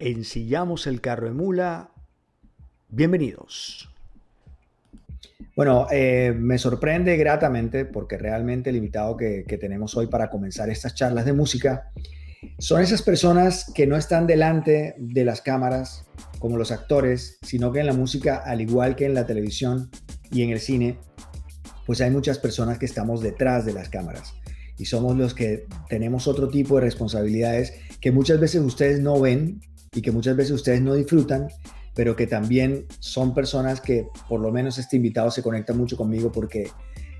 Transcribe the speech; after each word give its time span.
Ensillamos 0.00 0.86
el 0.86 1.00
carro 1.00 1.26
de 1.26 1.34
mula. 1.34 1.90
Bienvenidos. 2.88 3.92
Bueno, 5.56 5.88
eh, 5.90 6.32
me 6.38 6.56
sorprende 6.56 7.16
gratamente 7.16 7.84
porque 7.84 8.16
realmente 8.16 8.70
el 8.70 8.76
invitado 8.76 9.16
que, 9.16 9.44
que, 9.48 9.58
tenemos 9.58 9.96
hoy 9.96 10.06
para 10.06 10.30
comenzar 10.30 10.70
estas 10.70 10.94
charlas 10.94 11.24
de 11.24 11.32
música 11.32 11.90
son 12.60 12.80
esas 12.80 13.02
personas 13.02 13.72
que 13.74 13.88
no 13.88 13.96
están 13.96 14.28
delante 14.28 14.94
de 14.98 15.24
las 15.24 15.42
cámaras 15.42 16.06
como 16.38 16.56
los 16.56 16.70
actores, 16.70 17.40
sino 17.42 17.72
que 17.72 17.80
en 17.80 17.86
la 17.86 17.92
música, 17.92 18.36
al 18.36 18.60
igual 18.60 18.94
que 18.94 19.06
en 19.06 19.14
la 19.14 19.26
televisión 19.26 19.90
y 20.30 20.42
en 20.42 20.50
el 20.50 20.60
cine, 20.60 20.96
pues 21.86 22.00
hay 22.00 22.12
muchas 22.12 22.38
personas 22.38 22.78
que 22.78 22.86
estamos 22.86 23.20
detrás 23.20 23.64
de 23.64 23.72
las 23.72 23.88
cámaras 23.88 24.32
y 24.78 24.84
somos 24.84 25.16
los 25.16 25.34
que 25.34 25.66
tenemos 25.88 26.28
otro 26.28 26.48
tipo 26.48 26.76
de 26.76 26.82
responsabilidades 26.82 27.74
que 28.00 28.12
muchas 28.12 28.38
veces 28.38 28.62
ustedes 28.62 29.00
no 29.00 29.18
ven 29.18 29.60
y 29.98 30.00
que 30.00 30.12
muchas 30.12 30.36
veces 30.36 30.52
ustedes 30.52 30.80
no 30.80 30.94
disfrutan, 30.94 31.48
pero 31.92 32.14
que 32.14 32.28
también 32.28 32.86
son 33.00 33.34
personas 33.34 33.80
que 33.80 34.06
por 34.28 34.38
lo 34.38 34.52
menos 34.52 34.78
este 34.78 34.94
invitado 34.94 35.32
se 35.32 35.42
conecta 35.42 35.72
mucho 35.72 35.96
conmigo 35.96 36.30
porque 36.30 36.70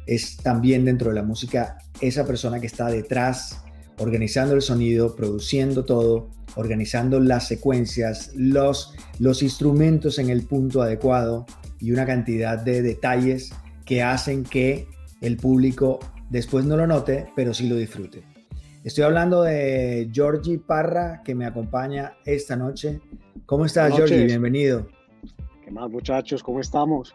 es 0.07 0.37
también 0.37 0.85
dentro 0.85 1.09
de 1.09 1.17
la 1.17 1.25
música 1.25 1.79
esa 2.01 2.25
persona 2.25 2.61
que 2.61 2.69
está 2.69 2.87
detrás 2.87 3.65
organizando 3.99 4.55
el 4.55 4.63
sonido, 4.63 5.17
produciendo 5.17 5.85
todo, 5.85 6.31
organizando 6.55 7.19
las 7.19 7.49
secuencias, 7.49 8.31
los, 8.37 8.95
los 9.19 9.43
instrumentos 9.43 10.21
en 10.21 10.31
el 10.31 10.47
punto 10.47 10.81
adecuado 10.81 11.47
y 11.81 11.91
una 11.91 12.07
cantidad 12.07 12.59
de 12.59 12.81
detalles 12.83 13.51
que 13.85 14.05
hacen 14.05 14.45
que 14.45 14.87
el 15.21 15.37
público 15.37 15.99
después 16.31 16.65
no 16.65 16.77
lo 16.77 16.87
note, 16.87 17.27
pero 17.35 17.53
sí 17.53 17.69
lo 17.69 17.75
disfrute. 17.75 18.38
Estoy 18.89 19.05
hablando 19.05 19.43
de 19.43 20.09
Georgie 20.11 20.59
Parra, 20.59 21.21
que 21.23 21.35
me 21.35 21.45
acompaña 21.45 22.15
esta 22.25 22.57
noche. 22.57 23.01
¿Cómo 23.45 23.67
estás, 23.67 23.95
Georgie? 23.95 24.25
Bienvenido. 24.25 24.89
¿Qué 25.63 25.71
más, 25.71 25.91
muchachos? 25.91 26.43
¿Cómo 26.43 26.61
estamos? 26.61 27.15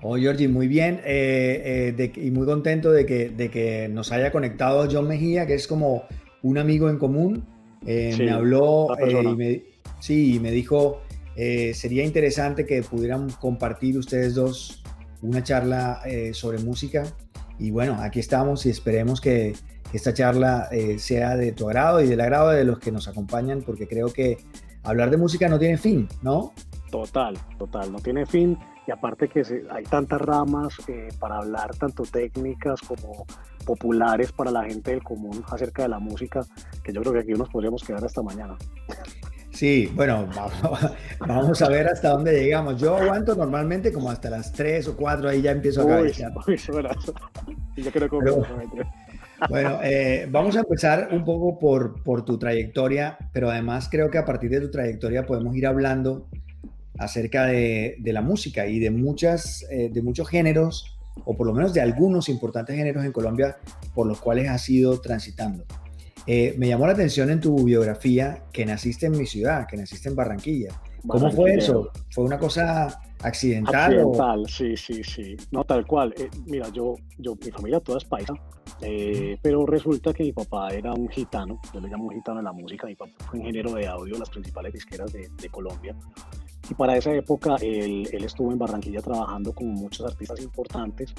Oh, 0.00 0.16
Georgie, 0.16 0.46
muy 0.46 0.68
bien 0.68 1.00
eh, 1.04 1.92
eh, 1.98 2.12
y 2.14 2.30
muy 2.30 2.46
contento 2.46 2.92
de 2.92 3.04
que, 3.04 3.30
de 3.30 3.50
que 3.50 3.88
nos 3.88 4.12
haya 4.12 4.30
conectado 4.30 4.88
John 4.88 5.08
Mejía, 5.08 5.44
que 5.44 5.54
es 5.54 5.66
como 5.66 6.04
un 6.44 6.56
amigo 6.56 6.88
en 6.88 6.98
común. 6.98 7.44
Eh, 7.84 8.14
me 8.16 8.30
habló 8.30 8.96
y 9.04 9.34
me, 9.34 9.62
sí, 9.98 10.38
me 10.40 10.52
dijo, 10.52 11.02
sería 11.34 12.04
interesante 12.04 12.64
que 12.64 12.80
pudieran 12.84 13.28
compartir 13.40 13.98
ustedes 13.98 14.36
dos 14.36 14.84
una 15.20 15.42
charla 15.42 16.00
sobre 16.32 16.58
música. 16.58 17.12
Y 17.58 17.72
bueno, 17.72 17.96
aquí 18.00 18.20
estamos 18.20 18.66
y 18.66 18.70
esperemos 18.70 19.20
que, 19.20 19.54
esta 19.96 20.14
charla 20.14 20.68
eh, 20.70 20.98
sea 20.98 21.36
de 21.36 21.52
tu 21.52 21.68
agrado 21.68 22.00
y 22.00 22.08
del 22.08 22.20
agrado 22.20 22.50
de 22.50 22.64
los 22.64 22.78
que 22.78 22.92
nos 22.92 23.08
acompañan, 23.08 23.62
porque 23.62 23.86
creo 23.86 24.12
que 24.12 24.38
hablar 24.82 25.10
de 25.10 25.16
música 25.16 25.48
no 25.48 25.58
tiene 25.58 25.76
fin, 25.76 26.08
¿no? 26.22 26.52
Total, 26.90 27.38
total, 27.58 27.92
no 27.92 27.98
tiene 27.98 28.26
fin. 28.26 28.58
Y 28.86 28.90
aparte 28.90 29.28
que 29.28 29.42
hay 29.70 29.84
tantas 29.84 30.20
ramas 30.20 30.74
eh, 30.88 31.08
para 31.20 31.36
hablar, 31.36 31.74
tanto 31.76 32.02
técnicas 32.02 32.80
como 32.80 33.26
populares 33.64 34.32
para 34.32 34.50
la 34.50 34.64
gente 34.64 34.90
del 34.90 35.02
común 35.02 35.44
acerca 35.50 35.82
de 35.82 35.88
la 35.88 36.00
música, 36.00 36.40
que 36.82 36.92
yo 36.92 37.00
creo 37.00 37.12
que 37.12 37.20
aquí 37.20 37.32
nos 37.32 37.48
podríamos 37.48 37.84
quedar 37.84 38.04
hasta 38.04 38.22
mañana. 38.22 38.56
Sí, 39.52 39.92
bueno, 39.94 40.28
vamos, 41.20 41.62
a 41.62 41.68
ver 41.68 41.86
hasta 41.86 42.10
dónde 42.10 42.32
llegamos. 42.32 42.80
Yo 42.80 42.96
aguanto 42.96 43.34
normalmente 43.36 43.92
como 43.92 44.10
hasta 44.10 44.30
las 44.30 44.52
3 44.52 44.88
o 44.88 44.96
4, 44.96 45.28
ahí 45.28 45.42
ya 45.42 45.52
empiezo 45.52 45.82
a 45.82 45.86
cabecear. 45.86 46.32
Yo 47.76 47.90
creo 47.90 48.08
que 48.08 48.16
bueno, 49.48 49.80
eh, 49.82 50.26
vamos 50.30 50.56
a 50.56 50.60
empezar 50.60 51.08
un 51.12 51.24
poco 51.24 51.58
por, 51.58 52.02
por, 52.02 52.24
tu 52.24 52.38
trayectoria, 52.38 53.18
pero 53.32 53.50
además 53.50 53.88
creo 53.90 54.10
que 54.10 54.18
a 54.18 54.24
partir 54.24 54.50
de 54.50 54.60
tu 54.60 54.70
trayectoria 54.70 55.26
podemos 55.26 55.54
ir 55.56 55.66
hablando 55.66 56.28
acerca 56.98 57.46
de, 57.46 57.96
de 57.98 58.12
la 58.12 58.22
música 58.22 58.66
y 58.66 58.78
de, 58.78 58.90
muchas, 58.90 59.66
eh, 59.70 59.90
de 59.92 60.02
muchos 60.02 60.28
géneros, 60.28 60.98
o 61.24 61.36
por 61.36 61.46
lo 61.46 61.52
menos 61.52 61.74
de 61.74 61.80
algunos 61.80 62.28
importantes 62.28 62.76
géneros 62.76 63.04
en 63.04 63.12
Colombia 63.12 63.58
por 63.94 64.06
los 64.06 64.20
cuales 64.20 64.48
has 64.48 64.68
ido 64.68 65.00
transitando. 65.00 65.64
Eh, 66.26 66.54
me 66.56 66.68
llamó 66.68 66.86
la 66.86 66.92
atención 66.92 67.30
en 67.30 67.40
tu 67.40 67.64
biografía 67.64 68.44
que 68.52 68.64
naciste 68.64 69.06
en 69.06 69.18
mi 69.18 69.26
ciudad, 69.26 69.66
que 69.66 69.76
naciste 69.76 70.08
en 70.08 70.14
Barranquilla. 70.14 70.70
¿Cómo 71.06 71.30
fue 71.32 71.54
eso? 71.54 71.90
¿Fue 72.10 72.24
una 72.24 72.38
cosa 72.38 73.00
accidental? 73.22 73.92
Accidental, 73.92 74.44
sí, 74.48 74.76
sí, 74.76 75.02
sí. 75.02 75.36
No, 75.50 75.64
tal 75.64 75.84
cual. 75.84 76.14
mira, 76.46 76.68
yo, 76.72 76.94
yo, 77.18 77.34
mi 77.44 77.50
familia 77.50 77.80
toda 77.80 77.98
es 77.98 78.04
paisa, 78.04 78.34
eh, 78.82 79.38
pero 79.40 79.64
resulta 79.64 80.12
que 80.12 80.24
mi 80.24 80.32
papá 80.32 80.70
era 80.70 80.92
un 80.92 81.08
gitano, 81.08 81.60
yo 81.72 81.80
le 81.80 81.88
llamo 81.88 82.04
un 82.04 82.14
gitano 82.14 82.40
en 82.40 82.44
la 82.44 82.52
música, 82.52 82.86
mi 82.86 82.96
papá 82.96 83.12
fue 83.30 83.38
ingeniero 83.38 83.72
de 83.72 83.86
audio 83.86 84.18
las 84.18 84.28
principales 84.28 84.72
disqueras 84.72 85.12
de, 85.12 85.48
Colombia. 85.50 85.94
Y 86.68 86.74
para 86.74 86.96
esa 86.96 87.12
época 87.14 87.56
él, 87.60 88.08
él, 88.10 88.24
estuvo 88.24 88.50
en 88.50 88.58
Barranquilla 88.58 89.00
trabajando 89.00 89.52
con 89.52 89.68
muchos 89.68 90.06
artistas 90.06 90.40
importantes. 90.40 91.14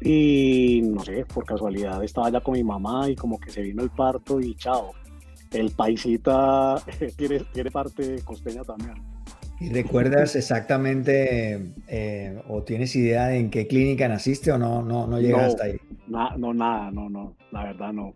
Y 0.00 0.80
no 0.82 1.02
sé, 1.04 1.24
por 1.26 1.44
casualidad 1.44 2.02
estaba 2.02 2.26
allá 2.26 2.40
con 2.40 2.54
mi 2.54 2.64
mamá 2.64 3.08
y 3.08 3.14
como 3.14 3.38
que 3.38 3.50
se 3.50 3.62
vino 3.62 3.82
el 3.82 3.90
parto 3.90 4.40
y 4.40 4.54
chao. 4.56 4.92
El 5.50 5.70
paisita 5.70 6.82
tiene, 7.16 7.40
tiene 7.52 7.70
parte 7.70 8.22
costeña 8.24 8.64
también. 8.64 9.11
¿Y 9.62 9.72
recuerdas 9.72 10.34
exactamente 10.34 11.72
eh, 11.86 12.42
o 12.48 12.64
tienes 12.64 12.96
idea 12.96 13.28
de 13.28 13.38
en 13.38 13.48
qué 13.48 13.68
clínica 13.68 14.08
naciste 14.08 14.50
o 14.50 14.58
no, 14.58 14.82
no, 14.82 15.06
no 15.06 15.20
llegaste 15.20 15.62
ahí? 15.62 15.76
no, 16.08 16.52
nada, 16.52 16.90
no, 16.90 17.08
no, 17.08 17.36
la 17.52 17.64
verdad 17.64 17.92
no. 17.92 18.12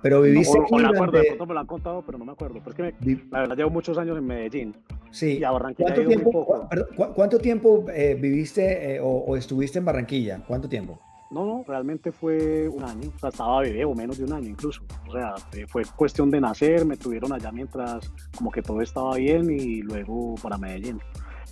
Pero 0.00 0.22
viviste 0.22 0.58
no, 0.58 0.78
me 0.78 0.88
acuerdo, 0.88 1.18
de 1.18 1.24
pronto 1.24 1.46
me 1.46 1.54
lo 1.54 1.60
han 1.60 1.66
contado, 1.66 2.02
pero 2.06 2.16
no 2.16 2.24
me 2.24 2.32
acuerdo. 2.32 2.60
Porque 2.64 2.94
la 3.30 3.40
verdad 3.40 3.56
llevo 3.56 3.68
muchos 3.68 3.98
años 3.98 4.16
en 4.16 4.24
Medellín. 4.24 4.74
Sí. 5.10 5.38
Y 5.40 5.44
a 5.44 5.50
Barranquilla 5.50 5.92
¿Cuánto 5.92 6.08
tiempo, 6.08 6.68
¿Cuánto 7.14 7.38
tiempo 7.38 7.84
eh, 7.92 8.16
viviste 8.18 8.94
eh, 8.94 9.00
o, 9.00 9.08
o, 9.08 9.36
estuviste 9.36 9.78
en 9.78 9.84
Barranquilla? 9.84 10.42
¿Cuánto 10.46 10.70
tiempo? 10.70 10.98
No, 11.32 11.46
no, 11.46 11.64
realmente 11.66 12.12
fue 12.12 12.68
un 12.68 12.84
año, 12.84 13.10
o 13.16 13.18
sea, 13.18 13.30
estaba 13.30 13.60
bebé 13.62 13.86
o 13.86 13.94
menos 13.94 14.18
de 14.18 14.24
un 14.24 14.34
año 14.34 14.50
incluso. 14.50 14.82
O 15.08 15.12
sea, 15.12 15.34
eh, 15.52 15.66
fue 15.66 15.82
cuestión 15.96 16.30
de 16.30 16.42
nacer, 16.42 16.84
me 16.84 16.98
tuvieron 16.98 17.32
allá 17.32 17.50
mientras 17.50 18.12
como 18.36 18.50
que 18.50 18.60
todo 18.60 18.82
estaba 18.82 19.16
bien 19.16 19.50
y 19.50 19.80
luego 19.80 20.34
para 20.42 20.58
Medellín. 20.58 21.00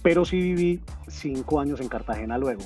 Pero 0.02 0.26
sí 0.26 0.38
viví 0.38 0.82
cinco 1.08 1.60
años 1.60 1.80
en 1.80 1.88
Cartagena 1.88 2.36
luego. 2.36 2.62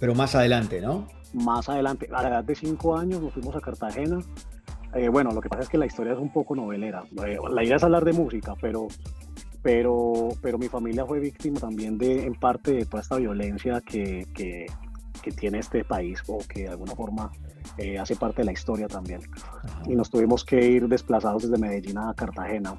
Pero 0.00 0.16
más 0.16 0.34
adelante, 0.34 0.80
¿no? 0.80 1.06
Más 1.32 1.68
adelante, 1.68 2.08
a 2.12 2.22
la 2.22 2.28
edad 2.28 2.44
de 2.44 2.56
cinco 2.56 2.96
años 2.96 3.20
nos 3.22 3.32
fuimos 3.32 3.54
a 3.54 3.60
Cartagena. 3.60 4.18
Eh, 4.94 5.08
bueno, 5.08 5.30
lo 5.30 5.40
que 5.40 5.48
pasa 5.48 5.62
es 5.62 5.68
que 5.68 5.78
la 5.78 5.86
historia 5.86 6.14
es 6.14 6.18
un 6.18 6.32
poco 6.32 6.56
novelera. 6.56 7.04
Eh, 7.24 7.38
la 7.50 7.62
idea 7.62 7.76
es 7.76 7.84
hablar 7.84 8.04
de 8.04 8.12
música, 8.12 8.56
pero 8.60 8.88
pero, 9.62 10.28
pero 10.40 10.58
mi 10.58 10.68
familia 10.68 11.04
fue 11.04 11.20
víctima 11.20 11.60
también 11.60 11.98
de, 11.98 12.24
en 12.24 12.34
parte, 12.34 12.72
de 12.72 12.86
toda 12.86 13.02
esta 13.02 13.16
violencia 13.16 13.80
que, 13.82 14.26
que, 14.34 14.66
que 15.20 15.32
tiene 15.32 15.58
este 15.58 15.84
país 15.84 16.22
o 16.26 16.38
que 16.38 16.62
de 16.62 16.68
alguna 16.68 16.94
forma 16.94 17.30
eh, 17.78 17.98
hace 17.98 18.16
parte 18.16 18.42
de 18.42 18.46
la 18.46 18.52
historia 18.52 18.88
también. 18.88 19.20
Y 19.86 19.94
nos 19.94 20.10
tuvimos 20.10 20.44
que 20.44 20.64
ir 20.64 20.88
desplazados 20.88 21.42
desde 21.42 21.58
Medellín 21.58 21.98
a 21.98 22.14
Cartagena, 22.14 22.76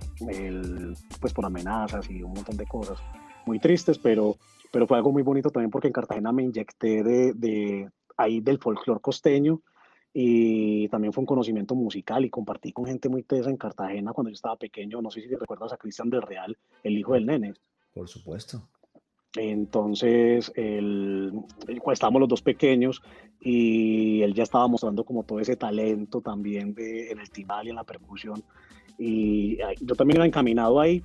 pues 1.20 1.34
por 1.34 1.46
amenazas 1.46 2.10
y 2.10 2.24
un 2.24 2.34
montón 2.34 2.58
de 2.58 2.66
cosas 2.66 3.00
muy 3.46 3.60
tristes, 3.60 3.98
pero, 3.98 4.38
pero 4.72 4.88
fue 4.88 4.98
algo 4.98 5.12
muy 5.12 5.24
bonito 5.24 5.50
también 5.50 5.72
porque 5.72 5.88
en 5.88 5.94
Cartagena 5.94 6.32
me 6.32 6.44
inyecté 6.44 7.04
de, 7.04 7.34
de 7.34 7.90
ahí 8.18 8.40
del 8.40 8.60
folclore 8.60 9.02
costeño 9.02 9.62
y 10.14 10.90
también 10.90 11.14
fue 11.14 11.22
un 11.22 11.28
conocimiento 11.28 11.74
musical 11.74 12.26
y 12.26 12.30
compartí 12.30 12.74
con 12.74 12.86
gente 12.86 13.08
muy 13.08 13.24
tesa 13.24 13.50
en 13.50 13.58
Cartagena 13.58 14.12
cuando 14.14 14.30
yo 14.30 14.36
estaba 14.36 14.58
pequeño. 14.58 15.02
No 15.02 15.10
sé 15.10 15.22
si 15.22 15.34
recuerdas 15.34 15.72
a 15.72 15.78
Cristian 15.78 16.10
del 16.10 16.22
Real, 16.22 16.58
el 16.84 16.98
hijo 16.98 17.14
del 17.14 17.26
nene. 17.26 17.54
Por 17.94 18.08
supuesto. 18.08 18.62
Entonces, 19.36 20.52
el, 20.56 21.32
estábamos 21.92 22.20
los 22.20 22.30
dos 22.30 22.42
pequeños 22.42 23.02
y 23.40 24.22
él 24.22 24.34
ya 24.34 24.44
estaba 24.44 24.68
mostrando 24.68 25.06
como 25.06 25.24
todo 25.24 25.40
ese 25.40 25.56
talento 25.56 26.22
también 26.22 26.74
de, 26.74 27.12
en 27.12 27.20
el 27.20 27.30
timbal 27.30 27.66
y 27.66 27.70
en 27.70 27.76
la 27.76 27.84
percusión. 27.84 28.44
Y 28.98 29.58
yo 29.80 29.96
también 29.96 30.18
iba 30.18 30.26
encaminado 30.26 30.80
ahí, 30.80 31.02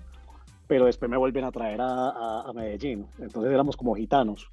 pero 0.67 0.87
después 0.87 1.11
me 1.11 1.17
vuelven 1.17 1.45
a 1.45 1.53
traer 1.53 1.79
a, 1.81 2.53
Medellín. 2.55 3.07
Entonces 3.19 3.53
éramos 3.53 3.77
como 3.77 3.95
gitanos. 3.95 4.51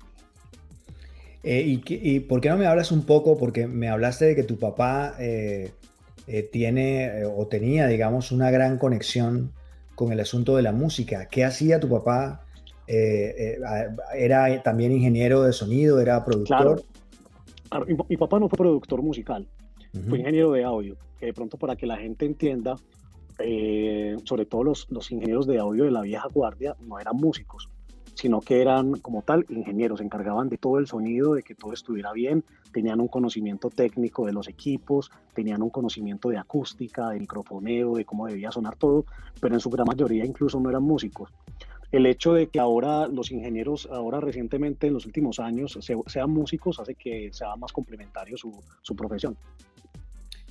Eh, 1.44 1.82
y, 1.86 2.20
por 2.22 2.40
qué 2.40 2.50
no 2.50 2.58
me 2.58 2.68
hablas 2.68 2.92
un 2.92 3.06
poco? 3.06 3.38
Porque 3.38 3.68
me 3.68 3.90
hablaste 3.90 4.26
de 4.26 4.36
que 4.36 4.44
tu 4.44 4.58
papá 4.58 5.16
eh, 5.20 5.74
eh, 6.28 6.44
tiene 6.44 7.26
o 7.26 7.48
tenía, 7.48 7.88
digamos, 7.88 8.32
una 8.32 8.50
gran 8.50 8.78
conexión 8.78 9.52
con 9.96 10.14
el 10.14 10.20
asunto 10.20 10.56
de 10.56 10.62
la 10.62 10.72
música. 10.72 11.28
¿Qué 11.28 11.44
hacía 11.44 11.80
tu 11.80 11.90
papá 11.90 12.43
eh, 12.94 13.58
eh, 13.58 13.96
era 14.16 14.62
también 14.62 14.92
ingeniero 14.92 15.44
de 15.44 15.54
sonido, 15.54 16.00
era 16.00 16.24
productor. 16.24 16.84
Claro. 17.70 17.86
Mi, 18.08 18.18
papá 18.18 18.40
no 18.40 18.50
fue 18.50 18.58
productor 18.58 19.02
musical, 19.02 19.48
fue 20.08 20.20
ingeniero 20.20 20.52
de 20.52 20.64
audio, 20.64 20.96
que 21.20 21.26
de 21.28 21.34
pronto 21.34 21.58
para 21.58 21.76
que 21.76 21.88
la 21.88 21.98
gente 21.98 22.26
entienda, 22.26 22.76
eh, 23.40 24.16
sobre 24.26 24.46
todo 24.46 24.64
los, 24.64 24.88
los, 24.92 25.12
ingenieros 25.12 25.48
de 25.48 25.58
audio 25.58 25.86
de 25.86 25.92
la 25.92 26.02
vieja 26.02 26.28
guardia 26.32 26.76
no 26.88 27.00
eran 27.00 27.16
músicos, 27.16 27.70
sino 28.14 28.42
que 28.42 28.62
eran 28.62 29.00
como 29.00 29.24
tal 29.24 29.46
ingenieros, 29.50 30.00
se 30.00 30.06
encargaban 30.06 30.50
de 30.50 30.58
todo 30.58 30.78
el 30.78 30.88
sonido, 30.88 31.34
de 31.34 31.42
que 31.42 31.56
todo 31.56 31.74
estuviera 31.74 32.12
bien, 32.14 32.44
tenían 32.72 33.00
un 33.00 33.08
conocimiento 33.08 33.70
técnico 33.70 34.26
de 34.26 34.34
los 34.34 34.48
equipos, 34.48 35.12
tenían 35.34 35.62
un 35.62 35.70
conocimiento 35.70 36.30
de 36.30 36.38
acústica, 36.38 37.10
de 37.10 37.20
microfoneo, 37.20 37.96
de 37.96 38.06
cómo 38.06 38.28
debía 38.28 38.52
sonar 38.52 38.76
todo, 38.76 39.06
pero 39.40 39.56
en 39.56 39.60
su 39.60 39.70
gran 39.70 39.88
mayoría 39.88 40.26
incluso 40.26 40.60
no 40.60 40.70
eran 40.70 40.84
músicos. 40.84 41.32
El 41.94 42.08
hecho 42.08 42.34
de 42.34 42.48
que 42.48 42.60
ahora 42.60 43.08
los 43.08 43.32
ingenieros, 43.32 43.88
ahora 43.92 44.20
recientemente 44.20 44.88
en 44.88 44.96
los 44.96 45.06
últimos 45.06 45.40
años, 45.40 45.78
sean 46.08 46.30
músicos 46.32 46.80
hace 46.80 46.96
que 46.96 47.30
sea 47.32 47.56
más 47.56 47.72
complementario 47.72 48.36
su, 48.36 48.52
su 48.82 48.96
profesión. 48.96 49.38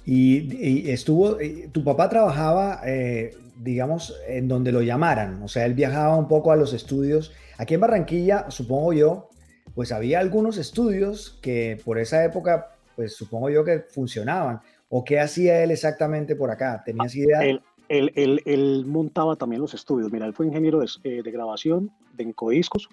Y, 0.07 0.89
estuvo, 0.89 1.41
eh, 1.41 1.69
tu 1.73 1.83
papá 1.83 2.09
trabajaba, 2.09 2.81
eh, 2.87 3.37
digamos, 3.57 4.17
en 4.29 4.47
donde 4.47 4.71
lo 4.71 4.83
llamaran, 4.83 5.43
o 5.43 5.49
sea, 5.49 5.67
él 5.67 5.75
viajaba 5.75 6.17
un 6.17 6.29
poco 6.29 6.53
a 6.53 6.57
los 6.57 6.73
estudios. 6.75 7.33
Aquí 7.59 7.75
en 7.75 7.81
Barranquilla, 7.81 8.49
supongo 8.49 8.93
yo, 8.93 9.29
pues 9.75 9.91
había 9.91 10.21
algunos 10.21 10.59
estudios 10.59 11.41
que 11.43 11.77
por 11.85 11.99
esa 11.99 12.25
época, 12.25 12.77
pues 12.95 13.17
supongo 13.17 13.51
yo 13.51 13.65
que 13.65 13.81
funcionaban. 13.81 14.61
¿O 14.89 15.03
qué 15.03 15.19
hacía 15.19 15.61
él 15.65 15.73
exactamente 15.73 16.37
por 16.37 16.53
acá? 16.53 16.83
¿Tenías 16.85 17.17
idea? 17.17 17.41
Él, 17.41 17.61
él, 17.99 18.43
él, 18.45 18.85
montaba 18.87 19.37
también 19.37 19.61
los 19.61 19.75
estudios. 19.75 20.11
Mira, 20.11 20.27
él 20.27 20.33
fue 20.33 20.47
ingeniero 20.47 20.81
de, 20.81 20.89
eh, 21.05 21.23
de 21.23 21.31
grabación 21.31 21.91
de 22.15 22.25
Encodiscos, 22.25 22.89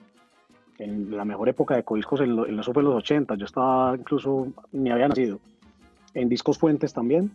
en 0.80 1.16
la 1.16 1.26
mejor 1.26 1.50
época 1.50 1.76
de 1.76 1.84
Codiscos, 1.84 2.22
en, 2.22 2.38
en 2.40 2.60
eso 2.60 2.74
fue 2.74 2.82
en 2.82 2.90
los 2.90 2.96
80. 2.96 3.36
Yo 3.36 3.46
estaba 3.46 3.96
incluso, 3.98 4.48
ni 4.72 4.90
había 4.90 5.08
nacido 5.08 5.40
en 6.14 6.30
Discos 6.30 6.58
Fuentes 6.58 6.94
también. 6.94 7.32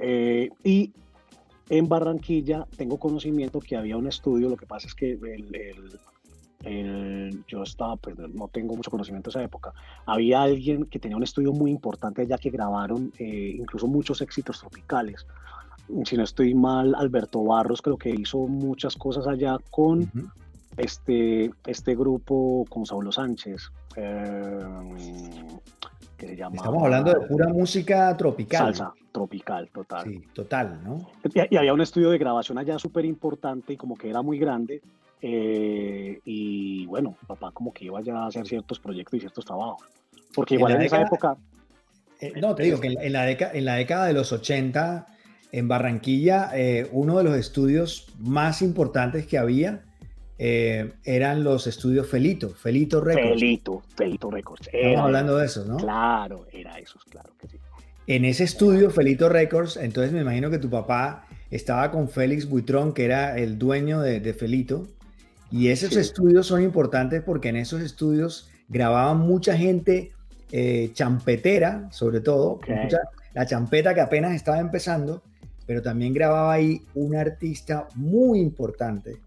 Eh, 0.00 0.50
y 0.62 0.92
en 1.68 1.88
Barranquilla 1.88 2.66
tengo 2.76 2.98
conocimiento 2.98 3.60
que 3.60 3.76
había 3.76 3.96
un 3.96 4.06
estudio, 4.06 4.48
lo 4.48 4.56
que 4.56 4.66
pasa 4.66 4.88
es 4.88 4.94
que 4.94 5.12
el, 6.64 7.44
yo 7.48 7.62
estaba, 7.62 7.96
pues 7.96 8.16
no 8.18 8.48
tengo 8.48 8.76
mucho 8.76 8.90
conocimiento 8.90 9.30
de 9.30 9.38
esa 9.38 9.44
época. 9.44 9.72
Había 10.06 10.42
alguien 10.42 10.84
que 10.84 10.98
tenía 10.98 11.16
un 11.16 11.22
estudio 11.22 11.52
muy 11.52 11.70
importante 11.70 12.22
allá 12.22 12.38
que 12.38 12.50
grabaron 12.50 13.12
eh, 13.18 13.56
incluso 13.56 13.86
muchos 13.86 14.20
éxitos 14.20 14.60
tropicales. 14.60 15.26
Si 16.04 16.16
no 16.16 16.24
estoy 16.24 16.54
mal, 16.54 16.94
Alberto 16.94 17.42
Barros 17.42 17.82
creo 17.82 17.96
que 17.96 18.10
hizo 18.10 18.38
muchas 18.46 18.96
cosas 18.96 19.26
allá 19.26 19.56
con 19.70 20.10
este, 20.76 21.50
este 21.66 21.94
grupo, 21.94 22.64
con 22.68 22.86
Saulo 22.86 23.12
Sánchez. 23.12 23.70
Eh, 23.96 24.58
Estamos 26.30 26.84
hablando 26.84 27.12
de 27.12 27.26
pura 27.26 27.48
música 27.48 28.16
tropical. 28.16 28.74
Salsa, 28.74 28.94
tropical, 29.10 29.68
total. 29.70 30.04
Sí, 30.04 30.22
total, 30.32 30.80
¿no? 30.84 31.10
Y, 31.34 31.56
había 31.56 31.74
un 31.74 31.80
estudio 31.80 32.10
de 32.10 32.18
grabación 32.18 32.58
allá 32.58 32.78
súper 32.78 33.04
importante 33.04 33.72
y 33.72 33.76
como 33.76 33.96
que 33.96 34.08
era 34.08 34.22
muy 34.22 34.38
grande. 34.38 34.80
Eh, 35.20 36.20
y 36.24 36.86
bueno, 36.86 37.16
papá 37.26 37.50
como 37.52 37.72
que 37.72 37.86
iba 37.86 38.00
ya 38.02 38.18
a 38.18 38.26
hacer 38.26 38.46
ciertos 38.46 38.78
proyectos 38.78 39.14
y 39.16 39.20
ciertos 39.20 39.44
trabajos. 39.44 39.82
Porque 40.34 40.54
igual 40.54 40.74
en, 40.74 40.82
esa 40.82 41.02
época... 41.02 41.36
Eh, 42.20 42.32
no, 42.40 42.54
te 42.54 42.64
digo 42.64 42.80
que 42.80 42.88
en, 42.88 43.12
la 43.12 43.24
década, 43.24 43.52
en 43.54 43.64
la 43.64 43.74
década 43.74 44.06
de 44.06 44.12
los 44.12 44.32
80, 44.32 45.06
en 45.52 45.68
Barranquilla, 45.68 46.50
eh, 46.54 46.88
uno 46.92 47.18
de 47.18 47.24
los 47.24 47.36
estudios 47.36 48.08
más 48.18 48.62
importantes 48.62 49.26
que 49.26 49.36
había 49.36 49.82
eh, 50.38 50.94
eran 51.04 51.44
los 51.44 51.66
estudios 51.66 52.08
Felito, 52.08 52.50
Felito 52.50 53.00
Records. 53.00 53.38
Felito, 53.38 53.82
Felito 53.94 54.30
Records. 54.30 54.68
Estamos 54.72 55.00
hablando 55.00 55.36
de 55.36 55.46
eso, 55.46 55.64
¿no? 55.66 55.76
Claro, 55.76 56.46
era 56.50 56.78
eso, 56.78 56.98
claro 57.08 57.30
que 57.38 57.48
sí. 57.48 57.58
En 58.06 58.24
ese 58.24 58.44
estudio, 58.44 58.90
Felito 58.90 59.28
Records, 59.28 59.76
entonces 59.76 60.12
me 60.12 60.22
imagino 60.22 60.50
que 60.50 60.58
tu 60.58 60.68
papá 60.68 61.26
estaba 61.50 61.90
con 61.90 62.08
Félix 62.08 62.48
Buitrón, 62.48 62.94
que 62.94 63.04
era 63.04 63.38
el 63.38 63.58
dueño 63.58 64.00
de, 64.00 64.34
Felito. 64.34 64.88
Y 65.50 65.68
esos 65.68 65.94
estudios 65.96 66.46
son 66.46 66.62
importantes 66.62 67.22
porque 67.22 67.50
en 67.50 67.56
esos 67.56 67.82
estudios 67.82 68.50
grababan 68.68 69.18
mucha 69.18 69.56
gente 69.56 70.12
eh, 70.50 70.90
champetera, 70.94 71.88
sobre 71.92 72.20
todo, 72.20 72.58
la 73.34 73.46
champeta 73.46 73.94
que 73.94 74.00
apenas 74.00 74.34
estaba 74.34 74.58
empezando, 74.58 75.22
pero 75.72 75.80
también 75.80 76.12
grababa 76.12 76.52
ahí 76.52 76.82
un 76.92 77.16
artista 77.16 77.88
muy 77.94 78.40
importante 78.40 79.22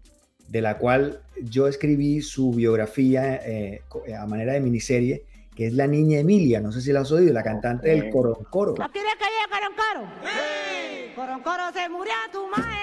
de 0.46 0.60
la 0.60 0.78
cual 0.78 1.20
yo 1.42 1.66
escribí 1.66 2.22
su 2.22 2.52
biografía 2.52 3.40
eh, 3.44 3.82
a 4.16 4.24
manera 4.26 4.52
de 4.52 4.60
miniserie, 4.60 5.24
que 5.56 5.66
es 5.66 5.72
la 5.72 5.88
niña 5.88 6.20
Emilia, 6.20 6.60
no 6.60 6.70
sé 6.70 6.82
si 6.82 6.92
la 6.92 7.00
has 7.00 7.10
oído, 7.10 7.32
la 7.32 7.42
cantante 7.42 7.88
del 7.88 8.10
Coroncoro. 8.10 8.76
¿No 8.78 8.92
quieres 8.92 9.14
que 9.18 9.24
llegue 9.24 9.48
Coroncoro? 9.50 10.08
¡Sí! 10.22 11.14
Coroncoro 11.16 11.72
se 11.72 11.88
murió 11.88 12.12
tu 12.30 12.46
madre. 12.46 12.76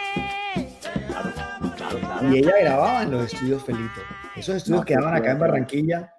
Y 2.30 2.40
ella 2.40 2.52
grababa 2.60 3.04
en 3.04 3.12
los 3.12 3.34
estudios 3.34 3.64
Felito. 3.64 4.02
Esos 4.36 4.58
estudios 4.58 4.84
quedaban 4.84 5.16
acá 5.16 5.32
en 5.32 5.40
Barranquilla 5.40 6.16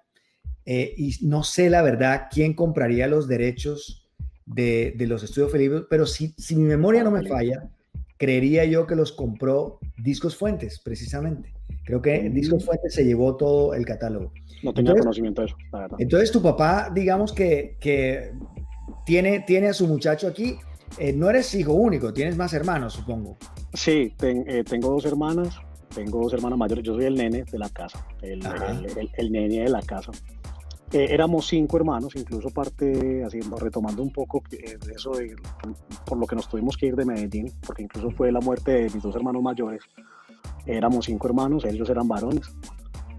eh, 0.65 0.95
y 0.97 1.15
no 1.21 1.43
sé 1.43 1.69
la 1.69 1.83
verdad 1.83 2.23
quién 2.31 2.55
compraría 2.55 3.05
los 3.05 3.27
derechos 3.27 4.04
de, 4.45 4.95
los 4.99 5.23
estudios 5.23 5.51
Felito, 5.51 5.87
pero 5.89 6.05
si, 6.05 6.33
si 6.37 6.55
mi 6.55 6.63
memoria 6.63 7.03
no 7.03 7.11
me 7.11 7.27
falla, 7.27 7.69
creería 8.17 8.65
yo 8.65 8.87
que 8.87 8.95
los 8.95 9.11
compró 9.11 9.79
Discos 9.97 10.35
Fuentes, 10.35 10.79
precisamente. 10.79 11.53
Creo 11.83 12.01
que 12.01 12.29
Discos 12.29 12.63
mm. 12.63 12.65
Fuentes 12.65 12.93
se 12.93 13.05
llevó 13.05 13.35
todo 13.35 13.73
el 13.73 13.85
catálogo. 13.85 14.31
No 14.63 14.73
tenía 14.73 14.95
conocimiento 14.95 15.41
de 15.41 15.47
eso, 15.47 15.57
Entonces 15.99 16.31
tu 16.31 16.41
papá, 16.41 16.89
digamos 16.93 17.33
que, 17.33 17.77
que 17.79 18.31
tiene, 19.05 19.41
tiene 19.41 19.67
a 19.67 19.73
su 19.73 19.87
muchacho 19.87 20.27
aquí. 20.27 20.57
Eh, 20.97 21.11
no 21.13 21.29
eres 21.29 21.53
hijo 21.55 21.73
único, 21.73 22.13
tienes 22.13 22.37
más 22.37 22.53
hermanos, 22.53 22.93
supongo. 22.93 23.37
Sí, 23.73 24.15
eh, 24.21 24.63
tengo 24.63 24.91
dos 24.91 25.05
hermanas, 25.05 25.55
tengo 25.93 26.23
dos 26.23 26.33
hermanas 26.33 26.57
mayores. 26.57 26.83
Yo 26.83 26.95
soy 26.95 27.05
el 27.05 27.15
nene 27.15 27.43
de 27.43 27.59
la 27.59 27.69
casa, 27.69 28.05
el, 28.21 28.41
el 29.17 29.31
nene 29.31 29.63
de 29.63 29.69
la 29.69 29.81
casa. 29.81 30.11
Eh, 30.95 31.13
éramos 31.13 31.47
cinco 31.47 31.75
hermanos, 31.75 32.15
incluso 32.15 32.49
parte, 32.51 33.21
haciendo, 33.25 33.57
retomando 33.57 34.01
un 34.01 34.13
poco 34.13 34.41
de 34.49 34.77
eso, 34.95 35.11
por 36.05 36.17
lo 36.17 36.25
que 36.25 36.37
nos 36.37 36.47
tuvimos 36.47 36.77
que 36.77 36.85
ir 36.85 36.95
de 36.95 37.03
Medellín, 37.03 37.51
porque 37.67 37.83
incluso 37.83 38.11
fue 38.11 38.31
la 38.31 38.39
muerte 38.39 38.71
de 38.71 38.83
mis 38.83 39.03
dos 39.03 39.13
hermanos 39.13 39.43
mayores. 39.43 39.81
Éramos 40.65 41.07
cinco 41.07 41.27
hermanos, 41.27 41.65
ellos 41.65 41.89
eran 41.89 42.07
varones. 42.07 42.49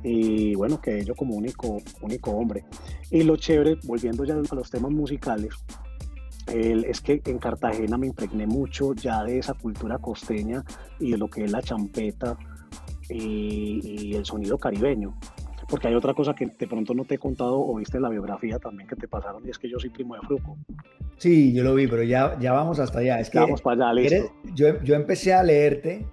Y 0.02 0.54
bueno, 0.54 0.80
que 0.80 1.04
yo 1.04 1.14
como 1.14 1.36
único, 1.36 1.76
único 2.00 2.30
hombre. 2.30 2.64
Y 3.10 3.24
lo 3.24 3.36
chévere, 3.36 3.76
volviendo 3.84 4.24
ya 4.24 4.36
a 4.36 4.54
los 4.54 4.70
temas 4.70 4.92
musicales, 4.92 5.52
es 6.46 7.02
que 7.02 7.20
en 7.26 7.36
Cartagena 7.36 7.98
me 7.98 8.06
impregné 8.06 8.46
mucho 8.46 8.94
ya 8.94 9.22
de 9.22 9.40
esa 9.40 9.52
cultura 9.52 9.98
costeña 9.98 10.64
y 10.98 11.10
de 11.10 11.18
lo 11.18 11.28
que 11.28 11.44
es 11.44 11.52
la 11.52 11.60
champeta 11.60 12.38
y 13.10 14.14
el 14.14 14.24
sonido 14.24 14.56
caribeño 14.56 15.14
porque 15.68 15.88
hay 15.88 15.94
otra 15.94 16.14
cosa 16.14 16.34
que 16.34 16.46
de 16.46 16.66
pronto 16.66 16.94
no 16.94 17.04
te 17.04 17.16
he 17.16 17.18
contado 17.18 17.58
o 17.60 17.74
viste 17.76 17.96
en 17.96 18.04
la 18.04 18.08
biografía 18.08 18.58
también 18.58 18.88
que 18.88 18.96
te 18.96 19.08
pasaron 19.08 19.44
y 19.46 19.50
es 19.50 19.58
que 19.58 19.68
yo 19.68 19.78
soy 19.78 19.90
primo 19.90 20.14
de 20.14 20.20
Fruco. 20.22 20.56
Sí, 21.16 21.52
yo 21.52 21.64
lo 21.64 21.74
vi, 21.74 21.86
pero 21.86 22.02
ya, 22.02 22.38
ya 22.38 22.52
vamos 22.52 22.78
hasta 22.78 23.00
allá. 23.00 23.18
Es 23.20 23.30
que 23.30 23.38
vamos 23.38 23.62
para 23.62 23.90
allá, 23.90 24.00
listo. 24.00 24.32
yo, 24.54 24.82
yo 24.82 24.94
empecé 24.94 25.34
a 25.34 25.42
leerte 25.42 26.06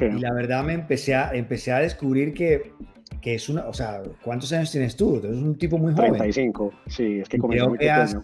y 0.00 0.20
la 0.20 0.32
verdad 0.32 0.64
me 0.64 0.74
empecé 0.74 1.14
a, 1.14 1.32
empecé 1.32 1.72
a 1.72 1.78
descubrir 1.78 2.32
que, 2.32 2.72
que 3.20 3.34
es 3.34 3.48
una, 3.48 3.66
o 3.66 3.72
sea, 3.72 4.02
¿cuántos 4.22 4.52
años 4.52 4.70
tienes 4.70 4.96
tú? 4.96 5.20
Tú 5.20 5.26
eres 5.26 5.38
un 5.38 5.56
tipo 5.56 5.78
muy 5.78 5.92
joven. 5.92 6.14
35, 6.14 6.72
sí, 6.86 7.20
es 7.20 7.28
que 7.28 7.38
comencé 7.38 7.68
muy 7.68 7.88
has, 7.88 8.16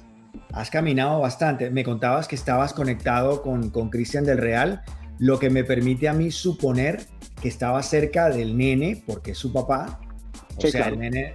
has, 0.52 0.70
caminado 0.70 1.20
bastante. 1.20 1.70
Me 1.70 1.82
contabas 1.82 2.28
que 2.28 2.37
estabas 2.37 2.73
conectado 2.73 3.42
con, 3.42 3.70
con 3.70 3.90
Cristian 3.90 4.25
del 4.25 4.38
Real, 4.38 4.82
lo 5.18 5.38
que 5.38 5.50
me 5.50 5.64
permite 5.64 6.08
a 6.08 6.12
mí 6.12 6.30
suponer 6.30 7.00
que 7.42 7.49
estaba 7.49 7.82
cerca 7.82 8.30
del 8.30 8.56
nene, 8.56 9.02
porque 9.06 9.32
es 9.32 9.38
su 9.38 9.52
papá, 9.52 10.00
o 10.66 10.70
sea, 10.70 10.88
el 10.88 10.98
nene, 10.98 11.34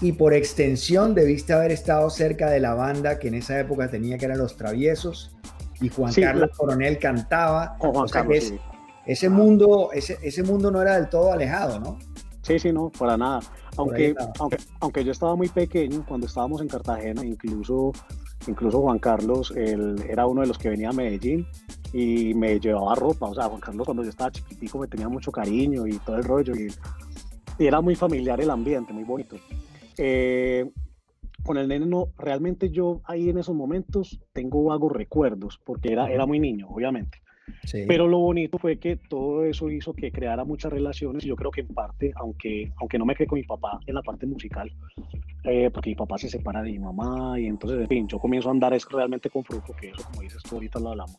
Y 0.00 0.12
por 0.12 0.34
extensión 0.34 1.14
debiste 1.14 1.52
haber 1.52 1.72
estado 1.72 2.10
cerca 2.10 2.50
de 2.50 2.60
la 2.60 2.74
banda 2.74 3.18
que 3.18 3.28
en 3.28 3.34
esa 3.34 3.58
época 3.58 3.88
tenía 3.88 4.18
que 4.18 4.26
eran 4.26 4.38
Los 4.38 4.56
Traviesos 4.56 5.36
y 5.80 5.88
Juan 5.88 6.12
Carlos 6.12 6.50
Coronel 6.56 6.98
cantaba. 6.98 7.76
o 7.80 8.08
sea, 8.08 8.26
ese, 9.06 9.30
mundo, 9.30 9.90
ese, 9.92 10.18
ese 10.22 10.42
mundo 10.42 10.70
no 10.70 10.82
era 10.82 10.96
del 10.96 11.08
todo 11.08 11.32
alejado, 11.32 11.80
¿no? 11.80 11.98
Sí, 12.42 12.58
sí, 12.58 12.72
no, 12.72 12.90
para 12.90 13.16
nada. 13.16 13.40
Aunque, 13.76 14.14
aunque, 14.38 14.56
aunque 14.80 15.04
yo 15.04 15.12
estaba 15.12 15.36
muy 15.36 15.48
pequeño 15.48 16.04
cuando 16.06 16.26
estábamos 16.26 16.60
en 16.60 16.68
Cartagena, 16.68 17.24
incluso, 17.24 17.92
incluso 18.46 18.80
Juan 18.80 18.98
Carlos 18.98 19.52
él, 19.54 20.02
era 20.08 20.26
uno 20.26 20.40
de 20.40 20.48
los 20.48 20.58
que 20.58 20.70
venía 20.70 20.88
a 20.88 20.92
Medellín 20.92 21.46
y 21.92 22.34
me 22.34 22.58
llevaba 22.58 22.94
ropa. 22.94 23.26
O 23.26 23.34
sea, 23.34 23.44
Juan 23.44 23.60
Carlos 23.60 23.84
cuando 23.84 24.02
yo 24.02 24.10
estaba 24.10 24.32
chiquitico 24.32 24.78
me 24.78 24.88
tenía 24.88 25.08
mucho 25.08 25.30
cariño 25.30 25.86
y 25.86 25.98
todo 25.98 26.16
el 26.16 26.24
rollo. 26.24 26.54
Y 26.56 26.68
y 27.58 27.66
era 27.66 27.80
muy 27.80 27.94
familiar 27.94 28.40
el 28.40 28.50
ambiente, 28.50 28.92
muy 28.92 29.04
bonito. 29.04 29.36
Eh, 29.96 30.70
con 31.42 31.56
el 31.56 31.68
nene 31.68 31.86
no, 31.86 32.08
realmente 32.18 32.70
yo 32.70 33.00
ahí 33.04 33.30
en 33.30 33.38
esos 33.38 33.54
momentos 33.54 34.20
tengo 34.32 34.64
vagos 34.64 34.92
recuerdos, 34.92 35.60
porque 35.64 35.92
era, 35.92 36.10
era 36.10 36.26
muy 36.26 36.38
niño, 36.38 36.68
obviamente. 36.68 37.18
Pero 37.86 38.06
lo 38.06 38.18
bonito 38.18 38.58
fue 38.58 38.78
que 38.78 38.96
todo 38.96 39.44
eso 39.44 39.70
hizo 39.70 39.94
que 39.94 40.12
creara 40.12 40.44
muchas 40.44 40.72
relaciones 40.72 41.24
y 41.24 41.28
yo 41.28 41.36
creo 41.36 41.50
que 41.50 41.62
en 41.62 41.68
parte, 41.68 42.12
aunque, 42.16 42.72
aunque 42.76 42.98
no 42.98 43.06
me 43.06 43.14
quedé 43.14 43.26
con 43.26 43.38
mi 43.38 43.44
papá 43.44 43.80
en 43.86 43.94
la 43.94 44.02
parte 44.02 44.26
musical, 44.26 44.70
eh, 45.44 45.70
porque 45.72 45.90
mi 45.90 45.96
papá 45.96 46.18
se 46.18 46.28
separa 46.28 46.62
de 46.62 46.72
mi 46.72 46.78
mamá 46.78 47.38
y 47.40 47.46
entonces, 47.46 47.80
en 47.80 47.88
fin, 47.88 48.08
yo 48.08 48.18
comienzo 48.18 48.48
a 48.48 48.52
andar 48.52 48.74
es 48.74 48.86
realmente 48.90 49.30
con 49.30 49.44
Fruco, 49.44 49.74
que 49.74 49.88
eso 49.88 50.04
como 50.10 50.22
dices 50.22 50.42
tú 50.42 50.56
ahorita 50.56 50.78
lo 50.78 50.90
hablamos. 50.90 51.16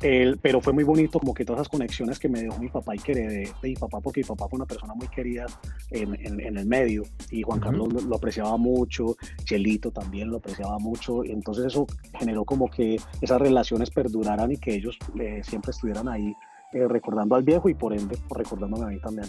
Pero 0.00 0.60
fue 0.60 0.72
muy 0.72 0.84
bonito 0.84 1.18
como 1.18 1.34
que 1.34 1.44
todas 1.44 1.60
esas 1.62 1.70
conexiones 1.70 2.18
que 2.18 2.28
me 2.28 2.42
dejó 2.42 2.58
mi 2.58 2.68
papá 2.68 2.94
y 2.94 2.98
que 2.98 3.12
heredé 3.12 3.52
de 3.62 3.68
mi 3.68 3.74
papá, 3.74 4.00
porque 4.00 4.20
mi 4.20 4.26
papá 4.26 4.48
fue 4.48 4.56
una 4.56 4.66
persona 4.66 4.94
muy 4.94 5.08
querida 5.08 5.46
en, 5.90 6.14
en, 6.24 6.56
el 6.56 6.66
medio 6.66 7.02
y 7.30 7.42
Juan 7.42 7.60
Carlos 7.60 8.04
lo, 8.04 8.16
apreciaba 8.16 8.56
mucho, 8.56 9.16
Chelito 9.44 9.90
también 9.90 10.30
lo 10.30 10.36
apreciaba 10.36 10.78
mucho, 10.78 11.24
y 11.24 11.32
entonces 11.32 11.66
eso 11.66 11.86
generó 12.18 12.44
como 12.44 12.70
que 12.70 12.96
esas 13.20 13.40
relaciones 13.40 13.90
perduraran 13.90 14.52
y 14.52 14.56
que 14.56 14.74
ellos 14.74 14.96
eh, 15.18 15.40
siempre 15.42 15.72
estuvieran 15.72 16.08
ahí 16.08 16.34
eh, 16.72 16.86
recordando 16.86 17.34
al 17.34 17.42
viejo 17.42 17.68
y 17.68 17.74
por 17.74 17.92
ende 17.92 18.16
recordándome 18.30 18.84
a 18.84 18.88
mí 18.88 19.00
también. 19.00 19.28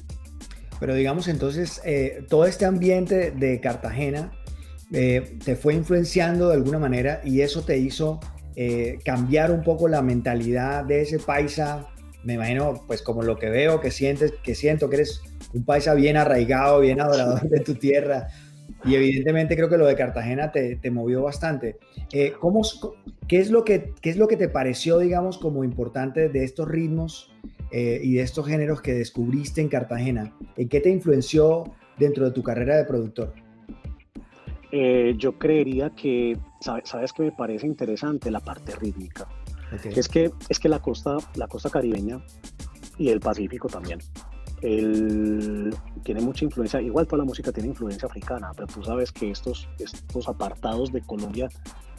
Pero 0.80 0.94
digamos 0.94 1.28
entonces, 1.28 1.82
eh, 1.84 2.26
todo 2.30 2.46
este 2.46 2.66
ambiente 2.66 3.32
de 3.32 3.60
Cartagena 3.60 4.32
te 4.92 5.56
fue 5.56 5.76
influenciando 5.76 6.48
de 6.48 6.56
alguna 6.56 6.80
manera 6.80 7.22
y 7.24 7.42
eso 7.42 7.62
te 7.62 7.78
hizo 7.78 8.20
eh, 8.62 9.00
cambiar 9.06 9.52
un 9.52 9.64
poco 9.64 9.88
la 9.88 10.02
mentalidad 10.02 10.84
de 10.84 11.00
ese 11.00 11.18
paisa. 11.18 11.88
Me 12.26 12.34
imagino, 12.34 12.84
pues 12.88 13.02
como 13.02 13.24
lo 13.24 13.38
que 13.38 13.50
veo, 13.50 13.80
que 13.80 13.90
sientes, 13.90 14.34
que 14.44 14.54
siento 14.54 14.90
que 14.90 14.98
eres 14.98 15.22
un 15.54 15.64
paisa 15.64 15.94
bien 15.94 16.18
arraigado, 16.18 16.82
bien 16.82 17.00
adorador 17.00 17.48
de 17.48 17.62
tu 17.62 17.76
tierra. 17.76 18.28
Y 18.84 18.96
evidentemente 18.96 19.56
creo 19.56 19.70
que 19.70 19.78
lo 19.78 19.86
de 19.86 19.96
Cartagena 19.96 20.52
te, 20.52 20.76
te 20.76 20.92
movió 20.92 21.22
bastante. 21.22 21.78
Eh, 22.12 22.34
¿cómo, 22.38 22.64
qué, 23.30 23.40
es 23.40 23.50
lo 23.50 23.64
que, 23.64 23.94
¿Qué 24.02 24.10
es 24.10 24.18
lo 24.18 24.28
que 24.28 24.36
te 24.36 24.50
pareció, 24.50 25.00
digamos, 25.00 25.38
como 25.38 25.64
importante 25.64 26.28
de 26.28 26.44
estos 26.44 26.68
ritmos 26.68 27.32
eh, 27.72 28.02
y 28.04 28.16
de 28.16 28.24
estos 28.24 28.46
géneros 28.46 28.82
que 28.82 28.94
descubriste 28.94 29.62
en 29.62 29.70
Cartagena? 29.70 30.36
¿En 30.58 30.68
qué 30.68 30.82
te 30.82 30.90
influenció 30.90 31.64
dentro 31.98 32.26
de 32.26 32.32
tu 32.32 32.44
carrera 32.44 32.76
de 32.76 32.84
productor? 32.84 33.34
Yo 35.18 35.40
creería 35.40 35.92
que, 35.92 36.38
¿sabes, 36.60 37.14
qué 37.14 37.24
me 37.24 37.32
parece 37.32 37.68
interesante? 37.68 38.32
La 38.32 38.40
parte 38.40 38.76
rítmica. 38.76 39.28
Es, 39.84 40.08
que, 40.08 40.32
es 40.50 40.60
que 40.60 40.68
la 40.68 40.80
costa, 40.80 41.18
la 41.36 41.48
costa 41.48 41.70
caribeña 41.70 42.24
y 42.98 43.10
el 43.10 43.20
Pacífico 43.20 43.68
también. 43.68 44.00
El, 44.62 45.74
tiene 46.04 46.22
mucha 46.22 46.44
influencia, 46.44 46.82
igual 46.82 47.08
toda 47.08 47.20
la 47.20 47.26
música 47.26 47.52
tiene 47.52 47.70
influencia 47.70 48.08
africana, 48.08 48.52
pero 48.54 48.68
tú 48.68 48.84
sabes 48.84 49.12
que 49.12 49.32
estos, 49.32 49.70
estos 49.80 50.28
apartados 50.28 50.92
de 50.92 51.02
Colombia 51.02 51.48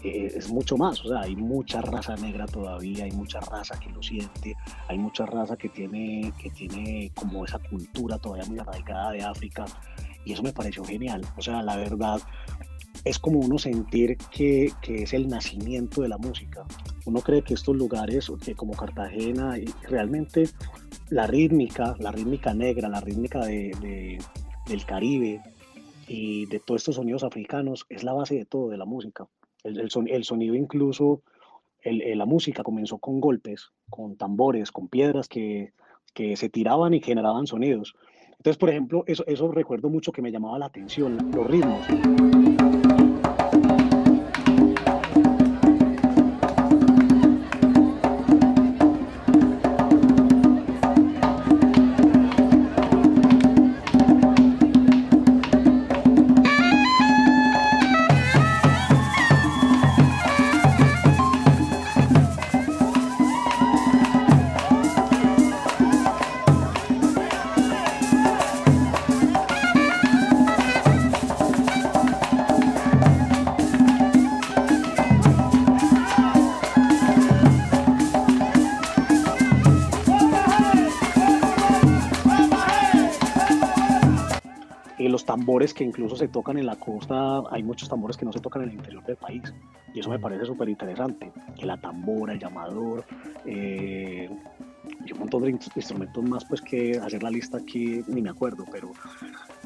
eh, 0.03 0.33
es 0.35 0.51
mucho 0.51 0.77
más, 0.77 1.03
o 1.05 1.09
sea, 1.09 1.21
hay 1.21 1.37
mucha 1.37 1.81
raza 1.81 2.17
negra 2.17 2.45
todavía, 2.45 3.05
hay 3.05 3.13
mucha 3.13 3.41
raza 3.41 3.79
que 3.81 3.89
lo 3.91 4.03
siente, 4.03 4.55
hay 4.89 4.99
mucha 4.99 5.25
raza 5.25 5.57
que 5.57 5.71
tiene, 5.71 6.33
que 6.39 6.51
tiene 6.51 7.13
como 7.15 7.47
esa 7.47 7.59
cultura 7.59 8.19
todavía 8.19 8.47
muy 8.47 8.59
arraigada 8.59 9.13
de 9.13 9.23
África, 9.23 9.65
y 10.25 10.33
eso 10.33 10.43
me 10.43 10.53
pareció 10.53 10.85
genial. 10.85 11.23
O 11.37 11.43
sea, 11.43 11.63
la 11.63 11.77
verdad, 11.77 12.21
es 13.05 13.19
como 13.19 13.41
uno 13.41 13.59
sentir 13.59 14.17
que, 14.31 14.73
que, 14.83 15.03
es 15.03 15.13
el 15.13 15.29
nacimiento 15.29 16.03
de 16.03 16.09
la 16.09 16.19
música. 16.19 16.65
Uno 17.07 17.21
cree 17.21 17.43
que 17.43 17.55
estos 17.55 17.77
lugares, 17.77 18.31
que 18.45 18.55
como 18.55 18.75
Cartagena, 18.75 19.57
realmente 19.89 20.49
la 21.09 21.27
rítmica, 21.27 21.97
la 21.99 22.13
rítmica 22.13 22.55
negra, 22.55 22.89
la 22.89 23.01
rítmica 23.01 23.41
de, 23.45 24.19
del 24.67 24.85
Caribe 24.85 25.41
y 26.07 26.47
de 26.47 26.61
todos 26.61 26.83
estos 26.83 26.97
sonidos 26.97 27.25
africanos 27.25 27.87
es 27.89 28.05
la 28.05 28.13
base 28.13 28.37
de 28.37 28.45
todo, 28.45 28.69
de 28.69 28.77
la 28.77 28.85
música. 28.85 29.27
El, 29.63 29.79
el, 29.81 30.25
sonido 30.25 30.55
incluso, 30.55 31.23
el, 31.83 32.17
la 32.17 32.27
música 32.27 32.63
comenzó 32.63 32.99
con 32.99 33.21
golpes, 33.21 33.71
con 33.89 34.17
tambores, 34.17 34.73
con 34.73 34.89
piedras 34.89 35.29
que, 35.29 35.73
que 36.15 36.37
se 36.37 36.49
tiraban 36.49 36.95
y 36.95 37.01
generaban 37.01 37.47
sonidos. 37.47 37.95
Entonces, 38.33 38.57
por 38.57 38.71
ejemplo, 38.71 39.05
eso, 39.07 39.25
eso 39.27 39.51
recuerdo 39.53 39.91
mucho 39.91 40.13
que 40.13 40.23
me 40.23 40.33
llamaba 40.33 40.59
la 40.59 40.67
atención, 40.67 41.19
los 41.35 41.47
ritmos. 41.47 41.87
Tambores 85.51 85.75
que 85.75 85.83
incluso 85.83 86.15
se 86.15 86.29
tocan 86.29 86.59
en 86.59 86.67
la 86.67 86.77
costa, 86.77 87.43
hay 87.51 87.65
muchos 87.65 87.89
tambores 87.89 88.17
que 88.17 88.25
no 88.25 88.33
se 88.33 88.39
tocan 88.39 88.63
en 88.63 88.69
el 88.69 88.75
interior 88.77 89.05
del 89.05 89.17
país. 89.17 89.43
Y 89.93 89.99
eso 89.99 90.09
me 90.09 90.19
parece 90.21 90.45
súper 90.45 90.69
interesante. 90.69 91.33
Que 91.59 91.67
la 91.67 91.77
tambora, 91.77 92.35
el 92.35 92.39
llamador, 92.39 93.05
eh, 93.45 94.31
y 95.05 95.13
un 95.13 95.19
montón 95.19 95.43
de 95.43 95.51
instrumentos 95.51 96.23
más, 96.23 96.45
pues 96.45 96.61
que 96.61 96.99
hacer 96.99 97.25
la 97.25 97.31
lista 97.31 97.59
aquí 97.59 98.01
ni 98.07 98.23
me 98.23 98.31
acuerdo, 98.31 98.65
pero, 98.71 98.93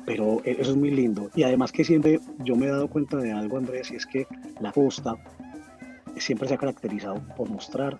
pero 0.06 0.40
e, 0.46 0.52
eso 0.52 0.70
es 0.70 0.76
muy 0.78 0.90
lindo. 0.90 1.30
Y 1.34 1.42
además 1.42 1.70
que 1.70 1.84
siempre 1.84 2.18
yo 2.38 2.56
me 2.56 2.64
he 2.64 2.70
dado 2.70 2.88
cuenta 2.88 3.18
de 3.18 3.32
algo, 3.32 3.58
Andrés, 3.58 3.90
y 3.90 3.96
es 3.96 4.06
que 4.06 4.26
la 4.60 4.72
costa 4.72 5.16
siempre 6.16 6.48
se 6.48 6.54
ha 6.54 6.56
caracterizado 6.56 7.20
por 7.36 7.50
mostrar 7.50 7.98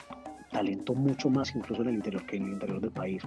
talento 0.51 0.95
mucho 0.95 1.29
más 1.29 1.55
incluso 1.55 1.83
en 1.83 1.89
el 1.89 1.95
interior 1.97 2.25
que 2.25 2.37
en 2.37 2.45
el 2.45 2.53
interior 2.55 2.81
del 2.81 2.93
país 2.93 3.23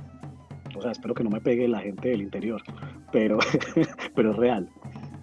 o 0.77 0.81
sea, 0.81 0.91
espero 0.91 1.13
que 1.13 1.23
no 1.23 1.29
me 1.29 1.41
pegue 1.41 1.67
la 1.67 1.79
gente 1.79 2.09
del 2.09 2.21
interior, 2.21 2.61
pero, 3.11 3.39
pero 4.15 4.31
es 4.31 4.37
real. 4.37 4.69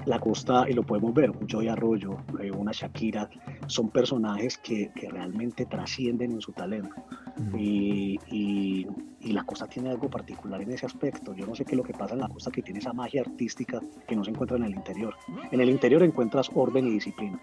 La 0.06 0.18
costa, 0.18 0.68
y 0.68 0.74
lo 0.74 0.82
podemos 0.82 1.14
ver, 1.14 1.30
un 1.30 1.46
Joy 1.46 1.68
Arroyo, 1.68 2.18
eh, 2.38 2.50
una 2.50 2.72
Shakira, 2.72 3.30
son 3.66 3.88
personajes 3.88 4.58
que, 4.58 4.90
que 4.94 5.08
realmente 5.08 5.64
trascienden 5.64 6.32
en 6.32 6.40
su 6.42 6.52
talento. 6.52 6.94
y, 7.56 8.18
y, 8.30 8.86
y, 9.20 9.32
la 9.32 9.44
costa 9.44 9.66
tiene 9.66 9.88
algo 9.88 10.10
particular 10.10 10.60
en 10.60 10.72
ese 10.72 10.84
aspecto. 10.84 11.34
Yo 11.34 11.46
no 11.46 11.54
sé 11.54 11.64
qué 11.64 11.72
es 11.72 11.78
lo 11.78 11.82
que 11.82 11.94
pasa 11.94 12.14
en 12.14 12.20
la 12.20 12.28
costa 12.28 12.50
que 12.50 12.60
tiene 12.60 12.80
esa 12.80 12.92
magia 12.92 13.22
artística 13.22 13.80
que 14.06 14.14
no 14.14 14.24
se 14.24 14.30
encuentra 14.30 14.58
en 14.58 14.64
el 14.64 14.74
interior. 14.74 15.14
En 15.50 15.60
el 15.60 15.70
interior 15.70 16.02
encuentras 16.02 16.50
orden 16.54 16.86
y 16.86 16.90
disciplina. 16.90 17.40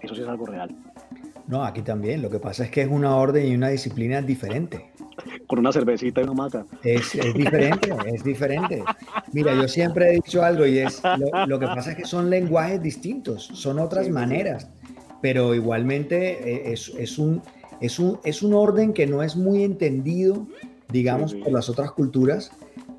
Eso 0.00 0.14
sí 0.14 0.22
es 0.22 0.28
algo 0.28 0.46
real. 0.46 0.74
No, 1.48 1.64
aquí 1.64 1.82
también. 1.82 2.22
Lo 2.22 2.30
que 2.30 2.38
pasa 2.38 2.64
es 2.64 2.70
que 2.70 2.82
es 2.82 2.88
una 2.88 3.16
orden 3.16 3.46
y 3.46 3.54
una 3.54 3.68
disciplina 3.68 4.22
diferente. 4.22 4.92
Con 5.46 5.58
una 5.58 5.72
cervecita 5.72 6.20
y 6.20 6.24
una 6.24 6.34
maca. 6.34 6.66
Es, 6.82 7.12
diferente, 7.34 7.90
es 8.06 8.24
diferente. 8.24 8.84
Mira, 9.32 9.54
yo 9.54 9.68
siempre 9.68 10.10
he 10.10 10.12
dicho 10.14 10.42
algo 10.42 10.66
y 10.66 10.78
es, 10.78 11.02
lo, 11.46 11.58
que 11.58 11.66
pasa 11.66 11.92
es 11.92 11.96
que 11.96 12.04
son 12.04 12.30
lenguajes 12.30 12.82
distintos, 12.82 13.50
son 13.54 13.78
otras 13.78 14.08
maneras, 14.08 14.68
pero 15.22 15.54
igualmente 15.54 16.70
eh, 16.70 16.72
es, 16.72 17.18
un, 17.18 17.42
es, 17.80 17.98
un, 17.98 18.18
es 18.24 18.42
un 18.42 18.54
orden 18.54 18.92
que 18.92 19.06
no 19.06 19.22
es 19.22 19.36
muy 19.36 19.64
entendido, 19.64 20.46
digamos, 20.90 21.34
por 21.34 21.52
las 21.52 21.68
otras 21.68 21.92
culturas, 21.92 22.50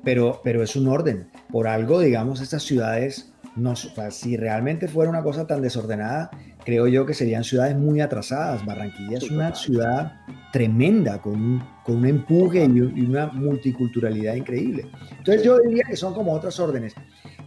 pero, 0.04 0.40
pero 0.42 0.62
es 0.62 0.76
un 0.76 0.88
orden. 0.88 1.28
Por 1.50 1.68
algo, 1.68 2.00
digamos, 2.00 2.40
estas 2.40 2.62
ciudades, 2.62 3.32
no, 3.56 3.74
si 3.76 4.36
realmente 4.36 4.88
fuera 4.88 5.10
una 5.10 5.22
cosa 5.22 5.46
tan 5.46 5.62
desordenada, 5.62 6.30
creo 6.68 6.86
yo 6.86 7.06
que 7.06 7.14
serían 7.14 7.44
ciudades 7.44 7.74
muy 7.78 8.02
atrasadas. 8.02 8.62
Barranquilla 8.66 9.16
es 9.16 9.30
una 9.30 9.54
ciudad 9.54 10.20
tremenda, 10.52 11.18
con 11.22 11.32
un, 11.32 11.64
con 11.82 11.96
un 11.96 12.06
empuje 12.06 12.62
y, 12.62 13.00
una 13.00 13.28
multiculturalidad 13.28 14.34
increíble. 14.34 14.84
Entonces 15.16 15.42
yo 15.42 15.58
diría 15.60 15.84
que 15.88 15.96
son 15.96 16.12
como 16.12 16.34
otras 16.34 16.60
órdenes. 16.60 16.92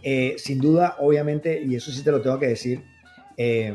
Eh, 0.02 0.34
sin 0.38 0.58
duda, 0.58 0.96
obviamente, 0.98 1.62
y 1.64 1.76
eso 1.76 1.92
sí 1.92 2.02
te 2.02 2.10
lo 2.10 2.20
tengo 2.20 2.40
que 2.40 2.48
decir, 2.48 2.82
eh, 3.36 3.72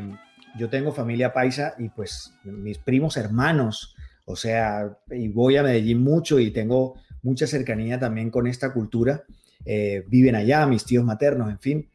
yo 0.58 0.68
tengo 0.68 0.92
familia 0.92 1.32
paisa 1.32 1.72
y 1.78 1.88
pues 1.88 2.34
mis 2.44 2.76
primos 2.76 3.16
hermanos, 3.16 3.96
o 4.26 4.36
sea, 4.36 4.98
y 5.10 5.28
voy 5.28 5.56
a 5.56 5.62
Medellín 5.62 6.04
mucho 6.04 6.38
y 6.38 6.50
tengo 6.50 6.96
mucha 7.22 7.46
cercanía 7.46 7.98
también 7.98 8.28
con 8.28 8.46
esta 8.48 8.74
cultura. 8.74 9.24
Eh, 9.64 10.04
viven 10.08 10.34
allá, 10.34 10.66
mis 10.66 10.84
tíos 10.84 11.06
maternos, 11.06 11.48
en 11.48 11.58
fin. 11.58 11.88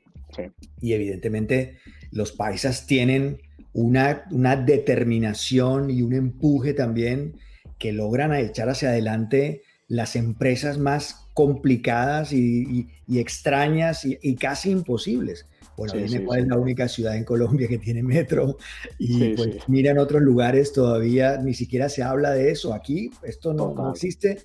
Y 0.81 0.93
evidentemente 0.93 1.77
los 2.11 2.31
paisas 2.31 2.85
tienen 2.85 3.41
una, 3.73 4.25
una 4.31 4.55
determinación 4.55 5.89
y 5.89 6.01
un 6.01 6.13
empuje 6.13 6.73
también 6.73 7.35
que 7.79 7.91
logran 7.91 8.33
echar 8.33 8.69
hacia 8.69 8.89
adelante 8.89 9.63
las 9.87 10.15
empresas 10.15 10.77
más 10.77 11.27
complicadas 11.33 12.31
y, 12.33 12.87
extrañas 13.09 14.05
y, 14.05 14.35
casi 14.35 14.71
imposibles. 14.71 15.47
Bueno, 15.75 15.93
sí, 15.93 16.15
es 16.15 16.47
la 16.47 16.57
única 16.57 16.87
ciudad 16.87 17.17
en 17.17 17.23
Colombia 17.23 17.67
que 17.67 17.79
tiene 17.79 18.03
metro 18.03 18.57
y 18.99 19.33
pues 19.33 19.57
mira 19.67 19.89
en 19.89 19.97
otros 19.97 20.21
lugares 20.21 20.71
todavía 20.71 21.37
ni 21.37 21.55
siquiera 21.55 21.89
se 21.89 22.03
habla 22.03 22.31
de 22.31 22.51
eso. 22.51 22.73
Aquí 22.73 23.09
esto 23.23 23.53
no, 23.53 23.73
no 23.73 23.91
existe 23.91 24.37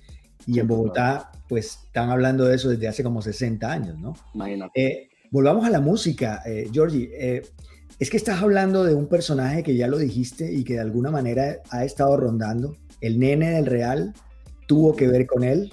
y 0.47 0.59
en 0.59 0.67
Bogotá 0.67 1.31
pues 1.47 1.79
están 1.85 2.09
hablando 2.09 2.45
de 2.45 2.55
eso 2.55 2.69
desde 2.69 2.87
hace 2.87 3.03
como 3.03 3.21
60 3.21 3.71
años, 3.71 3.99
¿no? 3.99 4.15
Imagínate. 4.33 4.85
Eh, 4.85 5.08
volvamos 5.31 5.65
a 5.65 5.69
la 5.69 5.79
música, 5.79 6.41
eh, 6.45 6.69
Georgie. 6.71 7.09
Eh, 7.13 7.43
es 7.99 8.09
que 8.09 8.17
estás 8.17 8.41
hablando 8.41 8.83
de 8.83 8.93
un 8.93 9.07
personaje 9.07 9.63
que 9.63 9.75
ya 9.75 9.87
lo 9.87 9.97
dijiste 9.97 10.51
y 10.51 10.63
que 10.63 10.73
de 10.73 10.79
alguna 10.79 11.11
manera 11.11 11.57
ha 11.69 11.83
estado 11.83 12.15
rondando. 12.17 12.77
El 13.01 13.19
nene 13.19 13.51
del 13.51 13.65
Real 13.65 14.13
tuvo 14.67 14.95
que 14.95 15.07
ver 15.07 15.25
con 15.25 15.43
él. 15.43 15.71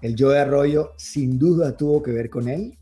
El 0.00 0.16
Joe 0.18 0.38
Arroyo 0.38 0.92
sin 0.96 1.38
duda 1.38 1.76
tuvo 1.76 2.02
que 2.02 2.10
ver 2.10 2.28
con 2.28 2.48
él. 2.48 2.76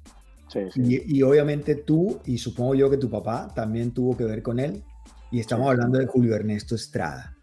Sí, 0.49 0.61
sí. 0.73 1.05
Y, 1.07 1.19
y 1.19 1.23
obviamente 1.23 1.77
tú, 1.77 2.19
y 2.25 2.39
supongo 2.39 2.75
yo 2.75 2.91
que 2.91 2.97
tu 2.97 3.09
papá 3.09 3.53
también 3.55 3.93
tuvo 3.93 4.17
que 4.17 4.25
ver 4.25 4.43
con 4.43 4.59
él. 4.59 4.83
Y 5.31 5.39
estamos 5.39 5.69
hablando 5.71 5.99
de 5.99 6.07
Julio 6.07 6.35
Ernesto 6.35 6.75
Estrada. 6.75 7.37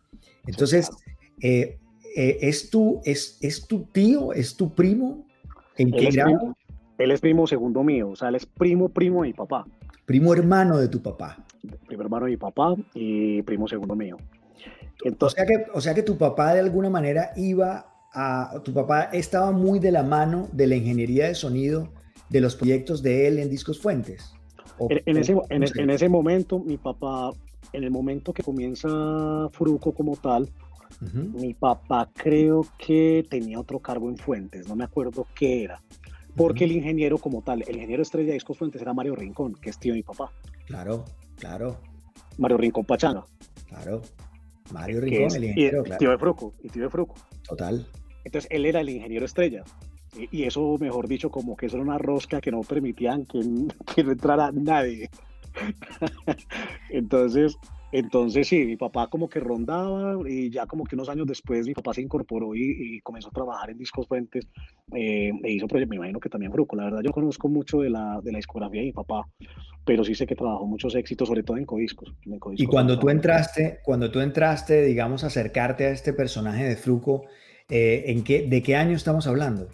Entonces, 0.46 0.90
eh, 1.42 1.78
eh, 2.16 2.38
¿es, 2.42 2.70
tu, 2.70 3.02
es, 3.06 3.38
¿es 3.42 3.68
tu 3.68 3.86
tío? 3.86 4.34
¿Es 4.34 4.56
tu 4.56 4.74
primo? 4.74 5.26
¿En 5.78 5.92
qué 5.92 6.10
grado? 6.10 6.58
Él 6.98 7.12
es 7.12 7.22
primo 7.22 7.48
segundo 7.48 7.84
mío, 7.84 8.10
o 8.10 8.16
sea, 8.16 8.30
él 8.30 8.36
es 8.36 8.46
primo, 8.46 8.90
primo 8.90 9.22
de 9.22 9.30
mi 9.30 9.34
papá. 9.34 9.66
Primo 10.06 10.34
hermano 10.34 10.78
de 10.78 10.88
tu 10.88 11.02
papá. 11.02 11.38
Primo 11.88 12.04
hermano 12.04 12.26
de 12.26 12.32
mi 12.32 12.38
papá 12.38 12.76
y 12.94 13.42
primo 13.44 13.68
segundo 13.68 13.96
mío. 13.96 14.18
O 15.20 15.30
sea, 15.30 15.46
que, 15.46 15.66
o 15.74 15.82
sea 15.82 15.94
que 15.94 16.04
tu 16.04 16.18
papá 16.18 16.54
de 16.54 16.60
alguna 16.62 16.90
manera 16.90 17.32
iba 17.36 17.86
a, 18.14 18.60
tu 18.64 18.74
papá 18.74 19.04
estaba 19.14 19.52
muy 19.52 19.80
de 19.80 19.92
la 19.92 20.02
mano 20.04 20.48
de 20.54 20.66
la 20.68 20.76
ingeniería 20.76 21.28
de 21.28 21.36
sonido 21.36 21.90
de 22.30 22.42
los 22.42 22.56
proyectos 22.56 23.04
de 23.04 23.28
él 23.28 23.38
en 23.40 23.50
Discos 23.50 23.80
Fuentes. 23.80 24.34
O- 24.80 24.88
en, 24.90 25.02
en 25.06 25.18
ese, 25.18 25.34
o- 25.36 25.46
en, 25.50 25.90
ese 25.90 26.10
momento, 26.10 26.60
mi 26.60 26.78
papá, 26.78 27.32
en 27.74 27.84
el 27.84 27.92
momento 27.92 28.34
que 28.34 28.44
comienza 28.44 28.88
Fruco 29.52 29.94
como 29.94 30.16
tal, 30.16 30.50
mi 31.34 31.54
papá 31.54 32.10
creo 32.16 32.66
que 32.78 33.24
tenía 33.30 33.60
otro 33.60 33.80
cargo 33.80 34.10
en 34.10 34.18
Fuentes, 34.18 34.68
no 34.68 34.76
me 34.76 34.84
acuerdo 34.84 35.28
qué 35.36 35.64
era. 35.64 35.82
Porque 36.38 36.64
el 36.66 36.72
ingeniero 36.72 37.18
como 37.18 37.42
tal, 37.42 37.64
el 37.68 37.76
ingeniero 37.76 38.04
estrella 38.04 38.28
de 38.28 38.34
Discos 38.34 38.58
Fuentes 38.58 38.82
era 38.82 38.94
Mario 38.94 39.16
Rincón, 39.16 39.56
que 39.56 39.70
es 39.72 39.78
tío 39.80 39.92
de 39.94 39.98
mi 40.00 40.04
papá. 40.04 40.32
Claro, 40.68 41.04
claro, 41.38 41.78
Mario 42.38 42.58
Rincón 42.58 42.86
Pachanga. 42.86 43.26
claro. 43.68 44.02
Mario 44.72 45.02
Rincón, 45.02 45.24
es 45.24 45.36
el 45.36 45.44
y- 45.44 45.48
ingeniero, 45.48 45.84
tío 45.84 45.96
claro. 45.98 46.12
de 46.12 46.18
Fruco, 46.18 46.54
y 46.62 46.70
tío 46.70 46.84
de 46.84 46.90
Fruco. 46.90 47.16
Total. 47.48 47.88
Entonces 48.26 48.50
él 48.52 48.66
era 48.66 48.82
el 48.82 48.90
ingeniero 48.90 49.26
estrella. 49.26 49.64
Y, 50.18 50.40
y 50.40 50.44
eso, 50.44 50.78
mejor 50.80 51.08
dicho, 51.08 51.30
como 51.32 51.56
que 51.56 51.68
eso 51.68 51.78
era 51.78 51.84
una 51.86 51.98
rosca 51.98 52.42
que 52.42 52.52
no 52.52 52.62
permitían 52.62 53.26
que, 53.26 53.40
que 53.96 54.04
no 54.04 54.12
entrara 54.12 54.52
nadie. 54.52 55.10
entonces, 56.90 57.58
entonces 57.92 58.48
sí, 58.48 58.66
mi 58.66 58.76
papá 58.76 59.08
como 59.08 59.30
que 59.30 59.40
rondaba 59.40 60.18
y 60.28 60.50
ya 60.50 60.66
como 60.66 60.84
que 60.84 60.96
unos 60.96 61.10
años 61.10 61.26
después 61.26 61.66
mi 61.66 61.74
papá 61.74 61.94
se 61.94 62.02
incorporó 62.02 62.54
y, 62.54 62.98
y 62.98 63.00
comenzó 63.02 63.30
a 63.30 63.32
trabajar 63.32 63.70
en 63.70 63.78
Discos 63.78 64.08
Fuentes 64.08 64.46
eh, 64.94 65.32
e 65.44 65.52
hizo 65.52 65.68
proyectos, 65.68 65.92
me 65.92 65.96
imagino 65.96 66.20
que 66.20 66.30
también 66.30 66.52
Fruco. 66.52 66.76
La 66.76 66.86
verdad 66.86 67.00
yo 67.02 67.10
no 67.10 67.14
conozco 67.14 67.48
mucho 67.48 67.80
de 67.80 67.90
la, 67.90 68.20
de 68.22 68.32
la 68.32 68.38
discografía 68.38 68.82
de 68.82 68.88
mi 68.88 68.94
papá, 68.94 69.26
pero 69.86 70.04
sí 70.04 70.16
sé 70.16 70.28
que 70.28 70.36
trabajó 70.36 70.66
muchos 70.66 70.96
éxitos, 70.96 71.28
sobre 71.28 71.44
todo 71.44 71.58
en 71.58 71.66
Codiscos. 71.66 72.14
en 72.26 72.36
Y 72.36 72.40
Codiscos 72.40 72.70
cuando 72.70 73.00
tú 73.00 73.10
entraste, 73.10 73.80
cuando 73.84 74.12
tú 74.12 74.20
entraste, 74.20 74.84
digamos, 74.84 75.24
acercarte 75.24 75.86
a 75.86 75.92
este 75.92 76.12
personaje 76.12 76.66
de 76.66 76.76
Fruco, 76.76 77.24
eh, 77.70 78.04
¿en 78.08 78.24
qué, 78.24 78.48
¿de 78.48 78.62
qué 78.62 78.76
año 78.76 78.96
estamos 78.96 79.28
hablando? 79.28 79.70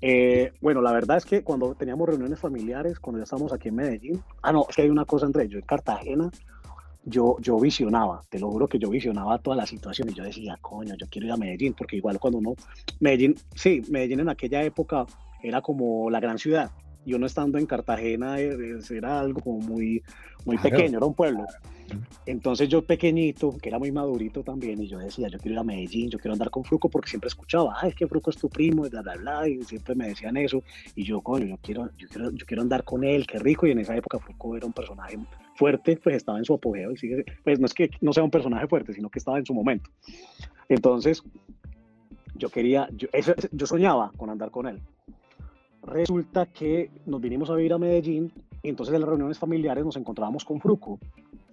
Eh, 0.00 0.52
bueno, 0.60 0.82
la 0.82 0.92
verdad 0.92 1.16
es 1.16 1.24
que 1.24 1.44
cuando 1.44 1.76
teníamos 1.76 2.08
reuniones 2.08 2.40
familiares, 2.40 2.98
cuando 2.98 3.20
ya 3.20 3.24
estábamos 3.24 3.52
aquí 3.52 3.68
en 3.68 3.76
Medellín, 3.76 4.20
ah, 4.42 4.52
no, 4.52 4.66
es 4.68 4.74
que 4.74 4.82
hay 4.82 4.90
una 4.90 5.04
cosa 5.04 5.26
entre 5.26 5.44
ellos, 5.44 5.60
en 5.60 5.66
Cartagena, 5.66 6.28
yo, 7.04 7.36
yo 7.40 7.58
visionaba, 7.58 8.22
te 8.28 8.38
lo 8.38 8.50
juro 8.50 8.68
que 8.68 8.78
yo 8.78 8.88
visionaba 8.88 9.38
toda 9.38 9.56
la 9.56 9.66
situación 9.66 10.08
y 10.10 10.14
yo 10.14 10.24
decía, 10.24 10.56
coño, 10.60 10.94
yo 10.96 11.06
quiero 11.10 11.26
ir 11.26 11.32
a 11.32 11.36
Medellín, 11.36 11.74
porque 11.74 11.96
igual 11.96 12.18
cuando 12.18 12.38
uno, 12.38 12.54
Medellín, 13.00 13.34
sí, 13.54 13.82
Medellín 13.90 14.20
en 14.20 14.28
aquella 14.28 14.62
época 14.62 15.06
era 15.42 15.60
como 15.60 16.08
la 16.10 16.20
gran 16.20 16.38
ciudad, 16.38 16.70
y 17.04 17.14
uno 17.14 17.26
estando 17.26 17.58
en 17.58 17.66
Cartagena 17.66 18.38
eh, 18.38 18.56
era 18.90 19.18
algo 19.18 19.40
como 19.40 19.58
muy, 19.58 20.02
muy 20.44 20.56
Claro. 20.56 20.76
pequeño, 20.76 20.98
era 20.98 21.06
un 21.06 21.14
pueblo. 21.14 21.46
Entonces 22.24 22.68
yo 22.68 22.82
pequeñito, 22.82 23.56
que 23.60 23.68
era 23.68 23.80
muy 23.80 23.90
madurito 23.90 24.44
también, 24.44 24.80
y 24.80 24.86
yo 24.86 24.98
decía, 24.98 25.26
yo 25.26 25.38
quiero 25.38 25.54
ir 25.54 25.58
a 25.58 25.64
Medellín, 25.64 26.08
yo 26.08 26.20
quiero 26.20 26.34
andar 26.34 26.50
con 26.50 26.62
Fruco, 26.62 26.88
porque 26.88 27.10
siempre 27.10 27.26
escuchaba, 27.26 27.76
ah, 27.80 27.88
es 27.88 27.96
que 27.96 28.06
Fruco 28.06 28.30
es 28.30 28.36
tu 28.36 28.48
primo, 28.48 28.86
y 28.86 28.90
bla, 28.90 29.02
bla, 29.02 29.16
bla, 29.16 29.48
y 29.48 29.60
siempre 29.64 29.96
me 29.96 30.06
decían 30.06 30.36
eso, 30.36 30.62
y 30.94 31.02
yo, 31.02 31.20
coño, 31.20 31.46
yo 31.46 31.58
quiero, 31.60 31.90
yo 31.98 32.06
quiero, 32.08 32.30
yo 32.30 32.46
quiero 32.46 32.62
andar 32.62 32.84
con 32.84 33.02
él, 33.02 33.26
qué 33.26 33.40
rico, 33.40 33.66
y 33.66 33.72
en 33.72 33.80
esa 33.80 33.96
época 33.96 34.20
Fruco 34.20 34.56
era 34.56 34.66
un 34.66 34.72
personaje 34.72 35.18
fuerte, 35.54 35.96
pues 36.02 36.16
estaba 36.16 36.38
en 36.38 36.44
su 36.44 36.54
apogeo, 36.54 36.92
y 36.92 36.96
sigue, 36.96 37.24
pues 37.44 37.60
no 37.60 37.66
es 37.66 37.74
que 37.74 37.90
no 38.00 38.12
sea 38.12 38.24
un 38.24 38.30
personaje 38.30 38.66
fuerte, 38.66 38.92
sino 38.92 39.08
que 39.10 39.18
estaba 39.18 39.38
en 39.38 39.46
su 39.46 39.54
momento. 39.54 39.90
Entonces, 40.68 41.22
yo 42.34 42.48
quería, 42.48 42.88
yo, 42.96 43.08
eso- 43.12 43.34
yo 43.52 43.66
soñaba 43.66 44.10
con 44.16 44.30
andar 44.30 44.50
con 44.50 44.66
él. 44.66 44.80
Resulta 45.82 46.46
que 46.46 46.90
nos 47.06 47.20
vinimos 47.20 47.50
a 47.50 47.54
vivir 47.56 47.72
a 47.72 47.78
Medellín 47.78 48.32
y 48.62 48.68
entonces 48.68 48.94
en 48.94 49.00
las 49.00 49.08
reuniones 49.08 49.38
familiares 49.38 49.84
nos 49.84 49.96
encontrábamos 49.96 50.44
con 50.44 50.60
Fruco. 50.60 50.98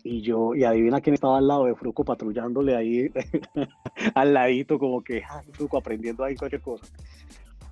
Y 0.03 0.21
yo, 0.21 0.55
y 0.55 0.63
adivina 0.63 1.01
quién 1.01 1.15
estaba 1.15 1.37
al 1.39 1.47
lado 1.47 1.65
de 1.65 1.75
Fruco 1.75 2.05
patrullándole 2.05 2.75
ahí 2.75 3.09
al 4.15 4.33
ladito, 4.33 4.77
como 4.79 5.01
que 5.03 5.23
"Ay, 5.27 5.45
Fruco 5.51 5.77
aprendiendo 5.77 6.23
ahí 6.23 6.35
cualquier 6.35 6.61
cosa. 6.61 6.85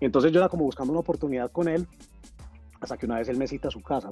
Entonces 0.01 0.31
yo 0.31 0.39
era 0.39 0.49
como 0.49 0.65
buscando 0.65 0.91
una 0.91 0.99
oportunidad 0.99 1.51
con 1.51 1.67
él, 1.69 1.87
hasta 2.81 2.97
que 2.97 3.05
una 3.05 3.17
vez 3.17 3.29
él 3.29 3.37
me 3.37 3.47
cita 3.47 3.69
a 3.69 3.71
su 3.71 3.81
casa. 3.81 4.09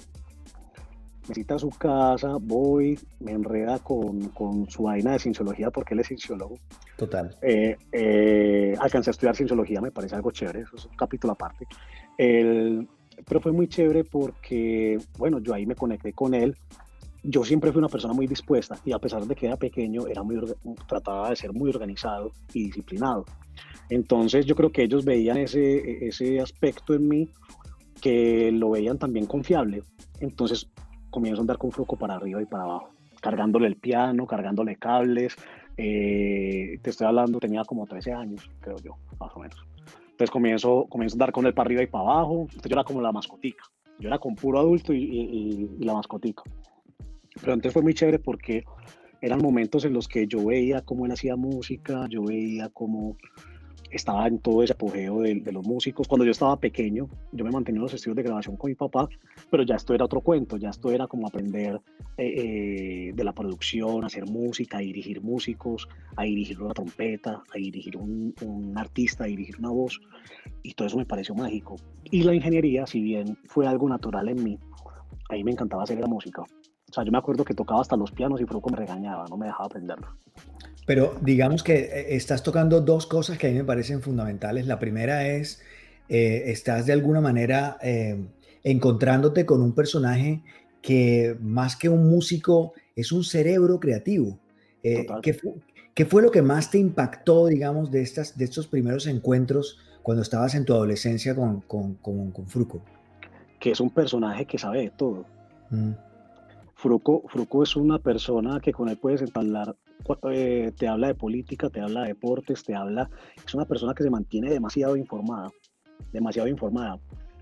Me 1.27 1.35
cita 1.35 1.55
a 1.55 1.59
su 1.59 1.69
casa, 1.69 2.37
voy, 2.39 2.99
me 3.19 3.31
enreda 3.31 3.79
con, 3.79 4.29
con 4.29 4.69
su 4.69 4.83
vaina 4.83 5.13
de 5.13 5.19
cienciología, 5.19 5.71
porque 5.71 5.93
él 5.93 6.01
es 6.01 6.07
cienciólogo. 6.07 6.57
Total. 6.97 7.35
Eh, 7.41 7.75
eh, 7.91 8.75
alcancé 8.79 9.09
a 9.09 9.11
estudiar 9.11 9.35
cienciología, 9.35 9.81
me 9.81 9.91
parece 9.91 10.15
algo 10.15 10.31
chévere, 10.31 10.61
eso 10.61 10.75
es 10.75 10.85
un 10.85 10.95
capítulo 10.95 11.33
aparte. 11.33 11.67
El- 12.17 12.87
pero 13.25 13.39
fue 13.39 13.51
muy 13.51 13.67
chévere 13.67 14.03
porque, 14.03 14.97
bueno, 15.17 15.39
yo 15.39 15.53
ahí 15.53 15.65
me 15.65 15.75
conecté 15.75 16.13
con 16.13 16.33
él. 16.33 16.55
Yo 17.23 17.43
siempre 17.43 17.71
fui 17.71 17.79
una 17.79 17.87
persona 17.89 18.13
muy 18.13 18.27
dispuesta 18.27 18.77
y 18.85 18.91
a 18.91 18.99
pesar 18.99 19.25
de 19.25 19.33
que 19.35 19.47
era 19.47 19.57
pequeño, 19.57 20.05
era 20.07 20.21
muy, 20.21 20.37
trataba 20.87 21.29
de 21.29 21.35
ser 21.35 21.53
muy 21.53 21.69
organizado 21.69 22.31
y 22.53 22.65
disciplinado. 22.65 23.25
Entonces 23.89 24.45
yo 24.45 24.55
creo 24.55 24.71
que 24.71 24.83
ellos 24.83 25.05
veían 25.05 25.37
ese, 25.37 26.05
ese 26.05 26.39
aspecto 26.39 26.93
en 26.93 27.07
mí 27.07 27.29
que 28.01 28.51
lo 28.51 28.71
veían 28.71 28.99
también 28.99 29.25
confiable. 29.25 29.81
Entonces 30.19 30.67
comienzo 31.15 31.41
a 31.41 31.43
andar 31.43 31.57
con 31.57 31.71
Fruco 31.71 31.95
para 31.97 32.15
arriba 32.15 32.41
y 32.41 32.45
para 32.45 32.63
abajo, 32.65 32.89
cargándole 33.21 33.67
el 33.67 33.77
piano, 33.77 34.27
cargándole 34.27 34.75
cables, 34.75 35.35
eh, 35.77 36.77
te 36.81 36.89
estoy 36.91 37.07
hablando, 37.07 37.39
tenía 37.39 37.63
como 37.65 37.87
13 37.87 38.11
años, 38.13 38.49
creo 38.59 38.77
yo, 38.83 38.97
más 39.19 39.31
o 39.35 39.39
menos. 39.39 39.57
Entonces 40.11 40.29
comienzo, 40.29 40.85
comienzo 40.89 41.15
a 41.15 41.17
andar 41.17 41.31
con 41.31 41.45
él 41.45 41.53
para 41.53 41.67
arriba 41.67 41.83
y 41.83 41.87
para 41.87 42.03
abajo. 42.03 42.41
Entonces 42.43 42.69
yo 42.69 42.75
era 42.75 42.83
como 42.83 43.01
la 43.01 43.11
mascotica. 43.11 43.63
Yo 43.99 44.07
era 44.09 44.19
con 44.19 44.35
puro 44.35 44.59
adulto 44.59 44.93
y, 44.93 45.03
y- 45.03 45.69
y- 45.79 45.83
la 45.85 45.93
mascotica. 45.93 46.43
Pero 47.41 47.53
antes 47.53 47.73
fue 47.73 47.81
muy 47.81 47.93
chévere 47.93 48.19
porque 48.19 48.63
eran 49.21 49.39
momentos 49.41 49.83
en 49.85 49.93
los 49.93 50.07
que 50.07 50.27
yo 50.27 50.45
veía 50.45 50.81
cómo 50.81 51.05
él 51.05 51.11
hacía 51.11 51.35
música, 51.35 52.05
yo 52.09 52.23
veía 52.23 52.69
cómo 52.69 53.17
estaba 53.95 54.27
en 54.27 54.39
todo 54.39 54.63
ese 54.63 54.73
apogeo 54.73 55.21
de, 55.21 55.35
de 55.35 55.51
los 55.51 55.65
músicos. 55.65 56.07
Cuando 56.07 56.25
yo 56.25 56.31
estaba 56.31 56.59
pequeño, 56.59 57.07
yo 57.31 57.45
me 57.45 57.51
mantenía 57.51 57.79
en 57.79 57.83
los 57.83 57.93
estudios 57.93 58.17
de 58.17 58.23
grabación 58.23 58.57
con 58.57 58.69
mi 58.69 58.75
papá, 58.75 59.07
pero 59.49 59.63
ya 59.63 59.75
esto 59.75 59.93
era 59.93 60.05
otro 60.05 60.21
cuento, 60.21 60.57
ya 60.57 60.69
esto 60.69 60.91
era 60.91 61.07
como 61.07 61.27
aprender 61.27 61.81
eh, 62.17 62.25
eh, 62.27 63.11
de 63.13 63.23
la 63.23 63.33
producción, 63.33 64.03
hacer 64.03 64.25
música, 64.25 64.77
a 64.77 64.81
dirigir 64.81 65.21
músicos, 65.21 65.87
a 66.15 66.23
dirigir 66.23 66.61
una 66.61 66.73
trompeta, 66.73 67.43
a 67.53 67.57
dirigir 67.57 67.97
un, 67.97 68.33
un 68.41 68.77
artista, 68.77 69.23
a 69.23 69.27
dirigir 69.27 69.57
una 69.59 69.69
voz, 69.69 69.99
y 70.63 70.73
todo 70.73 70.87
eso 70.87 70.97
me 70.97 71.05
pareció 71.05 71.35
mágico. 71.35 71.75
Y 72.05 72.23
la 72.23 72.33
ingeniería, 72.33 72.85
si 72.85 73.01
bien 73.01 73.37
fue 73.45 73.67
algo 73.67 73.89
natural 73.89 74.29
en 74.29 74.43
mí, 74.43 74.59
a 75.29 75.33
mí 75.33 75.43
me 75.43 75.51
encantaba 75.51 75.83
hacer 75.83 75.99
la 75.99 76.07
música. 76.07 76.41
O 76.41 76.93
sea, 76.93 77.03
yo 77.03 77.11
me 77.11 77.17
acuerdo 77.17 77.43
que 77.43 77.53
tocaba 77.53 77.81
hasta 77.81 77.97
los 77.97 78.11
pianos 78.11 78.39
y 78.39 78.45
Fruco 78.45 78.69
me 78.69 78.77
regañaba, 78.77 79.25
no 79.29 79.37
me 79.37 79.47
dejaba 79.47 79.65
aprenderlo. 79.65 80.07
Pero 80.85 81.15
digamos 81.21 81.63
que 81.63 81.75
eh, 81.75 82.15
estás 82.15 82.43
tocando 82.43 82.81
dos 82.81 83.07
cosas 83.07 83.37
que 83.37 83.47
a 83.47 83.49
mí 83.49 83.55
me 83.57 83.63
parecen 83.63 84.01
fundamentales. 84.01 84.67
La 84.67 84.79
primera 84.79 85.27
es, 85.27 85.61
eh, 86.09 86.43
estás 86.47 86.85
de 86.85 86.93
alguna 86.93 87.21
manera 87.21 87.77
eh, 87.81 88.23
encontrándote 88.63 89.45
con 89.45 89.61
un 89.61 89.73
personaje 89.73 90.41
que 90.81 91.35
más 91.41 91.75
que 91.75 91.89
un 91.89 92.07
músico 92.07 92.73
es 92.95 93.11
un 93.11 93.23
cerebro 93.23 93.79
creativo. 93.79 94.37
Eh. 94.83 95.07
¿qué, 95.23 95.33
fu- 95.33 95.59
qué 95.95 96.05
fue 96.05 96.21
lo 96.21 96.29
que 96.29 96.43
más 96.43 96.69
te 96.69 96.77
impactó, 96.77 97.47
digamos, 97.47 97.89
de, 97.89 98.03
estas, 98.03 98.37
de 98.37 98.45
estos 98.45 98.67
primeros 98.67 99.07
encuentros 99.07 99.79
cuando 100.03 100.21
estabas 100.21 100.53
en 100.53 100.63
tu 100.65 100.73
adolescencia 100.73 101.35
con, 101.35 101.61
con, 101.61 101.95
con, 101.95 102.29
con 102.31 102.45
Fruco? 102.45 102.83
Que 103.59 103.71
es 103.71 103.79
un 103.79 103.89
personaje 103.89 104.45
que 104.45 104.59
sabe 104.59 104.81
de 104.81 104.89
todo. 104.91 105.25
Mm, 105.71 105.93
Fruco, 106.75 107.23
Fruco 107.29 107.63
es 107.63 107.75
una 107.75 107.97
persona 107.97 108.59
que 108.59 108.71
con 108.71 108.89
él 108.89 108.97
puedes 108.97 109.21
entablar, 109.23 109.75
eh, 110.31 110.71
te 110.77 110.87
habla 110.87 111.07
de 111.07 111.15
política, 111.15 111.69
te 111.69 111.81
habla 111.81 112.01
de 112.01 112.09
deportes, 112.09 112.63
te 112.63 112.75
habla, 112.75 113.09
es 113.45 113.53
una 113.53 113.65
persona 113.65 113.93
que 113.93 114.03
se 114.03 114.09
mantiene 114.09 114.49
demasiado 114.49 114.95
informada, 114.95 115.51
demasiado 116.11 116.47
informada. 116.47 116.99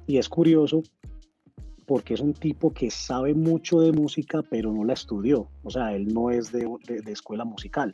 Y 0.07 0.17
es 0.17 0.27
curioso 0.29 0.81
porque 1.85 2.13
es 2.13 2.21
un 2.21 2.33
tipo 2.33 2.73
que 2.73 2.89
sabe 2.89 3.33
mucho 3.33 3.81
de 3.81 3.91
música, 3.91 4.41
pero 4.49 4.71
no 4.71 4.83
la 4.85 4.93
estudió. 4.93 5.49
O 5.63 5.69
sea, 5.69 5.93
él 5.93 6.13
no 6.13 6.29
es 6.31 6.51
de, 6.51 6.67
de- 6.87 7.01
de 7.01 7.11
escuela 7.11 7.43
musical. 7.45 7.93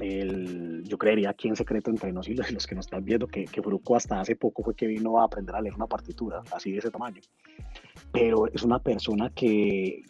Él- 0.00 0.82
yo 0.84 0.98
creería 0.98 1.30
aquí 1.30 1.48
en 1.48 1.56
secreto 1.56 1.90
entre 1.90 2.12
nos 2.12 2.28
y 2.28 2.34
los, 2.34 2.50
los 2.50 2.66
que 2.66 2.74
nos 2.74 2.86
están 2.86 3.04
viendo 3.04 3.26
que, 3.28 3.44
que 3.44 3.62
Fruco 3.62 3.96
hasta 3.96 4.20
hace 4.20 4.34
poco 4.36 4.62
fue 4.62 4.74
que 4.74 4.86
vino 4.86 5.20
a 5.20 5.24
aprender 5.24 5.54
a 5.54 5.60
leer 5.62 5.74
una 5.76 5.86
partitura 5.86 6.42
así 6.52 6.72
de 6.72 6.78
ese 6.78 6.90
tamaño. 6.90 7.20
Pero 8.12 8.46
es 8.52 8.62
una 8.64 8.78
persona 8.80 9.30
que, 9.30 10.02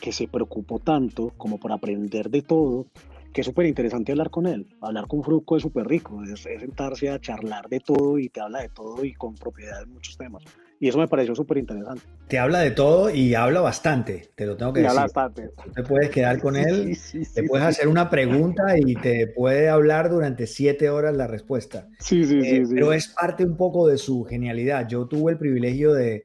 que 0.00 0.12
se 0.12 0.28
preocupó 0.28 0.78
tanto 0.78 1.32
como 1.36 1.58
por 1.58 1.72
aprender 1.72 2.30
de 2.30 2.42
todo, 2.42 2.86
que 3.34 3.40
es 3.40 3.46
súper 3.46 3.66
interesante 3.66 4.12
hablar 4.12 4.30
con 4.30 4.46
él. 4.46 4.68
Hablar 4.80 5.08
con 5.08 5.22
Fruco 5.22 5.56
es 5.56 5.62
súper 5.62 5.86
rico, 5.86 6.22
es, 6.22 6.40
sentarse 6.40 7.10
a 7.10 7.20
charlar 7.20 7.68
de 7.68 7.80
todo 7.80 8.18
y 8.18 8.28
te 8.28 8.40
habla 8.40 8.60
de 8.60 8.68
todo 8.68 9.04
y 9.04 9.12
con 9.12 9.34
propiedad 9.34 9.82
en 9.82 9.92
muchos 9.92 10.16
temas. 10.16 10.44
Y 10.78 10.88
eso 10.88 10.98
me 10.98 11.08
pareció 11.08 11.34
súper 11.34 11.58
interesante. 11.58 12.02
Te 12.28 12.38
habla 12.38 12.60
de 12.60 12.70
todo 12.70 13.10
y 13.10 13.34
habla 13.34 13.60
bastante, 13.60 14.30
te 14.34 14.46
lo 14.46 14.56
tengo 14.56 14.72
que 14.72 14.80
decir. 14.80 14.90
Habla 14.90 15.02
bastante. 15.02 15.50
te 15.74 15.82
puedes 15.82 16.10
quedar 16.10 16.40
con 16.40 16.56
él, 16.56 16.96
te 17.34 17.42
puedes 17.44 17.66
hacer 17.66 17.88
una 17.88 18.08
pregunta 18.08 18.78
y 18.78 18.94
te 18.94 19.26
puede 19.26 19.68
hablar 19.68 20.10
durante 20.10 20.46
siete 20.46 20.88
horas 20.88 21.16
la 21.16 21.26
respuesta. 21.26 21.88
Sí, 21.98 22.24
sí, 22.24 22.38
eh, 22.38 22.66
sí, 22.66 22.74
Pero 22.74 22.92
es 22.92 23.08
parte 23.08 23.44
un 23.44 23.56
poco 23.56 23.88
de 23.88 23.98
su 23.98 24.24
genialidad. 24.24 24.86
Yo 24.86 25.06
tuve 25.06 25.32
el 25.32 25.38
privilegio 25.38 25.92
de, 25.92 26.24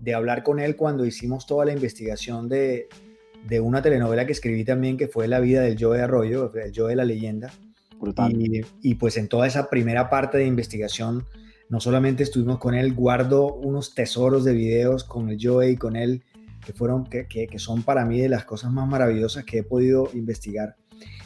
de 0.00 0.14
hablar 0.14 0.42
con 0.42 0.60
él 0.60 0.76
cuando 0.76 1.04
hicimos 1.04 1.46
toda 1.46 1.64
la 1.64 1.72
investigación 1.72 2.48
de, 2.48 2.88
de 3.46 3.60
una 3.60 3.82
telenovela 3.82 4.26
que 4.26 4.32
escribí 4.32 4.64
también, 4.64 4.96
que 4.96 5.08
fue 5.08 5.28
La 5.28 5.40
vida 5.40 5.62
del 5.62 5.76
Joe 5.78 6.00
Arroyo, 6.00 6.52
el 6.54 6.72
Joe 6.74 6.90
de 6.90 6.96
la 6.96 7.04
leyenda. 7.04 7.52
Y, 8.28 8.60
y, 8.82 8.94
pues 8.96 9.16
en 9.16 9.28
toda 9.28 9.46
esa 9.46 9.70
primera 9.70 10.10
parte 10.10 10.36
de 10.36 10.46
investigación, 10.46 11.24
no 11.70 11.80
solamente 11.80 12.22
estuvimos 12.22 12.58
con 12.58 12.74
él, 12.74 12.92
guardo 12.92 13.54
unos 13.54 13.94
tesoros 13.94 14.44
de 14.44 14.52
videos 14.52 15.04
con 15.04 15.30
el 15.30 15.38
Joe 15.40 15.70
y 15.70 15.76
con 15.76 15.96
él, 15.96 16.22
que, 16.64 16.72
fueron, 16.72 17.04
que, 17.04 17.26
que, 17.26 17.58
son 17.58 17.82
para 17.82 18.04
mí 18.04 18.20
de 18.20 18.28
las 18.28 18.44
cosas 18.44 18.72
más 18.72 18.88
maravillosas 18.88 19.44
que 19.44 19.58
he 19.58 19.62
podido 19.62 20.10
investigar. 20.14 20.76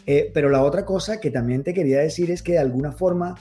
Eh, 0.07 0.31
pero 0.33 0.49
la 0.49 0.63
otra 0.63 0.85
cosa 0.85 1.21
que 1.21 1.31
también 1.31 1.63
te 1.63 1.75
quería 1.75 1.99
decir 1.99 2.31
es 2.31 2.43
que 2.43 2.53
de 2.53 2.59
alguna 2.59 2.93
forma, 2.93 3.35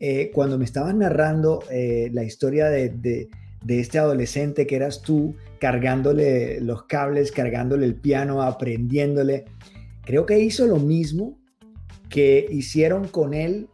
eh, 0.00 0.30
cuando 0.34 0.58
me 0.58 0.64
estabas 0.64 0.94
narrando 0.94 1.62
eh, 1.70 2.10
la 2.12 2.24
historia 2.24 2.68
de, 2.68 2.90
de, 2.90 3.28
de 3.64 3.80
este 3.80 3.98
adolescente 3.98 4.66
que 4.66 4.76
eras 4.76 5.02
tú, 5.02 5.34
cargándole 5.58 6.60
los 6.60 6.84
cables, 6.84 7.32
cargándole 7.32 7.86
el 7.86 7.96
piano, 7.96 8.42
aprendiéndole. 8.42 9.46
Creo 10.02 10.26
que 10.26 10.38
hizo 10.38 10.66
lo 10.66 10.76
mismo 10.76 11.38
que 12.08 12.46
hicieron 12.50 13.08
con 13.08 13.34
él 13.34 13.68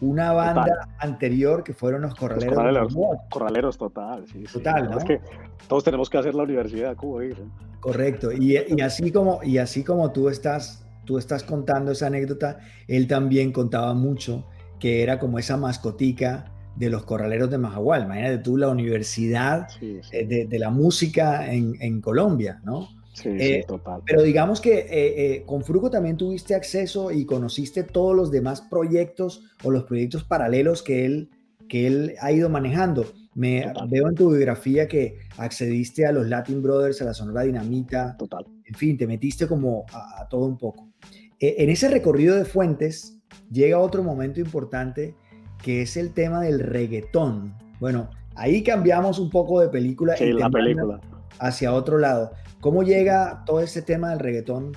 una 0.00 0.32
banda 0.32 0.88
anterior 0.98 1.64
que 1.64 1.72
fueron 1.72 2.02
los 2.02 2.14
Corraleros. 2.14 2.92
Los 2.94 3.16
corraleros, 3.30 3.78
total, 3.78 4.24
sí, 4.26 4.44
Total, 4.44 4.90
Es 4.98 5.04
que 5.04 5.20
todos 5.68 5.84
tenemos 5.84 6.10
que 6.10 6.18
hacer 6.18 6.34
la 6.34 6.42
universidad, 6.42 6.96
dicen. 7.20 7.50
Correcto. 7.80 8.32
Y, 8.32 8.56
y, 8.56 8.80
así 8.80 9.10
como, 9.10 9.40
y 9.42 9.58
así 9.58 9.84
como 9.84 10.10
tú 10.12 10.28
estás, 10.28 10.86
tú 11.04 11.18
estás 11.18 11.42
contando 11.42 11.92
esa 11.92 12.06
anécdota, 12.06 12.58
él 12.86 13.06
también 13.06 13.52
contaba 13.52 13.94
mucho 13.94 14.46
que 14.78 15.02
era 15.02 15.18
como 15.18 15.38
esa 15.38 15.56
mascotica 15.56 16.53
de 16.76 16.90
los 16.90 17.04
corraleros 17.04 17.50
de 17.50 17.58
Majagual. 17.58 18.04
Imagínate 18.04 18.38
tú 18.38 18.56
la 18.56 18.68
universidad 18.68 19.68
eh, 19.80 20.46
De, 20.48 20.58
la 20.58 20.70
música 20.70 21.52
en, 21.52 22.00
Colombia, 22.00 22.60
¿no? 22.64 22.88
Sí, 23.12 23.28
eh, 23.28 23.64
total. 23.66 24.02
Pero 24.04 24.22
digamos 24.22 24.60
que 24.60 24.86
eh, 24.90 25.44
con 25.46 25.62
Fruco 25.62 25.88
también 25.88 26.16
tuviste 26.16 26.54
acceso 26.54 27.12
y 27.12 27.24
conociste 27.24 27.84
todos 27.84 28.16
los 28.16 28.30
demás 28.30 28.60
proyectos 28.62 29.44
o 29.62 29.70
los 29.70 29.84
proyectos 29.84 30.24
paralelos 30.24 30.82
que 30.82 31.04
él, 31.04 31.30
que 31.68 31.86
él 31.86 32.14
ha 32.20 32.32
ido 32.32 32.48
manejando. 32.48 33.06
Me 33.34 33.72
veo 33.88 34.08
en 34.08 34.14
tu 34.14 34.30
biografía 34.30 34.86
que 34.86 35.18
accediste 35.38 36.06
a 36.06 36.12
los 36.12 36.28
Latin 36.28 36.62
Brothers, 36.62 37.02
a 37.02 37.04
la 37.04 37.14
Sonora 37.14 37.42
Dinamita. 37.42 38.16
Total. 38.16 38.46
En 38.64 38.74
fin, 38.74 38.96
te 38.96 39.06
metiste 39.06 39.46
como 39.46 39.86
a 39.92 40.26
todo 40.28 40.46
un 40.46 40.58
poco. 40.58 40.92
en 41.38 41.70
ese 41.70 41.88
recorrido 41.88 42.36
de 42.36 42.44
fuentes 42.44 43.18
llega 43.50 43.78
otro 43.78 44.02
momento 44.02 44.40
importante 44.40 45.14
que 45.62 45.82
es 45.82 45.96
el 45.96 46.12
tema 46.12 46.40
del 46.40 46.60
reggaetón. 46.60 47.54
Bueno, 47.80 48.10
ahí 48.34 48.62
cambiamos 48.62 49.18
un 49.18 49.30
poco 49.30 49.60
de 49.60 49.68
película, 49.68 50.16
sí, 50.16 50.32
la 50.32 50.50
película. 50.50 51.00
hacia 51.38 51.72
otro 51.72 51.98
lado. 51.98 52.32
¿Cómo 52.60 52.82
llega 52.82 53.42
todo 53.44 53.60
este 53.60 53.82
tema 53.82 54.10
del 54.10 54.20
reggaetón 54.20 54.72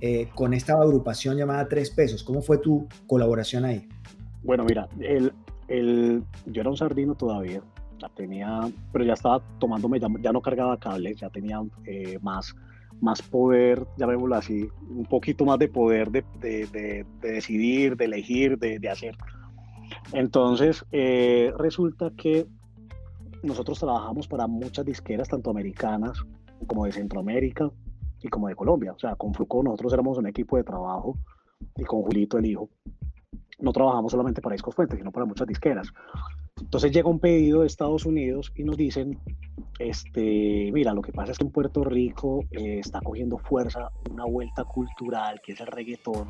eh, 0.00 0.28
con 0.34 0.54
esta 0.54 0.74
agrupación 0.74 1.36
llamada 1.36 1.68
Tres 1.68 1.90
Pesos? 1.90 2.22
¿Cómo 2.22 2.42
fue 2.42 2.58
tu 2.58 2.88
colaboración 3.06 3.64
ahí? 3.64 3.88
Bueno, 4.42 4.64
mira, 4.64 4.88
el, 5.00 5.32
el, 5.68 6.22
yo 6.46 6.60
era 6.60 6.70
un 6.70 6.76
sardino 6.76 7.14
todavía, 7.14 7.60
ya 7.98 8.08
tenía, 8.10 8.60
pero 8.92 9.04
ya 9.04 9.12
estaba 9.14 9.42
tomándome, 9.58 10.00
ya, 10.00 10.32
no 10.32 10.40
cargaba 10.40 10.78
cables, 10.78 11.20
ya 11.20 11.30
tenía 11.30 11.60
eh, 11.84 12.18
más, 12.22 12.54
más 13.00 13.20
poder, 13.22 13.84
llamémoslo 13.96 14.36
así, 14.36 14.68
un 14.88 15.04
poquito 15.04 15.44
más 15.44 15.58
de 15.58 15.68
poder 15.68 16.10
de, 16.10 16.24
de, 16.40 16.66
de, 16.66 17.06
de 17.20 17.32
decidir, 17.32 17.96
de 17.96 18.04
elegir, 18.06 18.58
de, 18.58 18.88
hacer. 18.88 19.16
Entonces, 20.12 20.84
eh, 20.90 21.52
resulta 21.58 22.10
que 22.16 22.46
nosotros 23.42 23.78
trabajamos 23.78 24.26
para 24.26 24.46
muchas 24.46 24.84
disqueras, 24.84 25.28
tanto 25.28 25.50
americanas 25.50 26.18
como 26.66 26.84
de 26.84 26.92
Centroamérica 26.92 27.70
y 28.22 28.28
como 28.28 28.48
de 28.48 28.54
Colombia. 28.54 28.92
O 28.92 28.98
sea, 28.98 29.14
con 29.16 29.34
Fruco 29.34 29.62
nosotros 29.62 29.92
éramos 29.92 30.18
un 30.18 30.26
equipo 30.26 30.56
de 30.56 30.64
trabajo 30.64 31.16
y 31.76 31.84
con 31.84 32.02
Julito, 32.02 32.38
el 32.38 32.46
hijo, 32.46 32.68
no 33.60 33.72
trabajamos 33.72 34.12
solamente 34.12 34.40
para 34.40 34.54
Discos 34.54 34.74
Fuentes, 34.74 34.98
sino 34.98 35.12
para 35.12 35.26
muchas 35.26 35.46
disqueras. 35.46 35.92
Entonces 36.60 36.90
llega 36.92 37.08
un 37.08 37.20
pedido 37.20 37.60
de 37.60 37.66
Estados 37.66 38.04
Unidos 38.04 38.52
y 38.56 38.64
nos 38.64 38.76
dicen, 38.76 39.18
este, 39.78 40.70
mira, 40.72 40.92
lo 40.92 41.02
que 41.02 41.12
pasa 41.12 41.32
es 41.32 41.38
que 41.38 41.44
en 41.44 41.52
Puerto 41.52 41.84
Rico 41.84 42.44
eh, 42.50 42.80
está 42.80 43.00
cogiendo 43.00 43.38
fuerza 43.38 43.90
una 44.10 44.24
vuelta 44.24 44.64
cultural 44.64 45.40
que 45.42 45.52
es 45.52 45.60
el 45.60 45.68
reggaetón 45.68 46.28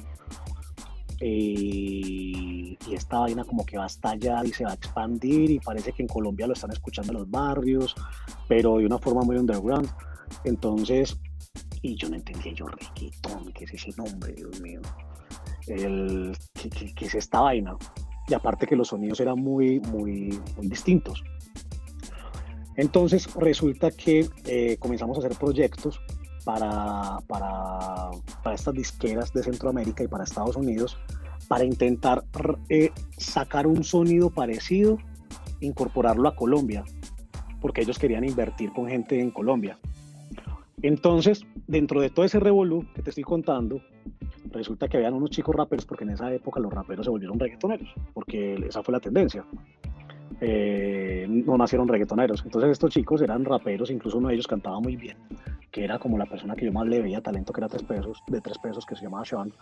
eh, 1.21 2.77
y 2.87 2.95
esta 2.95 3.19
vaina 3.19 3.45
como 3.45 3.65
que 3.67 3.77
va 3.77 3.85
a 3.85 3.89
estallar 3.89 4.47
y 4.47 4.53
se 4.53 4.65
va 4.65 4.71
a 4.71 4.75
expandir 4.75 5.51
y 5.51 5.59
parece 5.59 5.93
que 5.93 6.03
en 6.03 6.09
Colombia 6.09 6.47
lo 6.47 6.53
están 6.53 6.71
escuchando 6.71 7.13
en 7.13 7.19
los 7.19 7.31
barrios, 7.31 7.95
pero 8.47 8.79
de 8.79 8.87
una 8.87 8.99
forma 8.99 9.23
muy 9.23 9.37
underground. 9.37 9.89
Entonces, 10.45 11.19
y 11.83 11.97
yo 11.97 12.09
no 12.09 12.17
entendía 12.17 12.53
yo 12.53 12.67
reggaetón, 12.67 13.53
¿qué 13.53 13.65
es 13.65 13.75
ese 13.75 13.91
nombre, 13.97 14.33
Dios 14.33 14.61
mío? 14.61 14.81
El, 15.67 16.37
¿qué, 16.55 17.07
es 17.07 17.15
esta 17.15 17.41
vaina? 17.41 17.77
Y 18.29 18.35
aparte 18.35 18.67
que 18.67 18.77
los 18.77 18.89
sonidos 18.89 19.21
eran 19.21 19.39
muy, 19.41 19.81
muy, 19.81 20.39
muy 20.57 20.69
distintos. 20.69 21.23
Entonces 22.77 23.35
resulta 23.35 23.91
que 23.91 24.29
eh, 24.47 24.77
comenzamos 24.79 25.17
a 25.17 25.21
hacer 25.27 25.37
proyectos 25.37 26.01
para, 26.49 27.19
para, 27.27 28.11
para, 28.43 28.55
estas 28.55 28.73
disqueras 28.73 29.35
de 29.35 29.43
Centroamérica 29.43 30.03
y 30.03 30.09
para 30.09 30.25
Estados 30.25 30.57
Unidos 30.57 30.97
para 31.47 31.63
intentar 31.63 32.25
eh, 32.71 32.91
sacar 33.19 33.67
un 33.67 33.85
sonido 33.85 34.31
parecido, 34.31 34.97
incorporarlo 35.61 36.27
a 36.27 36.35
Colombia, 36.35 36.85
porque 37.61 37.83
ellos 37.83 37.99
querían 37.99 38.25
invertir 38.25 38.73
con 38.73 38.89
gente 38.89 39.21
en 39.21 39.31
Colombia. 39.31 39.79
Entonces, 40.81 41.45
dentro 41.67 42.01
de 42.01 42.09
todo 42.09 42.25
ese 42.25 42.41
revolú 42.41 42.87
que 42.95 43.03
te 43.03 43.11
estoy 43.11 43.25
contando, 43.25 43.83
resulta 44.51 44.89
que 44.89 44.97
habían 44.97 45.13
unos 45.13 45.29
chicos 45.29 45.55
raperos, 45.55 45.85
porque 45.85 46.05
en 46.05 46.11
esa 46.11 46.33
época 46.33 46.61
los 46.61 46.73
raperos 46.73 47.05
se 47.05 47.11
volvieron 47.11 47.39
reggaetoneros, 47.39 47.91
porque 48.15 48.55
esa 48.67 48.83
fue 48.83 48.93
la 48.93 49.01
tendencia. 49.01 49.45
Eh, 50.41 51.27
no 51.29 51.57
nacieron 51.57 51.89
reggaetoneros. 51.89 52.43
Entonces 52.45 52.71
estos 52.71 52.91
chicos 52.91 53.23
eran 53.23 53.45
raperos, 53.45 53.91
incluso 53.91 54.19
uno 54.19 54.29
de 54.29 54.35
ellos 54.35 54.47
cantaba 54.47 54.81
muy 54.81 54.97
bien, 54.97 55.17
que 55.71 55.85
era 55.85 55.99
como 55.99 56.19
la 56.19 56.27
persona 56.27 56.55
que 56.55 56.67
yo 56.67 56.73
más 56.73 56.87
le 56.87 57.01
veía 57.01 57.21
talento, 57.21 57.53
que 57.53 57.61
era 57.61 57.69
tres 57.69 57.83
pesos, 57.83 58.23
de 58.27 58.41
tres 58.41 58.59
pesos, 58.59 58.87
que 58.87 58.95
se 58.95 59.05
llamaba 59.05 59.25
Sean. 59.25 59.53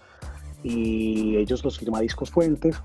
Y 0.63 1.37
ellos 1.37 1.65
los 1.65 1.79
firma 1.79 2.01
Discos 2.01 2.31
Fuentes, 2.31 2.83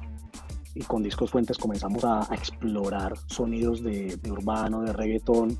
y 0.73 0.83
con 0.83 1.03
Discos 1.03 1.31
Fuentes 1.31 1.57
comenzamos 1.57 2.03
a, 2.05 2.27
explorar 2.31 3.13
sonidos 3.27 3.83
de, 3.83 4.17
urbano, 4.29 4.81
de 4.81 4.93
reggaetón, 4.93 5.57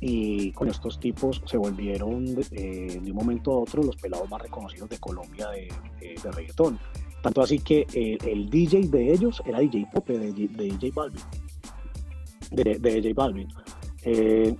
y 0.00 0.52
con 0.52 0.68
estos 0.68 1.00
tipos 1.00 1.40
se 1.46 1.56
volvieron 1.56 2.34
de, 2.34 3.00
un 3.02 3.12
momento 3.12 3.52
a 3.52 3.58
otro 3.60 3.82
los 3.82 3.96
pelados 3.96 4.28
más 4.28 4.42
reconocidos 4.42 4.90
de 4.90 4.98
Colombia 4.98 5.48
de, 5.48 5.68
de 6.00 6.32
reggaetón. 6.32 6.78
Tanto 7.24 7.40
así 7.40 7.58
que 7.58 7.86
eh, 7.94 8.18
el 8.26 8.50
DJ 8.50 8.88
de 8.88 9.10
ellos 9.10 9.42
era 9.46 9.58
DJ 9.58 9.88
Pope, 9.90 10.18
de, 10.18 10.30
DJ 10.30 10.90
Balvin. 10.94 11.22
De, 12.50 12.74
DJ 12.78 13.14
Balvin. 13.14 13.48
Eh, 14.02 14.54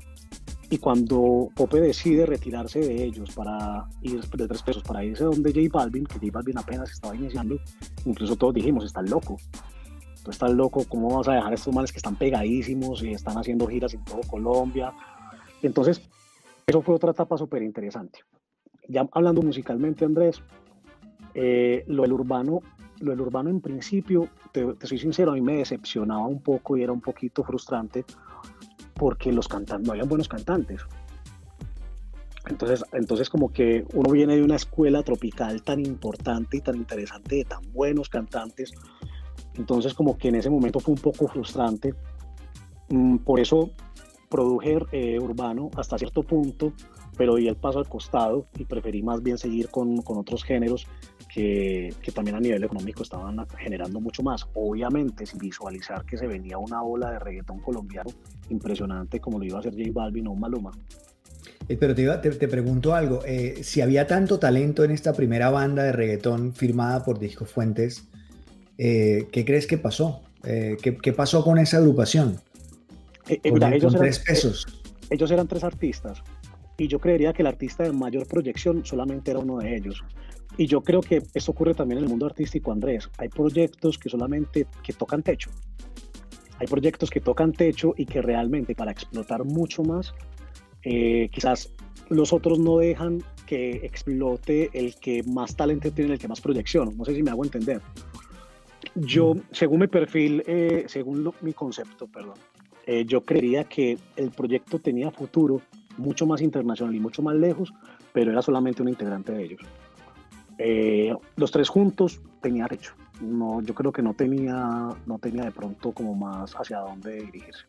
y 0.70 0.78
cuando 0.78 1.50
Pope 1.54 1.78
decide 1.82 2.24
retirarse 2.24 2.80
de 2.80 3.04
ellos 3.04 3.34
para 3.34 3.84
ir 4.00 4.18
de 4.18 4.48
tres 4.48 4.62
pesos 4.62 4.82
para 4.82 5.04
irse 5.04 5.24
donde 5.24 5.52
J 5.52 5.68
Balvin, 5.70 6.06
que 6.06 6.14
J 6.14 6.28
Balvin 6.32 6.56
apenas 6.56 6.90
estaba 6.90 7.14
iniciando, 7.14 7.58
incluso 8.06 8.34
todos 8.34 8.54
dijimos, 8.54 8.86
estás 8.86 9.10
loco. 9.10 9.36
Tú 10.24 10.30
estás 10.30 10.50
loco, 10.50 10.86
¿cómo 10.88 11.18
vas 11.18 11.28
a 11.28 11.34
dejar 11.34 11.52
a 11.52 11.56
estos 11.56 11.74
males 11.74 11.92
que 11.92 11.98
están 11.98 12.16
pegadísimos 12.16 13.02
y 13.02 13.10
están 13.10 13.36
haciendo 13.36 13.66
giras 13.66 13.92
en 13.92 14.02
todo 14.04 14.22
Colombia? 14.22 14.90
Entonces, 15.60 16.00
eso 16.66 16.80
fue 16.80 16.94
otra 16.94 17.10
etapa 17.10 17.36
súper 17.36 17.62
interesante. 17.62 18.20
Ya 18.88 19.06
hablando 19.12 19.42
musicalmente, 19.42 20.06
Andrés, 20.06 20.42
eh, 21.34 21.84
lo 21.88 22.02
del 22.02 22.12
urbano, 22.12 22.60
lo 23.00 23.12
urbano 23.12 23.50
en 23.50 23.60
principio, 23.60 24.28
te, 24.52 24.64
soy 24.82 24.98
sincero, 24.98 25.32
a 25.32 25.34
mí 25.34 25.40
me 25.40 25.56
decepcionaba 25.56 26.26
un 26.26 26.40
poco 26.40 26.76
y 26.76 26.82
era 26.82 26.92
un 26.92 27.00
poquito 27.00 27.42
frustrante 27.42 28.04
porque 28.94 29.32
los 29.32 29.48
cantantes, 29.48 29.86
no 29.86 29.92
habían 29.92 30.08
buenos 30.08 30.28
cantantes. 30.28 30.82
Entonces, 32.48 32.84
entonces 32.92 33.30
como 33.30 33.50
que 33.50 33.84
uno 33.94 34.10
viene 34.10 34.36
de 34.36 34.42
una 34.42 34.56
escuela 34.56 35.02
tropical 35.02 35.62
tan 35.62 35.80
importante 35.80 36.58
y 36.58 36.60
tan 36.60 36.76
interesante 36.76 37.36
de 37.36 37.44
tan 37.44 37.62
buenos 37.72 38.08
cantantes, 38.08 38.72
entonces 39.54 39.94
como 39.94 40.16
que 40.16 40.28
en 40.28 40.36
ese 40.36 40.50
momento 40.50 40.78
fue 40.78 40.94
un 40.94 41.00
poco 41.00 41.26
frustrante. 41.26 41.94
Mm, 42.90 43.18
por 43.18 43.40
eso 43.40 43.70
produje 44.28 44.78
eh, 44.92 45.18
urbano 45.18 45.70
hasta 45.76 45.96
cierto 45.96 46.22
punto 46.22 46.72
pero 47.16 47.36
di 47.36 47.48
el 47.48 47.56
paso 47.56 47.78
al 47.78 47.88
costado 47.88 48.46
y 48.58 48.64
preferí 48.64 49.02
más 49.02 49.22
bien 49.22 49.38
seguir 49.38 49.68
con, 49.68 50.02
con 50.02 50.18
otros 50.18 50.44
géneros 50.44 50.86
que, 51.34 51.92
que, 52.00 52.12
también 52.12 52.36
a 52.36 52.40
nivel 52.40 52.62
económico 52.62 53.02
estaban 53.02 53.44
generando 53.58 54.00
mucho 54.00 54.22
más. 54.22 54.46
Obviamente, 54.54 55.26
sin 55.26 55.40
visualizar 55.40 56.04
que 56.04 56.16
se 56.16 56.28
venía 56.28 56.58
una 56.58 56.80
ola 56.84 57.10
de 57.10 57.18
reggaetón 57.18 57.58
colombiano 57.58 58.08
impresionante 58.50 59.18
como 59.18 59.40
lo 59.40 59.44
iba 59.44 59.56
a 59.56 59.60
hacer 59.60 59.72
J 59.72 59.90
Balvin 59.92 60.28
o 60.28 60.34
Maluma. 60.36 60.70
Eh, 61.68 61.76
pero 61.76 61.92
te, 61.92 62.30
te, 62.30 62.46
pregunto 62.46 62.94
algo, 62.94 63.24
eh, 63.26 63.64
si 63.64 63.80
había 63.80 64.06
tanto 64.06 64.38
talento 64.38 64.84
en 64.84 64.92
esta 64.92 65.12
primera 65.12 65.50
banda 65.50 65.82
de 65.82 65.90
reggaetón 65.90 66.52
firmada 66.52 67.04
por 67.04 67.18
Disco 67.18 67.46
Fuentes, 67.46 68.06
eh, 68.78 69.26
¿qué 69.32 69.44
crees 69.44 69.66
que 69.66 69.76
pasó? 69.76 70.22
¿qué, 70.44 70.98
¿qué, 71.02 71.12
pasó 71.14 71.42
con 71.42 71.58
esa 71.58 71.78
agrupación? 71.78 72.38
Mira, 73.26 73.74
ellos, 73.74 73.94
eran, 73.94 74.02
tres 74.04 74.18
pesos. 74.18 74.66
ellos 75.08 75.30
eran 75.30 75.48
tres 75.48 75.64
artistas 75.64 76.22
y 76.76 76.86
yo 76.86 76.98
creería 76.98 77.32
que 77.32 77.40
el 77.40 77.46
artista 77.46 77.82
de 77.82 77.92
mayor 77.92 78.28
proyección 78.28 78.84
solamente 78.84 79.30
era 79.30 79.40
uno 79.40 79.58
de 79.58 79.74
ellos. 79.74 80.04
Y 80.56 80.66
yo 80.66 80.82
creo 80.82 81.00
que 81.00 81.22
esto 81.34 81.52
ocurre 81.52 81.74
también 81.74 81.98
en 81.98 82.04
el 82.04 82.10
mundo 82.10 82.26
artístico, 82.26 82.70
Andrés. 82.70 83.10
Hay 83.18 83.28
proyectos 83.28 83.98
que 83.98 84.08
solamente 84.08 84.66
que 84.82 84.92
tocan 84.92 85.22
techo. 85.22 85.50
Hay 86.58 86.66
proyectos 86.68 87.10
que 87.10 87.20
tocan 87.20 87.52
techo 87.52 87.94
y 87.96 88.06
que 88.06 88.22
realmente 88.22 88.74
para 88.74 88.92
explotar 88.92 89.44
mucho 89.44 89.82
más, 89.82 90.14
eh, 90.84 91.28
quizás 91.32 91.72
los 92.08 92.32
otros 92.32 92.58
no 92.58 92.78
dejan 92.78 93.22
que 93.46 93.84
explote 93.84 94.70
el 94.72 94.94
que 94.96 95.22
más 95.24 95.56
talento 95.56 95.90
tiene, 95.90 96.14
el 96.14 96.18
que 96.18 96.28
más 96.28 96.40
proyección. 96.40 96.96
No 96.96 97.04
sé 97.04 97.14
si 97.14 97.22
me 97.22 97.30
hago 97.30 97.44
entender. 97.44 97.80
Yo, 98.94 99.34
según 99.50 99.80
mi 99.80 99.88
perfil, 99.88 100.42
eh, 100.46 100.84
según 100.86 101.32
mi 101.40 101.52
concepto, 101.52 102.06
perdón, 102.06 102.36
eh, 102.86 103.04
yo 103.04 103.22
creería 103.22 103.64
que 103.64 103.98
el 104.16 104.30
proyecto 104.30 104.78
tenía 104.78 105.10
futuro 105.10 105.60
mucho 105.96 106.26
más 106.26 106.40
internacional 106.42 106.94
y 106.94 107.00
mucho 107.00 107.22
más 107.22 107.34
lejos, 107.34 107.72
pero 108.12 108.30
era 108.30 108.42
solamente 108.42 108.82
un 108.82 108.88
integrante 108.88 109.32
de 109.32 109.44
ellos. 109.44 109.60
Eh, 110.58 111.14
los 111.36 111.50
tres 111.50 111.68
juntos 111.68 112.20
tenía 112.40 112.66
techo. 112.66 112.94
No, 113.20 113.62
yo 113.62 113.74
creo 113.74 113.92
que 113.92 114.02
no 114.02 114.14
tenía, 114.14 114.88
no 115.06 115.18
tenía 115.18 115.44
de 115.44 115.52
pronto 115.52 115.92
como 115.92 116.14
más 116.14 116.54
hacia 116.54 116.78
dónde 116.78 117.14
dirigirse. 117.22 117.64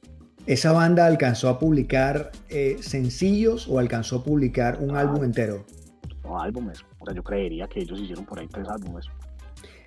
¿Esa 0.46 0.72
banda 0.74 1.06
alcanzó 1.06 1.50
a 1.50 1.58
publicar 1.58 2.32
eh, 2.50 2.78
sencillos 2.80 3.68
o 3.68 3.80
alcanzó 3.80 4.18
a 4.18 4.24
publicar 4.24 4.78
un 4.80 4.96
álbum 4.96 5.24
entero? 5.24 5.66
No, 6.24 6.40
álbumes. 6.40 6.86
O 7.00 7.06
sea, 7.06 7.16
yo 7.16 7.24
creería 7.24 7.68
que 7.68 7.82
ellos 7.82 8.00
hicieron 8.00 8.26
por 8.26 8.40
ahí 8.40 8.48
tres 8.48 8.68
álbumes. 8.68 9.08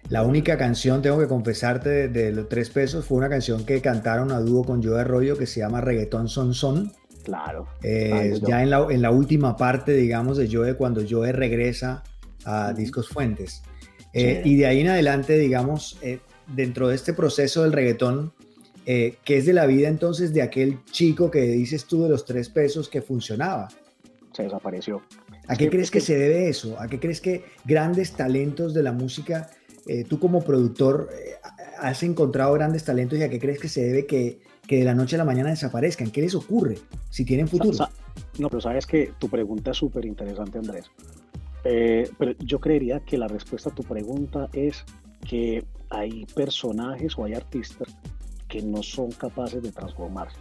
La 0.08 0.22
única 0.22 0.56
canción, 0.56 1.02
tengo 1.02 1.18
que 1.18 1.28
confesarte, 1.28 2.08
de, 2.08 2.32
los 2.32 2.48
tres 2.48 2.70
pesos 2.70 3.04
fue 3.04 3.18
una 3.18 3.28
canción 3.28 3.64
que 3.64 3.80
cantaron 3.80 4.32
a 4.32 4.40
dúo 4.40 4.64
con 4.64 4.82
Joe 4.82 5.00
Arroyo 5.00 5.36
que 5.36 5.46
se 5.46 5.60
llama 5.60 5.80
Reggaetón 5.80 6.28
Son 6.28 6.54
Son. 6.54 6.92
Claro. 7.24 7.66
Eh, 7.82 8.40
ya 8.46 8.62
en 8.62 8.70
la, 8.70 8.86
en 8.88 9.02
la, 9.02 9.10
última 9.10 9.56
parte, 9.56 9.92
digamos, 9.92 10.38
de 10.38 10.48
Joe, 10.50 10.74
cuando 10.76 11.02
Joe 11.08 11.30
regresa 11.32 12.02
a 12.44 12.72
Discos 12.72 13.08
Fuentes. 13.08 13.62
Eh, 14.12 14.42
y 14.44 14.56
de 14.56 14.66
ahí 14.66 14.80
en 14.80 14.88
adelante, 14.88 15.36
digamos, 15.38 15.98
eh, 16.02 16.20
dentro 16.46 16.88
de 16.88 16.94
este 16.94 17.12
proceso 17.12 17.62
del 17.62 17.72
reggaetón, 17.72 18.32
eh, 18.86 19.16
¿qué 19.24 19.36
es 19.36 19.46
de 19.46 19.52
la 19.52 19.66
vida 19.66 19.88
entonces 19.88 20.32
de 20.32 20.42
aquel 20.42 20.82
chico 20.86 21.30
que 21.30 21.42
dices 21.42 21.84
tú 21.84 22.04
de 22.04 22.08
los 22.08 22.24
tres 22.24 22.48
pesos 22.48 22.88
que 22.88 23.02
funcionaba? 23.02 23.68
Se 24.32 24.44
desapareció. 24.44 25.02
¿A 25.46 25.56
qué 25.56 25.70
crees 25.70 25.90
que, 25.90 26.00
se 26.00 26.16
debe 26.16 26.48
eso? 26.48 26.78
¿A 26.78 26.88
qué 26.88 26.98
crees 26.98 27.20
que 27.20 27.44
grandes 27.64 28.12
talentos 28.12 28.74
de 28.74 28.82
la 28.82 28.92
música, 28.92 29.50
tú 30.06 30.20
como 30.20 30.44
productor, 30.44 31.08
has 31.78 32.02
encontrado 32.02 32.52
grandes 32.52 32.84
talentos 32.84 33.18
y 33.18 33.22
a 33.22 33.30
qué 33.30 33.38
crees 33.38 33.58
que 33.58 33.68
se 33.68 33.82
debe 33.82 34.04
que, 34.04 34.40
que 34.66 34.76
de 34.76 34.84
la 34.84 34.94
noche 34.94 35.16
a 35.16 35.18
la 35.18 35.24
mañana 35.24 35.48
desaparezcan? 35.48 36.10
¿Qué 36.10 36.20
les 36.20 36.34
ocurre 36.34 36.78
si 37.08 37.24
tienen 37.24 37.48
futuro? 37.48 37.88
no, 38.38 38.50
pero 38.50 38.60
sabes 38.60 38.86
que 38.86 39.12
tu 39.18 39.30
pregunta 39.30 39.70
es 39.70 39.78
súper 39.78 40.04
interesante, 40.04 40.58
Andrés. 40.58 40.90
Eh, 41.64 42.10
pero 42.18 42.32
yo 42.38 42.60
creería 42.60 43.00
que 43.00 43.18
la 43.18 43.28
respuesta 43.28 43.70
a 43.70 43.74
tu 43.74 43.82
pregunta 43.82 44.48
es 44.52 44.84
que 45.26 45.64
hay 45.90 46.26
personajes 46.26 47.18
o 47.18 47.24
hay 47.24 47.34
artistas 47.34 47.96
que 48.48 48.62
no 48.62 48.82
son 48.82 49.10
capaces 49.12 49.62
de 49.62 49.72
transformarse. 49.72 50.38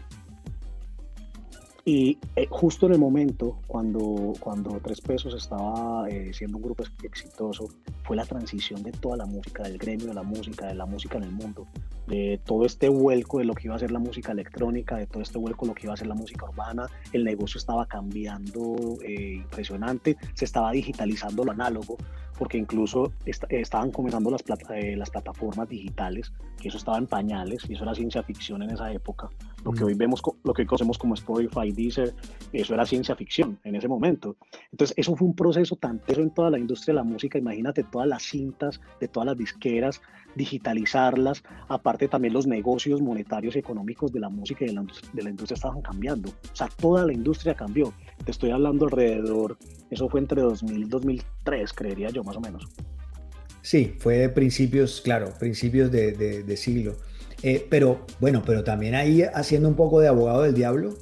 Y 1.87 2.17
eh, 2.35 2.47
justo 2.49 2.87
en 2.87 2.95
el 2.95 2.99
momento 2.99 3.61
cuando, 3.65 4.33
cuando 4.41 4.77
Tres 4.83 4.99
Pesos 4.99 5.33
estaba 5.33 6.09
eh, 6.09 6.33
siendo 6.33 6.57
un 6.57 6.63
grupo 6.63 6.83
exitoso, 7.01 7.69
fue 8.03 8.17
la 8.17 8.25
transición 8.25 8.83
de 8.83 8.91
toda 8.91 9.15
la 9.15 9.25
música, 9.25 9.63
del 9.63 9.77
gremio 9.77 10.07
de 10.07 10.13
la 10.13 10.23
música, 10.23 10.67
de 10.67 10.75
la 10.75 10.85
música 10.85 11.17
en 11.17 11.23
el 11.23 11.31
mundo, 11.31 11.65
de 12.05 12.41
todo 12.43 12.65
este 12.65 12.89
vuelco 12.89 13.39
de 13.39 13.45
lo 13.45 13.53
que 13.53 13.67
iba 13.67 13.75
a 13.75 13.79
ser 13.79 13.91
la 13.91 13.99
música 13.99 14.33
electrónica, 14.33 14.97
de 14.97 15.07
todo 15.07 15.23
este 15.23 15.37
vuelco 15.37 15.65
de 15.65 15.69
lo 15.69 15.75
que 15.75 15.85
iba 15.85 15.93
a 15.93 15.97
ser 15.97 16.07
la 16.07 16.15
música 16.15 16.43
urbana. 16.43 16.89
El 17.13 17.23
negocio 17.23 17.57
estaba 17.57 17.85
cambiando 17.85 18.97
eh, 19.05 19.35
impresionante, 19.35 20.17
se 20.33 20.43
estaba 20.43 20.71
digitalizando 20.71 21.45
lo 21.45 21.53
análogo, 21.53 21.95
porque 22.37 22.57
incluso 22.57 23.11
estaban 23.25 23.91
comenzando 23.91 24.29
las, 24.29 24.43
las 24.47 25.09
plataformas 25.09 25.67
digitales, 25.69 26.31
que 26.59 26.69
eso 26.69 26.77
estaba 26.77 26.97
en 26.97 27.07
pañales 27.07 27.65
y 27.69 27.73
eso 27.73 27.83
era 27.83 27.95
ciencia 27.95 28.23
ficción 28.23 28.61
en 28.63 28.71
esa 28.71 28.91
época. 28.91 29.29
Lo 29.63 29.71
que 29.71 29.83
mm. 29.83 29.87
hoy 29.87 29.93
vemos, 29.95 30.21
lo 30.43 30.53
que 30.53 30.65
conocemos 30.65 30.97
como 30.97 31.13
Spotify, 31.15 31.71
Deezer, 31.71 32.13
eso 32.53 32.73
era 32.73 32.85
ciencia 32.85 33.15
ficción 33.15 33.59
en 33.63 33.75
ese 33.75 33.87
momento. 33.87 34.35
Entonces, 34.71 34.95
eso 34.97 35.15
fue 35.15 35.27
un 35.27 35.35
proceso 35.35 35.75
tan 35.75 35.99
teso 35.99 36.21
en 36.21 36.31
toda 36.31 36.49
la 36.49 36.59
industria 36.59 36.93
de 36.93 36.97
la 36.97 37.03
música. 37.03 37.37
Imagínate 37.37 37.83
todas 37.83 38.07
las 38.07 38.23
cintas 38.23 38.79
de 38.99 39.07
todas 39.07 39.27
las 39.27 39.37
disqueras, 39.37 40.01
digitalizarlas. 40.35 41.43
Aparte, 41.67 42.07
también 42.07 42.33
los 42.33 42.47
negocios 42.47 43.01
monetarios 43.01 43.55
y 43.55 43.59
económicos 43.59 44.11
de 44.11 44.19
la 44.19 44.29
música 44.29 44.63
y 44.63 44.67
de 44.67 44.73
la, 44.73 44.85
de 45.13 45.23
la 45.23 45.29
industria 45.29 45.55
estaban 45.55 45.81
cambiando. 45.81 46.29
O 46.29 46.55
sea, 46.55 46.67
toda 46.67 47.05
la 47.05 47.13
industria 47.13 47.55
cambió. 47.55 47.93
Te 48.23 48.31
estoy 48.31 48.51
hablando 48.51 48.85
alrededor, 48.85 49.57
eso 49.89 50.09
fue 50.09 50.19
entre 50.19 50.41
2000 50.41 50.83
y 50.83 50.89
2003, 50.89 51.73
creería 51.73 52.09
yo, 52.09 52.23
más 52.23 52.37
o 52.37 52.41
menos. 52.41 52.67
Sí, 53.61 53.95
fue 53.99 54.17
de 54.17 54.29
principios, 54.29 55.01
claro, 55.01 55.33
principios 55.39 55.91
de, 55.91 56.11
de 56.11 56.57
siglo. 56.57 56.95
Eh, 57.43 57.67
pero 57.69 58.05
bueno, 58.19 58.41
pero 58.45 58.63
también 58.63 58.95
ahí 58.95 59.21
haciendo 59.21 59.69
un 59.69 59.75
poco 59.75 59.99
de 59.99 60.07
abogado 60.07 60.43
del 60.43 60.53
diablo, 60.53 60.95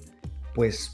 pues 0.54 0.92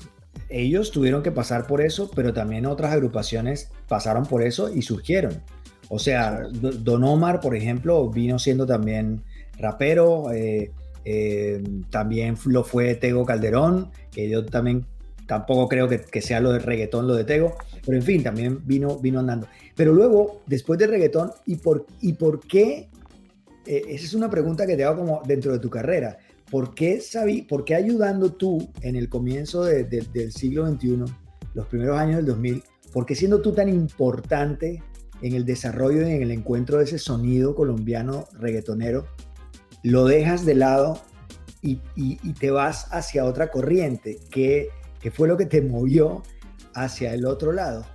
ellos 0.49 0.91
tuvieron 0.91 1.23
que 1.23 1.31
pasar 1.31 1.65
por 1.65 1.81
eso, 1.81 2.11
pero 2.13 2.33
también 2.33 2.65
otras 2.65 2.91
agrupaciones 2.91 3.71
pasaron 3.87 4.25
por 4.25 4.43
eso 4.43 4.73
y 4.73 4.81
surgieron. 4.81 5.41
O 5.89 5.99
sea, 5.99 6.43
Don 6.51 7.03
Omar, 7.03 7.39
por 7.39 7.55
ejemplo, 7.55 8.09
vino 8.09 8.39
siendo 8.39 8.65
también 8.65 9.23
rapero, 9.57 10.31
eh, 10.31 10.71
eh, 11.03 11.63
también 11.89 12.37
lo 12.45 12.63
fue 12.63 12.95
Tego 12.95 13.25
Calderón, 13.25 13.91
que 14.11 14.29
yo 14.29 14.45
también 14.45 14.85
tampoco 15.25 15.67
creo 15.67 15.87
que, 15.87 16.21
sea 16.21 16.39
lo 16.39 16.51
de 16.51 16.59
reggaetón, 16.59 17.07
lo 17.07 17.15
de 17.15 17.23
Tego, 17.23 17.55
pero 17.85 17.97
en 17.97 18.03
fin, 18.03 18.23
también 18.23 18.65
vino, 18.65 18.97
vino 18.99 19.19
andando. 19.19 19.47
Pero 19.75 19.93
luego, 19.93 20.41
después 20.45 20.79
de 20.79 20.87
reggaetón, 20.87 21.31
¿y 21.45 21.55
por, 21.55 21.85
y 22.01 22.13
por 22.13 22.39
qué 22.39 22.89
eh, 23.65 23.83
esa 23.89 24.05
es 24.05 24.13
una 24.13 24.29
pregunta 24.29 24.65
que 24.65 24.75
te 24.75 24.83
hago 24.83 24.97
como 24.97 25.21
dentro 25.25 25.51
de 25.51 25.59
tu 25.59 25.69
carrera. 25.69 26.17
¿Por 26.49 26.73
qué, 26.73 26.99
sabí, 26.99 27.43
por 27.43 27.63
qué 27.63 27.75
ayudando 27.75 28.33
tú 28.33 28.69
en 28.81 28.95
el 28.95 29.07
comienzo 29.07 29.63
del 29.63 30.31
siglo 30.31 30.67
XXI, 30.67 31.05
los 31.53 31.67
primeros 31.67 31.97
años 31.97 32.17
del 32.17 32.25
2000, 32.25 32.63
por 32.91 33.05
qué 33.05 33.15
siendo 33.15 33.41
tú 33.41 33.53
tan 33.53 33.69
importante 33.69 34.83
en 35.21 35.33
el 35.33 35.45
desarrollo 35.45 36.01
y 36.01 36.11
en 36.11 36.23
el 36.23 36.31
encuentro 36.31 36.79
de 36.79 36.85
ese 36.85 36.97
sonido 36.97 37.55
colombiano 37.55 38.25
reggaetonero, 38.33 39.05
lo 39.83 40.05
dejas 40.05 40.45
de 40.45 40.55
lado 40.55 40.99
y, 41.61 41.77
te 42.33 42.51
vas 42.51 42.87
hacia 42.91 43.23
otra 43.23 43.49
corriente? 43.49 44.19
¿Qué, 44.29 44.69
¿Qué 44.99 45.11
fue 45.11 45.27
lo 45.27 45.37
que 45.37 45.45
te 45.45 45.61
movió 45.61 46.23
hacia 46.73 47.13
el 47.13 47.25
otro 47.25 47.51
lado? 47.51 47.85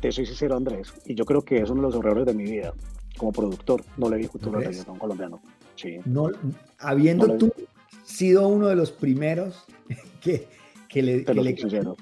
Te 0.00 0.12
soy 0.12 0.26
sincero, 0.26 0.56
Andrés, 0.56 0.92
y 1.06 1.14
yo 1.14 1.24
creo 1.24 1.42
que 1.42 1.62
es 1.62 1.70
uno 1.70 1.82
de 1.82 1.88
los 1.88 1.96
errores 1.96 2.26
de 2.26 2.34
mi 2.34 2.44
vida 2.44 2.72
como 3.16 3.32
productor, 3.32 3.82
no 3.96 4.10
le 4.10 4.18
vi 4.18 4.24
futuro 4.24 4.58
al 4.58 4.64
reggaetón 4.64 4.98
colombiano. 4.98 5.40
Sí. 5.74 5.98
No, 6.04 6.30
habiendo 6.78 7.36
tú 7.36 7.52
sido 8.04 8.46
uno 8.48 8.68
de 8.68 8.76
los 8.76 8.92
primeros 8.92 9.64
que, 10.20 10.48
que 10.88 11.02
le... 11.02 11.20
Te 11.20 11.34
soy 11.34 11.56
sincero. 11.56 11.96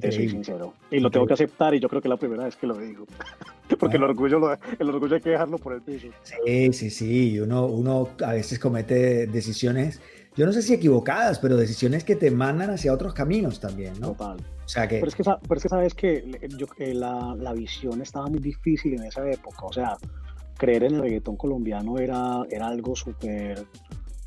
Te 0.00 0.10
soy 0.10 0.28
sincero. 0.28 0.74
Y 0.90 0.98
lo 0.98 1.10
tengo 1.10 1.26
que 1.26 1.34
aceptar 1.34 1.74
y 1.74 1.78
yo 1.78 1.88
creo 1.88 2.02
que 2.02 2.08
es 2.08 2.10
la 2.10 2.16
primera 2.16 2.44
vez 2.44 2.56
que 2.56 2.66
lo 2.66 2.76
digo. 2.76 3.06
Porque 3.78 3.96
el, 3.96 4.04
orgullo 4.04 4.56
el 4.78 4.88
orgullo 4.88 5.16
hay 5.16 5.20
que 5.20 5.30
dejarlo 5.30 5.58
por 5.58 5.72
el 5.72 5.82
piso. 5.82 6.08
Sí, 6.22 6.72
sí, 6.72 6.90
sí. 6.90 7.40
Uno, 7.40 7.66
uno 7.66 8.08
a 8.24 8.32
veces 8.32 8.58
comete 8.58 9.26
decisiones, 9.26 10.00
yo 10.36 10.44
no 10.44 10.52
sé 10.52 10.62
si 10.62 10.74
equivocadas, 10.74 11.38
pero 11.38 11.56
decisiones 11.56 12.04
que 12.04 12.14
te 12.14 12.30
mandan 12.30 12.70
hacia 12.70 12.92
otros 12.92 13.14
caminos 13.14 13.58
también, 13.58 13.98
¿no? 14.00 14.08
Total. 14.08 14.36
O 14.64 14.68
sea 14.68 14.86
que... 14.86 14.96
Pero 14.96 15.08
es 15.08 15.14
que, 15.14 15.22
pero 15.24 15.56
es 15.56 15.62
que 15.62 15.68
sabes 15.68 15.94
que 15.94 16.48
yo, 16.58 16.66
la, 16.78 17.34
la 17.38 17.52
visión 17.52 18.02
estaba 18.02 18.26
muy 18.26 18.40
difícil 18.40 18.94
en 18.94 19.04
esa 19.04 19.28
época. 19.30 19.64
O 19.64 19.72
sea, 19.72 19.96
creer 20.58 20.84
en 20.84 20.96
el 20.96 21.02
reggaetón 21.02 21.36
colombiano 21.36 21.98
era, 21.98 22.44
era 22.50 22.68
algo 22.68 22.94
súper 22.94 23.66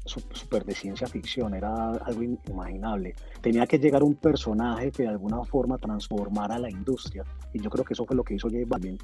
super 0.10 0.66
de 0.66 0.76
ciencia 0.76 1.08
ficción, 1.08 1.54
era 1.54 1.92
algo 1.92 2.24
inimaginable. 2.24 3.16
Tenía 3.42 3.66
que 3.66 3.80
llegar 3.80 4.04
un 4.04 4.16
personaje 4.16 4.92
que 4.92 5.04
de 5.04 5.10
alguna 5.10 5.44
forma 5.44 5.78
transformara 5.78 6.60
la 6.60 6.70
industria. 6.70 7.24
Y 7.54 7.62
yo 7.62 7.70
creo 7.70 7.86
que 7.86 7.94
eso 7.94 8.06
fue 8.06 8.16
lo 8.16 8.24
que 8.24 8.36
hizo 8.36 8.50
J 8.50 8.64
Balvin. 8.68 8.98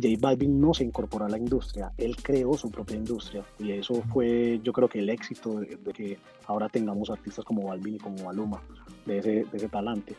J 0.00 0.14
Balvin 0.20 0.60
no 0.60 0.72
se 0.74 0.84
incorporó 0.84 1.26
a 1.26 1.28
la 1.28 1.38
industria, 1.38 1.92
él 1.98 2.16
creó 2.16 2.54
su 2.54 2.70
propia 2.70 2.96
industria. 2.96 3.44
Y 3.58 3.72
eso 3.72 4.02
fue, 4.12 4.60
yo 4.62 4.72
creo 4.72 4.88
que 4.88 5.00
el 5.00 5.10
éxito 5.10 5.60
de, 5.60 5.78
que 5.92 6.18
ahora 6.46 6.68
tengamos 6.68 7.10
artistas 7.10 7.44
como 7.44 7.68
Balvin 7.68 7.96
y 7.96 7.98
como 7.98 8.24
Maluma, 8.24 8.62
de 9.06 9.18
ese, 9.18 9.30
de 9.30 9.56
ese 9.56 9.68
talante. 9.68 10.16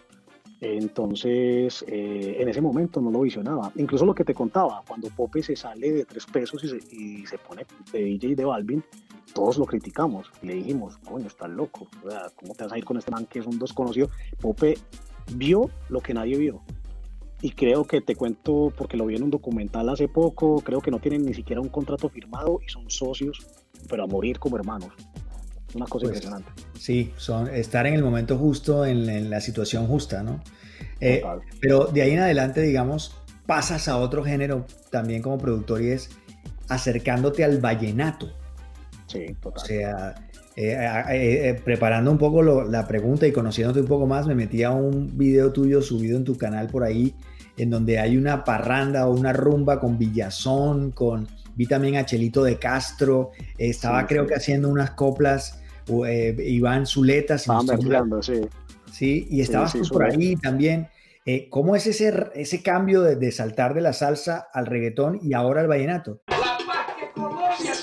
Entonces, 0.64 1.84
eh, 1.88 2.38
en 2.40 2.48
ese 2.48 2.62
momento 2.62 3.02
no 3.02 3.12
lo 3.12 3.22
visionaba. 3.22 3.70
Incluso 3.76 4.06
lo 4.06 4.16
que 4.16 4.24
te 4.24 4.34
contaba, 4.34 4.82
cuando 4.88 5.10
Pope 5.10 5.44
se 5.44 5.58
sale 5.58 5.92
de 5.92 6.06
tres 6.06 6.26
pesos 6.26 6.64
y 6.64 6.70
se, 6.70 6.96
y 6.96 7.26
se 7.26 7.38
pone 7.38 7.66
de 7.92 8.00
DJ 8.00 8.36
de 8.36 8.46
Balvin, 8.46 8.84
todos 9.34 9.58
lo 9.58 9.66
criticamos. 9.66 10.32
Le 10.42 10.56
dijimos, 10.56 10.98
coño, 10.98 11.28
estás 11.28 11.50
loco. 11.50 11.88
O 12.06 12.10
sea, 12.10 12.28
¿Cómo 12.36 12.54
te 12.56 12.64
vas 12.64 12.74
a 12.74 12.78
ir 12.78 12.86
con 12.86 12.98
este 12.98 13.12
man 13.12 13.26
que 13.26 13.40
es 13.40 13.46
un 13.46 13.60
desconocido? 13.60 14.10
Pope 14.40 14.78
vio 15.36 15.70
lo 15.90 16.02
que 16.02 16.14
nadie 16.14 16.38
vio. 16.38 16.62
Y 17.42 17.52
creo 17.52 17.84
que 17.86 18.00
te 18.00 18.16
cuento, 18.16 18.72
porque 18.78 18.96
lo 18.96 19.06
vi 19.06 19.16
en 19.16 19.24
un 19.24 19.30
documental 19.30 19.90
hace 19.90 20.08
poco, 20.08 20.62
creo 20.62 20.80
que 20.80 20.92
no 20.92 21.00
tienen 21.00 21.26
ni 21.26 21.34
siquiera 21.34 21.60
un 21.60 21.68
contrato 21.68 22.08
firmado 22.08 22.62
y 22.66 22.72
son 22.72 22.90
socios, 22.90 23.46
pero 23.90 24.04
a 24.04 24.08
morir 24.08 24.40
como 24.40 24.56
hermanos. 24.56 24.92
Una 25.76 25.86
cosa 25.86 26.06
pues, 26.06 26.18
impresionante. 26.18 26.50
Sí, 26.80 27.12
son 27.18 27.50
estar 27.50 27.86
en 27.86 27.96
el 27.96 28.04
momento 28.04 28.38
justo, 28.38 28.86
en, 28.86 29.30
la 29.30 29.42
situación 29.42 29.88
justa, 29.88 30.24
¿no? 30.24 30.42
Eh, 31.02 31.22
pero 31.60 31.86
de 31.88 32.04
ahí 32.04 32.12
en 32.12 32.20
adelante, 32.20 32.62
digamos, 32.62 33.18
pasas 33.46 33.90
a 33.90 33.98
otro 33.98 34.24
género 34.24 34.66
también 34.90 35.22
como 35.22 35.38
productor 35.38 35.82
y 35.82 35.90
es 35.90 36.12
acercándote 36.70 37.44
al 37.44 37.60
vallenato. 37.60 38.32
Sí, 39.14 39.36
total. 39.42 39.64
O 39.64 39.66
sea, 39.66 40.16
eh, 40.56 40.78
eh, 41.10 41.62
preparando 41.64 42.12
un 42.12 42.18
poco 42.18 42.44
la 42.44 42.88
pregunta 42.88 43.26
y 43.26 43.32
conociéndote 43.32 43.82
un 43.82 43.88
poco 43.88 44.06
más, 44.06 44.28
me 44.28 44.36
metí 44.36 44.64
a 44.64 44.72
un 44.72 45.18
video 45.18 45.52
tuyo 45.52 45.82
subido 45.82 46.18
en 46.18 46.24
tu 46.24 46.38
canal 46.38 46.68
por 46.68 46.84
ahí, 46.84 47.16
en 47.58 47.70
donde 47.70 48.00
hay 48.00 48.18
una 48.18 48.44
parranda 48.44 49.08
o 49.08 49.14
una 49.14 49.34
rumba 49.34 49.80
con 49.80 49.98
Villazón, 49.98 50.92
con 50.92 51.28
vi 51.56 51.68
también 51.68 51.96
a 51.96 52.06
Chelito 52.06 52.44
de 52.44 52.58
Castro, 52.58 53.32
estaba 53.58 54.08
creo 54.08 54.26
que 54.26 54.36
haciendo 54.36 54.70
unas 54.70 54.92
coplas 54.92 55.60
eh, 56.08 56.36
Iván 56.40 56.86
Zuleta. 56.86 57.36
Estaban 57.36 57.68
sí. 58.22 58.42
Sí, 58.92 59.28
y 59.30 59.42
estabas 59.42 59.74
tú 59.74 59.82
por 59.90 60.04
ahí 60.04 60.36
también. 60.36 60.88
Eh, 61.26 61.48
¿Cómo 61.50 61.76
es 61.76 61.88
ese, 61.88 62.14
ese 62.36 62.62
cambio 62.62 63.02
de, 63.02 63.16
de, 63.16 63.32
saltar 63.32 63.74
de 63.74 63.82
la 63.82 63.94
salsa 63.94 64.50
al 64.54 64.66
reggaetón 64.66 65.20
y 65.24 65.34
ahora 65.34 65.62
al 65.62 65.68
vallenato? 65.68 66.22
La 66.28 66.58
paz 66.68 66.94
que 66.98 67.83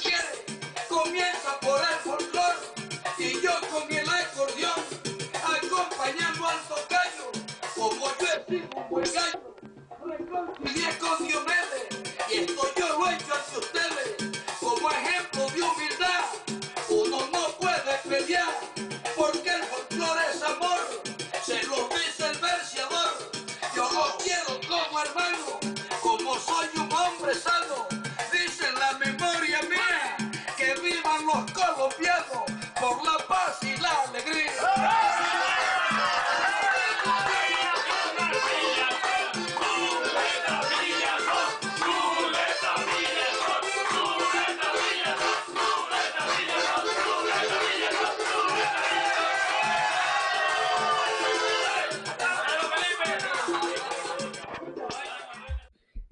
los 31.40 31.53
colombianos 31.53 32.44
por 32.81 33.05
la 33.05 33.26
paz 33.26 33.62
y 33.62 33.81
la 33.81 33.90
alegría. 34.09 34.50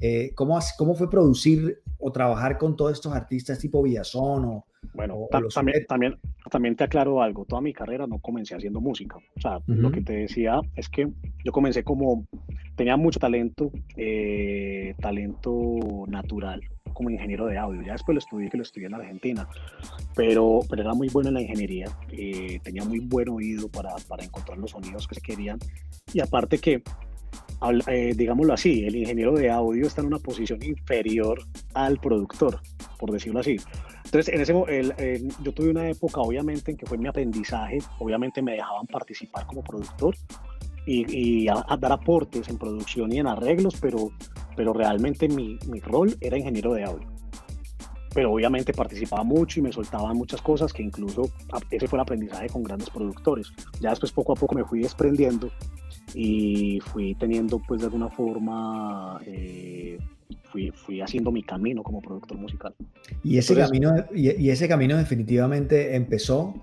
Eh, 0.01 0.33
¿cómo, 0.37 0.59
¿Cómo 0.77 0.95
fue 0.95 1.11
producir 1.11 1.83
o 1.99 2.12
trabajar 2.12 2.57
con 2.57 2.77
todos 2.77 2.93
estos 2.93 3.12
artistas 3.12 3.59
tipo 3.59 3.83
Villazón 3.83 4.45
o... 4.45 4.64
Bueno, 5.31 5.49
también, 5.49 5.87
también, 5.87 6.17
también 6.51 6.77
te 6.77 6.85
aclaro 6.85 7.23
algo, 7.23 7.45
toda 7.45 7.61
mi 7.61 7.73
carrera 7.73 8.07
no 8.07 8.19
comencé 8.19 8.55
haciendo 8.55 8.81
música. 8.81 9.17
O 9.17 9.41
sea, 9.41 9.59
lo 9.67 9.91
que 9.91 10.01
te 10.01 10.14
decía 10.14 10.61
es 10.77 10.88
que 10.88 11.09
yo 11.45 11.53
comencé 11.53 11.85
como, 11.85 12.27
tenía 12.77 12.97
mucho 12.97 13.19
talento, 13.19 13.71
eh, 13.97 14.95
talento 15.01 15.79
natural 16.07 16.61
como 16.95 17.11
ingeniero 17.11 17.47
de 17.47 17.59
audio. 17.59 17.83
Ya 17.83 17.93
después 17.93 18.14
lo 18.14 18.19
estudié, 18.19 18.49
que 18.49 18.57
lo 18.57 18.62
estudié 18.62 18.87
en 18.87 18.95
Argentina, 18.95 19.49
pero, 20.17 20.61
pero 20.69 20.83
era 20.83 20.95
muy 20.95 21.09
bueno 21.09 21.29
en 21.29 21.35
la 21.35 21.43
ingeniería, 21.43 21.87
eh, 22.11 22.59
tenía 22.62 22.85
muy 22.85 22.99
buen 22.99 23.29
oído 23.29 23.69
para, 23.69 23.95
para 24.09 24.25
encontrar 24.25 24.59
los 24.59 24.73
sonidos 24.73 25.07
que 25.07 25.14
se 25.14 25.21
querían. 25.21 25.59
Y 26.12 26.21
aparte 26.21 26.59
que 26.59 26.83
eh, 27.88 28.14
digámoslo 28.17 28.55
así, 28.55 28.85
el 28.85 28.97
ingeniero 28.97 29.33
de 29.33 29.51
audio 29.51 29.87
está 29.87 30.01
en 30.01 30.07
una 30.07 30.19
posición 30.19 30.62
inferior 30.62 31.41
al 31.75 31.99
productor, 31.99 32.61
por 32.99 33.11
decirlo 33.11 33.41
así. 33.41 33.57
Entonces, 34.09 34.35
en 34.35 34.40
ese, 34.40 35.29
yo 35.42 35.53
tuve 35.53 35.68
una 35.68 35.87
época, 35.90 36.23
obviamente, 36.23 36.71
en 36.71 36.79
que 36.79 36.87
fue 36.87 36.97
mi 36.97 37.09
aprendizaje, 37.09 37.79
obviamente 37.99 38.40
me 38.40 38.53
dejaban 38.53 38.87
participar 38.87 39.47
como 39.47 39.62
productor 39.62 40.16
y, 40.87 41.44
dar 41.44 41.92
aportes 41.92 42.49
en 42.49 42.57
producción 42.57 43.12
y 43.12 43.18
en 43.18 43.27
arreglos, 43.27 43.75
pero, 43.79 44.11
pero 44.57 44.73
realmente 44.73 45.29
mi, 45.29 45.59
mi 45.66 45.81
rol 45.81 46.16
era 46.23 46.38
ingeniero 46.38 46.73
de 46.73 46.85
audio 46.85 47.18
pero 48.14 48.33
obviamente 48.33 48.73
participaba 48.73 49.23
mucho 49.23 49.61
y 49.61 49.62
me 49.62 49.71
soltaban 49.71 50.16
muchas 50.16 50.42
cosas 50.42 50.73
que 50.73 50.83
incluso 50.83 51.31
ese 51.71 51.87
fue 51.87 51.99
el 51.99 52.01
aprendizaje 52.01 52.49
con 52.49 52.64
grandes 52.64 52.90
productores. 52.90 53.53
Ya 53.81 53.90
después 53.90 54.11
poco 54.11 54.33
a 54.33 54.35
poco 54.35 54.57
me 54.57 54.64
fui 54.64 54.81
desprendiendo 54.81 55.51
y 56.14 56.81
fui 56.81 57.14
teniendo 57.14 57.61
pues 57.61 57.81
de 57.81 57.87
alguna 57.87 58.09
forma, 58.09 59.21
eh, 59.25 59.99
fui, 60.45 60.71
fui, 60.71 61.01
haciendo 61.01 61.31
mi 61.31 61.43
camino 61.43 61.83
como 61.83 62.01
productor 62.01 62.38
musical. 62.38 62.75
Y 63.23 63.38
ese, 63.38 63.55
camino, 63.55 63.95
y, 64.14 64.51
ese 64.51 64.69
camino 64.69 64.97
definitivamente 64.97 65.95
empezó 65.95 66.55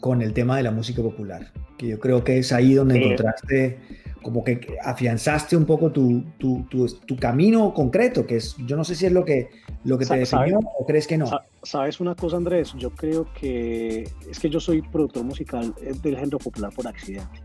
con 0.00 0.22
el 0.22 0.32
tema 0.32 0.56
de 0.56 0.62
la 0.62 0.70
música 0.70 1.02
popular, 1.02 1.52
que 1.76 1.88
yo 1.88 1.98
creo 1.98 2.24
que 2.24 2.38
es 2.38 2.52
ahí 2.52 2.74
donde 2.74 3.02
encontraste, 3.02 3.78
como 4.22 4.42
que 4.42 4.78
afianzaste 4.82 5.56
un 5.56 5.66
poco 5.66 5.92
tu, 5.92 6.24
tu, 6.38 6.64
tu, 6.70 7.16
camino 7.16 7.74
concreto, 7.74 8.26
que 8.26 8.36
es, 8.36 8.56
yo 8.66 8.76
no 8.76 8.84
sé 8.84 8.94
si 8.94 9.06
es 9.06 9.12
lo 9.12 9.24
que, 9.24 9.50
lo 9.84 9.98
que 9.98 10.06
te 10.06 10.16
definió 10.16 10.58
o 10.58 10.86
crees 10.86 11.06
que 11.06 11.18
no. 11.18 11.26
Sabes 11.62 12.00
una 12.00 12.14
cosa, 12.14 12.38
Andrés, 12.38 12.72
yo 12.78 12.90
creo 12.90 13.28
que 13.34 14.08
es 14.30 14.40
que 14.40 14.48
yo 14.48 14.58
soy 14.58 14.80
productor 14.80 15.24
musical 15.24 15.74
del 16.02 16.16
género 16.16 16.38
popular 16.38 16.72
por 16.74 16.88
accidente 16.88 17.40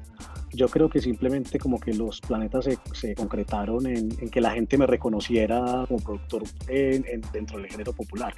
yo 0.55 0.67
creo 0.67 0.89
que 0.89 0.99
simplemente 0.99 1.59
como 1.59 1.79
que 1.79 1.93
los 1.93 2.21
planetas 2.21 2.65
se, 2.65 2.77
se 2.93 3.15
concretaron 3.15 3.85
en, 3.85 4.09
que 4.09 4.41
la 4.41 4.51
gente 4.51 4.77
me 4.77 4.87
reconociera 4.87 5.85
como 5.87 5.99
productor 5.99 6.43
en, 6.67 7.21
dentro 7.31 7.59
del 7.59 7.67
género 7.67 7.93
popular. 7.93 8.33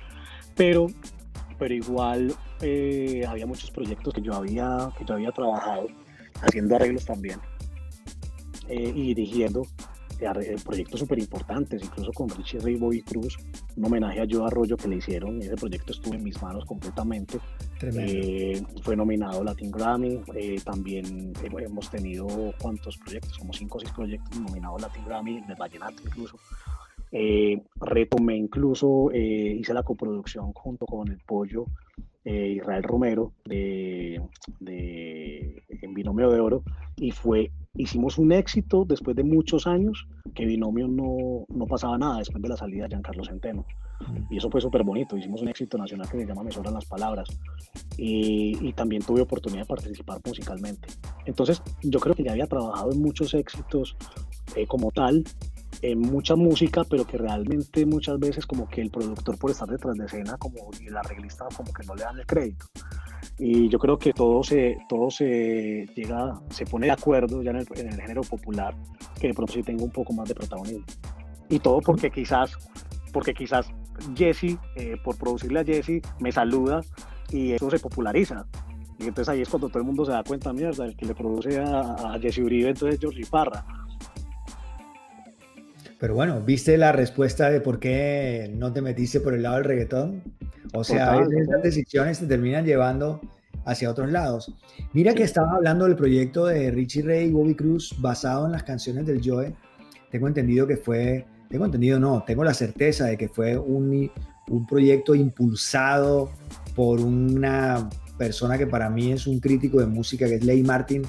Pero, 0.56 0.88
pero 1.58 1.74
igual 1.74 2.34
eh, 2.62 3.24
había 3.28 3.46
muchos 3.46 3.72
proyectos 3.72 4.14
que 4.14 4.22
yo 4.22 4.34
había, 4.34 4.90
que 4.98 5.06
yo 5.06 5.14
había 5.14 5.32
trabajado 5.32 5.88
haciendo 6.42 6.76
arreglos 6.76 7.06
también 7.06 7.40
eh, 8.68 8.92
y 8.94 9.14
dirigiendo 9.14 9.64
proyectos 10.64 11.00
súper 11.00 11.20
importantes, 11.20 11.84
incluso 11.84 12.12
con 12.12 12.30
Richie 12.30 12.60
Ray 12.60 12.80
y 12.92 13.02
Cruz, 13.02 13.38
un 13.76 13.86
homenaje 13.86 14.22
a 14.22 14.28
Joe 14.30 14.46
Arroyo 14.46 14.78
que 14.78 14.88
le 14.88 14.98
hicieron, 14.98 15.42
ese 15.42 15.56
proyecto 15.56 15.94
estuvo 15.94 16.14
en 16.16 16.24
mis 16.24 16.42
manos 16.42 16.66
completamente. 16.66 17.40
Eh, 17.82 18.62
fue 18.82 18.96
nominado 18.96 19.44
Latin 19.44 19.72
Grammy, 19.72 20.22
eh, 20.36 20.60
también 20.64 21.34
hemos 21.44 21.90
tenido 21.90 22.28
cuántos 22.60 22.98
proyectos, 22.98 23.38
como 23.38 23.54
cinco 23.54 23.78
o 23.78 23.82
seis 23.82 23.92
proyectos 23.94 24.40
nominados 24.40 24.82
Latin 24.82 25.06
Grammy, 25.06 25.38
en 25.38 25.50
el 25.50 25.56
Vallenato 25.56 26.02
incluso. 26.04 26.38
retomé 27.82 28.36
incluso, 28.36 29.12
hice 29.14 29.74
la 29.74 29.84
coproducción 29.84 30.52
junto 30.54 30.86
con 30.86 31.08
el 31.10 31.20
Pollo 31.26 31.66
Israel 32.26 32.84
Romero 32.84 33.32
de, 33.46 34.22
de, 34.60 35.64
en 35.70 35.94
Binomio 35.94 36.30
de 36.30 36.40
Oro 36.42 36.64
y 36.98 37.12
fue 37.12 37.52
hicimos 37.78 38.18
un 38.18 38.32
éxito 38.32 38.86
después 38.86 39.16
de 39.16 39.24
muchos 39.24 39.68
años 39.68 40.08
que 40.34 40.46
Binomio 40.46 40.88
no, 40.88 41.46
no 41.50 41.66
pasaba 41.66 41.98
nada 41.98 42.20
después 42.20 42.42
de 42.42 42.50
la 42.50 42.58
salida 42.58 42.84
de 42.84 42.90
Giancarlo 42.90 43.24
Centeno. 43.24 43.66
Mm. 44.00 44.34
Y 44.34 44.38
eso 44.38 44.50
fue 44.50 44.62
súper 44.62 44.84
bonito. 44.84 45.18
Hicimos 45.18 45.42
un 45.42 45.50
éxito 45.50 45.78
nacional 45.78 46.10
que 46.10 46.18
se 46.20 46.26
llama 46.26 46.44
Me 46.44 46.52
sobran 46.52 46.74
las 46.74 46.86
palabras. 46.86 47.28
Y, 47.98 48.58
y, 48.62 48.74
también 48.74 49.02
tuve 49.02 49.22
oportunidad 49.22 49.62
de 49.62 49.68
participar 49.68 50.20
musicalmente. 50.26 50.88
Entonces, 51.26 51.62
yo 51.82 52.00
creo 52.00 52.16
que 52.16 52.24
ya 52.24 52.32
había 52.32 52.48
trabajado 52.48 52.92
en 52.92 53.02
muchos 53.02 53.34
éxitos 53.34 53.96
eh, 54.56 54.66
como 54.68 54.92
tal, 54.92 55.24
en 55.82 56.00
mucha 56.00 56.36
música, 56.36 56.84
pero 56.84 57.06
que 57.06 57.18
realmente 57.18 57.86
muchas 57.86 58.20
veces 58.20 58.46
como 58.46 58.68
que 58.68 58.82
el 58.82 58.90
productor 58.90 59.38
por 59.38 59.52
estar 59.52 59.68
detrás 59.68 59.96
de 59.96 60.06
escena 60.06 60.38
como, 60.38 60.70
y 60.80 60.88
el 60.88 60.98
arreglista 60.98 61.46
como 61.56 61.72
que 61.72 61.86
no 61.86 61.96
le 61.96 62.04
dan 62.04 62.20
el 62.20 62.26
crédito. 62.26 62.66
Y 63.40 63.70
yo 63.70 63.78
creo 63.78 63.98
que 63.98 64.14
todo 64.14 64.44
se, 64.44 64.78
todo 64.90 65.12
se 65.12 65.86
llega, 65.96 66.40
se 66.50 66.66
pone 66.66 66.88
de 66.88 66.94
acuerdo 66.94 67.42
ya 67.44 67.52
en 67.52 67.58
el, 67.58 67.68
en 67.76 67.94
el 67.94 68.02
género 68.02 68.22
popular, 68.22 68.76
que 69.20 69.28
de 69.28 69.34
pronto 69.34 69.54
sí 69.54 69.64
tenga 69.64 69.84
un 69.84 69.92
poco 69.92 70.14
más 70.14 70.28
de 70.28 70.36
protagonismo. 70.36 70.86
Y 71.50 71.60
todo 71.60 71.80
porque 71.82 72.10
quizás, 72.10 72.52
porque 73.14 73.34
quizás 73.34 73.68
Jesse, 74.16 74.58
eh, 74.76 74.98
por 75.04 75.18
producirle 75.18 75.60
a 75.60 75.64
Jesse, 75.64 76.02
me 76.20 76.32
saluda 76.32 76.82
y 77.32 77.52
eso 77.52 77.70
se 77.70 77.80
populariza. 77.80 78.46
Y 79.00 79.04
entonces 79.04 79.30
ahí 79.30 79.42
es 79.42 79.50
cuando 79.50 79.70
todo 79.70 79.80
el 79.80 79.86
mundo 79.86 80.06
se 80.06 80.12
da 80.12 80.24
cuenta, 80.24 80.52
mierda, 80.52 80.86
el 80.86 80.96
que 80.96 81.06
le 81.06 81.14
produce 81.14 81.60
a, 81.60 82.14
a 82.14 82.20
Jesse 82.20 82.40
Uribe, 82.40 82.70
entonces 82.70 82.96
es 82.96 83.00
Georgie 83.00 83.26
Parra. 83.30 83.64
Pero 86.00 86.14
bueno, 86.14 86.42
¿viste 86.42 86.78
la 86.78 86.92
respuesta 86.92 87.50
de 87.50 87.60
por 87.60 87.80
qué 87.80 88.52
no 88.56 88.72
te 88.72 88.82
metiste 88.82 89.20
por 89.20 89.34
el 89.34 89.44
lado 89.44 89.56
del 89.56 89.66
reggaetón? 89.66 90.22
O 90.74 90.84
sea, 90.84 91.14
a 91.14 91.20
veces 91.20 91.48
esas 91.48 91.64
decisiones 91.64 92.20
te 92.20 92.28
terminan 92.28 92.66
llevando 92.66 93.20
hacia 93.66 93.90
otros 93.90 94.12
lados. 94.12 94.54
Mira 94.94 95.14
que 95.14 95.24
estaba 95.24 95.54
hablando 95.54 95.86
del 95.86 95.96
proyecto 95.96 96.46
de 96.46 96.72
Richie 96.72 97.02
Ray 97.02 97.28
y 97.28 97.32
Bobby 97.32 97.56
Cruz 97.56 97.96
basado 98.00 98.46
en 98.46 98.52
las 98.52 98.64
canciones 98.64 99.06
del 99.06 99.22
Joe. 99.24 99.54
Tengo 100.12 100.28
entendido 100.28 100.68
que 100.68 100.78
fue, 100.78 101.26
tengo 101.50 101.66
entendido 101.66 102.00
no, 102.00 102.24
tengo 102.26 102.44
la 102.44 102.54
certeza 102.54 103.06
de 103.06 103.18
que 103.18 103.28
fue 103.28 103.58
un, 103.58 104.10
un 104.50 104.68
proyecto 104.68 105.16
impulsado 105.16 106.30
por 106.76 107.00
una 107.02 107.90
persona 108.18 108.58
que 108.58 108.68
para 108.68 108.90
mí 108.90 109.12
es 109.12 109.28
un 109.28 109.40
crítico 109.40 109.80
de 109.80 109.88
música, 109.88 110.28
que 110.28 110.36
es 110.36 110.44
Ley 110.44 110.64
Martin, 110.64 111.04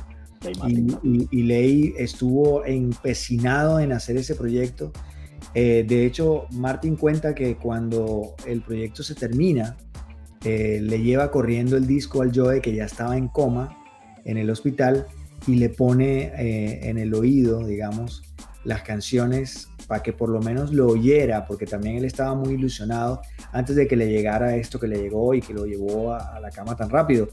y, 0.69 0.93
y- 1.03 1.29
y 1.31 1.43
Ley 1.43 1.95
estuvo 1.99 2.65
empecinado 2.65 3.81
en 3.81 3.93
hacer 3.93 4.17
ese 4.17 4.35
proyecto. 4.35 4.93
Eh, 5.55 5.85
de 5.89 6.05
hecho, 6.07 6.47
Martin 6.53 6.97
cuenta 6.97 7.35
que 7.35 7.57
cuando 7.57 8.35
el 8.47 8.63
proyecto 8.63 9.03
se 9.03 9.15
termina, 9.15 9.77
eh, 10.45 10.81
le 10.83 11.03
lleva 11.03 11.31
corriendo 11.31 11.77
el 11.77 11.87
disco 11.87 12.23
al 12.23 12.33
Joe 12.35 12.61
que 12.61 12.75
ya 12.75 12.85
estaba 12.85 13.17
en 13.17 13.29
coma 13.29 13.77
en 14.25 14.37
el 14.37 14.51
hospital 14.51 15.07
y 15.47 15.55
le 15.57 15.69
pone 15.71 16.33
eh, 16.37 16.89
en 16.91 16.99
el 16.99 17.15
oído, 17.15 17.65
digamos, 17.67 18.23
las 18.65 18.83
canciones 18.83 19.69
para 19.87 20.03
que 20.03 20.13
por 20.13 20.29
lo 20.29 20.41
menos 20.41 20.73
lo 20.73 20.89
oyera, 20.89 21.47
porque 21.47 21.65
también 21.65 21.97
él 21.97 22.05
estaba 22.05 22.35
muy 22.35 22.55
ilusionado 22.55 23.23
antes 23.53 23.75
de 23.75 23.89
que 23.89 23.97
le 23.97 24.11
llegara 24.11 24.55
esto 24.57 24.79
que 24.79 24.87
le 24.87 25.01
llegó 25.01 25.33
y 25.33 25.41
que 25.41 25.55
lo 25.55 25.65
llevó 25.65 26.13
a, 26.13 26.37
a 26.37 26.41
la 26.41 26.51
cama 26.51 26.77
tan 26.77 26.91
rápido. 26.91 27.29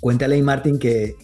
Cuéntale 0.00 0.38
a 0.40 0.42
Martin 0.42 0.78
que, 0.78 1.14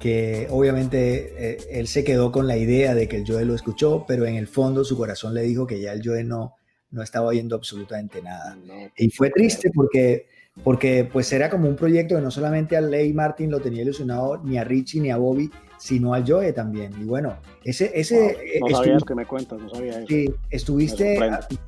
que 0.00 0.48
obviamente 0.50 1.34
eh, 1.36 1.58
él 1.70 1.86
se 1.86 2.02
quedó 2.02 2.32
con 2.32 2.48
la 2.48 2.56
idea 2.56 2.94
de 2.94 3.06
que 3.06 3.18
el 3.18 3.24
Joe 3.26 3.44
lo 3.44 3.54
escuchó, 3.54 4.06
pero 4.08 4.26
en 4.26 4.34
el 4.34 4.48
fondo 4.48 4.82
su 4.82 4.96
corazón 4.96 5.34
le 5.34 5.42
dijo 5.42 5.66
que 5.66 5.78
ya 5.78 5.92
el 5.92 6.00
Joe 6.02 6.24
no, 6.24 6.56
no 6.90 7.02
estaba 7.02 7.26
oyendo 7.26 7.54
absolutamente 7.54 8.22
nada. 8.22 8.56
No, 8.56 8.74
Y 8.96 9.10
fue 9.10 9.28
triste 9.30 9.70
porque, 9.74 10.26
porque 10.64 11.08
pues 11.10 11.30
era 11.34 11.50
como 11.50 11.68
un 11.68 11.76
proyecto 11.76 12.16
que 12.16 12.22
no 12.22 12.30
solamente 12.30 12.78
a 12.78 12.80
Ley 12.80 13.12
Martin 13.12 13.50
lo 13.50 13.60
tenía 13.60 13.82
ilusionado, 13.82 14.38
ni 14.42 14.56
a 14.56 14.64
Richie 14.64 15.02
ni 15.02 15.10
a 15.10 15.18
Bobby, 15.18 15.50
sino 15.78 16.14
al 16.14 16.24
Joe 16.26 16.50
también. 16.54 16.92
Y 16.98 17.04
bueno, 17.04 17.36
ese, 17.62 17.92
ese 17.94 18.58
no 18.60 18.70
sabía 18.70 18.96
eso 18.96 19.04
que 19.04 19.14
me 19.14 19.26
cuentas, 19.26 19.60
no 19.60 19.68
sabía 19.68 19.98
eso. 19.98 20.06
sí, 20.08 20.32
estuviste, 20.50 21.18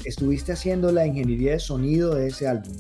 estuviste 0.07 0.53
haciendo 0.53 0.91
la 0.91 1.07
ingeniería 1.07 1.53
de 1.53 1.59
sonido 1.59 2.15
de 2.15 2.29
ese 2.29 2.49
álbum. 2.49 2.73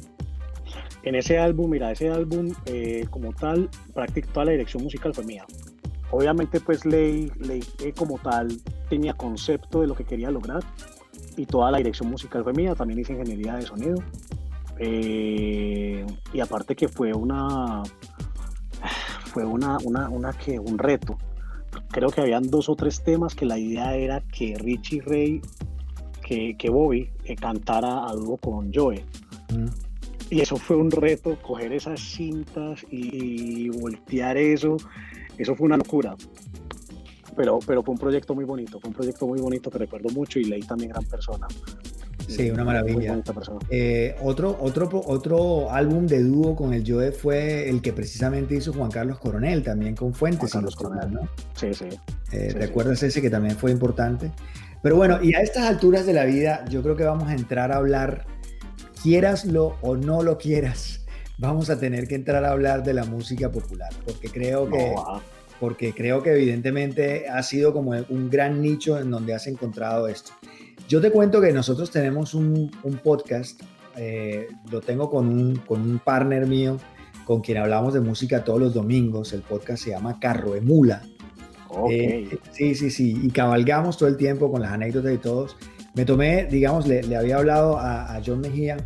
En 1.05 1.14
ese 1.14 1.38
álbum, 1.38 1.70
mira, 1.70 1.90
ese 1.90 2.11
álbum 2.11 2.53
eh, 2.66 3.07
como 3.11 3.32
tal, 3.32 3.68
prácticamente 3.92 4.32
toda 4.32 4.46
la 4.46 4.53
dirección 4.53 4.82
musical 4.82 5.12
fue 5.14 5.24
mía. 5.24 5.44
Obviamente, 6.12 6.61
pues 6.61 6.84
Ley, 6.84 7.32
Ley 7.40 7.64
eh, 7.82 7.92
como 7.96 8.18
tal 8.18 8.48
tenía 8.88 9.14
concepto 9.14 9.80
de 9.80 9.86
lo 9.86 9.94
que 9.94 10.05
quería 10.05 10.30
lograr 10.30 10.62
y 11.36 11.46
toda 11.46 11.70
la 11.70 11.78
dirección 11.78 12.11
musical 12.11 12.44
fue 12.44 12.53
mía. 12.53 12.74
También 12.74 13.00
hice 13.00 13.14
ingeniería 13.14 13.55
de 13.57 13.62
sonido. 13.62 13.96
Eh, 14.78 16.05
y 16.32 16.40
aparte 16.40 16.76
que 16.76 16.88
fue 16.88 17.12
una, 17.14 17.82
fue 19.24 19.44
una, 19.44 19.78
una, 19.84 20.09
una 20.09 20.32
que, 20.32 20.59
un 20.59 20.78
reto. 20.78 21.16
Creo 21.90 22.11
que 22.11 22.20
habían 22.20 22.50
dos 22.50 22.68
o 22.68 22.76
tres 22.76 23.03
temas 23.03 23.34
que 23.34 23.46
la 23.46 23.59
idea 23.59 23.96
era 23.96 24.20
que 24.20 24.57
Richie 24.59 25.00
Ray, 25.00 25.40
que, 26.22 26.57
que 26.59 26.68
Bobby 26.68 27.11
eh, 27.24 27.36
cantara 27.36 28.07
a 28.07 28.12
dúo 28.12 28.36
con 28.36 28.70
Joe. 28.72 29.05
Mm. 29.50 29.91
Y 30.32 30.40
eso 30.40 30.56
fue 30.56 30.76
un 30.76 30.90
reto, 30.90 31.36
coger 31.42 31.74
esas 31.74 32.00
cintas 32.00 32.86
y, 32.90 33.68
voltear 33.68 34.38
eso. 34.38 34.78
Eso 35.36 35.54
fue 35.54 35.66
una 35.66 35.76
locura. 35.76 36.16
Pero, 37.36 37.58
pero 37.66 37.82
fue 37.82 37.92
un 37.92 37.98
proyecto 37.98 38.34
muy 38.34 38.46
bonito, 38.46 38.80
fue 38.80 38.88
un 38.88 38.94
proyecto 38.94 39.26
muy 39.26 39.42
bonito 39.42 39.70
que 39.70 39.76
recuerdo 39.76 40.08
mucho 40.08 40.38
y 40.38 40.44
leí 40.44 40.62
también 40.62 40.92
gran 40.92 41.04
persona. 41.04 41.46
Sí, 42.26 42.50
una 42.50 42.64
maravilla. 42.64 43.22
Eh, 43.68 44.16
otro, 44.22 44.56
otro, 44.58 45.02
otro 45.04 45.70
álbum 45.70 46.06
de 46.06 46.22
dúo 46.22 46.56
con 46.56 46.72
el 46.72 46.90
Joe 46.90 47.12
fue 47.12 47.68
el 47.68 47.82
que 47.82 47.92
precisamente 47.92 48.54
hizo 48.54 48.72
Juan 48.72 48.90
Carlos 48.90 49.18
Coronel, 49.18 49.62
también 49.62 49.94
con 49.94 50.14
Fuentes. 50.14 50.50
Juan 50.50 50.62
Carlos 50.62 50.76
Coronel. 50.76 51.12
¿no? 51.12 51.28
Sí, 51.54 51.74
sí. 51.74 51.84
Eh, 51.84 52.48
Sí, 52.48 52.54
¿Te 52.54 52.64
sí. 52.64 52.70
acuerdas 52.70 53.02
ese 53.02 53.20
que 53.20 53.28
también 53.28 53.54
fue 53.56 53.70
importante? 53.70 54.30
Pero 54.82 54.96
bueno, 54.96 55.22
y 55.22 55.34
a 55.34 55.40
estas 55.40 55.64
alturas 55.64 56.06
de 56.06 56.14
la 56.14 56.24
vida, 56.24 56.64
yo 56.70 56.82
creo 56.82 56.96
que 56.96 57.04
vamos 57.04 57.28
a 57.28 57.34
entrar 57.34 57.70
a 57.70 57.76
hablar, 57.76 58.26
quieraslo 59.03 59.76
o 59.82 59.96
no 59.96 60.22
lo 60.22 60.38
quieras, 60.38 61.05
vamos 61.38 61.70
a 61.70 61.78
tener 61.78 62.07
que 62.07 62.14
entrar 62.14 62.44
a 62.44 62.53
hablar 62.53 62.84
de 62.84 62.94
la 62.94 63.05
música 63.05 63.50
popular, 63.50 63.90
porque 64.05 64.28
creo 64.28 64.70
que, 64.70 64.92
No, 64.94 65.05
ah, 65.07 65.20
porque 65.59 65.92
creo 65.92 66.22
que 66.22 66.32
evidentemente 66.32 67.28
ha 67.28 67.42
sido 67.42 67.72
como 67.72 67.92
un 68.09 68.30
gran 68.30 68.61
nicho 68.61 68.98
en 68.98 69.11
donde 69.11 69.34
has 69.34 69.46
encontrado 69.46 70.09
esto. 70.09 70.32
Yo 70.88 71.00
te 71.00 71.11
cuento 71.11 71.40
que 71.40 71.53
nosotros 71.53 71.90
tenemos 71.90 72.34
un, 72.34 72.70
un 72.82 72.98
podcast, 72.98 73.62
eh, 73.96 74.48
lo 74.70 74.80
tengo 74.80 75.11
con 75.11 75.28
un, 75.28 75.57
con 75.57 75.80
un 75.80 75.98
partner 75.98 76.46
mío, 76.46 76.78
con 77.24 77.40
quien 77.40 77.59
hablamos 77.59 77.94
de 77.94 78.00
música 78.00 78.44
todos 78.44 78.61
los 78.61 78.74
domingos, 78.74 79.32
el 79.32 79.42
podcast 79.42 79.84
se 79.84 79.90
llama 79.90 80.18
Carro 80.20 80.55
Emula. 80.57 81.03
ok. 81.68 81.90
Eh, 81.90 82.38
sí, 82.50 82.74
sí, 82.74 82.90
sí, 82.90 83.20
y 83.22 83.30
cabalgamos 83.30 83.96
todo 83.96 84.09
el 84.09 84.16
tiempo 84.16 84.50
con 84.50 84.62
las 84.62 84.72
anécdotas 84.72 85.14
y 85.14 85.18
todos. 85.18 85.57
Me 85.95 86.05
tomé, 86.05 86.47
digamos, 86.47 86.86
le, 86.86 87.03
le 87.03 87.16
había 87.16 87.36
hablado 87.36 87.78
a, 87.78 88.14
a 88.16 88.22
John 88.24 88.40
Mejía 88.40 88.76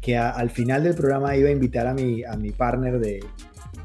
que 0.00 0.16
a- 0.16 0.30
al 0.30 0.50
final 0.50 0.82
del 0.84 0.94
programa 0.94 1.36
iba 1.36 1.48
a 1.48 1.52
invitar 1.52 1.86
a 1.86 1.94
mi, 1.94 2.24
a 2.24 2.36
mi 2.36 2.50
partner 2.52 2.98
de, 3.00 3.24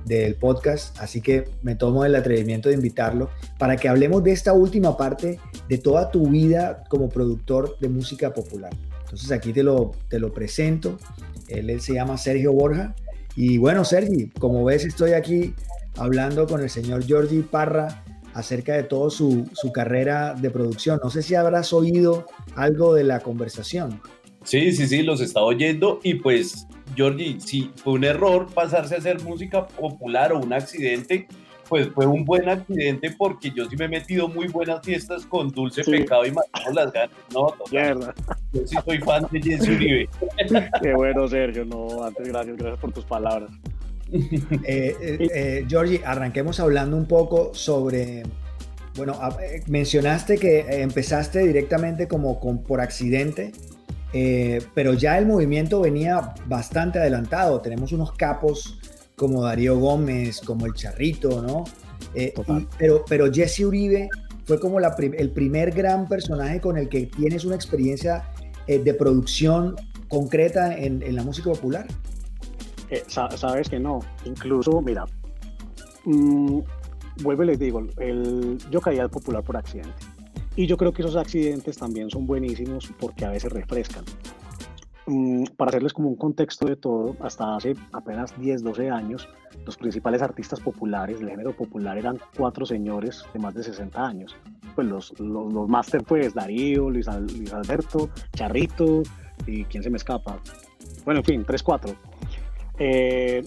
del 0.06 0.36
podcast, 0.36 0.98
así 1.00 1.22
que 1.22 1.46
me 1.62 1.76
tomo 1.76 2.06
el 2.06 2.16
atrevimiento 2.16 2.70
de 2.70 2.76
invitarlo 2.76 3.30
para 3.58 3.76
que 3.78 3.90
hablemos 3.90 4.24
de 4.24 4.32
esta 4.32 4.54
última 4.54 4.96
parte 4.98 5.40
de 5.68 5.78
toda 5.78 6.10
tu 6.12 6.28
vida 6.30 6.84
como 6.90 7.10
productor 7.10 7.78
de 7.80 7.90
música 7.90 8.34
popular. 8.34 8.72
Entonces 9.04 9.32
aquí 9.32 9.52
te 9.54 9.64
lo, 9.64 9.92
te 10.08 10.20
lo 10.20 10.34
presento. 10.34 10.98
Él, 11.48 11.70
él 11.70 11.82
se 11.82 11.94
llama 11.94 12.18
Sergio 12.18 12.54
Borja. 12.54 12.96
Y 13.36 13.58
bueno, 13.58 13.84
Sergi, 13.86 14.28
como 14.40 14.64
ves, 14.64 14.86
estoy 14.86 15.14
aquí 15.14 15.54
hablando 15.98 16.46
con 16.48 16.62
el 16.62 16.70
señor 16.70 17.04
Giorgi 17.06 17.42
Parra 17.42 18.04
acerca 18.34 18.74
de 18.74 18.84
toda 18.84 19.10
su, 19.10 19.50
su 19.54 19.72
carrera 19.72 20.34
de 20.34 20.50
producción. 20.50 21.00
No 21.04 21.10
sé 21.10 21.22
si 21.24 21.36
habrás 21.36 21.74
oído 21.74 22.26
algo 22.56 22.94
de 22.94 23.04
la 23.04 23.20
conversación. 23.20 24.02
Sí, 24.44 24.72
sí, 24.72 24.88
sí, 24.88 25.04
los 25.04 25.20
estaba 25.22 25.46
oyendo 25.48 26.00
y 26.04 26.16
pues, 26.16 26.66
Georgie, 26.96 27.40
si 27.40 27.72
fue 27.76 27.94
un 27.94 28.04
error 28.06 28.48
pasarse 28.54 28.96
a 28.96 28.98
hacer 29.00 29.22
música 29.24 29.68
popular 29.68 30.32
o 30.32 30.40
un 30.40 30.54
accidente, 30.54 31.28
pues 31.68 31.88
fue 31.90 32.08
un 32.08 32.26
buen 32.26 32.50
accidente 32.50 33.12
porque 33.16 33.52
yo 33.52 33.70
sí 33.70 33.76
me 33.76 33.86
he 33.86 33.90
metido 33.90 34.28
muy 34.28 34.48
buenas 34.48 34.84
fiestas 34.84 35.26
con 35.26 35.50
Dulce 35.50 35.84
Sí. 35.84 35.92
Pecado 35.92 36.26
y 36.26 36.32
Matamos 36.32 36.74
las 36.74 36.92
ganas. 36.92 37.16
No, 37.34 37.48
total, 37.48 37.72
Mierda. 37.72 38.14
yo 38.54 38.62
sí 38.66 38.76
soy 38.84 38.98
fan 39.00 39.28
de 39.30 39.42
Jesse 39.42 39.68
Uribe. 39.70 40.10
Qué 40.82 40.94
bueno, 40.96 41.28
Sergio. 41.28 41.66
No, 41.66 42.04
antes, 42.04 42.28
gracias, 42.28 42.58
gracias 42.58 42.80
por 42.80 42.92
tus 42.92 43.06
palabras. 43.06 43.52
Eh, 44.64 44.96
eh, 45.02 45.28
eh, 45.34 45.66
Giorgi, 45.68 46.02
arranquemos 46.04 46.60
hablando 46.60 46.98
un 46.98 47.06
poco 47.08 47.52
sobre, 47.54 48.24
bueno, 48.96 49.14
a- 49.14 49.38
eh, 49.44 49.62
mencionaste 49.68 50.38
que 50.38 50.60
empezaste 50.82 51.46
directamente 51.46 52.08
como 52.08 52.40
con, 52.40 52.64
por 52.64 52.82
accidente, 52.82 53.52
eh, 54.14 54.62
pero 54.74 54.94
ya 54.94 55.18
el 55.18 55.26
movimiento 55.28 55.82
venía 55.82 56.34
bastante 56.48 57.00
adelantado. 57.00 57.62
Tenemos 57.62 57.92
unos 57.92 58.14
capos 58.14 58.80
como 59.16 59.44
Darío 59.44 59.78
Gómez, 59.78 60.42
como 60.42 60.66
el 60.66 60.74
Charrito, 60.74 61.42
¿no? 61.42 61.66
Eh, 62.16 62.34
y- 62.62 62.68
pero, 62.78 63.04
pero 63.08 63.32
Jesse 63.32 63.60
Uribe 63.62 64.10
fue 64.46 64.60
como 64.60 64.80
la 64.80 64.96
prim- 64.96 65.14
el 65.18 65.30
primer 65.32 65.72
gran 65.72 66.08
personaje 66.08 66.60
con 66.60 66.78
el 66.78 66.90
que 66.90 67.06
tienes 67.06 67.46
una 67.46 67.56
experiencia 67.56 68.24
eh, 68.66 68.80
de 68.80 68.94
producción 68.96 69.76
concreta 70.08 70.76
en, 70.76 71.04
en 71.04 71.16
la 71.16 71.24
música 71.24 71.52
popular. 71.52 71.86
Eh, 72.90 73.04
sa- 73.08 73.30
sabes 73.38 73.70
que 73.70 73.80
no. 73.80 74.00
Incluso, 74.26 74.82
mira, 74.82 75.06
mm, 76.06 76.60
vuelvo 77.24 77.44
y 77.44 77.48
les 77.48 77.60
digo, 77.60 77.82
el, 77.98 78.58
yo 78.72 78.82
caí 78.82 79.00
al 79.00 79.10
popular 79.10 79.44
por 79.44 79.58
accidente. 79.58 79.94
Y 80.56 80.66
yo 80.68 80.76
creo 80.78 80.92
que 80.92 81.02
esos 81.04 81.16
accidentes 81.16 81.78
también 81.78 82.10
son 82.10 82.26
buenísimos 82.26 82.92
porque 83.00 83.26
a 83.26 83.30
veces 83.30 83.52
refrescan. 83.52 84.04
Mm, 85.06 85.44
para 85.58 85.70
hacerles 85.70 85.94
como 85.94 86.10
un 86.10 86.16
contexto 86.16 86.66
de 86.68 86.76
todo, 86.76 87.16
hasta 87.22 87.56
hace 87.56 87.76
apenas 87.94 88.38
10, 88.40 88.64
12 88.64 88.90
años, 88.90 89.28
los 89.66 89.78
principales 89.78 90.22
artistas 90.22 90.60
populares 90.60 91.20
del 91.20 91.30
género 91.30 91.56
popular 91.56 91.98
eran 91.98 92.20
cuatro 92.38 92.66
señores 92.66 93.24
de 93.34 93.40
más 93.40 93.54
de 93.54 93.64
60 93.64 94.06
años. 94.06 94.36
Pues 94.76 94.88
los, 94.88 95.20
los, 95.20 95.52
los 95.52 95.68
máster, 95.68 96.04
pues 96.04 96.34
Darío, 96.34 96.90
Luis, 96.90 97.08
Luis 97.38 97.54
Alberto, 97.54 98.10
Charrito, 98.34 99.02
y 99.48 99.64
quién 99.66 99.82
se 99.84 99.90
me 99.90 99.98
escapa. 99.98 100.40
Bueno, 101.06 101.22
en 101.22 101.26
fin, 101.26 101.44
tres, 101.46 101.64
cuatro. 101.64 101.96
Eh, 102.80 103.44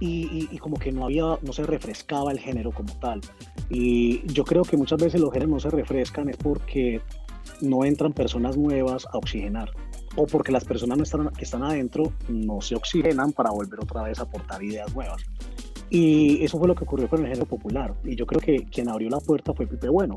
y, 0.00 0.58
como 0.58 0.78
que 0.78 0.92
no 0.92 1.04
había, 1.04 1.38
no 1.42 1.52
se 1.52 1.62
refrescaba 1.64 2.32
el 2.32 2.38
género 2.38 2.72
como 2.72 2.92
tal. 2.98 3.20
Y 3.68 4.26
yo 4.32 4.44
creo 4.44 4.62
que 4.62 4.76
muchas 4.76 5.00
veces 5.00 5.20
los 5.20 5.32
géneros 5.32 5.50
no 5.50 5.60
se 5.60 5.70
refrescan 5.70 6.28
es 6.28 6.36
porque 6.36 7.00
no 7.60 7.84
entran 7.84 8.12
personas 8.12 8.56
nuevas 8.56 9.06
a 9.12 9.18
oxigenar 9.18 9.70
o 10.16 10.26
porque 10.26 10.52
las 10.52 10.64
personas 10.64 10.98
no 10.98 11.04
están, 11.04 11.28
que 11.30 11.44
están 11.44 11.62
adentro 11.62 12.12
no 12.28 12.60
se 12.60 12.74
oxigenan 12.74 13.32
para 13.32 13.50
volver 13.50 13.80
otra 13.80 14.02
vez 14.02 14.18
a 14.18 14.22
aportar 14.22 14.62
ideas 14.62 14.94
nuevas. 14.94 15.22
Y 15.90 16.42
eso 16.44 16.58
fue 16.58 16.68
lo 16.68 16.74
que 16.74 16.84
ocurrió 16.84 17.08
con 17.08 17.20
el 17.20 17.26
género 17.26 17.46
popular. 17.46 17.94
Y 18.04 18.14
yo 18.16 18.26
creo 18.26 18.40
que 18.40 18.64
quien 18.64 18.88
abrió 18.88 19.10
la 19.10 19.20
puerta 19.20 19.52
fue 19.52 19.66
Pipe 19.66 19.88
Bueno. 19.88 20.14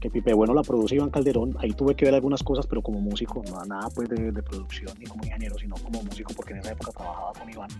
Que 0.00 0.10
Pipe 0.10 0.34
Bueno 0.34 0.54
la 0.54 0.62
produce 0.62 0.94
Iván 0.94 1.10
Calderón. 1.10 1.56
Ahí 1.58 1.72
tuve 1.72 1.94
que 1.94 2.04
ver 2.04 2.14
algunas 2.14 2.42
cosas, 2.42 2.66
pero 2.66 2.82
como 2.82 3.00
músico, 3.00 3.42
no 3.50 3.64
nada 3.64 3.88
pues 3.94 4.08
de, 4.08 4.32
de 4.32 4.42
producción 4.42 4.92
ni 4.98 5.06
como 5.06 5.24
ingeniero, 5.24 5.58
sino 5.58 5.76
como 5.76 6.02
músico, 6.02 6.32
porque 6.34 6.52
en 6.52 6.60
esa 6.60 6.72
época 6.72 6.92
trabajaba 6.92 7.32
con 7.32 7.50
Iván. 7.50 7.70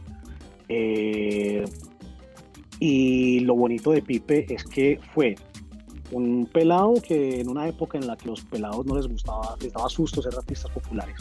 Eh, 0.68 1.64
y 2.78 3.40
lo 3.40 3.54
bonito 3.54 3.92
de 3.92 4.02
Pipe 4.02 4.52
es 4.52 4.64
que 4.64 5.00
fue 5.14 5.36
un 6.12 6.48
pelado 6.52 6.94
que 6.94 7.40
en 7.40 7.48
una 7.48 7.66
época 7.68 7.98
en 7.98 8.06
la 8.06 8.16
que 8.16 8.28
los 8.28 8.42
pelados 8.42 8.84
no 8.86 8.96
les 8.96 9.06
gustaba, 9.06 9.56
les 9.60 9.72
daba 9.72 9.88
susto 9.88 10.22
ser 10.22 10.34
artistas 10.34 10.70
populares, 10.70 11.16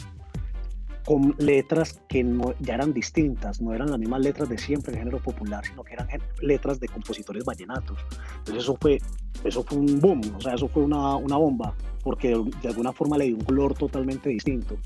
con 1.06 1.36
letras 1.38 2.00
que 2.08 2.24
no, 2.24 2.52
ya 2.58 2.74
eran 2.74 2.92
distintas, 2.92 3.62
no 3.62 3.72
eran 3.72 3.90
las 3.90 3.98
mismas 3.98 4.20
letras 4.20 4.48
de 4.48 4.58
siempre 4.58 4.92
en 4.92 4.98
género 4.98 5.18
popular, 5.20 5.64
sino 5.64 5.84
que 5.84 5.94
eran 5.94 6.08
letras 6.42 6.80
de 6.80 6.88
compositores 6.88 7.44
vallenatos. 7.44 8.04
Entonces 8.38 8.64
eso 8.64 8.76
fue, 8.80 8.98
eso 9.44 9.62
fue 9.62 9.78
un 9.78 10.00
boom, 10.00 10.20
o 10.36 10.40
sea, 10.40 10.54
eso 10.54 10.66
fue 10.66 10.82
una, 10.82 11.14
una 11.14 11.36
bomba, 11.36 11.76
porque 12.02 12.36
de, 12.60 12.68
alguna 12.68 12.92
forma 12.92 13.16
le 13.16 13.26
dio 13.26 13.36
un 13.36 13.44
color 13.44 13.74
totalmente 13.74 14.28
distinto. 14.30 14.76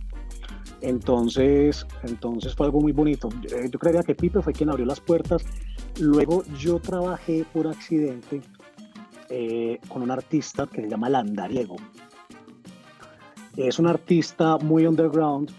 Entonces, 0.82 1.86
entonces 2.02 2.54
fue 2.54 2.66
algo 2.66 2.82
muy 2.82 2.92
bonito. 2.92 3.30
Yo, 3.40 3.56
yo 3.70 3.78
creería 3.78 4.02
que 4.02 4.14
Pipe 4.14 4.42
fue 4.42 4.52
quien 4.52 4.68
abrió 4.68 4.84
las 4.84 5.00
puertas. 5.00 5.42
Luego 5.98 6.44
yo 6.58 6.78
trabajé 6.80 7.46
por 7.50 7.66
accidente 7.66 8.42
eh, 9.30 9.78
con 9.88 10.02
un 10.02 10.10
artista 10.10 10.66
que 10.66 10.82
se 10.82 10.88
llama 10.88 11.08
Landariego. 11.08 11.76
Es 13.56 13.78
un 13.78 13.86
artista 13.86 14.58
muy 14.58 14.86
underground 14.86 15.50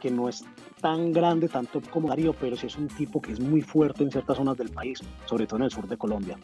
que 0.00 0.10
no 0.10 0.28
es 0.28 0.44
tan 0.80 1.12
grande 1.12 1.48
tanto 1.48 1.80
como 1.90 2.08
Darío, 2.08 2.32
pero 2.32 2.56
sí 2.56 2.66
es 2.66 2.76
un 2.76 2.88
tipo 2.88 3.20
que 3.20 3.32
es 3.32 3.40
muy 3.40 3.62
fuerte 3.62 4.04
en 4.04 4.10
ciertas 4.10 4.36
zonas 4.36 4.56
del 4.56 4.70
país, 4.70 5.00
sobre 5.26 5.46
todo 5.46 5.58
en 5.58 5.64
el 5.64 5.70
sur 5.70 5.88
de 5.88 5.96
Colombia. 5.96 6.38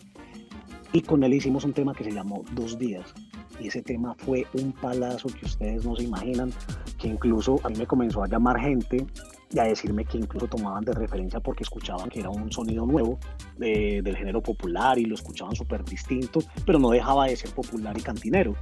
Y 0.92 1.02
con 1.02 1.24
él 1.24 1.34
hicimos 1.34 1.64
un 1.64 1.72
tema 1.72 1.92
que 1.92 2.04
se 2.04 2.12
llamó 2.12 2.44
Dos 2.52 2.78
Días. 2.78 3.12
Y 3.60 3.68
ese 3.68 3.82
tema 3.82 4.14
fue 4.18 4.46
un 4.54 4.72
palazo 4.72 5.28
que 5.28 5.46
ustedes 5.46 5.84
no 5.84 5.96
se 5.96 6.04
imaginan, 6.04 6.52
que 6.98 7.08
incluso 7.08 7.60
a 7.64 7.68
mí 7.68 7.76
me 7.76 7.86
comenzó 7.86 8.22
a 8.22 8.28
llamar 8.28 8.60
gente 8.60 9.04
y 9.52 9.58
a 9.58 9.64
decirme 9.64 10.04
que 10.04 10.18
incluso 10.18 10.48
tomaban 10.48 10.84
de 10.84 10.92
referencia 10.92 11.40
porque 11.40 11.62
escuchaban 11.62 12.08
que 12.08 12.20
era 12.20 12.30
un 12.30 12.50
sonido 12.50 12.86
nuevo 12.86 13.18
de, 13.56 14.02
del 14.02 14.16
género 14.16 14.42
popular 14.42 14.98
y 14.98 15.04
lo 15.04 15.14
escuchaban 15.14 15.54
súper 15.54 15.84
distinto, 15.84 16.40
pero 16.66 16.78
no 16.78 16.90
dejaba 16.90 17.26
de 17.26 17.36
ser 17.36 17.50
popular 17.50 17.96
y 17.96 18.02
cantinero. 18.02 18.54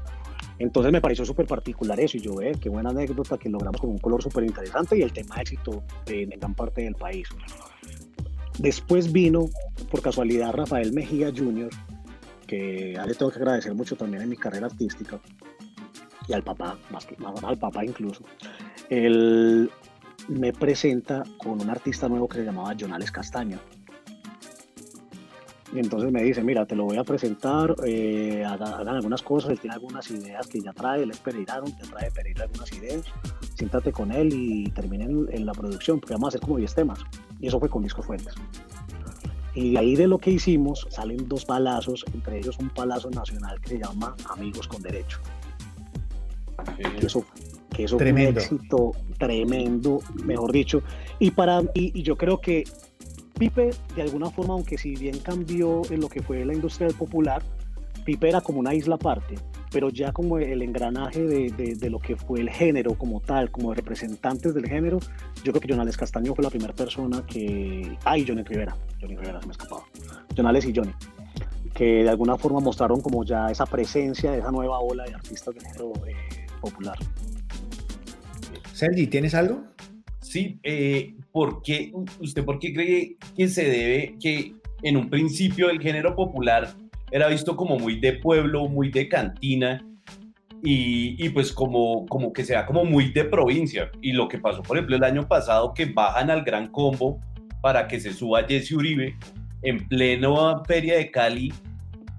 Entonces 0.63 0.93
me 0.93 1.01
pareció 1.01 1.25
súper 1.25 1.45
particular 1.45 1.99
eso 1.99 2.17
y 2.17 2.21
yo, 2.21 2.41
eh, 2.41 2.53
qué 2.61 2.69
buena 2.69 2.91
anécdota 2.91 3.37
que 3.37 3.49
logramos 3.49 3.81
con 3.81 3.91
un 3.91 3.99
color 3.99 4.23
súper 4.23 4.45
interesante 4.45 4.97
y 4.97 5.03
el 5.03 5.13
tema 5.13 5.41
éxito 5.41 5.83
en 6.07 6.31
gran 6.31 6.55
parte 6.55 6.83
del 6.83 6.95
país. 6.95 7.29
Después 8.61 9.11
vino, 9.11 9.47
por 9.91 10.03
casualidad, 10.03 10.53
Rafael 10.53 10.93
Mejía 10.93 11.33
Jr., 11.37 11.69
que 12.47 12.97
a 12.97 13.05
le 13.07 13.15
tengo 13.15 13.33
que 13.33 13.39
agradecer 13.41 13.75
mucho 13.75 13.97
también 13.97 14.23
en 14.23 14.29
mi 14.29 14.37
carrera 14.37 14.67
artística 14.67 15.21
y 16.29 16.33
al 16.33 16.45
papá, 16.45 16.79
más 16.93 17.07
que 17.07 17.17
más 17.17 17.43
al 17.43 17.59
papá 17.59 17.85
incluso. 17.85 18.23
Él 18.89 19.69
me 20.29 20.53
presenta 20.53 21.25
con 21.39 21.61
un 21.61 21.71
artista 21.71 22.09
nuevo 22.09 22.29
que 22.29 22.39
se 22.39 22.45
llamaba 22.45 22.73
Jonales 22.79 23.11
Castaño. 23.11 23.59
Y 25.73 25.79
entonces 25.79 26.13
me 26.13 26.23
dice, 26.23 26.43
mira, 26.43 26.67
te 26.67 26.77
lo 26.77 26.85
voy 26.85 26.99
a 26.99 27.05
presentar, 27.05 27.75
eh, 27.87 28.45
hagan, 28.47 28.89
algunas 28.89 29.23
cosas, 29.23 29.53
él 29.53 29.59
tiene 29.59 29.75
algunas 29.75 30.11
ideas 30.11 30.47
que 30.47 30.61
ya 30.61 30.73
trae, 30.75 31.03
él 31.03 31.11
es 31.11 31.19
Pereirano, 31.19 31.65
ya 31.67 31.91
trae 31.91 32.11
Pereira 32.11 32.45
algunas 32.45 32.71
ideas, 32.73 33.03
siéntate 33.55 33.91
con 33.91 34.13
él 34.13 34.29
y 34.33 34.65
terminen 34.71 35.27
en, 35.31 35.47
la 35.47 35.53
producción, 35.53 35.99
porque 35.99 36.13
vamos 36.13 36.27
a 36.27 36.29
hacer 36.29 36.41
como 36.41 36.59
10 36.59 36.75
temas. 36.75 36.99
Y 37.41 37.47
eso 37.47 37.59
fue 37.59 37.71
con 37.71 37.83
Disco 37.83 38.03
Fuentes. 38.03 38.35
Y 39.55 39.73
de 39.73 39.79
ahí 39.79 39.97
de 39.97 40.07
lo 40.07 40.19
que 40.19 40.31
hicimos 40.31 40.87
salen 40.91 41.27
dos 41.27 41.47
palazos, 41.47 42.05
entre 42.13 42.39
ellos 42.39 42.59
un 42.59 42.69
palazo 42.69 43.11
nacional 43.11 43.59
que 43.61 43.71
se 43.71 43.79
llama 43.79 44.15
Amigos 44.29 44.69
con 44.69 44.83
Derecho. 44.83 45.21
Que 47.01 47.07
eso, 47.07 47.25
que 47.75 47.85
eso 47.85 47.97
tremendo. 47.97 48.41
fue 48.41 48.51
un 48.51 48.57
éxito 48.57 48.93
tremendo, 49.19 50.01
mejor 50.25 50.53
dicho. 50.53 50.83
Y, 51.19 51.31
para, 51.31 51.63
y, 51.75 51.99
y 51.99 52.03
yo 52.03 52.17
creo 52.17 52.41
que 52.41 52.65
Pipe, 53.43 53.71
de 53.97 54.03
alguna 54.03 54.31
forma, 54.31 54.55
aunque 54.55 54.79
si 54.79 54.95
bien 54.95 55.19
cambió 55.19 55.83
en 55.91 56.01
lo 56.01 56.09
que 56.09 56.23
fue 56.23 56.45
la 56.45 56.55
industria 56.55 56.87
del 56.87 56.97
popular, 56.97 57.43
Pipe 58.05 58.29
era 58.29 58.41
como 58.41 58.61
una 58.61 58.73
isla 58.73 58.95
aparte, 58.95 59.35
pero 59.73 59.89
ya 59.89 60.13
como 60.13 60.39
el 60.39 60.63
engranaje 60.63 61.23
de, 61.23 61.51
de, 61.51 61.91
lo 61.91 61.99
que 61.99 62.15
fue 62.15 62.39
el 62.39 62.51
género 62.51 62.95
como 62.95 63.19
tal, 63.19 63.51
como 63.51 63.75
representantes 63.75 64.55
del 64.55 64.69
género, 64.69 65.01
yo 65.43 65.51
creo 65.51 65.61
que 65.61 65.69
Jonales 65.69 65.97
Castaño 65.97 66.37
fue 66.37 66.45
la 66.45 66.51
primera 66.51 66.73
persona 66.73 67.27
que... 67.27 67.99
Ay, 68.05 68.25
Johnny 68.25 68.45
Rivera, 68.45 68.77
Johnny 69.01 69.17
Rivera 69.17 69.41
se 69.41 69.49
me 69.49 69.53
escapaba. 69.55 69.83
Jonales 70.37 70.65
y 70.67 70.73
Johnny, 70.73 70.93
que 71.75 72.05
de 72.05 72.11
alguna 72.11 72.37
forma 72.37 72.61
mostraron 72.61 73.01
como 73.01 73.25
ya 73.25 73.51
esa 73.51 73.67
presencia 73.67 74.31
de 74.31 74.39
esa 74.39 74.53
nueva 74.53 74.79
ola 74.79 75.03
de 75.03 75.15
artistas 75.15 75.53
del 75.53 75.65
género 75.65 75.93
eh, 76.07 76.47
popular. 76.61 76.97
Sergi, 78.73 79.09
¿tienes 79.09 79.35
algo? 79.35 79.65
Sí, 80.33 80.59
eh, 80.63 81.13
¿por 81.31 81.61
qué, 81.61 81.93
¿usted 82.19 82.43
por 82.43 82.59
qué 82.59 82.73
cree 82.73 83.17
que 83.37 83.49
se 83.49 83.69
debe 83.69 84.15
que 84.19 84.55
en 84.83 84.97
un 84.97 85.11
principio 85.11 85.69
el 85.69 85.79
género 85.79 86.17
popular 86.17 86.73
era 87.11 87.29
visto 87.29 87.55
como 87.55 87.79
muy 87.79 88.01
de 88.01 88.15
pueblo, 88.15 88.67
muy 88.67 88.91
de 88.91 89.11
cantina 89.11 89.87
y, 90.63 91.29
pues 91.31 91.53
como, 91.53 92.07
como 92.07 92.33
que 92.33 92.45
sea 92.45 92.65
como 92.65 92.83
muy 92.87 93.13
de 93.13 93.27
provincia? 93.27 93.91
Y 94.01 94.13
lo 94.13 94.27
que 94.27 94.39
pasó, 94.39 94.63
por 94.63 94.79
ejemplo, 94.79 94.97
el 94.97 95.05
año 95.05 95.29
pasado 95.29 95.75
que 95.75 95.85
bajan 95.85 96.31
al 96.31 96.45
Gran 96.45 96.69
Combo 96.69 97.21
para 97.61 97.87
que 97.87 98.01
se 98.01 98.15
suba 98.15 98.45
Jesse 98.49 98.73
Uribe 98.73 99.15
en 99.61 99.87
pleno 99.87 100.65
Feria 100.65 100.97
de 100.97 101.11
Cali, 101.11 101.53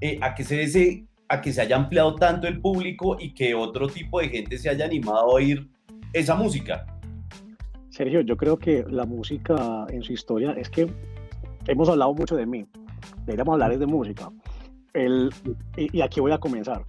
eh, 0.01 0.19
a 0.21 0.35
que 0.35 0.43
se 0.43 0.61
ese, 0.61 1.03
a 1.29 1.41
que 1.41 1.51
se 1.51 1.61
haya 1.61 1.77
ampliado 1.77 2.13
tanto 2.13 2.47
el 2.47 2.61
público 2.61 3.17
y 3.19 3.33
que 3.33 3.55
otro 3.55 3.87
tipo 3.87 4.19
de 4.19 4.29
gente 4.29 4.59
se 4.59 4.69
haya 4.69 4.85
animado 4.85 5.17
a 5.17 5.33
oír 5.33 5.67
esa 6.13 6.35
música. 6.35 6.85
Sergio, 7.93 8.21
yo 8.21 8.35
creo 8.35 8.57
que 8.57 8.83
la 8.89 9.05
música 9.05 9.85
en 9.87 10.01
su 10.01 10.13
historia 10.13 10.53
es 10.53 10.67
que 10.67 10.91
hemos 11.67 11.87
hablado 11.89 12.11
mucho 12.15 12.35
de 12.35 12.47
mí, 12.47 12.65
deberíamos 13.27 13.53
hablar 13.53 13.77
de 13.77 13.85
música. 13.85 14.31
El, 14.95 15.29
y, 15.77 16.01
aquí 16.01 16.19
voy 16.19 16.31
a 16.31 16.39
comenzar. 16.39 16.83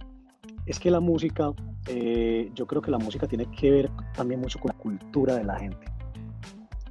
Es 0.65 0.79
que 0.79 0.89
la 0.89 0.99
música, 0.99 1.53
eh, 1.87 2.49
yo 2.55 2.65
creo 2.65 2.81
que 2.81 2.89
la 2.89 2.97
música 2.97 3.27
tiene 3.27 3.45
que 3.51 3.69
ver 3.69 3.91
también 4.15 4.39
mucho 4.39 4.57
con 4.57 4.69
la 4.69 4.77
cultura 4.79 5.35
de 5.35 5.43
la 5.43 5.59
gente. 5.59 5.85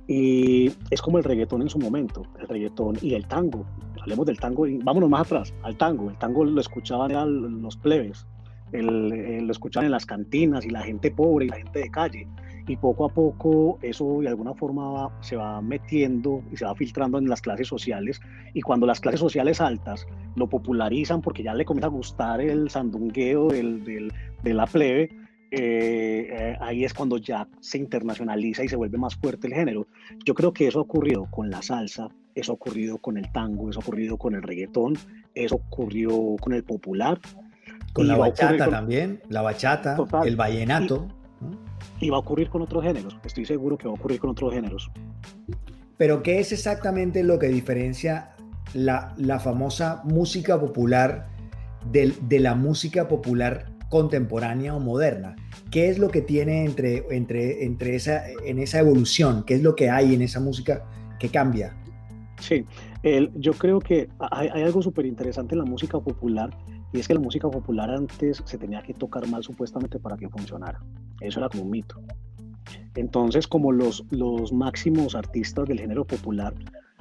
Y 0.06 0.70
es 0.90 1.02
como 1.02 1.18
el 1.18 1.24
reggaetón 1.24 1.62
en 1.62 1.68
su 1.68 1.80
momento, 1.80 2.22
el 2.38 2.46
reggaetón 2.46 2.96
y 3.02 3.14
el 3.14 3.26
tango. 3.26 3.66
Hablemos 4.00 4.26
del 4.26 4.38
tango 4.38 4.68
y 4.68 4.78
vámonos 4.78 5.10
más 5.10 5.22
atrás, 5.22 5.52
al 5.64 5.76
tango. 5.76 6.08
El 6.08 6.18
tango 6.18 6.44
lo 6.44 6.60
escuchaban 6.60 7.62
los 7.62 7.76
plebes, 7.76 8.28
el, 8.70 9.12
el, 9.12 9.46
lo 9.46 9.50
escuchaban 9.50 9.86
en 9.86 9.92
las 9.92 10.06
cantinas 10.06 10.64
y 10.64 10.70
la 10.70 10.82
gente 10.82 11.10
pobre 11.10 11.46
y 11.46 11.48
la 11.48 11.56
gente 11.56 11.80
de 11.80 11.90
calle 11.90 12.28
y 12.66 12.76
poco 12.76 13.04
a 13.04 13.08
poco 13.08 13.78
eso 13.82 14.20
de 14.20 14.28
alguna 14.28 14.54
forma 14.54 14.90
va, 14.90 15.22
se 15.22 15.36
va 15.36 15.60
metiendo 15.60 16.42
y 16.50 16.56
se 16.56 16.64
va 16.64 16.74
filtrando 16.74 17.18
en 17.18 17.28
las 17.28 17.42
clases 17.42 17.68
sociales 17.68 18.20
y 18.54 18.62
cuando 18.62 18.86
las 18.86 19.00
clases 19.00 19.20
sociales 19.20 19.60
altas 19.60 20.06
lo 20.34 20.48
popularizan 20.48 21.20
porque 21.20 21.42
ya 21.42 21.54
le 21.54 21.64
comienza 21.64 21.88
a 21.88 21.90
gustar 21.90 22.40
el 22.40 22.70
sandungueo 22.70 23.48
del, 23.48 23.84
del, 23.84 24.12
de 24.42 24.54
la 24.54 24.66
plebe, 24.66 25.10
eh, 25.56 26.28
eh, 26.30 26.56
ahí 26.60 26.84
es 26.84 26.92
cuando 26.92 27.16
ya 27.18 27.46
se 27.60 27.78
internacionaliza 27.78 28.64
y 28.64 28.68
se 28.68 28.74
vuelve 28.74 28.98
más 28.98 29.14
fuerte 29.14 29.46
el 29.46 29.54
género. 29.54 29.86
Yo 30.24 30.34
creo 30.34 30.52
que 30.52 30.66
eso 30.66 30.80
ha 30.80 30.82
ocurrido 30.82 31.28
con 31.30 31.48
la 31.48 31.62
salsa, 31.62 32.08
eso 32.34 32.52
ha 32.52 32.54
ocurrido 32.54 32.98
con 32.98 33.18
el 33.18 33.30
tango, 33.30 33.70
eso 33.70 33.78
ha 33.78 33.82
ocurrido 33.82 34.16
con 34.16 34.34
el 34.34 34.42
reggaetón, 34.42 34.94
eso 35.34 35.56
ocurrió 35.56 36.34
con 36.40 36.54
el 36.54 36.64
popular. 36.64 37.20
Con 37.92 38.08
la 38.08 38.16
bachata 38.16 38.64
con... 38.64 38.74
también, 38.74 39.22
la 39.28 39.42
bachata, 39.42 39.94
Total. 39.94 40.26
el 40.26 40.34
vallenato. 40.34 41.06
Y, 41.08 41.23
y 42.04 42.10
va 42.10 42.18
a 42.18 42.20
ocurrir 42.20 42.50
con 42.50 42.60
otros 42.60 42.84
géneros, 42.84 43.16
estoy 43.24 43.46
seguro 43.46 43.78
que 43.78 43.86
va 43.88 43.92
a 43.92 43.94
ocurrir 43.94 44.20
con 44.20 44.28
otros 44.28 44.52
géneros. 44.52 44.90
Pero 45.96 46.22
¿qué 46.22 46.38
es 46.38 46.52
exactamente 46.52 47.22
lo 47.22 47.38
que 47.38 47.48
diferencia 47.48 48.36
la, 48.74 49.14
la 49.16 49.40
famosa 49.40 50.02
música 50.04 50.60
popular 50.60 51.28
de, 51.90 52.12
de, 52.28 52.40
la 52.40 52.54
música 52.56 53.08
popular 53.08 53.72
contemporánea 53.88 54.76
o 54.76 54.80
moderna? 54.80 55.34
¿Qué 55.70 55.88
es 55.88 55.98
lo 55.98 56.08
que 56.08 56.20
tiene 56.20 56.66
entre, 56.66 57.06
entre, 57.10 57.64
entre 57.64 57.96
esa, 57.96 58.28
en 58.44 58.58
esa 58.58 58.80
evolución? 58.80 59.42
¿Qué 59.46 59.54
es 59.54 59.62
lo 59.62 59.74
que 59.74 59.88
hay 59.88 60.12
en 60.12 60.20
esa 60.20 60.40
música 60.40 60.84
que 61.18 61.30
cambia? 61.30 61.74
Sí, 62.38 62.66
el, 63.02 63.30
yo 63.36 63.54
creo 63.54 63.78
que 63.78 64.10
hay, 64.18 64.48
hay 64.52 64.62
algo 64.62 64.82
súper 64.82 65.06
interesante 65.06 65.54
en 65.54 65.60
la 65.60 65.64
música 65.64 65.98
popular 65.98 66.50
y 66.94 67.00
es 67.00 67.08
que 67.08 67.14
la 67.14 67.20
música 67.20 67.50
popular 67.50 67.90
antes 67.90 68.40
se 68.44 68.56
tenía 68.56 68.80
que 68.80 68.94
tocar 68.94 69.26
mal 69.28 69.42
supuestamente 69.42 69.98
para 69.98 70.16
que 70.16 70.28
funcionara. 70.28 70.80
Eso 71.20 71.40
era 71.40 71.48
como 71.48 71.64
un 71.64 71.70
mito. 71.70 72.00
Entonces, 72.94 73.48
como 73.48 73.72
los, 73.72 74.04
los 74.10 74.52
máximos 74.52 75.16
artistas 75.16 75.66
del 75.66 75.80
género 75.80 76.04
popular, 76.04 76.54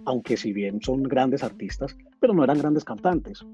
aunque 0.06 0.38
si 0.38 0.54
bien 0.54 0.82
son 0.82 1.04
grandes 1.04 1.44
artistas, 1.44 1.96
pero 2.20 2.34
no 2.34 2.44
eran 2.44 2.58
grandes 2.58 2.84
cantantes. 2.84 3.46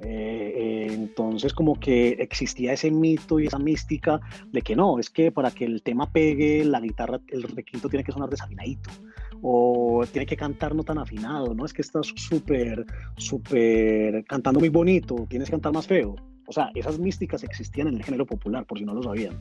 Eh, 0.00 0.88
Entonces 0.90 1.52
como 1.52 1.78
que 1.78 2.10
existía 2.20 2.72
ese 2.72 2.90
mito 2.90 3.40
y 3.40 3.46
esa 3.46 3.58
mística 3.58 4.20
de 4.52 4.62
que 4.62 4.76
no, 4.76 4.98
es 4.98 5.10
que 5.10 5.32
para 5.32 5.50
que 5.50 5.64
el 5.64 5.82
tema 5.82 6.10
pegue, 6.10 6.64
la 6.64 6.80
guitarra, 6.80 7.20
el 7.28 7.42
requinto 7.42 7.88
tiene 7.88 8.04
que 8.04 8.12
sonar 8.12 8.28
desafinadito 8.28 8.90
o 9.42 10.04
tiene 10.10 10.26
que 10.26 10.36
cantar 10.36 10.74
no 10.74 10.82
tan 10.82 10.98
afinado, 10.98 11.54
no 11.54 11.64
es 11.64 11.72
que 11.72 11.82
estás 11.82 12.12
súper, 12.16 12.84
súper 13.16 14.24
cantando 14.24 14.60
muy 14.60 14.68
bonito, 14.68 15.26
tienes 15.28 15.48
que 15.48 15.52
cantar 15.52 15.72
más 15.72 15.86
feo. 15.86 16.16
O 16.46 16.52
sea, 16.52 16.70
esas 16.74 16.98
místicas 16.98 17.44
existían 17.44 17.88
en 17.88 17.96
el 17.96 18.04
género 18.04 18.24
popular, 18.24 18.64
por 18.64 18.78
si 18.78 18.84
no 18.84 18.94
lo 18.94 19.02
sabían. 19.02 19.38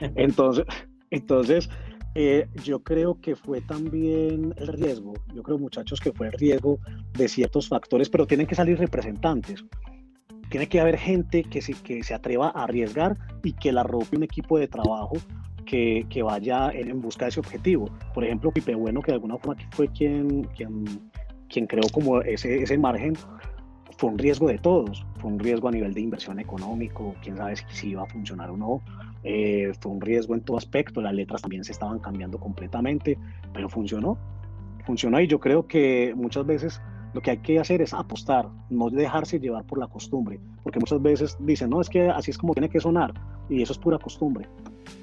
Entonces, 0.14 0.64
entonces 1.10 1.70
eh, 2.18 2.48
yo 2.64 2.82
creo 2.82 3.20
que 3.20 3.36
fue 3.36 3.60
también 3.60 4.54
el 4.56 4.68
riesgo, 4.68 5.12
yo 5.34 5.42
creo 5.42 5.58
muchachos 5.58 6.00
que 6.00 6.12
fue 6.12 6.28
el 6.28 6.32
riesgo 6.32 6.78
de 7.12 7.28
ciertos 7.28 7.68
factores, 7.68 8.08
pero 8.08 8.26
tienen 8.26 8.46
que 8.46 8.54
salir 8.54 8.78
representantes. 8.78 9.62
Tiene 10.48 10.66
que 10.66 10.80
haber 10.80 10.96
gente 10.96 11.44
que 11.44 11.60
se, 11.60 11.74
que 11.74 12.02
se 12.02 12.14
atreva 12.14 12.48
a 12.54 12.64
arriesgar 12.64 13.18
y 13.42 13.52
que 13.52 13.70
la 13.70 13.82
rope 13.82 14.16
un 14.16 14.22
equipo 14.22 14.58
de 14.58 14.66
trabajo 14.66 15.16
que, 15.66 16.06
que, 16.08 16.22
vaya 16.22 16.70
en, 16.70 17.02
busca 17.02 17.26
de 17.26 17.32
ese 17.32 17.40
objetivo. 17.40 17.90
Por 18.14 18.24
ejemplo, 18.24 18.50
Pipe 18.50 18.74
Bueno, 18.74 19.02
que 19.02 19.10
de 19.10 19.16
alguna 19.16 19.36
forma 19.36 19.62
fue 19.72 19.88
quien, 19.88 20.44
quien, 20.56 20.84
quien 21.50 21.66
creó 21.66 21.86
como 21.92 22.22
ese, 22.22 22.62
ese 22.62 22.78
margen, 22.78 23.12
fue 23.96 24.10
un 24.10 24.18
riesgo 24.18 24.48
de 24.48 24.58
todos. 24.58 25.04
Fue 25.20 25.30
un 25.30 25.38
riesgo 25.38 25.68
a 25.68 25.72
nivel 25.72 25.94
de 25.94 26.00
inversión 26.00 26.38
económico, 26.38 27.14
quién 27.22 27.36
sabe 27.36 27.54
si, 27.70 27.90
iba 27.90 28.02
a 28.02 28.06
funcionar 28.06 28.50
o 28.50 28.56
no. 28.56 28.82
Eh, 29.24 29.72
fue 29.80 29.92
un 29.92 30.00
riesgo 30.00 30.34
en 30.34 30.42
todo 30.42 30.56
aspecto, 30.56 31.00
las 31.00 31.14
letras 31.14 31.42
también 31.42 31.64
se 31.64 31.72
estaban 31.72 31.98
cambiando 31.98 32.38
completamente, 32.38 33.18
pero 33.52 33.68
funcionó. 33.68 34.18
Funcionó 34.84 35.20
y 35.20 35.26
yo 35.26 35.40
creo 35.40 35.66
que 35.66 36.14
muchas 36.16 36.46
veces 36.46 36.80
lo 37.12 37.22
que 37.22 37.30
hay 37.30 37.38
que 37.38 37.58
hacer 37.58 37.80
es 37.80 37.94
apostar, 37.94 38.48
no 38.68 38.90
dejarse 38.90 39.40
llevar 39.40 39.64
por 39.64 39.78
la 39.78 39.88
costumbre, 39.88 40.38
porque 40.62 40.78
muchas 40.78 41.00
veces 41.00 41.36
dicen, 41.40 41.70
no, 41.70 41.80
es 41.80 41.88
que 41.88 42.10
así 42.10 42.30
es 42.30 42.38
como 42.38 42.52
tiene 42.52 42.68
que 42.68 42.78
sonar, 42.78 43.14
y 43.48 43.62
eso 43.62 43.72
es 43.72 43.78
pura 43.78 43.98
costumbre. 43.98 44.46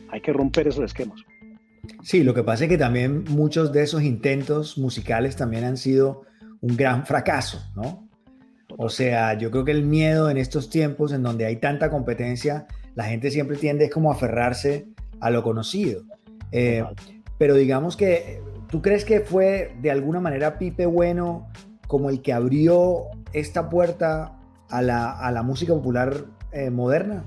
Hay 0.10 0.22
que 0.22 0.32
romper 0.32 0.68
esos 0.68 0.86
esquemas. 0.86 1.20
Sí, 2.04 2.24
lo 2.24 2.34
que 2.34 2.44
pasa 2.44 2.66
es 2.66 2.70
que 2.70 2.78
también 2.78 3.26
muchos 3.30 3.74
de 3.74 3.84
esos 3.84 4.04
intentos 4.04 4.78
musicales 4.78 5.36
también 5.36 5.64
han 5.64 5.76
sido 5.76 6.22
un 6.62 6.78
gran 6.78 7.06
fracaso, 7.06 7.60
¿no? 7.76 8.03
O 8.78 8.90
sea, 8.90 9.38
yo 9.38 9.52
creo 9.52 9.66
que 9.66 9.72
el 9.72 9.84
miedo 9.84 10.30
en 10.30 10.38
estos 10.38 10.70
tiempos 10.70 11.12
en 11.12 11.24
donde 11.24 11.46
hay 11.46 11.58
tanta 11.58 11.90
competencia, 11.90 12.68
la 12.96 13.06
gente 13.06 13.32
siempre 13.32 13.58
tiende 13.58 13.90
como 13.90 14.12
a 14.12 14.16
aferrarse 14.16 14.88
a 15.20 15.30
lo 15.30 15.44
conocido. 15.44 16.04
Eh, 16.52 16.84
pero 17.38 17.56
digamos 17.56 17.98
que, 17.98 18.42
¿tú 18.70 18.82
crees 18.82 19.06
que 19.06 19.22
fue 19.22 19.76
de 19.82 19.92
alguna 19.92 20.20
manera 20.20 20.58
Pipe 20.58 20.86
Bueno 20.86 21.48
como 21.88 22.10
el 22.10 22.22
que 22.22 22.34
abrió 22.34 23.06
esta 23.34 23.70
puerta 23.70 24.38
a 24.70 24.82
la, 24.82 25.12
a 25.12 25.32
la 25.32 25.44
música 25.44 25.74
popular 25.74 26.26
eh, 26.52 26.70
moderna? 26.70 27.24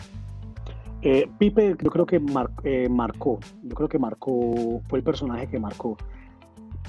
Eh, 1.02 1.28
Pipe 1.38 1.76
yo 1.80 1.90
creo 1.90 2.06
que 2.06 2.18
marcó, 2.18 3.38
yo 3.62 3.74
creo 3.74 3.88
que 3.88 3.98
marcó, 3.98 4.80
fue 4.88 4.98
el 4.98 5.04
personaje 5.04 5.46
que 5.46 5.58
marcó 5.58 5.96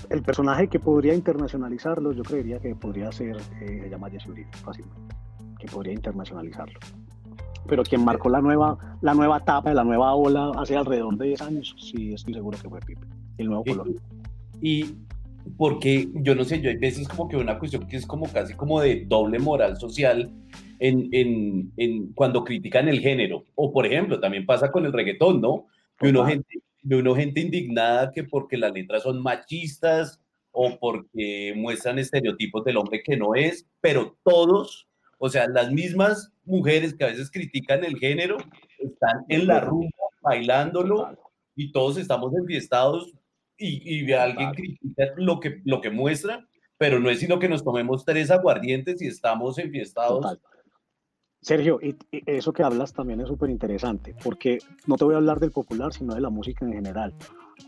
el 0.10 0.22
personaje 0.22 0.68
que 0.68 0.80
podría 0.80 1.14
internacionalizarlo, 1.14 2.12
yo 2.12 2.24
creería 2.24 2.60
que 2.60 2.76
podría 2.76 3.12
ser, 3.12 3.38
eh, 3.62 3.82
se 3.84 3.90
llama 3.90 4.10
Jesse 4.10 4.28
Uribe, 4.28 4.50
fácilmente, 4.64 5.16
que 5.60 5.68
podría 5.68 5.94
internacionalizarlo. 5.94 6.80
Pero 7.68 7.84
quien 7.84 8.04
marcó 8.04 8.30
la 8.30 8.42
nueva, 8.42 8.78
la 9.02 9.14
nueva 9.14 9.38
etapa, 9.38 9.74
la 9.74 9.84
nueva 9.84 10.14
ola 10.16 10.52
hace 10.58 10.76
alrededor 10.76 11.18
de 11.18 11.28
10 11.28 11.42
años, 11.42 11.76
sí 11.80 12.14
estoy 12.14 12.34
seguro 12.34 12.58
que 12.62 12.70
fue 12.70 12.80
Pipe, 12.80 13.02
el 13.38 13.48
nuevo 13.48 13.64
color. 13.66 13.88
Y 14.62 14.86
porque 15.58 16.10
yo 16.14 16.36
no 16.36 16.44
sé, 16.44 16.62
yo 16.62 16.70
hay 16.70 16.78
veces 16.78 17.08
como 17.08 17.28
que 17.28 17.38
una 17.38 17.60
cuestión 17.60 17.88
que 17.88 17.98
es 17.98 18.06
como 18.06 18.32
casi 18.32 18.54
como 18.54 18.82
de 18.82 19.06
doble 19.06 19.40
moral 19.40 19.78
social 19.78 20.32
en, 20.80 21.10
en, 21.12 21.72
en 21.78 22.14
cuando 22.14 22.44
critican 22.44 22.88
el 22.88 23.00
género. 23.00 23.46
O 23.56 23.72
por 23.72 23.86
ejemplo, 23.86 24.20
también 24.20 24.46
pasa 24.46 24.72
con 24.72 24.86
el 24.86 24.94
reggaetón, 24.94 25.42
¿no? 25.42 25.68
Que 25.98 26.10
uno 26.10 26.26
gente 26.26 26.62
de 26.82 26.96
uno 26.96 27.16
gente 27.16 27.42
indignada 27.42 28.12
que 28.12 28.24
porque 28.24 28.58
las 28.58 28.72
letras 28.72 29.04
son 29.04 29.22
machistas 29.22 30.20
o 30.52 30.78
porque 30.80 31.54
muestran 31.56 32.00
estereotipos 32.00 32.64
del 32.64 32.78
hombre 32.78 33.04
que 33.04 33.18
no 33.18 33.36
es, 33.36 33.68
pero 33.82 34.18
todos, 34.24 34.88
o 35.20 35.30
sea, 35.30 35.48
las 35.48 35.72
mismas 35.72 36.32
mujeres 36.46 36.96
que 36.96 37.04
a 37.04 37.08
veces 37.08 37.30
critican 37.30 37.84
el 37.84 37.98
género, 38.00 38.38
están 38.80 39.26
en 39.30 39.48
la 39.48 39.60
rumba 39.60 39.90
bailándolo 40.22 41.18
y 41.56 41.72
todos 41.72 41.98
estamos 41.98 42.34
enfiestados 42.36 43.14
y, 43.58 44.04
y 44.06 44.12
alguien 44.14 44.52
critica 44.52 45.06
lo 45.16 45.40
que, 45.40 45.62
lo 45.66 45.82
que 45.82 45.90
muestra, 45.90 46.48
pero 46.78 47.00
no 47.00 47.10
es 47.10 47.20
sino 47.20 47.40
que 47.40 47.50
nos 47.50 47.64
tomemos 47.64 48.06
tres 48.06 48.32
aguardientes 48.32 49.02
y 49.02 49.08
estamos 49.08 49.58
enfiestados. 49.58 50.38
Sergio, 51.48 51.80
eso 52.12 52.52
que 52.52 52.62
hablas 52.62 52.92
también 52.92 53.22
es 53.22 53.30
súper 53.30 53.50
interesante, 53.50 54.14
porque 54.22 54.58
no 54.86 54.98
te 54.98 55.06
voy 55.06 55.14
a 55.14 55.18
hablar 55.18 55.40
del 55.40 55.52
popular, 55.52 55.94
sino 55.94 56.14
de 56.14 56.20
la 56.20 56.30
música 56.30 56.66
en 56.66 56.74
general. 56.74 57.14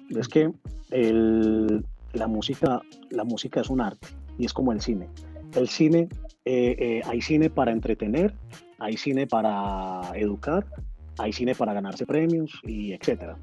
Es 0.09 0.27
que 0.27 0.51
el, 0.91 1.85
la, 2.11 2.27
música, 2.27 2.81
la 3.09 3.23
música 3.23 3.61
es 3.61 3.69
un 3.69 3.79
arte 3.79 4.09
y 4.37 4.43
es 4.43 4.51
como 4.51 4.73
el 4.73 4.81
cine. 4.81 5.07
El 5.55 5.69
cine, 5.69 6.09
eh, 6.43 6.75
eh, 6.77 7.01
hay 7.05 7.21
cine 7.21 7.49
para 7.49 7.71
entretener, 7.71 8.33
hay 8.79 8.97
cine 8.97 9.27
para 9.27 10.01
educar, 10.13 10.65
hay 11.17 11.31
cine 11.31 11.55
para 11.55 11.71
ganarse 11.71 12.05
premios 12.05 12.59
y 12.65 12.91
etcétera. 12.91 13.37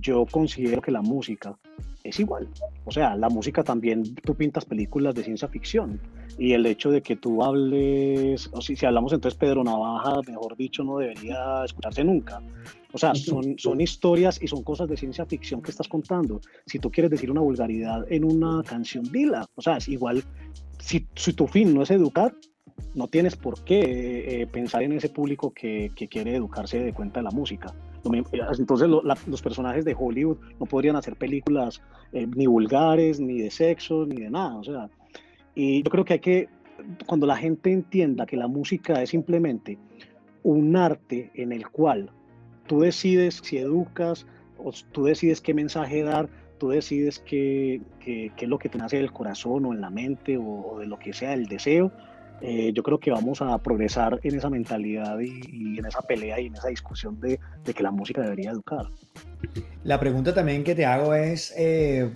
Yo 0.00 0.26
considero 0.26 0.80
que 0.80 0.90
la 0.90 1.02
música 1.02 1.56
es 2.04 2.18
igual. 2.18 2.48
O 2.84 2.90
sea, 2.90 3.16
la 3.16 3.28
música 3.28 3.62
también, 3.62 4.14
tú 4.16 4.34
pintas 4.34 4.64
películas 4.64 5.14
de 5.14 5.24
ciencia 5.24 5.48
ficción 5.48 6.00
y 6.38 6.52
el 6.52 6.66
hecho 6.66 6.90
de 6.90 7.02
que 7.02 7.16
tú 7.16 7.42
hables, 7.44 8.48
o 8.52 8.60
si, 8.60 8.74
si 8.76 8.86
hablamos 8.86 9.12
entonces 9.12 9.38
Pedro 9.38 9.62
Navaja, 9.62 10.20
mejor 10.26 10.56
dicho, 10.56 10.82
no 10.82 10.98
debería 10.98 11.64
escucharse 11.64 12.02
nunca. 12.02 12.42
O 12.92 12.98
sea, 12.98 13.14
son, 13.14 13.58
son 13.58 13.80
historias 13.80 14.42
y 14.42 14.48
son 14.48 14.62
cosas 14.62 14.88
de 14.88 14.96
ciencia 14.96 15.24
ficción 15.26 15.62
que 15.62 15.70
estás 15.70 15.88
contando. 15.88 16.40
Si 16.66 16.78
tú 16.78 16.90
quieres 16.90 17.10
decir 17.10 17.30
una 17.30 17.40
vulgaridad 17.40 18.10
en 18.10 18.24
una 18.24 18.62
canción, 18.62 19.04
dila. 19.10 19.46
O 19.54 19.62
sea, 19.62 19.76
es 19.76 19.88
igual, 19.88 20.22
si, 20.78 21.06
si 21.14 21.32
tu 21.32 21.46
fin 21.46 21.74
no 21.74 21.82
es 21.82 21.90
educar, 21.90 22.34
no 22.94 23.08
tienes 23.08 23.36
por 23.36 23.62
qué 23.64 24.42
eh, 24.42 24.46
pensar 24.46 24.82
en 24.82 24.92
ese 24.92 25.08
público 25.08 25.52
que, 25.52 25.92
que, 25.94 26.08
quiere 26.08 26.36
educarse 26.36 26.78
de 26.78 26.92
cuenta 26.92 27.20
de 27.20 27.24
la 27.24 27.30
música. 27.30 27.74
Entonces 28.04 28.88
los 28.88 29.42
personajes 29.42 29.84
de 29.84 29.96
Hollywood 29.98 30.38
no 30.58 30.66
podrían 30.66 30.96
hacer 30.96 31.16
películas 31.16 31.80
eh, 32.12 32.26
ni 32.26 32.46
vulgares, 32.46 33.20
ni 33.20 33.40
de 33.40 33.50
sexo, 33.50 34.06
ni 34.06 34.22
de 34.22 34.30
nada. 34.30 34.56
O 34.56 34.64
sea, 34.64 34.90
y 35.54 35.82
yo 35.82 35.90
creo 35.90 36.04
que 36.04 36.14
hay 36.14 36.20
que, 36.20 36.48
cuando 37.06 37.26
la 37.26 37.36
gente 37.36 37.72
entienda 37.72 38.26
que 38.26 38.36
la 38.36 38.48
música 38.48 39.02
es 39.02 39.10
simplemente 39.10 39.78
un 40.42 40.76
arte 40.76 41.30
en 41.34 41.52
el 41.52 41.68
cual 41.68 42.10
tú 42.66 42.80
decides 42.80 43.40
si 43.42 43.58
educas, 43.58 44.26
o 44.58 44.72
tú 44.92 45.04
decides 45.04 45.40
qué 45.40 45.54
mensaje 45.54 46.02
dar, 46.02 46.28
tú 46.58 46.70
decides 46.70 47.18
qué, 47.20 47.80
qué, 48.00 48.32
qué 48.36 48.44
es 48.44 48.48
lo 48.48 48.58
que 48.58 48.68
te 48.68 48.78
nace 48.78 48.96
del 48.96 49.12
corazón 49.12 49.66
o 49.66 49.72
en 49.72 49.80
la 49.80 49.90
mente 49.90 50.38
o, 50.38 50.78
de 50.78 50.86
lo 50.86 50.98
que 50.98 51.12
sea, 51.12 51.34
el 51.34 51.46
deseo, 51.46 51.92
eh, 52.42 52.72
yo 52.74 52.82
creo 52.82 52.98
que 52.98 53.12
vamos 53.12 53.40
a 53.40 53.56
progresar 53.58 54.18
en 54.24 54.36
esa 54.36 54.50
mentalidad 54.50 55.18
y, 55.20 55.78
en 55.78 55.86
esa 55.86 56.02
pelea 56.02 56.40
y 56.40 56.46
en 56.46 56.54
esa 56.54 56.68
discusión 56.68 57.20
de, 57.20 57.38
que 57.72 57.82
la 57.82 57.92
música 57.92 58.20
debería 58.20 58.50
educar. 58.50 58.86
La 59.84 60.00
pregunta 60.00 60.34
también 60.34 60.64
que 60.64 60.74
te 60.74 60.84
hago 60.84 61.14
es, 61.14 61.54
eh, 61.56 62.12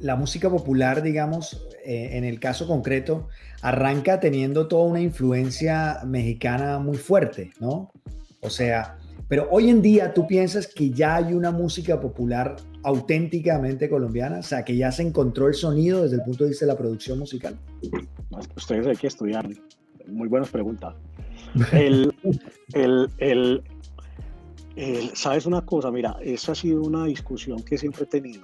la 0.00 0.16
música 0.16 0.50
popular, 0.50 1.02
digamos, 1.02 1.64
eh, 1.84 2.10
en 2.12 2.24
el 2.24 2.40
caso 2.40 2.66
concreto, 2.66 3.28
arranca 3.62 4.18
teniendo 4.18 4.66
toda 4.66 4.84
una 4.84 5.00
influencia 5.00 6.00
mexicana 6.04 6.78
muy 6.80 6.96
fuerte, 6.96 7.52
¿no? 7.60 7.92
O 8.40 8.50
sea, 8.50 8.98
pero 9.28 9.46
hoy 9.52 9.70
en 9.70 9.82
día 9.82 10.12
tú 10.12 10.26
piensas 10.26 10.66
que 10.66 10.90
ya 10.90 11.14
hay 11.16 11.34
una 11.34 11.52
música 11.52 12.00
popular 12.00 12.56
auténticamente 12.82 13.88
colombiana, 13.90 14.38
o 14.38 14.42
sea, 14.42 14.64
que 14.64 14.76
ya 14.76 14.90
se 14.92 15.02
encontró 15.02 15.48
el 15.48 15.54
sonido 15.54 16.02
desde 16.02 16.16
el 16.16 16.22
punto 16.22 16.44
de 16.44 16.50
vista 16.50 16.66
de 16.66 16.72
la 16.72 16.78
producción 16.78 17.18
musical. 17.18 17.58
Ustedes 18.56 18.86
hay 18.86 18.96
que 18.96 19.06
estudiar. 19.06 19.48
Muy 20.06 20.28
buenas 20.28 20.48
preguntas. 20.48 20.94
El, 21.72 22.14
el, 22.74 23.62
el, 24.76 25.10
¿Sabes 25.14 25.46
una 25.46 25.62
cosa? 25.62 25.90
Mira, 25.90 26.16
esa 26.22 26.52
ha 26.52 26.54
sido 26.54 26.80
una 26.82 27.06
discusión 27.06 27.60
que 27.64 27.76
siempre 27.76 28.04
he 28.04 28.06
tenido. 28.06 28.42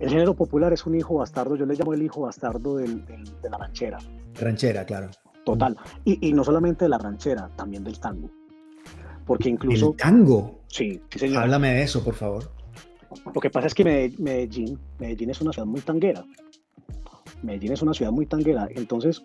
El 0.00 0.08
género 0.08 0.34
popular 0.34 0.72
es 0.72 0.86
un 0.86 0.94
hijo 0.94 1.16
bastardo, 1.16 1.54
yo 1.54 1.66
le 1.66 1.74
llamo 1.74 1.92
el 1.92 2.02
hijo 2.02 2.22
bastardo 2.22 2.76
del, 2.76 3.04
de 3.04 3.50
la 3.50 3.58
ranchera. 3.58 3.98
Ranchera, 4.40 4.86
claro. 4.86 5.10
Total. 5.44 5.76
Y, 6.04 6.28
y, 6.28 6.32
no 6.32 6.44
solamente 6.44 6.86
de 6.86 6.88
la 6.88 6.98
ranchera, 6.98 7.50
también 7.56 7.84
del 7.84 8.00
tango. 8.00 8.30
Porque 9.26 9.50
incluso... 9.50 9.90
¿El 9.90 9.96
tango? 9.96 10.60
Sí, 10.68 11.00
sí 11.10 11.18
señor. 11.18 11.42
Háblame 11.42 11.74
de 11.74 11.82
eso, 11.82 12.02
por 12.02 12.14
favor. 12.14 12.50
Lo 13.34 13.40
que 13.40 13.50
pasa 13.50 13.66
es 13.66 13.74
que 13.74 13.84
Medellín, 13.84 14.78
Medellín 14.98 15.30
es 15.30 15.40
una 15.40 15.52
ciudad 15.52 15.66
muy 15.66 15.80
tanguera. 15.80 16.24
Medellín 17.42 17.72
es 17.72 17.82
una 17.82 17.94
ciudad 17.94 18.12
muy 18.12 18.26
tanguera. 18.26 18.68
Entonces, 18.74 19.22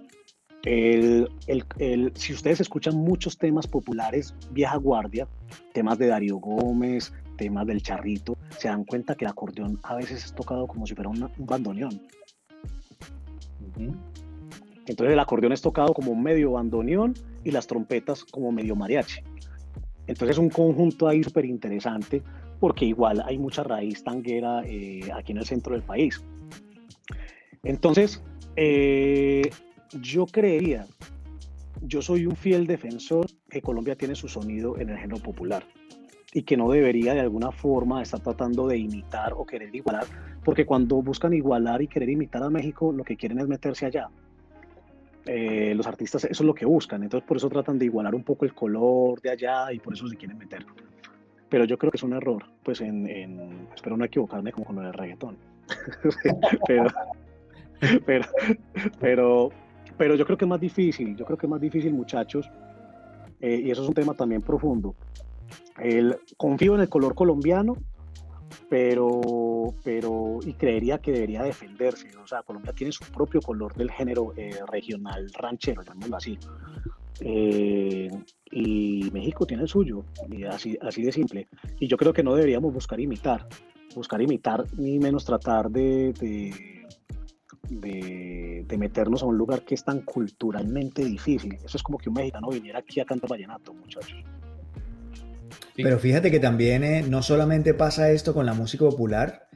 el, 0.64 1.30
el, 1.48 1.66
el, 1.80 2.12
si 2.16 2.34
ustedes 2.34 2.62
escuchan 2.62 2.96
muchos 2.96 3.38
temas 3.38 3.68
populares, 3.68 4.34
vieja 4.52 4.76
guardia, 4.78 5.28
temas 5.74 5.98
de 5.98 6.08
Darío 6.08 6.38
Gómez, 6.38 7.14
temas 7.38 7.68
del 7.68 7.82
charrito, 7.82 8.38
se 8.58 8.68
dan 8.68 8.84
cuenta 8.84 9.16
que 9.16 9.26
el 9.26 9.32
acordeón 9.32 9.80
a 9.84 9.96
veces 9.96 10.26
es 10.26 10.34
tocado 10.34 10.68
como 10.68 10.86
si 10.86 10.96
fuera 10.96 11.10
un 11.10 11.30
bandoneón. 11.38 12.02
Entonces 14.86 15.14
el 15.14 15.20
acordeón 15.20 15.54
es 15.54 15.62
tocado 15.62 15.94
como 15.94 16.16
medio 16.16 16.52
bandoneón 16.54 17.14
y 17.44 17.52
las 17.52 17.68
trompetas 17.68 18.24
como 18.24 18.52
medio 18.52 18.76
mariachi. 18.76 19.22
Entonces 20.08 20.36
es 20.36 20.38
un 20.38 20.50
conjunto 20.50 21.08
ahí 21.08 21.24
súper 21.24 21.46
interesante 21.46 22.24
porque 22.60 22.86
igual 22.86 23.22
hay 23.26 23.38
mucha 23.38 23.64
raíz 23.64 24.04
tanguera 24.04 24.64
eh, 24.66 25.02
aquí 25.14 25.32
en 25.32 25.40
el 25.40 25.46
centro 25.46 25.74
del 25.74 25.84
país. 25.84 26.24
Entonces, 27.64 28.24
eh, 28.56 29.50
yo 30.02 30.26
creería, 30.26 30.86
yo 31.82 32.02
soy 32.02 32.26
un 32.26 32.36
fiel 32.36 32.68
defensor 32.68 33.28
que 33.50 33.62
Colombia 33.62 33.96
tiene 33.96 34.16
su 34.16 34.28
sonido 34.28 34.78
en 34.78 34.90
el 34.90 34.98
género 34.98 35.22
popular 35.22 35.64
y 36.34 36.44
que 36.44 36.58
no 36.58 36.70
debería 36.70 37.14
de 37.14 37.22
alguna 37.22 37.52
forma 37.52 38.02
estar 38.02 38.20
tratando 38.20 38.68
de 38.68 38.78
imitar 38.78 39.34
o 39.34 39.46
querer 39.46 39.74
igualar, 39.74 40.06
porque 40.44 40.66
cuando 40.66 41.02
buscan 41.02 41.34
igualar 41.34 41.82
y 41.82 41.88
querer 41.88 42.10
imitar 42.10 42.44
a 42.44 42.50
México, 42.50 42.92
lo 42.92 43.04
que 43.04 43.16
quieren 43.16 43.40
es 43.40 43.48
meterse 43.48 43.86
allá. 43.86 44.10
Eh, 45.26 45.74
los 45.76 45.88
artistas 45.88 46.24
eso 46.24 46.44
es 46.44 46.48
lo 46.48 46.54
que 46.54 46.66
buscan, 46.66 47.04
entonces 47.04 47.28
por 47.28 47.38
eso 47.38 47.50
tratan 47.50 47.78
de 47.78 47.86
igualar 47.86 48.16
un 48.16 48.24
poco 48.24 48.46
el 48.46 48.54
color 48.54 49.20
de 49.22 49.32
allá 49.32 49.74
y 49.74 49.80
por 49.80 49.94
eso 49.94 50.08
se 50.08 50.16
quieren 50.16 50.38
meter. 50.38 50.66
Pero 51.50 51.66
yo 51.66 51.78
creo 51.78 51.92
que 51.92 51.98
es 51.98 52.04
un 52.04 52.14
error, 52.14 52.46
pues 52.64 52.82
en, 52.82 53.08
en 53.08 53.68
espero 53.74 53.96
no 53.96 54.06
equivocarme 54.06 54.52
como 54.52 54.66
con 54.66 54.76
del 54.78 54.94
reggaetón. 54.94 55.38
pero, 56.68 56.88
pero, 58.06 58.26
pero, 59.00 59.50
pero 59.98 60.16
yo 60.16 60.26
creo 60.26 60.38
que 60.38 60.46
es 60.46 60.50
más 60.50 60.60
difícil, 60.60 61.16
yo 61.16 61.26
creo 61.26 61.38
que 61.38 61.46
es 61.46 61.50
más 61.50 61.62
difícil 61.62 61.94
muchachos, 61.94 62.50
eh, 63.40 63.62
y 63.64 63.72
eso 63.72 63.84
es 63.84 63.88
un 63.88 63.94
tema 63.94 64.14
también 64.14 64.42
profundo. 64.42 64.96
El, 65.80 66.18
confío 66.38 66.76
en 66.76 66.82
el 66.82 66.90
color 66.90 67.16
colombiano, 67.16 67.78
pero, 68.70 69.74
pero, 69.84 70.40
y 70.44 70.54
creería 70.54 70.98
que 70.98 71.12
debería 71.12 71.44
defenderse. 71.44 72.10
O 72.18 72.28
sea, 72.28 72.44
Colombia 72.44 72.74
tiene 72.74 72.92
su 72.92 73.06
propio 73.06 73.42
color 73.42 73.74
del 73.76 73.92
género 73.92 74.34
eh, 74.36 74.60
regional 74.72 75.30
ranchero, 75.38 75.84
llamémoslo 75.84 76.18
así. 76.18 76.38
Eh, 77.22 78.10
y 78.52 79.10
México 79.12 79.46
tiene 79.46 79.64
el 79.64 79.70
suyo, 79.70 80.06
y 80.30 80.44
así, 80.44 80.78
así 80.82 81.04
de 81.04 81.12
simple. 81.12 81.48
Y 81.80 81.88
yo 81.88 81.98
creo 81.98 82.14
que 82.14 82.24
no 82.24 82.36
deberíamos 82.36 82.74
buscar 82.74 83.00
imitar, 83.00 83.48
buscar 83.96 84.22
imitar 84.22 84.66
ni 84.78 85.00
menos 85.00 85.26
tratar 85.26 85.70
de, 85.70 86.14
de, 86.14 86.54
de, 87.70 88.66
de 88.68 88.78
meternos 88.78 89.24
a 89.24 89.26
un 89.26 89.38
lugar 89.38 89.64
que 89.64 89.76
es 89.76 89.84
tan 89.84 90.02
culturalmente 90.02 91.04
difícil. 91.04 91.56
Eso 91.56 91.78
es 91.78 91.84
como 91.84 91.98
que 91.98 92.10
un 92.10 92.16
mexicano 92.16 92.50
viniera 92.50 92.80
aquí 92.80 93.00
a 93.00 93.06
cantar 93.06 93.30
vallenato, 93.30 93.74
muchachos. 93.74 94.24
Pero 95.76 96.00
fíjate 96.00 96.32
que 96.32 96.40
también 96.40 96.84
eh, 96.84 97.04
no 97.08 97.22
solamente 97.22 97.74
pasa 97.74 98.12
esto 98.12 98.34
con 98.34 98.46
la 98.46 98.54
música 98.54 98.86
popular, 98.86 99.48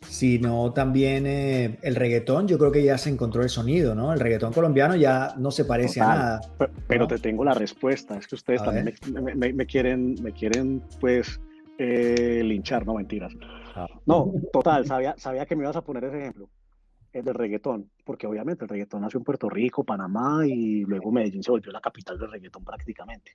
sino 0.00 0.72
también 0.72 1.26
eh, 1.26 1.78
el 1.82 1.94
reggaetón, 1.96 2.48
yo 2.48 2.58
creo 2.58 2.72
que 2.72 2.82
ya 2.84 2.98
se 2.98 3.10
encontró 3.10 3.42
el 3.42 3.48
sonido, 3.48 3.94
¿no? 3.94 4.12
El 4.12 4.20
reggaetón 4.20 4.52
colombiano 4.52 4.96
ya 4.96 5.34
no 5.36 5.50
se 5.50 5.64
parece 5.64 6.00
a 6.00 6.06
nada. 6.06 6.40
Pe- 6.58 6.68
Pero 6.86 7.00
¿no? 7.02 7.08
te 7.08 7.18
tengo 7.18 7.44
la 7.44 7.54
respuesta. 7.54 8.16
Es 8.16 8.26
que 8.26 8.34
ustedes 8.36 8.62
A 8.62 8.66
también 8.66 8.94
me, 9.12 9.34
me- 9.34 9.52
me 9.52 9.66
quieren, 9.66 10.14
me 10.22 10.32
quieren, 10.32 10.82
pues, 11.00 11.40
eh, 11.78 12.42
linchar, 12.44 12.86
no 12.86 12.94
mentiras. 12.94 13.32
Ah. 13.74 13.86
No, 14.06 14.32
total, 14.52 14.86
sabía, 14.86 15.14
sabía 15.18 15.46
que 15.46 15.54
me 15.56 15.62
ibas 15.64 15.76
a 15.76 15.82
poner 15.82 16.04
ese 16.04 16.18
ejemplo, 16.18 16.48
el 17.12 17.24
del 17.24 17.34
reggaetón, 17.34 17.90
porque 18.04 18.26
obviamente 18.26 18.64
el 18.64 18.68
reggaetón 18.68 19.02
nació 19.02 19.18
en 19.18 19.24
Puerto 19.24 19.48
Rico, 19.48 19.84
Panamá 19.84 20.46
y 20.46 20.80
luego 20.84 21.10
Medellín 21.12 21.42
se 21.42 21.50
volvió 21.50 21.70
la 21.72 21.80
capital 21.80 22.18
del 22.18 22.30
reggaetón 22.30 22.64
prácticamente. 22.64 23.32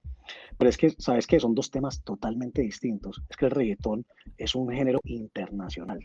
Pero 0.58 0.70
es 0.70 0.78
que, 0.78 0.90
¿sabes 0.98 1.28
qué? 1.28 1.40
Son 1.40 1.56
dos 1.56 1.72
temas 1.72 2.02
totalmente 2.04 2.62
distintos. 2.62 3.22
Es 3.30 3.38
que 3.38 3.46
el 3.46 3.52
reggaetón 3.52 4.06
es 4.38 4.54
un 4.56 4.70
género 4.70 5.00
internacional. 5.06 6.00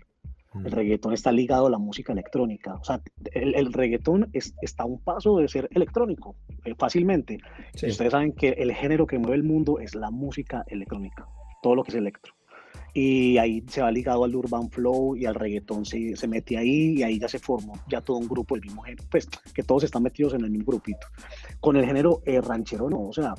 El 0.64 0.72
reggaetón 0.72 1.12
está 1.14 1.30
ligado 1.32 1.66
a 1.66 1.70
la 1.70 1.78
música 1.78 2.12
electrónica. 2.12 2.74
O 2.74 2.84
sea, 2.84 3.00
el, 3.32 3.54
el 3.54 3.72
reggaetón 3.72 4.28
es- 4.32 4.54
está 4.62 4.82
a 4.84 4.86
un 4.86 4.98
paso 5.00 5.38
de 5.38 5.48
ser 5.48 5.68
electrónico, 5.72 6.36
eh, 6.64 6.74
fácilmente. 6.76 7.38
Sí. 7.74 7.86
Y 7.86 7.90
ustedes 7.90 8.12
saben 8.12 8.32
que 8.32 8.50
el 8.50 8.72
género 8.74 9.06
que 9.06 9.18
mueve 9.18 9.36
el 9.36 9.44
mundo 9.44 9.78
es 9.78 9.94
la 9.94 10.10
música 10.10 10.64
electrónica, 10.68 11.26
todo 11.62 11.74
lo 11.74 11.82
que 11.84 11.90
es 11.90 11.96
electro. 11.96 12.34
Y 12.94 13.36
ahí 13.38 13.62
se 13.68 13.82
va 13.82 13.90
ligado 13.90 14.24
al 14.24 14.34
urban 14.34 14.70
flow 14.70 15.14
y 15.14 15.26
al 15.26 15.34
reggaetón 15.34 15.84
se, 15.84 16.16
se 16.16 16.26
mete 16.26 16.56
ahí 16.56 16.94
y 16.98 17.02
ahí 17.02 17.18
ya 17.18 17.28
se 17.28 17.38
formó 17.38 17.74
ya 17.88 18.00
todo 18.00 18.16
un 18.16 18.26
grupo 18.26 18.54
del 18.54 18.62
mismo 18.64 18.82
género, 18.82 19.04
pues 19.10 19.28
que 19.54 19.62
todos 19.62 19.84
están 19.84 20.02
metidos 20.02 20.34
en 20.34 20.40
el 20.42 20.50
mismo 20.50 20.66
grupito. 20.66 21.06
Con 21.60 21.76
el 21.76 21.84
género 21.84 22.22
eh, 22.24 22.40
ranchero 22.40 22.88
no, 22.88 23.08
o 23.08 23.12
sea, 23.12 23.34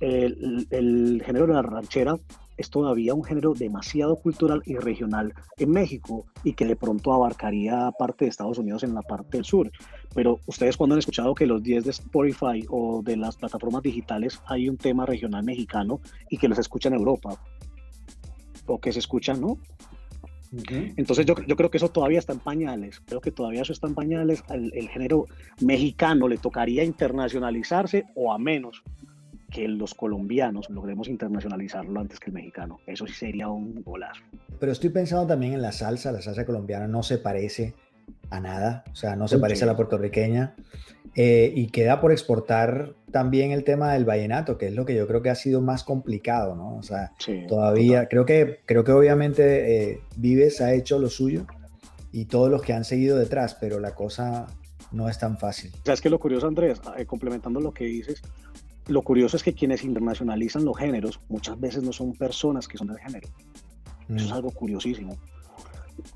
el, 0.00 0.66
el 0.70 1.22
género 1.24 1.46
de 1.46 1.54
la 1.54 1.62
ranchera 1.62 2.14
es 2.60 2.70
todavía 2.70 3.14
un 3.14 3.24
género 3.24 3.54
demasiado 3.54 4.16
cultural 4.16 4.62
y 4.66 4.76
regional 4.76 5.32
en 5.56 5.70
México 5.70 6.26
y 6.44 6.52
que 6.52 6.66
de 6.66 6.76
pronto 6.76 7.12
abarcaría 7.12 7.90
parte 7.98 8.26
de 8.26 8.28
Estados 8.28 8.58
Unidos 8.58 8.82
en 8.82 8.94
la 8.94 9.02
parte 9.02 9.38
del 9.38 9.44
sur. 9.44 9.70
Pero 10.14 10.40
ustedes 10.46 10.76
cuando 10.76 10.94
han 10.94 10.98
escuchado 10.98 11.34
que 11.34 11.46
los 11.46 11.62
10 11.62 11.84
de 11.84 11.90
Spotify 11.90 12.66
o 12.68 13.02
de 13.02 13.16
las 13.16 13.36
plataformas 13.36 13.82
digitales 13.82 14.40
hay 14.46 14.68
un 14.68 14.76
tema 14.76 15.06
regional 15.06 15.42
mexicano 15.42 16.00
y 16.28 16.36
que 16.36 16.48
los 16.48 16.58
escucha 16.58 16.88
en 16.88 16.96
Europa 16.96 17.40
o 18.66 18.78
que 18.78 18.92
se 18.92 18.98
escucha, 18.98 19.34
¿no? 19.34 19.56
Entonces 20.96 21.24
yo, 21.26 21.36
yo 21.46 21.54
creo 21.54 21.70
que 21.70 21.76
eso 21.76 21.90
todavía 21.90 22.18
está 22.18 22.32
en 22.32 22.40
pañales, 22.40 23.00
creo 23.06 23.20
que 23.20 23.30
todavía 23.30 23.62
eso 23.62 23.72
está 23.72 23.86
en 23.86 23.94
pañales, 23.94 24.42
el, 24.50 24.72
el 24.74 24.88
género 24.88 25.26
mexicano 25.60 26.26
le 26.26 26.38
tocaría 26.38 26.82
internacionalizarse 26.82 28.06
o 28.16 28.32
a 28.32 28.38
menos 28.38 28.82
que 29.50 29.68
los 29.68 29.94
colombianos 29.94 30.70
logremos 30.70 31.08
internacionalizarlo 31.08 32.00
antes 32.00 32.20
que 32.20 32.30
el 32.30 32.34
mexicano. 32.34 32.80
Eso 32.86 33.06
sí 33.06 33.14
sería 33.14 33.48
un 33.48 33.82
golazo. 33.82 34.22
Pero 34.58 34.72
estoy 34.72 34.90
pensando 34.90 35.26
también 35.26 35.54
en 35.54 35.62
la 35.62 35.72
salsa, 35.72 36.12
la 36.12 36.22
salsa 36.22 36.46
colombiana 36.46 36.86
no 36.86 37.02
se 37.02 37.18
parece 37.18 37.74
a 38.30 38.40
nada, 38.40 38.84
o 38.92 38.94
sea, 38.94 39.16
no 39.16 39.28
se 39.28 39.38
parece 39.38 39.64
a 39.64 39.66
la 39.66 39.76
puertorriqueña. 39.76 40.54
Eh, 41.16 41.52
y 41.56 41.66
queda 41.68 42.00
por 42.00 42.12
exportar 42.12 42.94
también 43.10 43.50
el 43.50 43.64
tema 43.64 43.92
del 43.92 44.04
vallenato, 44.04 44.56
que 44.56 44.68
es 44.68 44.74
lo 44.74 44.86
que 44.86 44.94
yo 44.94 45.08
creo 45.08 45.22
que 45.22 45.30
ha 45.30 45.34
sido 45.34 45.60
más 45.60 45.82
complicado, 45.82 46.54
¿no? 46.54 46.76
O 46.76 46.82
sea, 46.84 47.12
Sí, 47.18 47.44
todavía, 47.48 48.08
creo 48.08 48.24
que, 48.24 48.60
creo 48.64 48.84
que 48.84 48.92
obviamente 48.92 49.90
eh, 49.90 50.00
Vives 50.16 50.60
ha 50.60 50.72
hecho 50.72 51.00
lo 51.00 51.08
suyo 51.08 51.46
y 52.12 52.26
todos 52.26 52.48
los 52.48 52.62
que 52.62 52.74
han 52.74 52.84
seguido 52.84 53.18
detrás, 53.18 53.56
pero 53.60 53.80
la 53.80 53.96
cosa 53.96 54.46
no 54.92 55.08
es 55.08 55.18
tan 55.18 55.36
fácil. 55.36 55.72
¿Sabes 55.84 56.00
qué 56.00 56.08
es 56.08 56.12
lo 56.12 56.20
curioso, 56.20 56.46
Andrés? 56.46 56.80
Eh, 56.96 57.06
complementando 57.06 57.60
lo 57.60 57.72
que 57.72 57.84
dices, 57.84 58.22
lo 58.90 59.02
curioso 59.02 59.36
es 59.36 59.42
que 59.42 59.52
quienes 59.54 59.84
internacionalizan 59.84 60.64
los 60.64 60.76
géneros 60.76 61.20
muchas 61.28 61.58
veces 61.58 61.82
no 61.82 61.92
son 61.92 62.12
personas 62.14 62.66
que 62.68 62.76
son 62.78 62.88
del 62.88 62.98
género. 62.98 63.28
Eso 64.08 64.24
es 64.26 64.30
Mm. 64.30 64.34
algo 64.34 64.50
curiosísimo. 64.50 65.16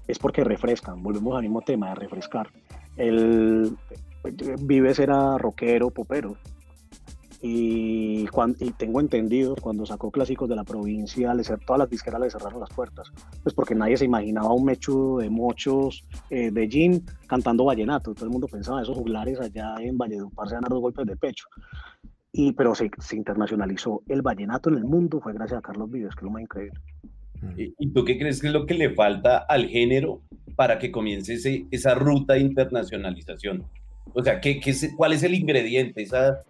Es 0.09 0.19
porque 0.19 0.45
refrescan, 0.45 1.03
volvemos 1.03 1.37
al 1.37 1.43
mismo 1.43 1.61
tema 1.63 1.91
de 1.91 1.95
refrescar. 1.97 2.49
El 2.97 3.77
Vives 4.61 4.99
era 4.99 5.37
rockero, 5.39 5.91
popero. 5.91 6.37
Y, 7.47 8.27
cuan- 8.29 8.57
y 8.59 8.71
tengo 8.71 9.01
entendido, 9.01 9.55
cuando 9.61 9.85
sacó 9.85 10.11
clásicos 10.11 10.49
de 10.49 10.57
la 10.57 10.65
provincia, 10.65 11.35
le 11.35 11.43
todas 11.43 11.79
las 11.79 11.91
disqueras 11.91 12.19
le 12.23 12.31
cerraron 12.31 12.59
las 12.61 12.71
puertas. 12.71 13.13
Pues 13.43 13.55
porque 13.55 13.75
nadie 13.75 13.99
se 13.99 14.07
imaginaba 14.07 14.51
un 14.55 14.65
mechudo 14.65 15.19
de 15.19 15.29
mochos 15.29 16.05
eh, 16.31 16.51
de 16.51 16.69
jean 16.69 17.03
cantando 17.27 17.67
vallenato. 17.67 18.15
Todo 18.15 18.25
el 18.25 18.31
mundo 18.31 18.49
pensaba, 18.49 18.81
esos 18.81 18.97
juglares 18.97 19.39
allá 19.41 19.75
en 19.81 19.99
Valledupar 19.99 20.49
se 20.49 20.55
dan 20.55 20.65
a 20.65 20.69
dos 20.71 20.81
golpes 20.81 21.05
de 21.07 21.17
pecho. 21.19 21.45
Y, 22.37 22.53
pero 22.53 22.75
se, 22.75 22.91
se 22.99 23.17
internacionalizó. 23.17 24.03
El 24.09 24.21
vallenato 24.23 24.69
en 24.69 24.77
el 24.77 24.85
mundo 24.85 25.21
fue 25.21 25.33
gracias 25.33 25.59
a 25.59 25.63
Carlos 25.63 25.89
Vives, 25.91 26.15
que 26.15 26.19
es 26.21 26.25
lo 26.25 26.31
más 26.31 26.43
increíble. 26.43 26.79
¿Y 27.57 27.73
y 27.79 27.91
tú 27.93 28.05
qué 28.05 28.19
crees 28.19 28.41
que 28.41 28.49
es 28.49 28.53
lo 28.53 28.67
que 28.67 28.75
le 28.75 28.93
falta 28.95 29.39
al 29.49 29.69
género 29.69 30.21
para 30.57 30.79
que 30.79 30.91
comience 30.91 31.35
ese- 31.35 31.67
esa 31.71 31.95
ruta 31.95 32.35
de 32.35 32.41
internacionalización? 32.41 33.65
O 34.15 34.23
sea, 34.23 34.41
¿qué, 34.41 34.59
qué 34.61 34.71
es- 34.71 34.93
¿cuál 34.97 35.13
es 35.13 35.23
el 35.23 35.35
ingrediente? 35.35 36.03
Esa, 36.03 36.41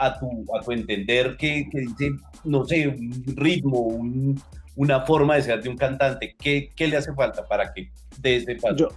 a, 0.00 0.18
tu, 0.18 0.26
a 0.56 0.62
tu 0.64 0.72
entender 0.72 1.36
que, 1.36 1.68
que 1.70 1.80
dice, 1.80 2.10
no 2.44 2.64
sé, 2.64 2.88
un 2.88 3.22
ritmo, 3.36 3.80
un- 3.80 4.40
una 4.76 5.02
forma 5.02 5.36
de 5.36 5.42
ser 5.42 5.62
de 5.62 5.68
un 5.68 5.76
cantante. 5.76 6.34
¿Qué, 6.38 6.70
qué 6.74 6.88
le 6.88 6.96
hace 6.96 7.12
falta 7.14 7.44
para 7.46 7.72
que 7.72 7.90
dé 8.20 8.36
ese 8.36 8.56
paso? 8.56 8.76
Yo, 8.76 8.88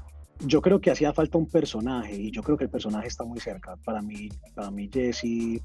yo 0.45 0.61
creo 0.61 0.79
que 0.81 0.89
hacía 0.91 1.13
falta 1.13 1.37
un 1.37 1.47
personaje 1.49 2.15
y 2.15 2.31
yo 2.31 2.41
creo 2.41 2.57
que 2.57 2.63
el 2.63 2.69
personaje 2.69 3.07
está 3.07 3.23
muy 3.23 3.39
cerca. 3.39 3.75
Para 3.85 4.01
mí, 4.01 4.29
para 4.55 4.71
mí 4.71 4.89
Jesse, 4.91 5.61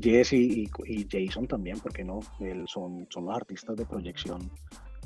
Jesse 0.00 0.34
y, 0.34 0.68
Jason 1.10 1.46
también, 1.46 1.78
porque 1.80 2.04
no, 2.04 2.20
son, 2.66 3.06
son 3.10 3.26
los 3.26 3.36
artistas 3.36 3.76
de 3.76 3.86
proyección 3.86 4.50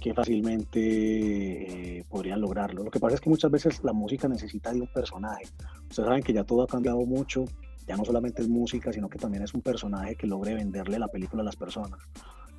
que 0.00 0.12
fácilmente 0.12 1.98
eh, 1.98 2.04
podrían 2.08 2.40
lograrlo. 2.40 2.84
Lo 2.84 2.90
que 2.90 3.00
pasa 3.00 3.14
es 3.14 3.20
que 3.20 3.30
muchas 3.30 3.50
veces 3.50 3.82
la 3.82 3.92
música 3.92 4.28
necesita 4.28 4.72
de 4.72 4.82
un 4.82 4.88
personaje. 4.88 5.44
Ustedes 5.88 6.06
saben 6.06 6.22
que 6.22 6.32
ya 6.32 6.44
todo 6.44 6.62
ha 6.62 6.66
cambiado 6.66 7.00
mucho, 7.06 7.44
ya 7.86 7.96
no 7.96 8.04
solamente 8.04 8.42
es 8.42 8.48
música, 8.48 8.92
sino 8.92 9.08
que 9.08 9.18
también 9.18 9.42
es 9.42 9.54
un 9.54 9.62
personaje 9.62 10.14
que 10.14 10.26
logre 10.26 10.54
venderle 10.54 10.98
la 10.98 11.08
película 11.08 11.42
a 11.42 11.46
las 11.46 11.56
personas. 11.56 11.98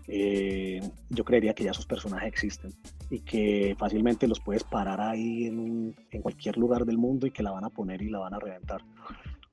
Eh, 0.09 0.79
yo 1.09 1.25
creería 1.25 1.53
que 1.53 1.65
ya 1.65 1.71
esos 1.71 1.85
personajes 1.85 2.29
existen 2.29 2.71
y 3.09 3.19
que 3.19 3.75
fácilmente 3.77 4.25
los 4.25 4.39
puedes 4.39 4.63
parar 4.63 5.01
ahí 5.01 5.47
en, 5.47 5.93
en 6.11 6.21
cualquier 6.21 6.57
lugar 6.57 6.85
del 6.85 6.97
mundo 6.97 7.27
y 7.27 7.31
que 7.31 7.43
la 7.43 7.51
van 7.51 7.65
a 7.65 7.69
poner 7.69 8.01
y 8.01 8.09
la 8.09 8.19
van 8.19 8.33
a 8.33 8.39
reventar. 8.39 8.81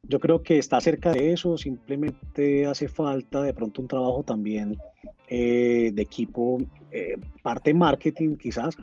Yo 0.08 0.20
creo 0.20 0.42
que 0.42 0.58
está 0.58 0.80
cerca 0.80 1.12
de 1.12 1.32
eso, 1.32 1.56
simplemente 1.56 2.66
hace 2.66 2.88
falta 2.88 3.42
de 3.42 3.54
pronto 3.54 3.80
un 3.80 3.88
trabajo 3.88 4.22
también 4.22 4.76
eh, 5.28 5.90
de 5.94 6.02
equipo, 6.02 6.58
eh, 6.90 7.16
parte 7.42 7.72
marketing 7.72 8.36
quizás, 8.36 8.76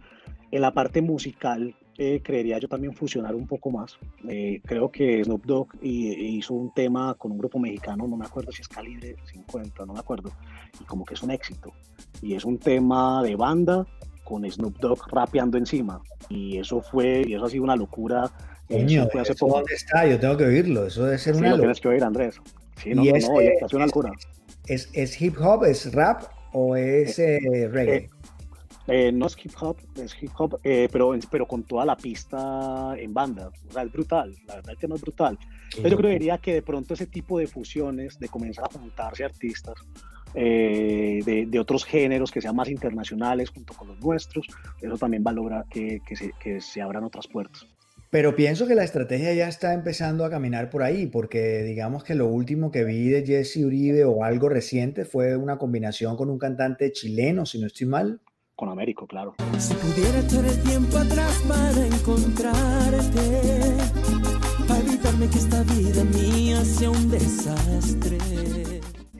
en 0.49 0.61
la 0.61 0.73
parte 0.73 1.01
musical 1.01 1.75
eh, 1.97 2.21
creería 2.23 2.57
yo 2.57 2.67
también 2.67 2.93
fusionar 2.93 3.35
un 3.35 3.45
poco 3.45 3.69
más. 3.69 3.97
Eh, 4.27 4.59
creo 4.65 4.89
que 4.91 5.23
Snoop 5.23 5.45
Dogg 5.45 5.67
y- 5.81 6.37
hizo 6.37 6.55
un 6.55 6.73
tema 6.73 7.13
con 7.13 7.31
un 7.31 7.37
grupo 7.37 7.59
mexicano, 7.59 8.07
no 8.07 8.17
me 8.17 8.25
acuerdo 8.25 8.51
si 8.51 8.61
es 8.61 8.67
Calibre 8.67 9.15
50, 9.25 9.85
no 9.85 9.93
me 9.93 9.99
acuerdo, 9.99 10.31
y 10.79 10.83
como 10.85 11.05
que 11.05 11.13
es 11.13 11.21
un 11.21 11.29
éxito. 11.29 11.71
Y 12.21 12.33
es 12.33 12.43
un 12.43 12.57
tema 12.57 13.21
de 13.21 13.35
banda 13.35 13.85
con 14.23 14.49
Snoop 14.49 14.79
Dogg 14.79 14.99
rapeando 15.11 15.57
encima. 15.59 16.01
Y 16.29 16.57
eso 16.57 16.81
fue, 16.81 17.23
y 17.27 17.35
eso 17.35 17.45
ha 17.45 17.49
sido 17.49 17.63
una 17.63 17.75
locura. 17.75 18.31
Eh, 18.71 18.77
Coño, 18.79 19.07
fue 19.11 19.21
hace 19.21 19.33
¿eso 19.33 19.45
poco. 19.45 19.57
¿dónde 19.57 19.73
está? 19.73 20.05
Yo 20.07 20.19
tengo 20.19 20.37
que 20.37 20.45
oírlo. 20.45 20.85
Eso 20.87 21.05
debe 21.05 21.17
ser 21.17 21.33
Sí, 21.35 21.39
una 21.39 21.49
lo 21.49 21.55
locura. 21.57 21.65
tienes 21.73 21.81
que 21.81 21.87
oír, 21.89 22.03
Andrés. 22.03 22.35
Sí, 22.81 22.89
no, 22.93 23.03
no, 23.03 23.15
ese- 23.15 23.27
no, 23.27 23.37
ha 23.65 23.67
sido 23.69 23.77
una 23.77 23.85
locura. 23.85 24.11
¿Es, 24.67 24.89
es 24.93 25.21
hip 25.21 25.35
hop, 25.39 25.65
es 25.65 25.91
rap 25.93 26.23
o 26.53 26.75
es 26.75 27.17
eh, 27.19 27.67
reggae? 27.71 28.09
Eh, 28.87 29.11
no 29.11 29.27
es 29.27 29.37
hip 29.43 29.51
hop, 29.61 29.77
es 29.95 30.15
hip 30.21 30.31
hop, 30.37 30.59
eh, 30.63 30.89
pero, 30.91 31.13
pero 31.29 31.47
con 31.47 31.63
toda 31.63 31.85
la 31.85 31.95
pista 31.95 32.95
en 32.97 33.13
banda. 33.13 33.51
O 33.69 33.71
sea, 33.71 33.83
es 33.83 33.91
brutal, 33.91 34.35
la 34.47 34.55
verdad 34.55 34.71
el 34.71 34.77
tema 34.77 34.95
es 34.95 35.01
brutal. 35.01 35.37
Entonces 35.65 35.91
yo 35.91 35.97
creería 35.97 36.37
que 36.39 36.53
de 36.55 36.61
pronto 36.61 36.93
ese 36.95 37.05
tipo 37.05 37.39
de 37.39 37.47
fusiones, 37.47 38.19
de 38.19 38.27
comenzar 38.27 38.65
a 38.65 38.77
juntarse 38.79 39.23
artistas 39.23 39.75
eh, 40.33 41.19
de, 41.25 41.45
de 41.45 41.59
otros 41.59 41.85
géneros 41.85 42.31
que 42.31 42.41
sean 42.41 42.55
más 42.55 42.69
internacionales 42.69 43.49
junto 43.49 43.73
con 43.73 43.87
los 43.89 43.99
nuestros, 43.99 44.47
eso 44.81 44.97
también 44.97 45.23
va 45.25 45.31
a 45.31 45.33
lograr 45.35 45.65
que, 45.69 45.99
que 46.05 46.15
se, 46.15 46.31
que 46.39 46.59
se 46.61 46.81
abran 46.81 47.03
otras 47.03 47.27
puertas. 47.27 47.65
Pero 48.11 48.35
pienso 48.35 48.67
que 48.67 48.75
la 48.75 48.83
estrategia 48.83 49.33
ya 49.33 49.47
está 49.47 49.73
empezando 49.73 50.25
a 50.25 50.29
caminar 50.29 50.69
por 50.69 50.83
ahí, 50.83 51.07
porque 51.07 51.63
digamos 51.63 52.03
que 52.03 52.13
lo 52.13 52.27
último 52.27 52.69
que 52.69 52.83
vi 52.83 53.07
de 53.07 53.25
Jesse 53.25 53.63
Uribe 53.63 54.03
o 54.03 54.25
algo 54.25 54.49
reciente 54.49 55.05
fue 55.05 55.37
una 55.37 55.57
combinación 55.57 56.17
con 56.17 56.29
un 56.29 56.37
cantante 56.37 56.91
chileno, 56.91 57.45
si 57.45 57.61
no 57.61 57.67
estoy 57.67 57.87
mal. 57.87 58.19
Con 58.53 58.67
Américo, 58.67 59.07
claro. 59.07 59.35
Si 59.57 59.73
pudiera 59.75 60.19
echar 60.19 60.43
el 60.43 60.61
tiempo 60.61 60.97
atrás 60.97 61.41
para 61.47 61.87
encontrarte, 61.87 63.31
para 64.67 64.79
evitarme 64.81 65.29
que 65.29 65.37
esta 65.37 65.63
vida 65.63 66.03
mía 66.03 66.65
sea 66.65 66.89
un 66.89 67.09
desastre. 67.09 68.17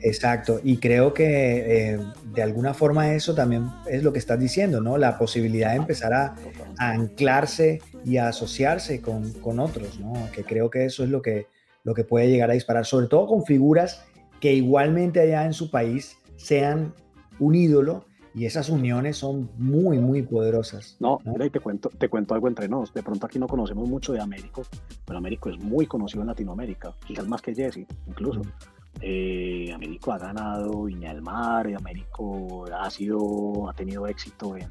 Exacto, 0.00 0.60
y 0.62 0.76
creo 0.76 1.14
que 1.14 1.94
eh, 1.94 1.98
de 2.34 2.42
alguna 2.42 2.74
forma 2.74 3.12
eso 3.14 3.34
también 3.34 3.70
es 3.86 4.02
lo 4.02 4.12
que 4.12 4.18
estás 4.18 4.38
diciendo, 4.38 4.80
¿no? 4.80 4.96
La 4.96 5.18
posibilidad 5.18 5.70
de 5.70 5.76
empezar 5.76 6.12
a, 6.14 6.34
a 6.78 6.90
anclarse 6.90 7.80
y 8.04 8.16
a 8.16 8.28
asociarse 8.28 9.00
con, 9.00 9.32
con 9.34 9.60
otros, 9.60 10.00
¿no? 10.00 10.12
Que 10.32 10.44
creo 10.44 10.70
que 10.70 10.84
eso 10.84 11.04
es 11.04 11.10
lo 11.10 11.22
que, 11.22 11.46
lo 11.84 11.94
que 11.94 12.04
puede 12.04 12.28
llegar 12.28 12.50
a 12.50 12.54
disparar, 12.54 12.86
sobre 12.86 13.06
todo 13.06 13.26
con 13.26 13.44
figuras 13.44 14.04
que 14.40 14.52
igualmente 14.52 15.20
allá 15.20 15.44
en 15.44 15.52
su 15.52 15.70
país 15.70 16.16
sean 16.36 16.94
un 17.38 17.54
ídolo 17.54 18.06
y 18.34 18.46
esas 18.46 18.70
uniones 18.70 19.18
son 19.18 19.50
muy, 19.58 19.98
muy 19.98 20.22
poderosas. 20.22 20.96
No, 21.00 21.20
¿no? 21.24 21.32
mira, 21.32 21.46
y 21.46 21.50
te 21.50 21.60
cuento, 21.60 21.90
te 21.90 22.08
cuento 22.08 22.34
algo 22.34 22.48
entre 22.48 22.68
nos. 22.68 22.94
De 22.94 23.02
pronto 23.02 23.26
aquí 23.26 23.38
no 23.38 23.46
conocemos 23.46 23.88
mucho 23.88 24.12
de 24.12 24.20
Américo, 24.20 24.62
pero 25.04 25.18
Américo 25.18 25.50
es 25.50 25.58
muy 25.58 25.86
conocido 25.86 26.22
en 26.22 26.28
Latinoamérica, 26.28 26.94
quizás 27.06 27.26
más 27.26 27.42
que 27.42 27.54
Jesse, 27.54 27.86
incluso. 28.06 28.40
Mm. 28.40 28.81
Eh, 29.00 29.70
Américo 29.74 30.12
ha 30.12 30.18
ganado 30.18 30.84
Viña 30.84 31.12
del 31.12 31.22
Mar, 31.22 31.68
y 31.68 31.74
Américo 31.74 32.66
ha 32.72 32.90
sido, 32.90 33.68
ha 33.68 33.72
tenido 33.72 34.06
éxito 34.06 34.56
en, 34.56 34.70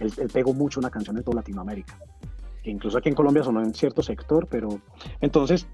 él, 0.00 0.12
él 0.18 0.28
pegó 0.32 0.52
mucho 0.52 0.80
una 0.80 0.90
canción 0.90 1.16
en 1.16 1.24
toda 1.24 1.36
Latinoamérica, 1.36 1.98
incluso 2.64 2.98
aquí 2.98 3.08
en 3.08 3.14
Colombia 3.14 3.42
sonó 3.42 3.62
en 3.62 3.74
cierto 3.74 4.02
sector, 4.02 4.46
pero 4.48 4.80
entonces, 5.20 5.66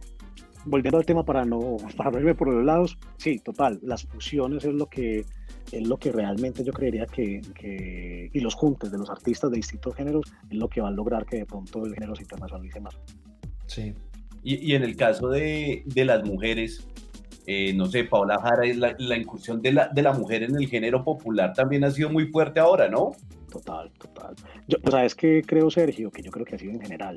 volviendo 0.65 0.99
al 0.99 1.07
tema 1.07 1.25
para 1.25 1.45
no, 1.45 1.77
para 1.97 2.19
irme 2.19 2.35
por 2.35 2.49
los 2.49 2.65
lados, 2.65 2.99
sí, 3.17 3.39
total, 3.39 3.79
las 3.83 4.05
fusiones 4.05 4.65
es 4.65 4.75
lo 4.75 4.87
que, 4.87 5.25
es 5.73 5.87
lo 5.87 5.99
que 5.99 6.13
realmente 6.13 6.65
yo 6.65 6.73
creería 6.73 7.07
que, 7.07 7.41
que, 7.55 8.31
y 8.33 8.41
los 8.41 8.55
juntes 8.55 8.91
de 8.91 8.99
los 8.99 9.11
artistas 9.11 9.51
de 9.51 9.57
distintos 9.57 9.95
géneros 9.95 10.33
es 10.49 10.57
lo 10.57 10.69
que 10.69 10.81
va 10.81 10.89
a 10.89 10.93
lograr 10.93 11.27
que 11.27 11.39
de 11.39 11.47
pronto 11.47 11.85
el 11.85 11.95
género 11.95 12.15
se 12.15 12.23
internacionalice 12.23 12.81
más. 12.81 12.99
Sí. 13.67 13.93
Y, 14.43 14.71
y 14.71 14.75
en 14.75 14.85
el 14.85 14.97
caso 14.97 15.29
de, 15.29 15.83
de 15.85 16.05
las 16.05 16.25
mujeres, 16.25 16.87
eh, 17.51 17.73
no 17.73 17.87
sé, 17.87 18.05
Paola 18.05 18.39
Jara, 18.43 18.63
la, 18.99 19.17
incursión 19.17 19.63
de 19.63 19.73
la, 19.73 19.89
de 19.89 20.03
la 20.03 20.13
mujer 20.13 20.43
en 20.43 20.55
el 20.55 20.69
género 20.69 21.03
popular 21.03 21.55
también 21.55 21.83
ha 21.83 21.91
sido 21.91 22.11
muy 22.11 22.27
fuerte 22.27 22.61
ahora, 22.61 22.91
¿no? 22.91 23.13
Total, 23.51 23.91
total. 23.99 24.35
Yo, 24.67 24.77
o 24.85 24.91
sea, 24.91 25.07
es 25.07 25.15
que 25.15 25.41
creo, 25.41 25.71
Sergio, 25.71 26.11
que 26.11 26.21
yo 26.21 26.31
creo 26.31 26.45
que 26.45 26.57
ha 26.57 26.59
sido 26.59 26.73
en 26.73 26.81
general. 26.83 27.17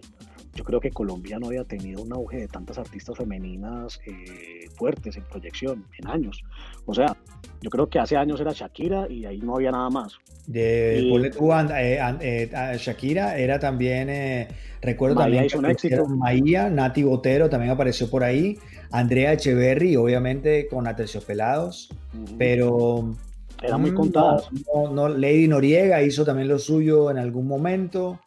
Yo 0.54 0.66
creo 0.66 0.80
que 0.82 0.91
Colombia 0.91 1.39
no 1.39 1.47
había 1.47 1.64
tenido 1.64 2.02
un 2.04 2.12
auge 2.12 2.38
de 2.39 2.47
tantas 2.47 2.78
artistas 2.78 3.18
femeninas 3.18 3.99
eh, 4.06 4.68
fuertes 4.76 5.16
en 5.16 5.24
proyección 5.24 5.86
en 5.97 6.08
años. 6.08 6.43
O 6.86 6.93
sea, 6.93 7.16
yo 7.62 7.70
creo 7.70 7.88
que 7.88 7.99
hace 7.99 8.18
años 8.18 8.41
era 8.41 8.52
Shakira 8.52 9.08
y 9.10 9.26
ahí 9.26 9.39
no 9.39 9.56
había 9.56 9.72
nada 9.72 9.89
más. 9.89 10.14
De 10.47 10.99
Y- 11.04 11.30
tú, 11.32 11.54
and- 11.54 11.72
eh, 11.72 11.99
and- 12.02 12.22
eh, 12.22 12.49
a 12.54 12.76
Shakira 12.76 13.38
era 13.38 13.60
también, 13.60 14.10
eh, 14.10 14.49
recuerdo 14.82 15.18
también 15.18 15.45
aparecieron 15.45 15.66
éxito. 15.72 16.08
Maía, 16.18 16.70
Nati 16.70 17.04
Botero 17.04 17.49
también 17.49 17.72
apareció 17.72 18.10
por 18.10 18.24
ahí, 18.24 18.58
Andrea 18.91 19.32
Echeverry, 19.34 19.95
obviamente 19.95 20.68
con 20.68 20.86
Aterciopelados, 20.86 21.89
Ujú. 22.14 22.38
pero 22.38 23.16
Eran 23.64 23.80
muy 23.82 23.91
mm, 23.91 23.95
contadas. 23.95 24.49
No, 24.52 24.88
no, 24.91 25.08
no, 25.08 25.10
Lady 25.10 25.47
Noriega 25.47 26.02
hizo 26.04 26.26
también 26.26 26.47
lo 26.49 26.60
suyo 26.60 27.10
en 27.12 27.20
algún 27.20 27.47
momento, 27.47 28.20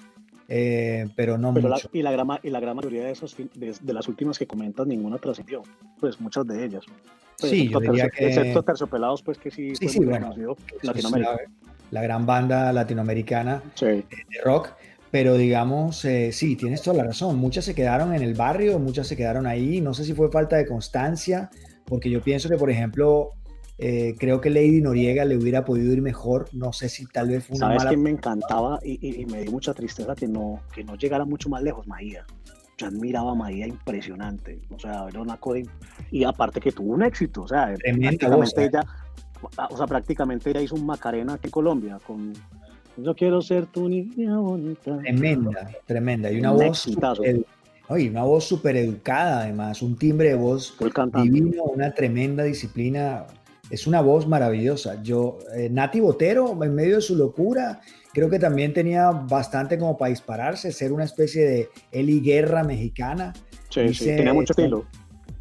eh, 0.49 1.09
pero 1.17 1.39
no 1.39 1.53
Pero 1.55 1.69
la- 1.69 1.77
mucho. 1.77 1.89
y, 1.93 2.03
la 2.03 2.13
gran, 2.13 2.27
y 2.43 2.51
la 2.51 2.61
gran 2.61 2.77
mayoría 2.77 3.05
de, 3.05 3.13
esos, 3.13 3.37
de, 3.37 3.75
de 3.81 3.93
las 3.93 4.09
últimas 4.09 4.39
que 4.39 4.47
comentas, 4.47 4.87
ninguna 4.87 5.19
trascendió. 5.19 5.63
Pues 6.01 6.21
muchas 6.21 6.47
de 6.47 6.65
ellas. 6.65 6.85
Pues, 7.41 7.51
Sí, 7.51 7.63
excepto, 7.63 7.83
yo 7.83 7.91
diría 7.93 8.05
Tercio- 8.07 8.19
que- 8.19 8.27
excepto 8.29 8.63
Terciopelados, 8.63 9.23
pues 9.23 9.39
que 9.39 9.51
sí, 9.51 9.75
Sí, 9.75 9.85
fue 9.87 9.89
sí, 9.89 9.99
muy 10.01 10.09
bueno, 10.09 10.35
en 10.37 10.47
Latinoamérica. 10.83 11.31
la, 11.33 11.39
la 11.91 12.03
gran 12.03 12.27
banda 12.27 12.73
latinoamericana 12.73 13.63
Sí. 13.75 13.87
de 13.87 14.05
rock, 14.45 14.71
pero 15.11 15.37
digamos, 15.37 16.05
eh, 16.05 16.31
sí, 16.33 16.57
tienes 16.57 16.83
toda 16.83 16.97
la 16.99 17.05
razón. 17.05 17.37
Muchas 17.39 17.65
se 17.65 17.75
quedaron 17.75 18.15
en 18.15 18.23
el 18.23 18.35
barrio, 18.35 18.79
muchas 18.79 19.07
se 19.09 19.17
quedaron 19.17 19.47
ahí. 19.47 19.81
No 19.81 19.95
sé 19.95 20.05
si 20.05 20.13
fue 20.15 20.31
falta 20.31 20.57
de 20.57 20.67
constancia, 20.67 21.51
porque 21.85 22.11
yo 22.11 22.21
pienso 22.23 22.49
que, 22.49 22.57
por 22.57 22.71
ejemplo, 22.71 23.33
eh, 23.79 24.14
creo 24.18 24.41
que 24.41 24.51
Lady 24.51 24.81
Noriega 24.81 25.25
le 25.25 25.37
hubiera 25.37 25.64
podido 25.64 25.93
ir 25.93 26.01
mejor. 26.03 26.49
No 26.53 26.72
sé 26.72 26.89
si 26.89 27.07
tal 27.07 27.29
vez 27.29 27.45
fue 27.47 27.57
una 27.57 27.66
¿Sabes 27.66 27.79
mala. 27.79 27.91
quién 27.91 28.03
me 28.03 28.11
encantaba 28.11 28.79
y, 28.85 28.99
y- 29.07 29.22
y 29.22 29.27
me 29.27 29.43
dio 29.43 29.51
mucha 29.51 29.75
tristeza 29.75 30.14
que 30.14 30.29
no, 30.29 30.61
que 30.75 30.85
no 30.85 30.95
llegara 30.97 31.25
mucho 31.25 31.49
más 31.49 31.62
lejos? 31.62 31.87
Maía. 31.87 32.25
Yo 32.77 32.87
admiraba 32.89 33.33
a 33.33 33.35
Maía 33.35 33.66
impresionante. 33.66 34.61
O 34.75 34.79
sea, 34.79 35.07
era 35.09 35.20
una 35.20 35.37
cosa. 35.37 35.61
Y 36.11 36.25
aparte 36.25 36.61
que 36.61 36.72
tuvo 36.72 36.95
un 36.95 37.03
éxito. 37.03 37.43
O 37.43 37.49
sea, 37.49 37.72
voz, 37.72 37.79
prácticamente 38.01 38.62
¿eh? 38.64 38.66
ella. 38.66 38.85
O 39.70 39.77
sea, 39.77 39.87
prácticamente 39.87 40.51
ella 40.51 40.61
hizo 40.61 40.75
un 40.75 40.87
Macarena 40.87 41.35
aquí 41.35 41.47
en 41.47 41.51
Colombia 41.51 41.99
con. 42.07 42.33
Yo 42.97 43.14
quiero 43.14 43.43
ser 43.43 43.66
tu 43.66 43.89
niña 43.89 44.39
bonita. 44.39 44.99
Tremenda, 44.99 45.68
tremenda. 45.85 46.31
Y 46.31 46.39
una 46.39 46.53
Un 46.53 46.66
voz 46.68 46.87
oye, 47.89 48.09
una 48.11 48.22
voz 48.22 48.45
súper 48.45 48.77
educada, 48.77 49.43
además, 49.43 49.83
un 49.83 49.97
timbre 49.97 50.29
de 50.29 50.37
voz 50.37 50.77
divino, 51.22 51.64
una 51.64 51.93
tremenda 51.93 52.45
disciplina. 52.45 53.27
Es 53.71 53.87
una 53.87 54.01
voz 54.03 54.27
maravillosa. 54.29 55.03
Yo, 55.03 55.39
eh, 55.57 55.69
Nati 55.71 56.01
Botero, 56.01 56.62
en 56.62 56.75
medio 56.75 56.97
de 56.97 57.01
su 57.03 57.17
locura, 57.17 57.81
creo 58.12 58.29
que 58.29 58.39
también 58.39 58.73
tenía 58.75 59.11
bastante 59.11 59.79
como 59.79 59.97
para 59.97 60.11
dispararse, 60.11 60.71
ser 60.71 60.93
una 60.93 61.05
especie 61.05 61.45
de 61.47 61.69
Eli 61.91 62.21
Guerra 62.21 62.62
mexicana. 62.62 63.33
Sí, 63.71 63.81
sí, 63.81 63.87
dice- 63.89 64.17
tenía 64.17 64.35
mucho 64.35 64.53
estilo. 64.53 64.85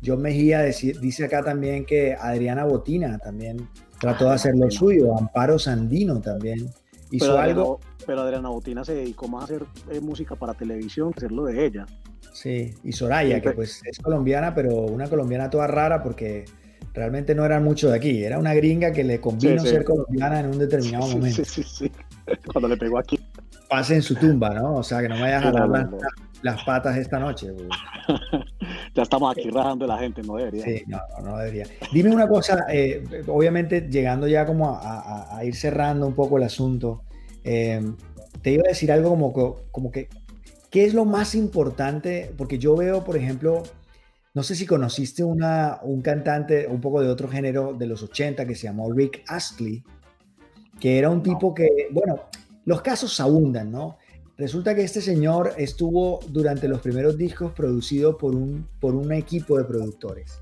John 0.05 0.21
Mejía 0.21 0.63
dice 0.63 1.26
acá 1.26 1.43
también 1.43 1.86
que 1.86 2.13
Adriana 2.13 2.65
Botina 2.65 3.17
también 3.19 3.69
trató 3.99 4.26
de 4.26 4.32
Ah, 4.32 4.34
hacer 4.34 4.53
lo 4.55 4.69
suyo. 4.69 5.17
Amparo 5.17 5.57
Sandino 5.57 6.19
también 6.19 6.59
hizo 7.11 7.26
Pero 7.28 7.38
algo. 7.38 7.80
Pero 8.05 8.21
Adriana 8.21 8.49
Botina 8.49 8.84
se 8.84 8.95
dedicó 8.95 9.30
más 9.30 9.43
a 9.43 9.45
hacer 9.45 9.63
eh, 9.91 10.01
música 10.01 10.36
para 10.36 10.53
televisión 10.55 11.13
que 11.13 11.19
hacerlo 11.19 11.45
de 11.45 11.65
ella. 11.65 11.86
Sí, 12.34 12.74
y 12.84 12.91
Soraya, 12.91 13.39
que 13.39 13.51
pues 13.51 13.82
es 13.86 13.99
colombiana, 13.99 14.53
pero 14.53 14.76
una 14.76 15.07
colombiana 15.07 15.49
toda 15.49 15.67
rara 15.67 16.03
porque 16.03 16.43
realmente 16.93 17.33
no 17.35 17.45
eran 17.45 17.63
mucho 17.63 17.89
de 17.89 17.95
aquí. 17.97 18.23
Era 18.23 18.37
una 18.39 18.53
gringa 18.53 18.91
que 18.91 19.03
le 19.03 19.19
convino 19.19 19.61
Sí, 19.61 19.67
sí. 19.67 19.73
ser 19.73 19.83
colombiana 19.83 20.39
en 20.39 20.47
un 20.47 20.59
determinado 20.59 21.07
Sí, 21.07 21.15
momento. 21.15 21.43
sí, 21.45 21.63
sí, 21.63 21.85
sí. 21.87 21.91
Cuando 22.51 22.67
le 22.67 22.77
pegó 22.77 22.97
aquí. 22.99 23.19
Pase 23.69 23.95
en 23.95 24.01
su 24.03 24.15
tumba, 24.15 24.53
¿no? 24.53 24.75
O 24.75 24.83
sea, 24.83 25.01
que 25.01 25.09
no 25.09 25.15
me 25.15 25.21
vayas 25.21 25.43
a 25.45 25.51
jalar 25.51 25.89
no, 25.89 25.97
las, 26.43 26.63
patas 26.63 26.97
esta 26.97 27.19
noche. 27.19 27.51
Ya 28.95 29.03
estamos 29.03 29.35
aquí 29.35 29.49
rajando 29.49 29.87
la 29.87 29.97
gente, 29.97 30.21
no 30.21 30.35
debería. 30.35 30.63
Sí, 30.63 30.83
no, 30.87 30.99
no, 31.21 31.31
no 31.31 31.37
debería. 31.37 31.65
Dime 31.91 32.11
una 32.11 32.27
cosa, 32.27 32.65
eh, 32.71 33.03
obviamente 33.27 33.81
llegando 33.89 34.27
ya 34.27 34.45
como 34.45 34.69
a, 34.69 34.99
a- 34.99 35.37
a 35.37 35.45
ir 35.45 35.55
cerrando 35.55 36.05
un 36.05 36.13
poco 36.13 36.37
el 36.37 36.43
asunto, 36.43 37.01
eh, 37.43 37.81
te 38.41 38.51
iba 38.51 38.63
a 38.65 38.69
decir 38.69 38.91
algo 38.91 39.09
como, 39.09 39.33
como 39.71 39.91
que, 39.91 40.09
¿qué 40.69 40.85
es 40.85 40.93
lo 40.93 41.05
más 41.05 41.33
importante? 41.33 42.31
Porque 42.37 42.59
yo 42.59 42.75
veo, 42.75 43.03
por 43.03 43.17
ejemplo, 43.17 43.63
no 44.34 44.41
sé 44.41 44.55
si 44.55 44.65
conociste 44.65 45.23
una, 45.23 45.79
un 45.84 46.01
cantante 46.01 46.67
un 46.67 46.81
poco 46.81 47.01
de 47.01 47.09
otro 47.09 47.27
género 47.27 47.73
de 47.73 47.86
los 47.86 48.01
80 48.01 48.45
que 48.47 48.55
se 48.55 48.63
llamó 48.63 48.91
Rick 48.91 49.23
Astley, 49.27 49.84
que 50.79 50.97
era 50.97 51.09
un 51.09 51.21
tipo 51.21 51.53
que, 51.53 51.67
bueno, 51.91 52.29
los 52.65 52.81
casos 52.81 53.19
abundan, 53.19 53.71
¿no? 53.71 53.97
Resulta 54.36 54.73
que 54.73 54.84
este 54.84 55.01
señor 55.01 55.53
estuvo 55.57 56.19
durante 56.29 56.67
los 56.67 56.81
primeros 56.81 57.15
discos 57.15 57.51
producido 57.51 58.17
por 58.17 58.36
un, 58.36 58.67
por 58.79 58.95
un 58.95 59.11
equipo 59.11 59.57
de 59.59 59.65
productores. 59.65 60.39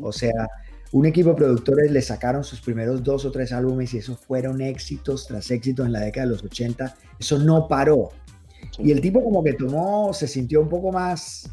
O 0.00 0.12
sea, 0.12 0.48
un 0.92 1.04
equipo 1.04 1.30
de 1.30 1.34
productores 1.34 1.90
le 1.90 2.00
sacaron 2.02 2.44
sus 2.44 2.60
primeros 2.60 3.02
dos 3.02 3.24
o 3.24 3.32
tres 3.32 3.52
álbumes 3.52 3.92
y 3.94 3.98
esos 3.98 4.18
fueron 4.20 4.60
éxitos 4.60 5.26
tras 5.26 5.50
éxitos 5.50 5.84
en 5.86 5.92
la 5.92 6.00
década 6.00 6.26
de 6.26 6.32
los 6.32 6.44
80. 6.44 6.94
Eso 7.18 7.38
no 7.40 7.66
paró. 7.66 8.10
Y 8.78 8.92
el 8.92 9.00
tipo 9.00 9.22
como 9.22 9.42
que 9.42 9.54
tomó, 9.54 10.12
se 10.14 10.28
sintió 10.28 10.60
un 10.60 10.68
poco 10.68 10.92
más 10.92 11.50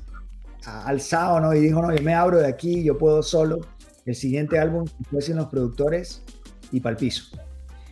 alzado, 0.65 1.39
¿no? 1.39 1.53
Y 1.53 1.59
dijo, 1.59 1.81
no, 1.81 1.93
yo 1.95 2.03
me 2.03 2.13
abro 2.13 2.39
de 2.39 2.47
aquí, 2.47 2.83
yo 2.83 2.97
puedo 2.97 3.23
solo. 3.23 3.59
El 4.05 4.15
siguiente 4.15 4.59
álbum 4.59 4.85
fue 5.09 5.21
sin 5.21 5.35
los 5.37 5.47
productores 5.47 6.23
y 6.71 6.79
para 6.79 6.91
el 6.93 6.97
piso. 6.97 7.23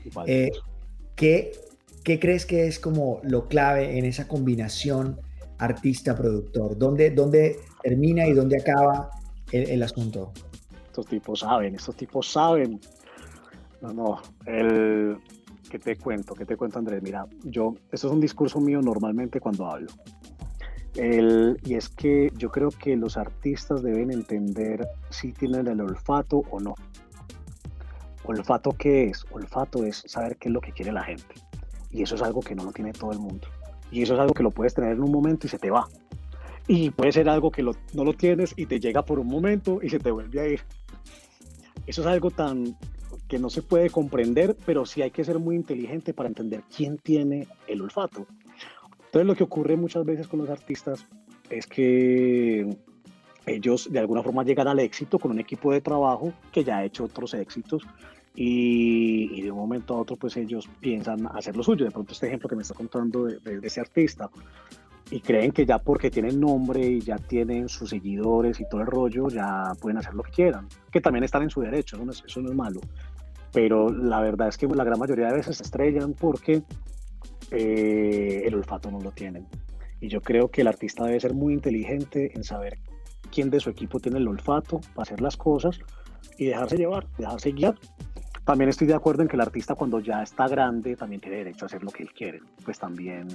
Y 0.06 0.10
para- 0.10 0.32
Eh, 0.32 0.52
¿qué, 1.16 1.52
¿Qué 2.04 2.20
crees 2.20 2.46
que 2.46 2.66
es 2.68 2.80
como 2.80 3.20
lo 3.24 3.48
clave 3.48 3.98
en 3.98 4.06
esa 4.06 4.28
combinación 4.28 5.20
artista-productor? 5.58 6.78
¿Dónde, 6.78 7.12
¿Dónde 7.12 7.60
termina 7.84 8.26
y 8.28 8.34
dónde 8.34 8.58
acaba 8.58 9.10
el, 9.52 9.70
el 9.70 9.84
asunto? 9.84 10.32
Estos 10.88 11.06
tipos 11.08 11.42
saben, 11.42 11.76
estos 11.76 11.96
tipos 11.96 12.32
saben. 12.32 12.80
No, 13.82 13.94
no, 13.94 14.22
el... 14.46 15.18
¿Qué 15.70 15.78
te 15.78 15.96
cuento? 15.98 16.34
¿Qué 16.34 16.46
te 16.46 16.58
cuento, 16.58 16.80
Andrés? 16.80 17.02
Mira, 17.04 17.28
yo, 17.44 17.76
esto 17.92 18.08
es 18.08 18.14
un 18.14 18.20
discurso 18.20 18.60
mío 18.60 18.82
normalmente 18.82 19.40
cuando 19.40 19.68
hablo. 19.68 19.88
Y 20.96 21.76
es 21.76 21.90
que 21.90 22.32
yo 22.36 22.50
creo 22.50 22.70
que 22.70 22.96
los 22.96 23.16
artistas 23.18 23.82
deben 23.84 24.12
entender 24.12 24.88
si 25.10 25.32
tienen 25.32 25.68
el 25.68 25.82
olfato 25.82 26.44
o 26.50 26.60
no. 26.60 26.76
¿Olfato 28.24 28.72
qué 28.74 29.06
es? 29.06 29.26
Olfato 29.32 29.84
es 29.86 30.04
saber 30.06 30.38
qué 30.38 30.50
es 30.50 30.54
lo 30.54 30.62
que 30.62 30.72
quiere 30.72 30.92
la 30.92 31.04
gente. 31.04 31.36
Y 31.92 32.04
eso 32.04 32.16
es 32.16 32.22
algo 32.22 32.42
que 32.42 32.56
no 32.56 32.64
lo 32.64 32.72
tiene 32.72 32.92
todo 32.92 33.12
el 33.12 33.20
mundo. 33.20 33.48
Y 33.92 34.04
eso 34.04 34.14
es 34.14 34.20
algo 34.20 34.34
que 34.34 34.44
lo 34.44 34.52
puedes 34.52 34.74
tener 34.74 34.92
en 34.92 35.02
un 35.02 35.12
momento 35.12 35.48
y 35.48 35.50
se 35.50 35.58
te 35.58 35.72
va. 35.72 35.88
Y 36.68 36.92
puede 36.92 37.12
ser 37.12 37.30
algo 37.30 37.50
que 37.50 37.64
no 37.64 38.04
lo 38.04 38.14
tienes 38.14 38.54
y 38.56 38.68
te 38.68 38.80
llega 38.80 39.04
por 39.04 39.20
un 39.20 39.28
momento 39.28 39.80
y 39.82 39.90
se 39.90 40.00
te 40.00 40.12
vuelve 40.12 40.40
a 40.40 40.48
ir. 40.48 40.62
Eso 41.88 42.02
es 42.02 42.08
algo 42.08 42.30
tan 42.30 42.78
que 43.28 43.40
no 43.40 43.50
se 43.50 43.62
puede 43.62 43.90
comprender, 43.90 44.56
pero 44.66 44.86
sí 44.86 45.02
hay 45.02 45.12
que 45.12 45.24
ser 45.24 45.40
muy 45.40 45.56
inteligente 45.56 46.14
para 46.14 46.30
entender 46.30 46.64
quién 46.76 46.98
tiene 46.98 47.48
el 47.68 47.82
olfato. 47.82 48.28
Entonces 49.10 49.26
lo 49.28 49.36
que 49.36 49.44
ocurre 49.44 49.76
muchas 49.76 50.06
veces 50.06 50.28
con 50.28 50.40
los 50.40 50.50
artistas 50.50 51.08
es 51.50 51.66
que 51.66 52.78
ellos 53.48 53.92
de 53.92 53.98
alguna 54.00 54.22
forma 54.22 54.44
llegan 54.44 54.68
al 54.68 54.80
éxito 54.80 55.18
con 55.18 55.32
un 55.32 55.40
equipo 55.40 55.72
de 55.74 55.82
trabajo 55.82 56.32
que 56.52 56.64
ya 56.64 56.78
ha 56.78 56.86
hecho 56.86 57.06
otros 57.06 57.34
éxitos 57.34 57.82
y, 58.36 59.32
y 59.34 59.42
de 59.42 59.50
un 59.52 59.58
momento 59.58 59.96
a 59.96 60.02
otro 60.02 60.16
pues 60.16 60.38
ellos 60.38 60.70
piensan 60.80 61.26
hacer 61.36 61.58
lo 61.58 61.64
suyo. 61.64 61.86
De 61.86 61.92
pronto 61.92 62.14
este 62.14 62.28
ejemplo 62.28 62.48
que 62.48 62.56
me 62.56 62.62
está 62.62 62.76
contando 62.76 63.26
de, 63.26 63.40
de- 63.40 63.60
de 63.60 63.68
ese 63.68 63.80
artista 63.82 64.30
y 65.10 65.22
creen 65.22 65.52
que 65.54 65.66
ya 65.66 65.80
porque 65.80 66.12
tienen 66.12 66.40
nombre 66.40 66.86
y 66.88 67.00
ya 67.02 67.18
tienen 67.18 67.68
sus 67.68 67.90
seguidores 67.90 68.60
y 68.60 68.70
todo 68.70 68.82
el 68.82 68.88
rollo 68.88 69.28
ya 69.30 69.72
pueden 69.82 69.98
hacer 69.98 70.14
lo 70.14 70.22
que 70.22 70.30
quieran, 70.32 70.68
que 70.92 71.02
también 71.02 71.24
están 71.24 71.42
en 71.42 71.50
su 71.50 71.62
derecho, 71.62 71.96
eso 71.96 72.06
no 72.06 72.12
es, 72.12 72.24
eso 72.28 72.42
no 72.44 72.50
es 72.52 72.56
malo. 72.56 72.80
Pero 73.52 73.90
la 73.92 74.22
verdad 74.22 74.50
es 74.50 74.58
que 74.60 74.68
la 74.68 74.84
gran 74.84 75.00
mayoría 75.00 75.30
de 75.30 75.34
veces 75.38 75.58
se 75.58 75.64
estrellan 75.64 76.14
porque 76.14 76.62
eh, 77.52 78.44
el 78.46 78.56
olfato 78.56 78.92
no 78.92 79.00
lo 79.00 79.12
tienen. 79.12 79.48
Y 80.02 80.08
yo 80.08 80.22
creo 80.22 80.50
que 80.50 80.62
el 80.62 80.68
artista 80.68 81.06
debe 81.06 81.20
ser 81.20 81.34
muy 81.34 81.54
inteligente 81.54 82.32
en 82.36 82.44
saber 82.44 82.78
quién 83.32 83.50
de 83.50 83.60
su 83.60 83.70
equipo 83.70 84.00
tiene 84.00 84.18
el 84.20 84.28
olfato 84.28 84.80
para 84.94 85.04
hacer 85.04 85.22
las 85.22 85.36
cosas 85.38 85.80
y 86.38 86.46
dejarse 86.46 86.78
llevar, 86.78 87.06
dejarse 87.18 87.52
guiar. 87.52 87.76
También 88.46 88.70
estoy 88.70 88.88
de 88.88 88.96
acuerdo 88.96 89.22
en 89.22 89.28
que 89.28 89.36
el 89.36 89.42
artista 89.42 89.76
cuando 89.76 90.00
ya 90.00 90.24
está 90.24 90.48
grande 90.48 90.96
también 90.96 91.22
tiene 91.22 91.38
derecho 91.38 91.66
a 91.66 91.68
hacer 91.68 91.84
lo 91.84 91.92
que 91.92 92.02
él 92.04 92.12
quiere. 92.14 92.40
Pues 92.66 92.80
también 92.80 93.28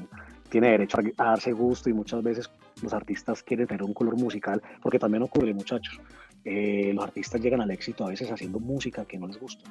tiene 0.49 0.71
derecho 0.71 0.99
a, 1.19 1.25
darse 1.25 1.53
gusto 1.53 1.89
y 1.89 1.93
muchas 1.93 2.23
veces 2.23 2.51
los 2.83 2.93
artistas 2.93 3.43
quieren 3.43 3.67
tener 3.67 3.85
un 3.85 3.95
color 3.95 4.17
musical, 4.17 4.61
porque 4.83 4.99
también 4.99 5.23
ocurre, 5.23 5.53
muchachos. 5.55 6.01
eh, 6.47 6.93
los 6.95 7.05
artistas 7.05 7.41
llegan 7.41 7.61
al 7.63 7.71
éxito 7.71 8.05
a 8.05 8.09
veces 8.11 8.31
haciendo 8.31 8.59
música 8.61 9.05
que 9.07 9.17
no 9.19 9.27
les 9.27 9.39
gusta 9.41 9.65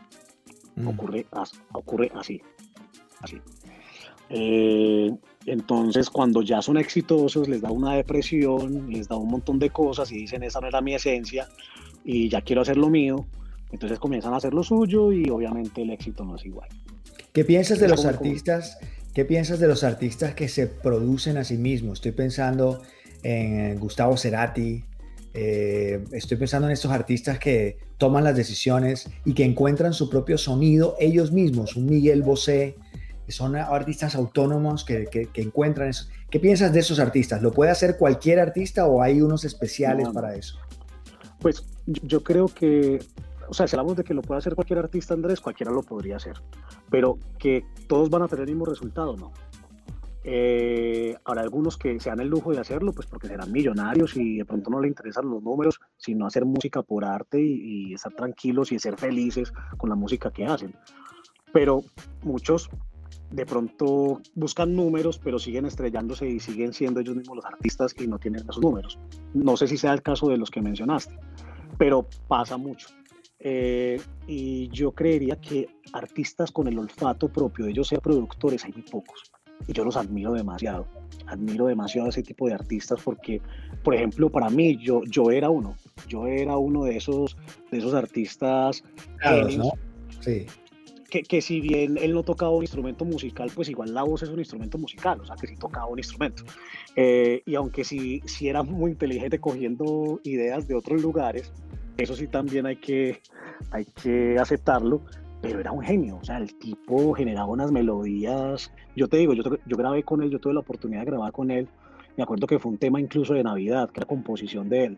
Mm. 0.76 0.88
ocurre, 0.88 1.26
as- 1.32 1.60
ocurre 1.74 2.12
así. 2.16 2.42
así. 3.22 3.40
Eh, 4.30 5.12
entonces, 5.46 6.10
cuando 6.10 6.42
ya 6.42 6.62
son 6.62 6.78
exitosos, 6.78 7.48
les 7.48 7.62
da 7.62 7.72
una 7.72 7.96
depresión, 7.96 8.90
les 8.90 9.08
da 9.08 9.18
un 9.18 9.30
montón 9.30 9.60
de 9.60 9.70
cosas 9.70 10.12
y 10.12 10.16
dicen, 10.16 10.44
esa 10.44 10.62
no 10.62 10.68
era 10.68 10.82
mi 10.82 10.96
esencia 10.96 11.48
y 12.06 12.30
ya 12.30 12.42
quiero 12.42 12.62
hacer 12.62 12.78
lo 12.78 12.90
mío. 12.90 13.26
Entonces 13.72 14.00
comienzan 14.00 14.34
a 14.34 14.38
hacer 14.38 14.54
lo 14.54 14.64
suyo 14.64 15.12
y 15.12 15.30
obviamente 15.30 15.82
el 15.82 15.90
éxito 15.90 16.24
no 16.24 16.36
es 16.36 16.46
igual. 16.46 16.70
¿Qué 17.34 17.44
piensas 17.44 17.80
de 17.80 17.88
los 17.88 18.06
artistas? 18.06 18.78
¿Qué 19.14 19.26
piensas 19.26 19.60
de 19.60 19.68
los 19.68 19.84
artistas 19.84 20.36
que 20.36 20.48
se 20.48 20.68
producen 20.68 21.38
a 21.38 21.44
sí 21.44 21.58
mismos? 21.58 22.00
Estoy 22.00 22.12
pensando 22.12 22.82
en 23.24 23.80
Gustavo 23.80 24.18
Cerati, 24.18 24.84
eh, 25.34 26.04
estoy 26.12 26.38
pensando 26.38 26.68
en 26.68 26.74
estos 26.74 26.92
artistas 26.92 27.40
que 27.40 27.78
toman 27.98 28.24
las 28.24 28.36
decisiones 28.36 29.10
y 29.26 29.34
que 29.34 29.44
encuentran 29.44 29.94
su 29.94 30.10
propio 30.10 30.38
sonido 30.38 30.96
ellos 31.00 31.32
mismos, 31.32 31.76
un 31.76 31.88
Miguel 31.88 32.22
Bosé, 32.22 32.76
que 33.26 33.32
son 33.32 33.56
artistas 33.56 34.16
autónomos 34.16 34.84
que, 34.84 35.06
que- 35.08 35.28
que 35.28 35.42
encuentran 35.42 35.90
eso. 35.90 36.08
¿Qué 36.30 36.40
piensas 36.40 36.74
de 36.74 36.80
esos 36.82 37.00
artistas? 37.00 37.42
¿Lo 37.42 37.52
puede 37.52 37.72
hacer 37.72 37.98
cualquier 37.98 38.40
artista 38.40 38.86
o 38.86 39.02
hay 39.02 39.22
unos 39.22 39.46
especiales 39.46 40.08
No, 40.08 40.14
para 40.14 40.36
eso? 40.36 40.58
Pues 41.40 41.66
yo 41.86 42.02
yo 42.04 42.24
creo 42.24 42.46
que, 42.48 43.00
o 43.48 43.54
sea, 43.54 43.68
si 43.68 43.76
hablamos 43.76 43.96
de 43.98 44.04
que 44.04 44.14
lo 44.14 44.22
puede 44.22 44.40
hacer 44.40 44.56
cualquier 44.56 44.80
artista, 44.80 45.14
Andrés, 45.14 45.40
cualquiera 45.42 45.72
lo 45.72 45.84
podría 45.84 46.18
hacer, 46.18 46.36
pero 46.90 47.18
que 47.38 47.66
todos 47.88 48.10
van 48.10 48.24
a 48.24 48.28
tener 48.28 48.44
el 48.44 48.52
mismo 48.56 48.66
resultado, 48.66 49.16
¿no? 49.18 49.32
Eh, 50.26 51.18
habrá 51.26 51.42
algunos 51.42 51.78
que 51.78 52.00
se 52.00 52.10
dan 52.10 52.22
el 52.22 52.30
lujo 52.30 52.52
de 52.54 52.60
hacerlo, 52.62 52.94
pues 52.94 53.08
porque 53.08 53.28
serán 53.28 53.52
millonarios 53.52 54.16
y 54.16 54.38
de 54.38 54.46
pronto 54.46 54.70
no 54.70 54.80
le 54.80 54.88
interesan 54.88 55.30
los 55.30 55.44
números, 55.44 55.82
sino 55.98 56.26
hacer 56.26 56.46
música 56.46 56.82
por 56.82 57.04
arte 57.04 57.42
y, 57.42 57.90
y 57.90 57.94
estar 57.94 58.14
tranquilos 58.14 58.72
y 58.72 58.80
ser 58.80 58.98
felices 58.98 59.52
con 59.78 59.90
la 59.90 59.96
música 59.98 60.32
que 60.32 60.46
hacen. 60.46 60.74
Pero 61.52 61.82
muchos 62.24 62.70
de 63.34 63.46
pronto 63.48 64.22
buscan 64.36 64.76
números, 64.76 65.20
pero 65.22 65.40
siguen 65.40 65.66
estrellándose 65.66 66.28
y 66.28 66.40
siguen 66.40 66.72
siendo 66.72 67.00
ellos 67.00 67.16
mismos 67.16 67.38
los 67.38 67.46
artistas 67.46 67.96
y 68.00 68.08
no 68.08 68.20
tienen 68.20 68.42
esos 68.42 68.60
números. 68.60 69.00
No 69.34 69.58
sé 69.58 69.68
si 69.68 69.76
sea 69.78 69.94
el 69.94 70.04
caso 70.04 70.28
de 70.28 70.38
los 70.38 70.52
que 70.52 70.62
mencionaste, 70.62 71.18
pero 71.80 72.08
pasa 72.28 72.58
mucho. 72.58 72.88
Eh, 73.40 74.00
y 74.28 74.70
yo 74.70 74.92
creería 74.92 75.36
que 75.36 75.68
artistas 75.94 76.52
con 76.52 76.68
el 76.68 76.78
olfato 76.78 77.28
propio 77.28 77.66
de 77.66 77.72
ellos 77.72 77.88
ser 77.88 78.02
productores 78.02 78.64
hay 78.66 78.72
muy 78.72 78.84
pocos. 78.84 79.24
Y 79.68 79.74
yo 79.74 79.84
los 79.84 79.98
admiro 79.98 80.34
demasiado. 80.34 80.86
Admiro 81.26 81.66
demasiado 81.66 82.08
a 82.08 82.10
ese 82.10 82.22
tipo 82.22 82.48
de 82.48 82.54
artistas 82.54 83.02
porque, 83.04 83.42
por 83.84 83.96
ejemplo, 83.96 84.30
para 84.30 84.50
mí, 84.50 84.78
yo, 84.78 85.02
yo 85.06 85.32
era 85.32 85.50
uno. 85.50 85.76
Yo 86.08 86.28
era 86.28 86.58
uno 86.58 86.84
de 86.84 86.98
esos, 86.98 87.36
de 87.72 87.80
esos 87.80 87.94
artistas 87.96 88.84
Claro, 89.18 89.50
¿no? 89.50 89.72
Sí. 90.20 90.46
Que, 91.14 91.22
que 91.22 91.42
si 91.42 91.62
bien 91.62 91.96
él 92.02 92.12
no 92.12 92.24
tocaba 92.24 92.50
un 92.50 92.64
instrumento 92.64 93.06
musical, 93.06 93.52
pues 93.54 93.70
igual 93.70 93.94
la 93.94 94.02
voz 94.02 94.24
es 94.24 94.30
un 94.30 94.40
instrumento 94.40 94.80
musical, 94.80 95.22
o 95.22 95.26
sea 95.26 95.36
que 95.36 95.46
sí 95.46 95.56
tocaba 95.56 95.86
un 95.86 96.00
instrumento. 96.00 96.44
Eh, 96.96 97.44
y 97.46 97.54
aunque 97.54 97.84
sí, 97.84 98.24
sí 98.26 98.48
era 98.50 98.64
muy 98.64 98.92
inteligente 98.92 99.38
cogiendo 99.38 100.20
ideas 100.24 100.68
de 100.68 100.74
otros 100.74 101.04
lugares, 101.04 101.54
eso 101.98 102.16
sí 102.16 102.26
también 102.26 102.66
hay 102.66 102.78
que, 102.78 103.22
hay 103.70 103.86
que 103.86 104.40
aceptarlo, 104.40 105.02
pero 105.40 105.60
era 105.60 105.72
un 105.72 105.84
genio, 105.84 106.18
o 106.20 106.24
sea, 106.24 106.38
el 106.38 106.58
tipo 106.58 107.14
generaba 107.14 107.52
unas 107.52 107.72
melodías, 107.72 108.72
yo 108.96 109.08
te 109.08 109.18
digo, 109.18 109.34
yo, 109.34 109.44
yo 109.44 109.78
grabé 109.78 110.02
con 110.02 110.24
él, 110.24 110.32
yo 110.32 110.40
tuve 110.40 110.56
la 110.56 110.62
oportunidad 110.62 111.02
de 111.02 111.06
grabar 111.06 111.32
con 111.32 111.52
él, 111.52 111.70
me 112.18 112.24
acuerdo 112.24 112.48
que 112.48 112.58
fue 112.58 112.72
un 112.72 112.80
tema 112.80 113.00
incluso 113.00 113.36
de 113.36 113.44
Navidad, 113.44 113.92
que 113.92 114.00
era 114.00 114.08
composición 114.08 114.68
de 114.68 114.86
él. 114.86 114.98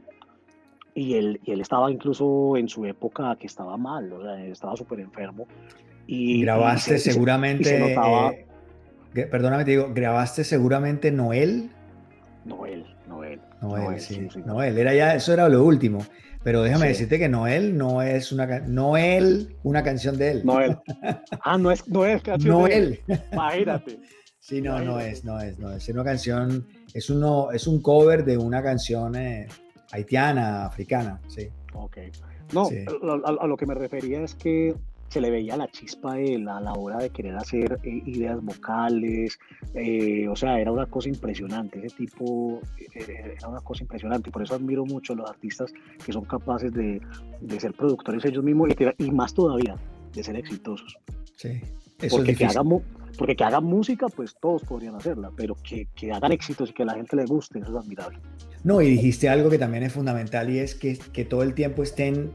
Y 0.97 1.16
él, 1.16 1.41
y 1.43 1.51
él 1.51 1.59
estaba 1.59 1.91
incluso 1.91 2.55
en 2.55 2.70
su 2.70 2.86
época 2.86 3.36
que 3.36 3.47
estaba 3.47 3.76
mal, 3.76 4.13
o 4.13 4.22
sea, 4.22 4.45
estaba 4.45 4.78
súper 4.78 5.01
enfermo. 5.01 5.45
Y, 6.08 6.41
Grabaste 6.41 6.95
y 6.95 6.99
se- 6.99 7.12
seguramente. 7.12 7.64
y 7.64 7.66
se 7.66 7.80
notaba- 7.80 8.32
eh, 9.16 9.26
perdóname, 9.30 9.66
te 9.66 9.72
digo, 9.72 9.91
grabaste 9.93 10.43
seguramente 10.43 11.12
Noel. 11.12 11.70
Noel, 12.45 12.86
Noel. 13.08 13.39
Noel, 13.62 13.84
Noel, 13.84 13.99
sí. 13.99 14.28
Noel, 14.45 14.78
era 14.78 14.93
ya, 14.93 15.16
eso 15.16 15.34
era 15.34 15.49
lo 15.49 15.64
último. 15.64 16.06
Pero 16.43 16.62
déjame 16.62 16.84
Sí. 16.86 16.89
decirte 16.89 17.18
que 17.18 17.28
Noel 17.28 17.76
no 17.76 18.03
es 18.03 18.32
una 18.32 18.45
Noel, 18.60 19.56
una 19.64 19.84
canción 19.84 20.16
de 20.18 20.30
él. 20.32 20.41
Noel. 20.45 20.78
Ah, 21.43 21.58
no 21.58 21.72
es, 21.72 21.88
no 21.88 22.06
es 22.06 22.22
canción 22.22 22.66
de 22.66 22.76
él. 22.76 22.99
Noel. 23.08 23.20
Imagínate. 23.32 23.99
Sí, 24.45 24.62
no, 24.62 24.78
no 24.80 24.99
es, 24.99 25.26
no 25.26 25.41
es, 25.41 25.58
no 25.58 25.72
es. 25.72 25.89
Es 25.89 25.95
una 25.95 26.03
canción, 26.03 26.68
es 26.93 27.10
uno, 27.10 27.49
es 27.51 27.66
un 27.66 27.82
cover 27.82 28.24
de 28.24 28.38
una 28.38 28.62
canción 28.62 29.16
eh, 29.16 29.47
haitiana, 29.91 30.68
africana, 30.68 31.20
sí. 31.28 31.49
Ok. 31.74 31.97
No, 32.53 32.66
Sí. 32.66 32.86
a, 32.88 33.28
a- 33.32 33.43
a 33.43 33.47
lo 33.47 33.58
que 33.58 33.66
me 33.66 33.74
refería 33.74 34.22
es 34.22 34.36
que 34.36 34.76
se 35.16 35.22
le 35.22 35.32
veía 35.32 35.55
la 35.55 35.70
chispa 35.70 36.13
a 36.16 36.20
él 36.20 36.47
a 36.49 36.59
la 36.59 36.74
hora 36.74 36.97
de 36.97 37.09
querer 37.09 37.36
hacer 37.38 37.80
eh, 37.84 38.01
ideas 38.05 38.38
vocales, 38.43 39.39
eh, 39.74 40.28
o 40.28 40.36
sea, 40.36 40.59
era 40.59 40.74
una 40.74 40.88
cosa 40.88 41.07
impresionante, 41.07 41.80
ese 41.86 41.95
tipo 41.95 42.59
eh, 42.78 43.34
era 43.38 43.47
una 43.47 43.61
cosa 43.61 43.82
impresionante, 43.84 44.30
y 44.30 44.32
por 44.34 44.43
eso 44.43 44.55
admiro 44.55 44.86
mucho 44.86 45.13
a 45.13 45.16
los 45.16 45.30
artistas 45.30 45.72
que 46.05 46.11
son 46.11 46.26
capaces 46.26 46.74
de, 46.74 46.99
de 47.39 47.59
ser 47.61 47.74
productores 47.74 48.26
ellos 48.26 48.43
mismos 48.43 48.70
y, 48.72 48.76
que- 48.76 48.93
y 48.97 49.09
más 49.11 49.34
todavía 49.34 49.78
de 50.13 50.22
ser 50.22 50.36
exitosos. 50.36 50.97
Sí. 51.38 51.49
Eso 51.99 52.07
es 52.07 52.11
porque, 52.11 52.26
que 52.36 52.43
difícil. 52.43 52.57
hagan, 52.59 52.82
porque 53.18 53.36
que 53.38 53.43
hagan 53.45 53.63
música, 53.63 54.07
pues 54.09 54.36
todos 54.41 54.63
podrían 54.63 54.95
hacerla, 54.95 55.32
pero 55.38 55.55
que, 55.55 55.88
que 55.95 56.11
hagan 56.11 56.34
éxitos 56.34 56.72
y 56.72 56.74
que 56.74 56.84
a 56.84 56.88
la 56.88 56.95
gente 56.95 57.16
le 57.16 57.24
guste, 57.26 57.59
eso 57.59 57.70
es 57.72 57.86
admirable. 57.86 58.20
No, 58.66 58.82
y 58.82 58.89
dijiste 58.89 59.30
algo 59.30 59.49
que 59.49 59.57
también 59.57 59.84
es 59.84 59.93
fundamental 59.93 60.49
y 60.49 60.59
es 60.59 60.76
que, 60.76 60.97
que 61.13 61.24
todo 61.24 61.41
el 61.43 61.53
tiempo 61.53 61.84
estén 61.84 62.32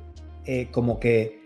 eh, 0.47 0.68
como 0.72 0.99
que 0.99 1.39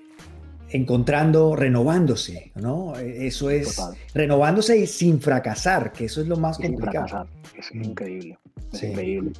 encontrando, 0.74 1.54
renovándose, 1.54 2.50
¿no? 2.56 2.96
Eso 2.96 3.48
es 3.48 3.76
Total. 3.76 3.94
renovándose 4.12 4.76
y 4.76 4.86
sin 4.88 5.20
fracasar, 5.20 5.92
que 5.92 6.06
eso 6.06 6.20
es 6.20 6.26
lo 6.26 6.36
más 6.36 6.56
sin 6.56 6.72
complicado. 6.74 7.06
fracasar. 7.08 7.26
Es 7.56 7.72
Mm. 7.72 7.84
increíble. 7.84 8.38
Es 8.72 8.80
Sí. 8.80 8.86
increíble. 8.88 9.32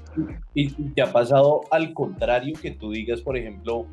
¿Y 0.55 0.68
te 0.93 1.03
ha 1.03 1.12
pasado 1.12 1.62
al 1.72 1.93
contrario 1.93 2.55
que 2.62 2.70
tú 2.70 2.93
digas, 2.93 3.20
por 3.20 3.37
ejemplo, 3.37 3.87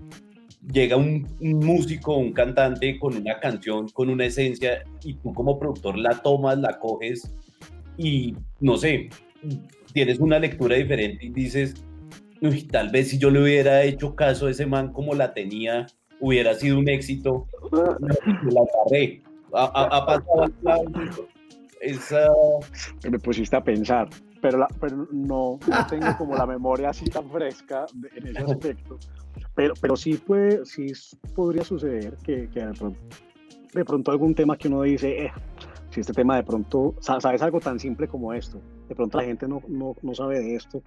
llega 0.71 0.95
un, 0.97 1.27
un 1.39 1.53
músico, 1.65 2.15
un 2.15 2.31
cantante 2.31 2.99
con 2.99 3.17
una 3.17 3.39
canción, 3.39 3.89
con 3.89 4.11
una 4.11 4.25
esencia, 4.25 4.83
y 5.03 5.15
tú 5.15 5.33
como 5.33 5.57
productor 5.57 5.97
la 5.97 6.21
tomas, 6.21 6.59
la 6.59 6.77
coges 6.77 7.33
y, 7.97 8.35
no 8.59 8.77
sé, 8.77 9.09
tienes 9.93 10.19
una 10.19 10.37
lectura 10.37 10.75
diferente 10.75 11.25
y 11.25 11.29
dices, 11.29 11.73
uy, 12.39 12.61
tal 12.67 12.89
vez 12.91 13.09
si 13.09 13.17
yo 13.17 13.31
le 13.31 13.41
hubiera 13.41 13.81
hecho 13.83 14.15
caso 14.15 14.45
a 14.45 14.51
ese 14.51 14.67
man 14.67 14.93
como 14.93 15.15
la 15.15 15.33
tenía, 15.33 15.87
hubiera 16.21 16.53
sido 16.53 16.79
un 16.79 16.87
éxito. 16.87 17.47
No, 17.71 17.97
la 17.99 18.61
agarré. 18.61 19.21
Ha, 19.53 19.65
ha- 19.65 20.05
pasado 20.05 20.45
esa... 21.81 22.29
me 23.09 23.19
pusiste 23.19 23.55
a 23.55 23.63
pensar, 23.63 24.07
pero, 24.41 24.59
la- 24.59 24.67
pero 24.79 25.07
no, 25.11 25.59
no 25.67 25.87
tengo 25.89 26.15
como 26.17 26.35
la 26.37 26.45
memoria 26.45 26.89
así 26.91 27.05
tan 27.05 27.29
fresca 27.29 27.85
de- 27.93 28.09
en 28.15 28.27
ese 28.27 28.43
aspecto. 28.43 28.97
Pero, 29.55 29.73
pero 29.81 29.95
sí, 29.97 30.13
puede, 30.15 30.63
sí 30.65 30.93
podría 31.35 31.63
suceder 31.63 32.15
que, 32.23 32.47
que 32.49 32.65
de, 32.65 32.73
pronto, 32.73 32.99
de 33.73 33.83
pronto 33.85 34.11
algún 34.11 34.33
tema 34.35 34.57
que 34.57 34.67
uno 34.69 34.83
dice, 34.83 35.25
eh, 35.25 35.31
si 35.89 35.99
este 36.01 36.13
tema 36.13 36.37
de 36.37 36.43
pronto, 36.43 36.95
sa- 37.01 37.19
sabes 37.19 37.41
algo 37.41 37.59
tan 37.59 37.79
simple 37.79 38.07
como 38.07 38.31
esto, 38.33 38.61
de 38.87 38.95
pronto 38.95 39.17
la 39.17 39.25
gente 39.25 39.47
no, 39.47 39.61
no, 39.67 39.95
no 40.01 40.15
sabe 40.15 40.39
de 40.39 40.55
esto, 40.55 40.81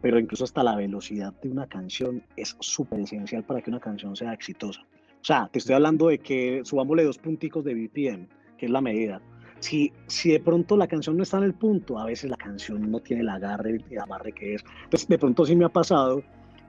pero 0.00 0.18
incluso 0.18 0.44
hasta 0.44 0.62
la 0.62 0.76
velocidad 0.76 1.32
de 1.42 1.50
una 1.50 1.66
canción 1.66 2.22
es 2.36 2.56
súper 2.60 3.00
esencial 3.00 3.44
para 3.44 3.60
que 3.60 3.70
una 3.70 3.80
canción 3.80 4.16
sea 4.16 4.32
exitosa. 4.32 4.82
O 4.82 5.24
sea, 5.24 5.48
te 5.50 5.58
estoy 5.58 5.74
hablando 5.74 6.08
de 6.08 6.18
que 6.18 6.60
subámosle 6.64 7.04
dos 7.04 7.18
punticos 7.18 7.64
de 7.64 7.74
BPM, 7.74 8.28
que 8.56 8.66
es 8.66 8.70
la 8.70 8.80
medida. 8.80 9.20
Si, 9.58 9.92
si 10.06 10.30
de 10.30 10.40
pronto 10.40 10.76
la 10.76 10.86
canción 10.86 11.16
no 11.16 11.22
está 11.22 11.38
en 11.38 11.44
el 11.44 11.54
punto, 11.54 11.98
a 11.98 12.04
veces 12.04 12.30
la 12.30 12.36
canción 12.36 12.90
no 12.90 13.00
tiene 13.00 13.22
el 13.22 13.28
agarre 13.28 13.80
y 13.90 13.96
amarre 13.96 14.32
que 14.32 14.54
es. 14.54 14.64
Entonces, 14.84 15.08
de 15.08 15.18
pronto 15.18 15.44
sí 15.44 15.56
me 15.56 15.64
ha 15.64 15.70
pasado 15.70 16.22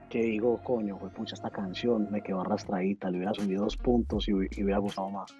que 0.08 0.22
digo, 0.22 0.58
coño, 0.64 0.98
fue 0.98 1.10
pucha, 1.10 1.34
esta 1.34 1.50
canción 1.50 2.08
me 2.10 2.22
quedó 2.22 2.40
arrastradita, 2.40 3.10
le 3.10 3.18
hubiera 3.18 3.34
subido 3.34 3.64
dos 3.64 3.76
puntos 3.76 4.26
y, 4.28 4.32
y 4.32 4.64
hubiera 4.64 4.78
gustado 4.78 5.10
más. 5.10 5.36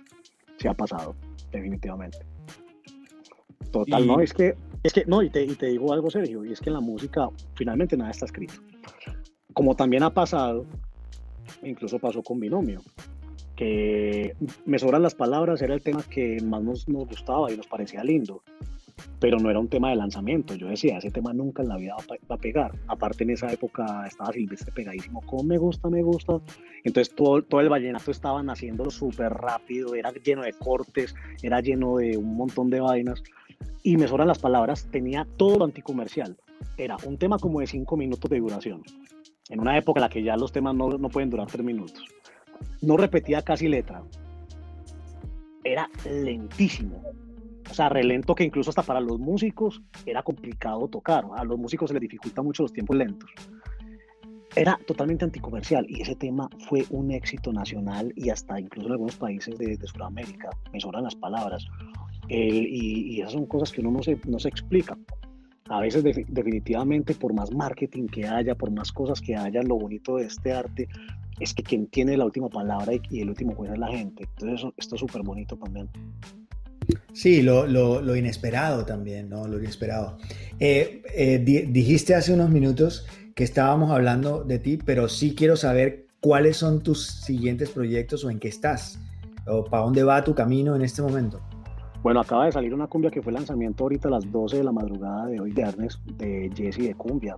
Sí 0.59 0.69
ha 0.69 0.75
pasado, 0.75 1.17
definitivamente. 1.51 2.19
Total, 3.71 4.05
Y- 4.05 4.07
no, 4.07 4.21
es 4.21 4.33
que, 4.33 4.55
es 4.83 4.93
que, 4.93 5.05
no, 5.07 5.23
y 5.23 5.31
te, 5.31 5.45
y 5.45 5.55
te 5.55 5.67
digo 5.67 5.93
algo, 5.93 6.11
Sergio, 6.11 6.45
y 6.45 6.53
es 6.53 6.61
que 6.61 6.71
en 6.71 6.75
la 6.75 6.81
música 6.81 7.29
finalmente 7.55 7.97
nada 7.97 8.11
está 8.11 8.25
escrito. 8.27 8.55
Como 9.53 9.75
también 9.75 10.03
ha 10.03 10.11
pasado, 10.11 10.65
incluso 11.63 11.99
pasó 11.99 12.23
con 12.23 12.39
Binomio, 12.41 12.83
que 13.57 14.37
me 14.67 14.79
sobran 14.79 15.03
las 15.03 15.15
palabras, 15.15 15.61
era 15.63 15.75
el 15.75 15.83
tema 15.83 16.03
que 16.03 16.41
más 16.43 16.63
nos, 16.63 16.89
nos 16.89 17.09
gustaba 17.09 17.53
y 17.53 17.57
nos 17.57 17.67
parecía 17.67 18.05
lindo, 18.05 18.43
pero 19.21 19.39
no 19.39 19.51
era 19.51 19.59
un 19.59 19.69
tema 19.69 19.91
de 19.91 19.97
lanzamiento. 19.97 20.55
Yo 20.55 20.69
decía, 20.69 20.99
ese 20.99 21.11
tema 21.11 21.33
nunca 21.33 21.63
en 21.63 21.69
la 21.69 21.77
vida 21.77 21.97
va, 21.97 22.17
va 22.31 22.35
a 22.37 22.39
pegar. 22.39 22.73
Aparte, 22.87 23.25
en 23.25 23.31
esa 23.31 23.53
época 23.53 24.07
estaba 24.07 24.33
Silvestre 24.33 24.73
pegadísimo, 24.73 25.21
como 25.23 25.43
me 25.43 25.59
gusta, 25.59 25.89
me 25.89 26.03
gusta. 26.03 26.41
Entonces, 26.85 27.15
todo, 27.15 27.43
todo 27.43 27.61
el 27.61 27.69
vallenato 27.69 28.11
estaba 28.11 28.43
naciendo 28.43 28.91
súper 28.91 29.33
rápido, 29.33 29.95
era 29.95 30.13
lleno 30.13 30.43
de 30.43 30.53
cortes, 30.53 31.15
era 31.43 31.61
lleno 31.61 31.97
de 31.97 32.17
un 32.17 32.37
montón 32.37 32.71
de 32.71 32.81
vainas. 32.81 33.23
Y 33.83 33.97
me 33.97 34.07
sobran 34.07 34.29
las 34.29 34.39
palabras, 34.39 34.89
tenía 34.91 35.27
todo 35.37 35.59
lo 35.59 35.65
anticomercial. 35.65 36.37
Era 36.77 36.97
un 37.05 37.19
tema 37.19 37.39
como 37.39 37.61
de 37.61 37.67
cinco 37.67 37.97
minutos 37.97 38.31
de 38.31 38.39
duración, 38.39 38.83
en 39.49 39.61
una 39.61 39.77
época 39.77 39.99
en 40.01 40.03
la 40.03 40.09
que 40.09 40.23
ya 40.23 40.37
los 40.37 40.53
temas 40.53 40.75
no, 40.75 40.91
no 40.91 41.09
pueden 41.09 41.31
durar 41.31 41.47
tres 41.49 41.65
minutos. 41.65 42.05
No 42.83 42.97
repetía 42.97 43.43
casi 43.43 43.69
letra. 43.69 44.03
Era 45.65 45.89
lentísimo. 46.05 47.03
O 47.71 47.75
sea, 47.75 47.89
relento 47.89 48.35
que 48.35 48.45
incluso 48.45 48.71
hasta 48.71 48.83
para 48.83 49.01
los 49.01 49.19
músicos 49.19 49.83
era 50.07 50.23
complicado 50.23 50.89
tocar. 50.89 51.25
A 51.37 51.45
los 51.45 51.59
músicos 51.59 51.89
se 51.89 51.95
les 51.95 52.01
dificulta 52.01 52.43
mucho 52.43 52.63
los 52.63 52.73
tiempos 52.73 52.97
lentos. 52.97 53.31
Era 54.57 54.79
totalmente 54.87 55.25
anticomercial 55.25 55.87
y 55.89 56.01
ese 56.03 56.17
tema 56.17 56.49
fue 56.69 56.85
un 56.91 57.11
éxito 57.13 57.53
nacional 57.53 58.13
y 58.17 58.31
hasta 58.31 58.59
incluso 58.59 58.89
en 58.89 58.93
algunos 58.93 59.17
países 59.17 59.57
de, 59.59 59.77
de 59.77 59.87
Sudamérica. 59.87 60.51
Me 60.73 60.81
sobran 60.81 61.05
las 61.05 61.15
palabras. 61.15 61.67
Y, 62.29 63.15
y 63.15 63.21
esas 63.21 63.33
son 63.33 63.47
cosas 63.47 63.71
que 63.71 63.81
uno 63.81 63.91
no 63.93 64.03
se, 64.03 64.19
no 64.27 64.39
se 64.39 64.49
explica. 64.49 64.97
A 65.69 65.81
veces 65.81 66.03
defi- 66.03 66.27
definitivamente 66.27 67.15
por 67.15 67.35
más 67.35 67.53
marketing 67.55 68.07
que 68.07 68.27
haya, 68.27 68.55
por 68.55 68.71
más 68.71 68.91
cosas 68.91 69.21
que 69.21 69.37
haya, 69.37 69.63
lo 69.63 69.77
bonito 69.77 70.17
de 70.17 70.25
este 70.25 70.53
arte 70.53 70.89
es 71.39 71.55
que 71.55 71.63
quien 71.63 71.87
tiene 71.87 72.17
la 72.17 72.25
última 72.25 72.49
palabra 72.49 72.95
y, 72.95 73.01
y 73.11 73.21
el 73.21 73.29
último 73.29 73.55
juez 73.55 73.73
es 73.73 73.79
la 73.79 73.89
gente. 73.89 74.25
Entonces 74.25 74.73
esto 74.79 74.95
es 74.95 75.01
súper 75.01 75.23
bonito 75.23 75.57
también. 75.57 75.89
Sí, 77.13 77.43
lo, 77.43 77.67
lo- 77.67 78.17
inesperado 78.17 78.85
también, 78.85 79.29
¿no? 79.29 79.47
Lo 79.49 79.59
inesperado. 79.59 80.19
Eh, 80.61 81.03
eh, 81.15 81.39
di- 81.39 81.63
dijiste 81.63 82.15
hace 82.15 82.33
unos 82.33 82.51
minutos 82.51 83.07
que 83.35 83.45
estábamos 83.45 83.91
hablando 83.91 84.45
de 84.45 84.59
ti, 84.59 84.79
pero 84.85 85.09
sí 85.09 85.35
quiero 85.35 85.57
saber 85.57 86.07
cuáles 86.21 86.57
son 86.57 86.83
tus 86.83 87.07
siguientes 87.07 87.71
proyectos 87.71 88.25
o 88.25 88.31
en 88.31 88.39
qué 88.39 88.49
estás, 88.49 88.99
o 89.47 89.65
para 89.65 89.85
dónde 89.85 90.03
va 90.03 90.23
tu 90.25 90.35
camino 90.35 90.75
en 90.77 90.83
este 90.83 91.03
momento. 91.03 91.41
Bueno, 92.03 92.21
acaba 92.21 92.47
de 92.47 92.53
salir 92.53 92.73
una 92.75 92.87
cumbia 92.87 93.11
que 93.11 93.21
fue 93.23 93.33
lanzamiento 93.33 93.85
ahorita 93.85 94.09
a 94.09 94.13
las 94.13 94.31
12 94.31 94.59
de 94.59 94.65
la 94.65 94.73
madrugada 94.73 95.27
de 95.27 95.41
hoy 95.41 95.51
viernes 95.53 95.99
de 96.17 96.51
Jesse 96.55 96.79
de 96.79 96.95
Cumbia. 96.95 97.37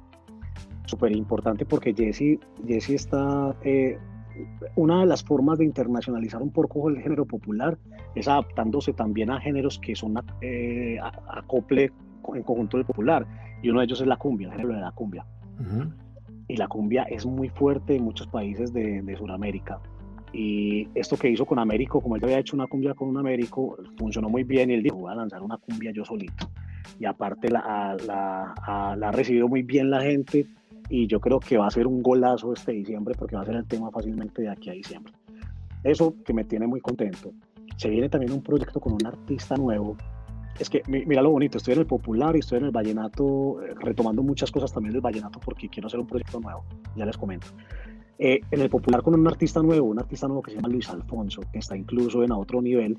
Súper 0.87 1.13
importante 1.17 1.65
porque 1.65 1.95
Jesse, 1.95 2.39
Jesse 2.67 2.91
está... 2.91 3.55
eh, 3.65 3.99
una 4.77 5.01
de 5.01 5.07
las 5.07 5.23
formas 5.23 5.59
de 5.59 5.65
internacionalizar 5.65 6.43
un 6.43 6.51
poco 6.51 6.89
el 6.89 7.01
género 7.01 7.25
popular 7.27 7.77
es 8.15 8.29
adaptándose 8.29 8.93
también 8.93 9.31
a 9.31 9.41
géneros 9.41 9.79
que 9.79 9.95
son 9.95 10.15
eh, 10.41 10.99
a- 11.01 11.39
acople 11.39 11.93
co- 12.23 12.37
en 12.37 12.43
conjunto 12.43 12.77
del 12.77 12.87
popular. 12.87 13.27
Y 13.63 13.69
uno 13.71 13.81
de 13.81 13.85
ellos 13.87 14.01
es 14.01 14.07
la 14.07 14.17
cumbia, 14.17 14.49
el 14.49 14.53
género 14.55 14.75
de 14.75 14.81
la 14.81 14.93
cumbia. 14.93 15.25
Ujú. 15.61 15.93
Y 16.49 16.57
la 16.57 16.67
cumbia 16.67 17.03
es 17.05 17.27
muy 17.27 17.49
fuerte 17.49 17.97
en 17.97 18.05
muchos 18.05 18.27
países 18.27 18.73
de, 18.73 19.03
de 19.03 19.17
Sudamérica. 19.17 19.79
Y 20.33 20.89
esto 20.95 21.17
que 21.17 21.29
hizo 21.29 21.45
con 21.45 21.59
Américo, 21.59 22.01
como 22.01 22.17
él 22.17 22.25
había 22.25 22.39
hecho 22.39 22.57
una 22.57 22.67
cumbia 22.67 22.95
con 22.95 23.09
un 23.09 23.19
Américo, 23.19 23.77
funcionó 23.99 24.29
muy 24.29 24.45
bien 24.45 24.71
y 24.71 24.75
él 24.75 24.83
dijo, 24.83 24.97
voy 24.97 25.13
a 25.13 25.17
lanzar 25.17 25.43
una 25.43 25.57
cumbia 25.59 25.91
yo 25.93 26.05
solito. 26.05 26.51
Y 26.99 27.05
aparte 27.05 27.51
la, 27.51 27.97
la, 28.07 28.95
la 28.97 29.09
ha 29.09 29.13
recibido 29.13 29.49
muy 29.49 29.63
bien 29.63 29.91
la 29.91 30.03
gente 30.03 30.47
y 30.91 31.07
yo 31.07 31.21
creo 31.21 31.41
que 31.41 31.57
va 31.57 31.67
a 31.69 31.71
ser 31.71 31.87
un 31.87 32.03
golazo 32.03 32.53
este 32.53 32.73
diciembre 32.73 33.15
porque 33.17 33.37
va 33.37 33.43
a 33.43 33.47
ser 33.47 33.55
el 33.55 33.65
tema 33.67 33.91
fácilmente 33.91 34.43
de 34.43 34.49
aquí 34.51 34.69
a 34.71 34.73
diciembre. 34.73 35.13
Eso 35.85 36.15
que 36.25 36.35
me 36.35 36.45
tiene 36.45 36.67
muy 36.67 36.81
contento. 36.81 37.33
Se 37.77 37.89
viene 37.89 38.09
también 38.09 38.33
un 38.33 38.43
proyecto 38.43 38.81
con 38.81 38.93
un 38.93 39.07
artista 39.07 39.57
nuevo. 39.57 39.97
Es 40.59 40.69
que 40.69 40.83
mi- 40.89 41.07
mira 41.07 41.23
lo 41.23 41.31
bonito, 41.31 41.57
estoy 41.57 41.73
en 41.75 41.81
el 41.81 41.87
popular 41.87 42.37
y 42.37 42.41
estoy 42.41 42.59
en 42.59 42.67
el 42.67 42.71
vallenato, 42.71 43.63
eh, 43.63 43.73
retomando 43.81 44.23
muchas 44.23 44.51
cosas 44.51 44.71
también 44.73 44.93
del 44.93 45.01
vallenato 45.01 45.41
porque 45.41 45.69
quiero 45.71 45.87
hacer 45.87 46.01
un 46.01 46.07
proyecto 46.07 46.39
nuevo, 46.41 46.65
ya 46.97 47.07
les 47.07 47.17
comento. 47.17 47.47
Eh, 48.23 48.43
en 48.51 48.61
el 48.61 48.69
popular 48.69 49.03
con 49.03 49.19
un 49.19 49.27
artista 49.27 49.63
nuevo, 49.63 49.89
un 49.89 49.99
artista 49.99 50.27
nuevo 50.27 50.43
que 50.43 50.51
se 50.51 50.57
llama 50.59 50.69
Luis 50.69 50.91
Alfonso, 50.91 51.41
que 51.51 51.59
está 51.59 51.75
incluso 51.75 52.23
en 52.23 52.33
a 52.33 52.37
otro 52.37 52.61
nivel. 52.61 52.99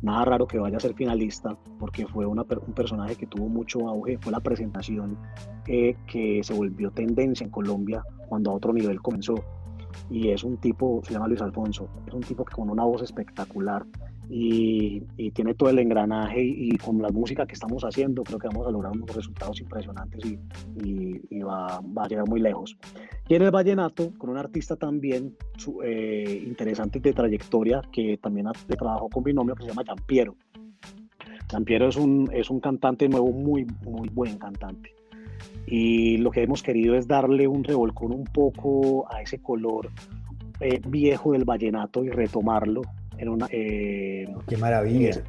Nada 0.00 0.24
raro 0.24 0.46
que 0.46 0.58
vaya 0.58 0.78
a 0.78 0.80
ser 0.80 0.94
finalista, 0.94 1.58
porque 1.78 2.06
fue 2.06 2.24
una 2.24 2.42
un 2.42 2.72
personaje 2.72 3.16
que 3.16 3.26
tuvo 3.26 3.50
mucho 3.50 3.86
auge. 3.86 4.16
Fue 4.16 4.32
la 4.32 4.40
presentación 4.40 5.18
eh, 5.66 5.94
que 6.06 6.42
se 6.42 6.54
volvió 6.54 6.90
tendencia 6.90 7.44
en 7.44 7.50
Colombia 7.50 8.02
cuando 8.30 8.50
a 8.50 8.54
otro 8.54 8.72
nivel 8.72 9.02
comenzó. 9.02 9.34
Y 10.10 10.30
es 10.30 10.42
un 10.42 10.56
tipo, 10.56 11.02
se 11.04 11.12
llama 11.12 11.28
Luis 11.28 11.42
Alfonso, 11.42 11.90
es 12.06 12.14
un 12.14 12.22
tipo 12.22 12.42
que 12.42 12.54
con 12.54 12.70
una 12.70 12.84
voz 12.84 13.02
espectacular 13.02 13.84
y, 14.30 15.02
y 15.16 15.30
tiene 15.32 15.54
todo 15.54 15.68
el 15.70 15.78
engranaje 15.78 16.42
y, 16.42 16.72
y 16.72 16.78
con 16.78 17.02
la 17.02 17.08
música 17.10 17.46
que 17.46 17.54
estamos 17.54 17.82
haciendo 17.84 18.22
creo 18.22 18.38
que 18.38 18.48
vamos 18.48 18.66
a 18.66 18.70
lograr 18.70 18.92
unos 18.92 19.14
resultados 19.14 19.60
impresionantes 19.60 20.24
y, 20.24 20.38
y- 20.82 21.40
va, 21.42 21.80
va 21.80 22.04
a 22.04 22.08
llegar 22.08 22.28
muy 22.28 22.40
lejos. 22.40 22.76
Y 23.28 23.34
en 23.34 23.42
el 23.42 23.50
vallenato, 23.50 24.12
con 24.16 24.30
un 24.30 24.38
artista 24.38 24.76
también 24.76 25.34
su- 25.56 25.82
eh, 25.82 26.42
interesante 26.46 27.00
de 27.00 27.12
trayectoria, 27.12 27.82
que 27.92 28.16
también 28.18 28.46
trabajó 28.68 29.08
con 29.08 29.24
binomio, 29.24 29.54
que 29.56 29.64
se 29.64 29.68
llama 29.70 29.82
Giampiero. 29.84 30.36
Giampiero 31.50 31.88
es 31.88 31.96
un, 31.96 32.30
es 32.32 32.48
un 32.48 32.60
cantante 32.60 33.08
nuevo, 33.08 33.30
muy, 33.32 33.66
muy 33.84 34.08
buen 34.08 34.38
cantante. 34.38 34.94
Y 35.66 36.18
lo 36.18 36.30
que 36.30 36.42
hemos 36.42 36.62
querido 36.62 36.94
es 36.94 37.06
darle 37.06 37.46
un 37.48 37.64
revolcón 37.64 38.12
un 38.12 38.24
poco 38.24 39.12
a 39.12 39.20
ese 39.22 39.40
color 39.40 39.90
eh, 40.60 40.80
viejo 40.86 41.32
del 41.32 41.44
vallenato 41.44 42.04
y 42.04 42.10
retomarlo 42.10 42.82
en 43.22 43.28
una... 43.28 43.46
eh, 43.50 44.26
Qué 44.48 44.56
maravilla. 44.56 45.10
es- 45.10 45.22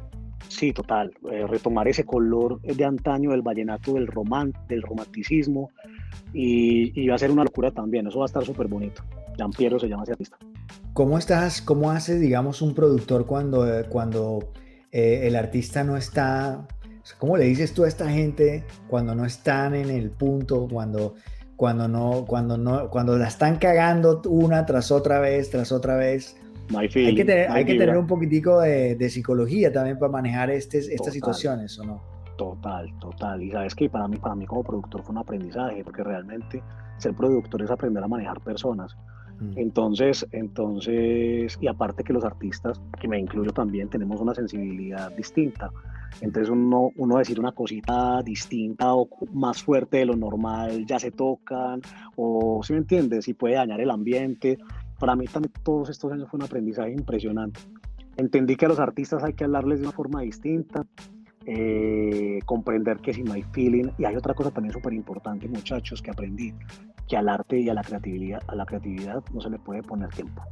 Sí, 0.48 0.72
total. 0.72 1.10
eh, 1.32 1.46
retomar 1.48 1.88
ese 1.88 2.04
color 2.04 2.60
de 2.60 2.84
antaño 2.84 3.30
del 3.30 3.40
vallenato, 3.42 3.94
del 3.94 4.06
román, 4.06 4.52
del 4.68 4.82
romanticismo. 4.82 5.70
Y, 6.32 6.92
y 7.00 7.08
va 7.08 7.14
a 7.14 7.18
ser 7.18 7.30
una 7.30 7.44
locura 7.44 7.70
también. 7.70 8.06
Eso 8.06 8.18
va 8.18 8.24
a 8.24 8.26
estar 8.26 8.44
súper 8.44 8.66
bonito. 8.68 9.02
Piero 9.56 9.78
se 9.80 9.88
llama 9.88 10.02
ese 10.04 10.12
artista. 10.12 10.36
¿Cómo 10.92 11.18
estás, 11.18 11.60
cómo 11.62 11.90
hace, 11.90 12.18
digamos, 12.18 12.62
un 12.62 12.74
productor 12.74 13.26
cuando, 13.26 13.66
eh, 13.66 13.84
cuando 13.88 14.52
eh, 14.92 15.22
el 15.24 15.34
artista 15.34 15.82
no 15.82 15.96
está, 15.96 16.68
¿cómo 17.18 17.36
le 17.36 17.44
dices 17.46 17.72
tú 17.74 17.84
a 17.84 17.88
esta 17.88 18.08
gente 18.10 18.64
cuando 18.88 19.14
no 19.14 19.24
están 19.24 19.74
en 19.74 19.90
el 19.90 20.10
punto, 20.10 20.68
cuando, 20.70 21.14
cuando 21.56 21.88
no, 21.88 22.24
cuando 22.26 22.56
no, 22.58 22.90
cuando 22.90 23.18
la 23.18 23.26
están 23.28 23.56
cagando 23.56 24.22
una 24.28 24.66
tras 24.66 24.92
otra 24.92 25.18
vez, 25.18 25.50
tras 25.50 25.72
otra 25.72 25.96
vez? 25.96 26.36
No 26.70 26.78
hay 26.78 26.86
Hay 26.86 26.92
feeling. 26.92 27.16
que 27.16 27.24
tener, 27.24 27.50
hay 27.50 27.64
que 27.64 27.74
tener 27.74 27.96
un 27.96 28.06
poquitico 28.06 28.60
de, 28.60 28.94
de 28.96 29.10
psicología 29.10 29.72
también 29.72 29.98
para 29.98 30.10
manejar 30.12 30.50
este, 30.50 30.78
estas 30.78 30.96
Total. 30.96 31.12
situaciones, 31.12 31.78
¿o 31.78 31.84
no? 31.84 32.02
Total, 32.36 32.92
total. 32.98 33.42
Y 33.42 33.50
sabes 33.50 33.74
que 33.74 33.88
para 33.88 34.08
mí, 34.08 34.16
para 34.16 34.34
mí 34.34 34.46
como 34.46 34.64
productor 34.64 35.02
fue 35.02 35.12
un 35.12 35.18
aprendizaje, 35.18 35.84
porque 35.84 36.02
realmente 36.02 36.62
ser 36.98 37.14
productor 37.14 37.62
es 37.62 37.70
aprender 37.70 38.02
a 38.02 38.08
manejar 38.08 38.40
personas. 38.40 38.96
Mm. 39.40 39.52
Entonces, 39.58 40.26
entonces, 40.32 41.58
y 41.60 41.66
aparte 41.66 42.02
que 42.04 42.12
los 42.12 42.24
artistas, 42.24 42.80
que 43.00 43.08
me 43.08 43.18
incluyo 43.18 43.52
también, 43.52 43.88
tenemos 43.88 44.20
una 44.20 44.34
sensibilidad 44.34 45.12
distinta. 45.12 45.70
Entonces 46.20 46.48
uno, 46.50 46.90
uno 46.96 47.18
decir 47.18 47.40
una 47.40 47.52
cosita 47.52 48.22
distinta 48.22 48.94
o 48.94 49.08
más 49.32 49.62
fuerte 49.62 49.98
de 49.98 50.06
lo 50.06 50.16
normal, 50.16 50.86
ya 50.86 50.98
se 51.00 51.10
tocan, 51.10 51.80
o 52.16 52.60
si 52.62 52.72
me 52.72 52.78
entiendes, 52.80 53.26
y 53.28 53.34
puede 53.34 53.56
dañar 53.56 53.80
el 53.80 53.90
ambiente. 53.90 54.58
Para 55.04 55.16
mí 55.16 55.26
también 55.26 55.52
todos 55.62 55.90
estos 55.90 56.10
años 56.12 56.30
fue 56.30 56.38
un 56.38 56.44
aprendizaje 56.44 56.90
impresionante. 56.92 57.60
Entendí 58.16 58.56
que 58.56 58.64
a 58.64 58.68
los 58.68 58.80
artistas 58.80 59.22
hay 59.22 59.34
que 59.34 59.44
hablarles 59.44 59.80
de 59.80 59.84
una 59.84 59.94
forma 59.94 60.22
distinta, 60.22 60.86
eh, 61.44 62.38
comprender 62.46 63.00
que 63.00 63.12
si 63.12 63.22
no 63.22 63.34
hay 63.34 63.42
feeling, 63.42 63.90
y 63.98 64.06
hay 64.06 64.16
otra 64.16 64.32
cosa 64.32 64.50
también 64.50 64.72
súper 64.72 64.94
importante, 64.94 65.46
muchachos, 65.46 66.00
que 66.00 66.10
aprendí, 66.10 66.54
que 67.06 67.18
al 67.18 67.28
arte 67.28 67.60
y 67.60 67.68
a 67.68 67.74
la 67.74 67.82
creatividad, 67.82 68.40
a 68.46 68.54
la 68.54 68.64
creatividad 68.64 69.22
no 69.34 69.42
se 69.42 69.50
le 69.50 69.58
puede 69.58 69.82
poner 69.82 70.08
tiempo. 70.08 70.42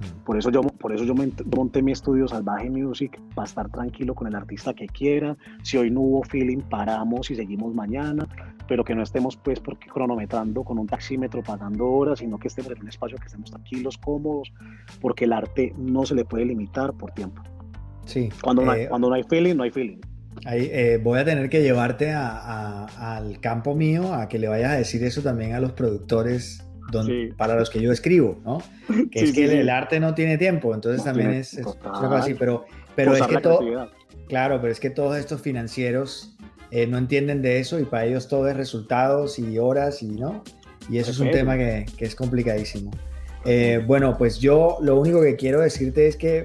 Mm. 0.00 0.24
Por 0.24 0.38
eso 0.38 0.50
yo, 0.50 0.62
por 0.62 0.92
eso 0.92 1.04
yo 1.04 1.14
monté 1.56 1.82
mi 1.82 1.92
estudio 1.92 2.26
Salvaje 2.26 2.70
Music, 2.70 3.20
para 3.34 3.46
estar 3.46 3.68
tranquilo 3.70 4.14
con 4.14 4.26
el 4.26 4.34
artista 4.34 4.72
que 4.74 4.86
quiera. 4.86 5.36
Si 5.62 5.76
hoy 5.76 5.90
no 5.90 6.00
hubo 6.00 6.22
feeling, 6.24 6.58
paramos 6.58 7.30
y 7.30 7.34
seguimos 7.36 7.74
mañana, 7.74 8.26
pero 8.66 8.84
que 8.84 8.94
no 8.94 9.02
estemos 9.02 9.36
pues 9.36 9.60
porque 9.60 9.88
cronometrando 9.88 10.64
con 10.64 10.78
un 10.78 10.86
taxímetro 10.86 11.42
pagando 11.42 11.86
horas, 11.90 12.20
sino 12.20 12.38
que 12.38 12.48
estemos 12.48 12.72
en 12.72 12.80
un 12.82 12.88
espacio 12.88 13.18
que 13.18 13.26
estemos 13.26 13.50
tranquilos, 13.50 13.98
cómodos, 13.98 14.52
porque 15.00 15.24
el 15.24 15.32
arte 15.32 15.74
no 15.76 16.06
se 16.06 16.14
le 16.14 16.24
puede 16.24 16.44
limitar 16.46 16.92
por 16.94 17.10
tiempo. 17.12 17.42
Sí. 18.06 18.28
Cuando 18.42 18.64
no, 18.64 18.70
hay, 18.72 18.82
eh, 18.82 18.88
cuando 18.88 19.08
no 19.08 19.14
hay 19.14 19.22
feeling, 19.24 19.54
no 19.56 19.62
hay 19.64 19.70
feeling. 19.70 19.98
ahí, 20.46 20.68
eh, 20.72 20.98
voy 21.02 21.18
a 21.18 21.24
tener 21.24 21.50
que 21.50 21.60
llevarte 21.62 22.12
a- 22.12 22.38
a- 22.38 23.16
al 23.16 23.40
campo 23.40 23.74
mío 23.74 24.14
a 24.14 24.28
que 24.28 24.38
le 24.38 24.48
vayas 24.48 24.70
a 24.72 24.76
decir 24.76 25.02
eso 25.04 25.20
también 25.22 25.52
a 25.54 25.60
los 25.60 25.72
productores 25.72 26.64
Sí. 27.04 27.30
para 27.36 27.54
los 27.56 27.70
que 27.70 27.80
yo 27.80 27.92
escribo, 27.92 28.38
¿no? 28.44 28.62
Que 29.10 29.20
Sí, 29.20 29.24
es 29.26 29.32
que 29.32 29.48
sí, 29.48 29.56
el, 29.56 29.68
arte 29.68 30.00
no 30.00 30.14
tiene 30.14 30.38
tiempo, 30.38 30.74
entonces 30.74 31.00
No 31.00 31.12
también 31.12 31.32
es, 31.32 31.54
es 31.54 31.66
una 31.66 31.74
cosa 31.74 32.18
así, 32.18 32.34
pero, 32.34 32.64
pero 32.96 33.14
es 33.14 33.26
que 33.26 33.38
todo, 33.38 33.90
claro, 34.28 34.60
pero 34.60 34.72
es 34.72 34.80
que 34.80 34.90
todos 34.90 35.16
estos 35.16 35.40
financieros 35.40 36.36
eh, 36.70 36.86
no 36.86 36.98
entienden 36.98 37.42
de 37.42 37.58
eso 37.58 37.78
y 37.78 37.84
para 37.84 38.04
ellos 38.04 38.28
todo 38.28 38.48
es 38.48 38.56
resultados 38.56 39.38
y 39.38 39.58
horas 39.58 40.02
y 40.02 40.08
no, 40.08 40.42
y 40.88 40.98
eso 40.98 41.10
es 41.10 41.18
un 41.18 41.30
tema 41.30 41.56
que, 41.56 41.86
que 41.96 42.04
es 42.04 42.14
complicadísimo. 42.14 42.90
Eh, 43.44 43.82
bueno, 43.86 44.16
pues 44.18 44.38
yo 44.38 44.78
lo 44.82 45.00
único 45.00 45.22
que 45.22 45.36
quiero 45.36 45.60
decirte 45.60 46.06
es 46.06 46.16
que 46.16 46.44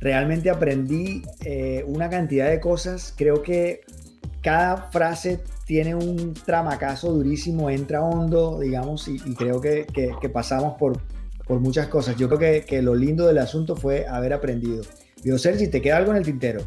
realmente 0.00 0.50
aprendí 0.50 1.22
eh, 1.44 1.84
una 1.86 2.08
cantidad 2.08 2.48
de 2.48 2.60
cosas. 2.60 3.14
Creo 3.16 3.42
que 3.42 3.82
cada 4.42 4.90
frase 4.90 5.40
tiene 5.66 5.94
un 5.94 6.34
tramacazo 6.34 7.12
durísimo, 7.12 7.70
entra 7.70 8.02
hondo, 8.02 8.60
digamos, 8.60 9.08
y, 9.08 9.16
y 9.16 9.34
creo 9.34 9.60
que, 9.60 9.86
que- 9.86 10.12
que 10.20 10.28
pasamos 10.28 10.74
por, 10.78 11.00
por 11.46 11.60
muchas 11.60 11.88
cosas. 11.88 12.16
Yo 12.16 12.28
creo 12.28 12.38
que, 12.38 12.64
que 12.66 12.82
lo 12.82 12.94
lindo 12.94 13.26
del 13.26 13.38
asunto 13.38 13.74
fue 13.76 14.06
haber 14.06 14.32
aprendido. 14.32 14.82
Digo, 15.22 15.38
Sergi, 15.38 15.68
¿te 15.68 15.80
queda 15.80 15.96
algo 15.96 16.10
en 16.10 16.18
el 16.18 16.24
tintero? 16.24 16.60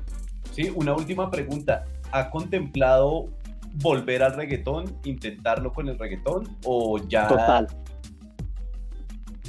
Sí, 0.52 0.72
una 0.76 0.96
última 0.96 1.30
pregunta. 1.30 1.86
¿Ha 2.12 2.32
contemplado 2.32 3.28
volver 3.76 4.24
al 4.24 4.34
reggaetón, 4.36 4.86
intentarlo 5.04 5.72
con 5.74 5.88
el 5.90 6.00
reggaetón 6.00 6.58
o 6.66 6.98
ya? 7.08 7.28
Total. 7.28 7.68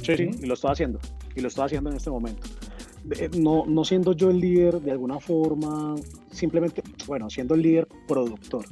Sí, 0.03 0.15
sí, 0.15 0.29
y 0.41 0.45
lo 0.45 0.53
estoy 0.53 0.71
haciendo. 0.71 0.99
Y 1.35 1.41
lo 1.41 1.47
estoy 1.47 1.65
haciendo 1.65 1.89
en 1.89 1.97
este 1.97 2.09
momento. 2.09 2.47
De- 3.03 3.29
No, 3.39 3.65
no 3.65 3.83
siendo 3.83 4.13
yo 4.13 4.29
el 4.29 4.39
líder 4.39 4.79
de 4.81 4.91
alguna 4.91 5.19
forma, 5.19 5.95
simplemente, 6.31 6.83
bueno, 7.07 7.29
siendo 7.29 7.55
el 7.55 7.61
líder 7.61 7.87
productor, 8.07 8.65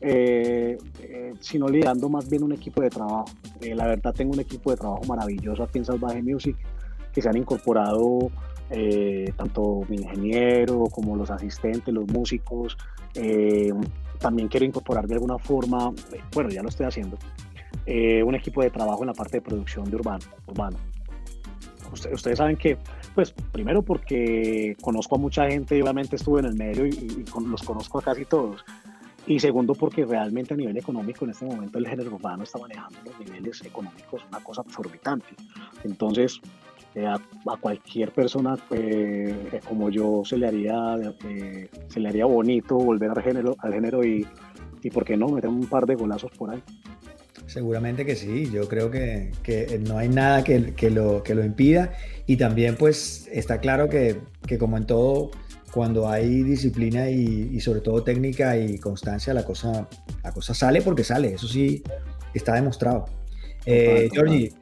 eh, 0.00 0.78
eh, 1.00 1.32
sino 1.40 1.68
liderando 1.68 2.08
más 2.08 2.28
bien 2.28 2.42
un 2.44 2.52
equipo 2.52 2.82
de 2.82 2.90
trabajo. 2.90 3.26
Eh, 3.60 3.74
la 3.74 3.86
verdad, 3.86 4.14
tengo 4.14 4.32
un 4.32 4.40
equipo 4.40 4.70
de 4.70 4.76
trabajo 4.76 5.02
maravilloso 5.08 5.62
aquí 5.62 5.78
en 5.78 5.84
Salvaje 5.84 6.22
Music 6.22 6.56
que 7.12 7.22
se 7.22 7.28
han 7.28 7.36
incorporado 7.36 8.30
eh, 8.70 9.32
tanto 9.36 9.80
mi 9.88 9.96
ingeniero 9.96 10.84
como 10.92 11.16
los 11.16 11.30
asistentes, 11.30 11.92
los 11.92 12.06
músicos. 12.06 12.76
eh, 13.14 13.72
también 14.20 14.48
quiero 14.48 14.66
incorporar 14.66 15.06
de 15.06 15.14
alguna 15.14 15.38
forma, 15.38 15.92
eh, 16.12 16.20
bueno, 16.34 16.50
ya 16.50 16.60
lo 16.62 16.68
estoy 16.68 16.86
haciendo, 16.86 17.16
un 17.86 18.34
equipo 18.34 18.62
de 18.62 18.70
trabajo 18.70 19.02
en 19.02 19.06
la 19.06 19.14
parte 19.14 19.38
de 19.38 19.42
producción 19.42 19.88
de 19.88 19.96
urbano. 19.96 20.24
urbano. 20.46 20.76
Usted- 21.92 22.12
ustedes 22.12 22.36
saben 22.38 22.56
que, 22.56 22.76
pues, 23.14 23.32
primero 23.52 23.80
porque 23.82 24.76
conozco 24.82 25.14
a 25.14 25.18
mucha 25.18 25.48
gente 25.48 25.78
y 25.78 25.80
obviamente 25.82 26.16
estuve 26.16 26.40
en 26.40 26.46
el 26.46 26.54
medio 26.54 26.84
y, 26.84 26.90
y 26.90 27.24
con- 27.30 27.50
los 27.50 27.62
conozco 27.62 27.98
a 28.00 28.02
casi 28.02 28.24
todos. 28.26 28.62
Y 29.28 29.38
segundo 29.38 29.74
porque 29.74 30.06
realmente 30.06 30.54
a 30.54 30.56
nivel 30.56 30.78
económico 30.78 31.26
en 31.26 31.32
este 31.32 31.44
momento 31.44 31.78
el 31.78 31.86
género 31.86 32.14
urbano 32.14 32.44
está 32.44 32.58
manejando 32.58 32.98
los 33.04 33.20
niveles 33.20 33.62
económicos, 33.62 34.22
una 34.26 34.42
cosa 34.42 34.62
exorbitante. 34.62 35.28
Entonces, 35.84 36.40
eh, 36.94 37.04
a, 37.04 37.16
a 37.16 37.56
cualquier 37.60 38.10
persona 38.12 38.56
eh, 38.70 39.36
eh, 39.52 39.60
como 39.68 39.90
yo 39.90 40.22
se 40.24 40.38
le 40.38 40.46
haría, 40.46 40.96
eh, 41.26 41.68
se 41.88 42.00
le 42.00 42.08
haría 42.08 42.24
bonito 42.24 42.76
volver 42.76 43.10
al 43.10 43.22
género, 43.22 43.54
al 43.58 43.74
género 43.74 44.02
y, 44.02 44.26
y, 44.82 44.90
¿por 44.90 45.04
qué 45.04 45.18
no? 45.18 45.28
Meter 45.28 45.50
un 45.50 45.66
par 45.66 45.84
de 45.84 45.94
golazos 45.94 46.30
por 46.32 46.50
ahí. 46.50 46.62
Seguramente 47.46 48.06
que 48.06 48.16
sí, 48.16 48.50
yo 48.50 48.66
creo 48.66 48.90
que, 48.90 49.32
que 49.42 49.78
no 49.86 49.98
hay 49.98 50.08
nada 50.08 50.42
que, 50.42 50.74
que 50.74 50.90
lo, 50.90 51.22
que 51.22 51.34
lo 51.34 51.44
impida 51.44 51.92
y 52.26 52.38
también 52.38 52.76
pues 52.76 53.28
está 53.30 53.58
claro 53.58 53.90
que, 53.90 54.20
que 54.46 54.56
como 54.56 54.78
en 54.78 54.86
todo, 54.86 55.30
cuando 55.72 56.08
hay 56.08 56.42
disciplina 56.42 57.10
y, 57.10 57.50
y 57.52 57.60
sobre 57.60 57.80
todo 57.80 58.02
técnica 58.02 58.56
y 58.56 58.78
constancia, 58.78 59.34
la 59.34 59.44
cosa, 59.44 59.88
la 60.22 60.32
cosa 60.32 60.54
sale 60.54 60.82
porque 60.82 61.04
sale, 61.04 61.34
eso 61.34 61.48
sí 61.48 61.82
está 62.34 62.54
demostrado. 62.54 63.06
Eh. 63.66 64.08
Georgie, 64.12 64.52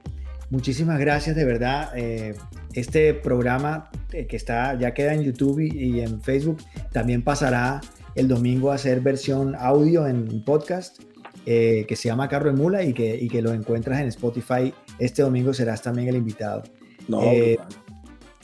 muchísimas 0.50 0.98
gracias 0.98 1.36
de 1.36 1.44
verdad. 1.44 1.90
eh, 1.96 2.34
este 2.74 3.14
programa 3.14 3.90
eh, 4.12 4.26
que 4.26 4.36
está 4.36 4.78
ya 4.78 4.92
queda 4.92 5.14
en 5.14 5.22
YouTube 5.22 5.60
y, 5.60 5.96
y 5.96 6.00
en 6.00 6.20
Facebook 6.20 6.58
también 6.92 7.22
pasará 7.22 7.80
el 8.14 8.28
domingo 8.28 8.70
a 8.70 8.78
ser 8.78 9.00
versión 9.00 9.54
audio 9.54 10.06
en 10.06 10.44
podcast 10.44 11.00
eh, 11.46 11.84
que 11.88 11.96
se 11.96 12.08
llama 12.08 12.28
Carro 12.28 12.50
de 12.50 12.56
Mula 12.56 12.82
y 12.82 12.92
que, 12.92 13.16
y 13.16 13.28
que 13.28 13.40
lo 13.40 13.52
encuentras 13.52 14.00
en 14.00 14.08
Spotify. 14.08 14.74
Este 14.98 15.22
domingo 15.22 15.54
serás 15.54 15.80
también 15.80 16.08
el 16.08 16.16
invitado. 16.16 16.64
No. 17.08 17.20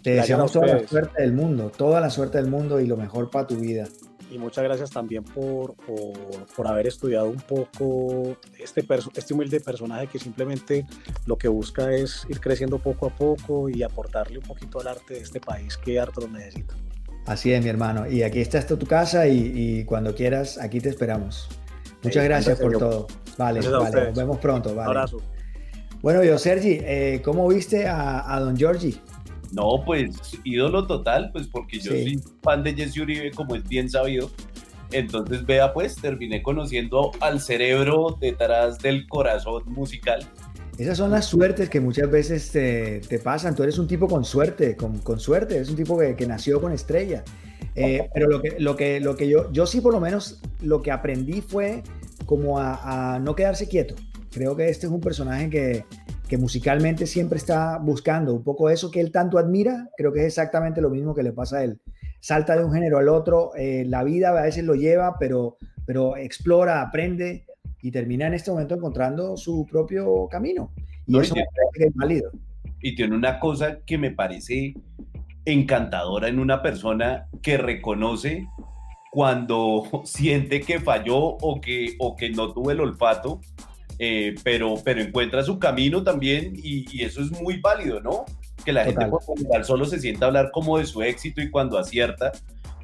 Te 0.02 0.14
Gracias 0.14 0.36
deseamos 0.38 0.52
toda 0.52 0.66
la 0.66 0.88
suerte 0.88 1.22
del 1.22 1.32
mundo, 1.32 1.70
toda 1.70 2.00
la 2.00 2.10
suerte 2.10 2.38
del 2.38 2.48
mundo 2.50 2.80
y 2.80 2.86
lo 2.86 2.96
mejor 2.96 3.30
para 3.30 3.46
tu 3.46 3.56
vida. 3.56 3.86
y 4.30 4.38
muchas 4.38 4.64
gracias 4.64 4.90
también 4.90 5.22
por, 5.22 5.74
por, 5.74 6.46
por 6.56 6.66
haber 6.66 6.86
estudiado 6.86 7.28
un 7.28 7.36
poco 7.36 8.36
este, 8.58 8.84
este 9.14 9.34
humilde 9.34 9.60
personaje 9.60 10.06
que 10.06 10.18
simplemente 10.18 10.86
lo 11.26 11.36
que 11.36 11.48
busca 11.48 11.92
es 11.92 12.26
ir 12.28 12.40
creciendo 12.40 12.78
poco 12.78 13.06
a 13.06 13.10
poco 13.10 13.68
y 13.68 13.82
aportarle 13.82 14.38
un 14.38 14.44
poquito 14.44 14.80
al 14.80 14.88
arte 14.88 15.14
de 15.14 15.20
este 15.20 15.38
país 15.38 15.76
que 15.76 16.00
harto 16.00 16.22
lo 16.22 16.28
necesita. 16.28 16.74
Así 17.26 17.52
es, 17.52 17.62
mi 17.62 17.68
hermano. 17.68 18.10
Y 18.10 18.22
aquí 18.22 18.40
está 18.40 18.58
esta 18.58 18.76
tu 18.76 18.86
casa 18.86 19.28
y, 19.28 19.52
y 19.54 19.84
cuando 19.84 20.14
quieras, 20.14 20.58
aquí 20.58 20.80
te 20.80 20.88
esperamos. 20.88 21.48
Muchas 22.02 22.24
gracias 22.24 22.58
por 22.58 22.76
todo. 22.76 23.06
Vale, 23.38 23.60
vale. 23.60 24.06
Nos 24.06 24.16
vemos 24.16 24.38
pronto. 24.38 24.72
Un 24.72 24.80
abrazo. 24.80 25.18
Bueno, 26.00 26.24
yo, 26.24 26.36
Sergi, 26.36 26.80
eh, 26.82 27.20
¿cómo 27.24 27.46
viste 27.46 27.86
a, 27.86 28.34
a 28.34 28.40
don 28.40 28.56
Georgie? 28.56 28.96
No, 29.52 29.82
pues 29.84 30.10
ídolo 30.44 30.86
total, 30.86 31.30
pues 31.32 31.46
porque 31.46 31.78
yo 31.78 31.92
Sí. 31.92 32.02
soy 32.02 32.22
fan 32.42 32.62
de 32.64 32.74
Jesse 32.74 32.98
Uribe, 32.98 33.30
como 33.32 33.54
es 33.54 33.68
bien 33.68 33.88
sabido. 33.90 34.30
Entonces, 34.90 35.44
vea, 35.46 35.72
pues 35.72 35.96
terminé 35.96 36.42
conociendo 36.42 37.12
al 37.20 37.40
cerebro 37.40 38.16
detrás 38.20 38.78
del 38.78 39.06
corazón 39.08 39.62
musical. 39.66 40.26
Esas 40.78 40.98
son 40.98 41.10
las 41.10 41.26
suertes 41.26 41.68
que 41.70 41.80
muchas 41.80 42.10
veces 42.10 42.50
te, 42.50 43.00
te 43.00 43.18
pasan. 43.18 43.54
Tú 43.54 43.62
eres 43.62 43.78
un 43.78 43.86
tipo 43.86 44.06
con 44.08 44.24
suerte, 44.24 44.74
con, 44.76 44.98
con 44.98 45.20
suerte. 45.20 45.56
Eres 45.56 45.68
un 45.70 45.76
tipo 45.76 45.98
que, 45.98 46.14
que 46.16 46.26
nació 46.26 46.60
con 46.60 46.72
estrella. 46.72 47.24
Eh, 47.74 48.08
pero 48.12 48.28
lo 48.28 48.42
que, 48.42 48.56
lo 48.58 48.76
que, 48.76 49.00
lo 49.00 49.16
que 49.16 49.28
yo, 49.28 49.50
yo 49.52 49.66
sí 49.66 49.80
por 49.80 49.92
lo 49.94 50.00
menos 50.00 50.40
lo 50.60 50.82
que 50.82 50.90
aprendí 50.90 51.40
fue 51.40 51.82
como 52.26 52.58
a, 52.58 53.14
a 53.14 53.18
no 53.18 53.34
quedarse 53.34 53.68
quieto. 53.68 53.94
Creo 54.30 54.56
que 54.56 54.68
este 54.68 54.86
es 54.86 54.92
un 54.92 55.00
personaje 55.00 55.48
que, 55.48 55.84
que 56.32 56.38
musicalmente 56.38 57.06
siempre 57.06 57.36
está 57.36 57.76
buscando 57.76 58.32
un 58.32 58.42
poco 58.42 58.70
eso 58.70 58.90
que 58.90 59.02
él 59.02 59.12
tanto 59.12 59.36
admira. 59.36 59.90
Creo 59.98 60.14
que 60.14 60.20
es 60.20 60.24
exactamente 60.28 60.80
lo 60.80 60.88
mismo 60.88 61.14
que 61.14 61.22
le 61.22 61.30
pasa 61.30 61.59
a 61.59 61.64
él. 61.64 61.78
Salta 62.20 62.56
de 62.56 62.64
un 62.64 62.72
género 62.72 62.96
al 62.96 63.10
otro, 63.10 63.50
eh, 63.54 63.84
la 63.86 64.02
vida 64.02 64.30
a 64.30 64.42
veces 64.42 64.64
lo 64.64 64.74
lleva, 64.74 65.18
pero, 65.18 65.59
pero 65.84 66.16
explora, 66.16 66.80
aprende 66.80 67.44
y 67.82 67.90
termina 67.90 68.28
en 68.28 68.32
este 68.32 68.50
momento 68.50 68.74
encontrando 68.74 69.36
su 69.36 69.66
propio 69.70 70.26
camino. 70.30 70.72
Y 71.06 71.12
No, 71.12 71.20
eso 71.20 71.34
y- 71.36 71.40
me 71.40 71.44
parece 71.44 71.78
que 71.78 71.84
es 71.84 71.94
válido. 71.94 72.30
Y 72.80 72.94
tiene 72.94 73.14
una 73.14 73.38
cosa 73.38 73.80
que 73.84 73.98
me 73.98 74.10
parece 74.10 74.72
encantadora 75.44 76.28
en 76.28 76.38
una 76.38 76.62
persona 76.62 77.28
que 77.42 77.59
reconoce 77.59 78.46
cuando 79.10 79.82
siente 80.04 80.62
que 80.62 80.80
falló 80.80 81.18
o 81.18 81.60
que, 81.60 81.94
o 81.98 82.16
que 82.16 82.30
no 82.30 82.54
tuvo 82.54 82.70
el 82.70 82.80
olfato 82.80 83.42
eh, 84.04 84.34
pero, 84.42 84.74
pero 84.84 85.00
encuentra 85.00 85.44
su 85.44 85.60
camino 85.60 86.02
también 86.02 86.54
y, 86.56 86.84
y 86.90 87.04
eso 87.04 87.22
es 87.22 87.30
muy 87.40 87.60
válido, 87.60 88.00
¿no? 88.00 88.24
Que 88.64 88.72
la 88.72 88.82
gente 88.82 89.04
Total. 89.04 89.10
por 89.10 89.28
lo 89.28 89.36
general 89.36 89.64
solo 89.64 89.84
se 89.84 90.00
sienta 90.00 90.24
a 90.24 90.28
hablar 90.28 90.50
como 90.50 90.78
de 90.78 90.86
su 90.86 91.02
éxito 91.02 91.40
y 91.40 91.48
cuando 91.52 91.78
acierta. 91.78 92.32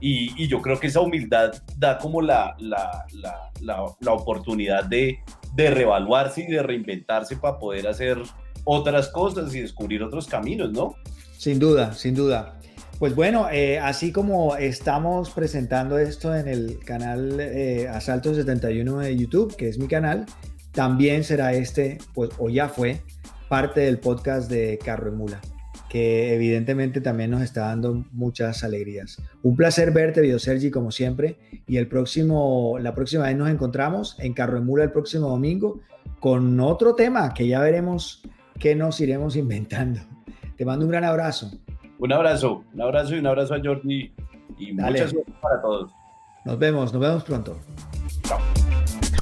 Y, 0.01 0.40
y 0.40 0.47
yo 0.47 0.62
creo 0.62 0.78
que 0.78 0.86
esa 0.86 1.01
humildad 1.01 1.61
da 1.77 1.99
como 1.99 2.23
la, 2.23 2.55
la, 2.61 3.05
la, 3.15 3.51
la, 3.61 3.85
la 3.99 4.12
oportunidad 4.12 4.85
de, 4.85 5.19
de 5.57 5.70
reevaluarse 5.70 6.43
y 6.43 6.53
de 6.53 6.62
reinventarse 6.62 7.35
para 7.35 7.59
poder 7.59 7.89
hacer 7.89 8.23
otras 8.62 9.09
cosas 9.09 9.53
y 9.57 9.61
descubrir 9.61 10.05
otros 10.05 10.28
caminos, 10.28 10.70
¿no? 10.70 10.95
Sin 11.36 11.59
duda, 11.59 11.95
sin 11.95 12.15
duda. 12.15 12.61
Pues 13.01 13.16
bueno, 13.16 13.49
eh, 13.51 13.81
así 13.81 14.12
como 14.12 14.55
estamos 14.55 15.31
presentando 15.31 15.99
esto 15.99 16.32
en 16.36 16.47
el 16.47 16.78
canal 16.85 17.40
eh, 17.40 17.89
Asalto 17.89 18.35
71 18.36 18.99
de 18.99 19.16
YouTube, 19.16 19.57
que 19.57 19.69
es 19.69 19.78
mi 19.78 19.89
canal, 19.89 20.27
también 20.79 21.25
será 21.25 21.55
este, 21.55 21.99
pues, 22.15 22.31
o 22.39 22.49
ya 22.49 22.69
fue, 22.69 23.01
parte 23.49 23.81
del 23.81 23.99
podcast 23.99 24.49
de 24.49 24.79
Carro 24.79 25.09
y 25.13 25.17
Mula, 25.17 25.41
que 25.89 26.33
evidentemente 26.33 27.01
también 27.01 27.33
nos 27.33 27.43
está 27.43 27.63
dando 27.63 28.05
muchas 28.13 28.63
alegrías. 28.63 29.21
Un 29.43 29.57
placer 29.57 29.91
verte, 29.91 30.21
Video 30.21 30.39
Sergi, 30.39 30.71
como 30.71 30.93
siempre, 30.93 31.37
y 31.67 31.79
el 31.79 31.89
próximo, 31.89 32.77
la 32.79 32.95
próxima 32.95 33.25
vez 33.25 33.37
nos 33.37 33.51
encontramos 33.51 34.15
en 34.21 34.35
Carro 34.35 34.57
y 34.57 34.61
Mula 34.61 34.85
el 34.85 34.93
próximo 34.93 35.29
domingo 35.29 35.81
con 36.21 36.61
otro 36.61 36.95
tema 36.95 37.35
que 37.35 37.49
ya 37.49 37.59
veremos 37.59 38.23
qué 38.61 38.77
nos 38.77 39.01
iremos 39.01 39.35
inventando. 39.35 39.99
Te 40.57 40.65
mando 40.65 40.85
un 40.85 40.93
gran 40.93 41.03
abrazo. 41.03 41.51
Un 41.99 42.13
abrazo, 42.13 42.63
un 42.73 42.81
abrazo 42.81 43.17
y 43.17 43.19
un 43.19 43.27
abrazo 43.27 43.55
a 43.55 43.61
Jordi 43.61 44.13
y 44.57 44.77
Dale. 44.77 45.01
mucha 45.01 45.11
suerte 45.11 45.33
para 45.43 45.61
todos. 45.61 45.91
Nos 46.45 46.57
vemos, 46.57 46.93
nos 46.93 47.03
vemos 47.03 47.25
pronto. 47.25 47.59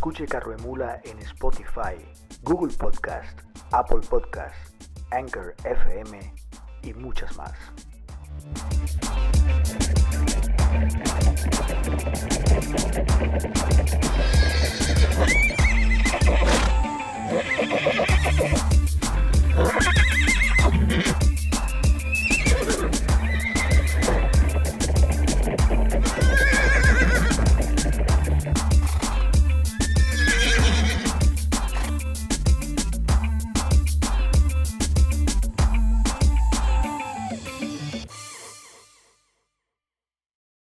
Escuche 0.07 0.27
Carroemula 0.29 1.01
en 1.03 1.19
Spotify, 1.19 1.97
Google 2.45 2.73
Podcast, 2.73 3.41
Apple 3.73 3.99
Podcast, 4.09 4.55
Anchor 5.11 5.53
FM 5.65 6.33
y 6.85 6.95
muchas 6.95 7.37
más. 7.37 7.53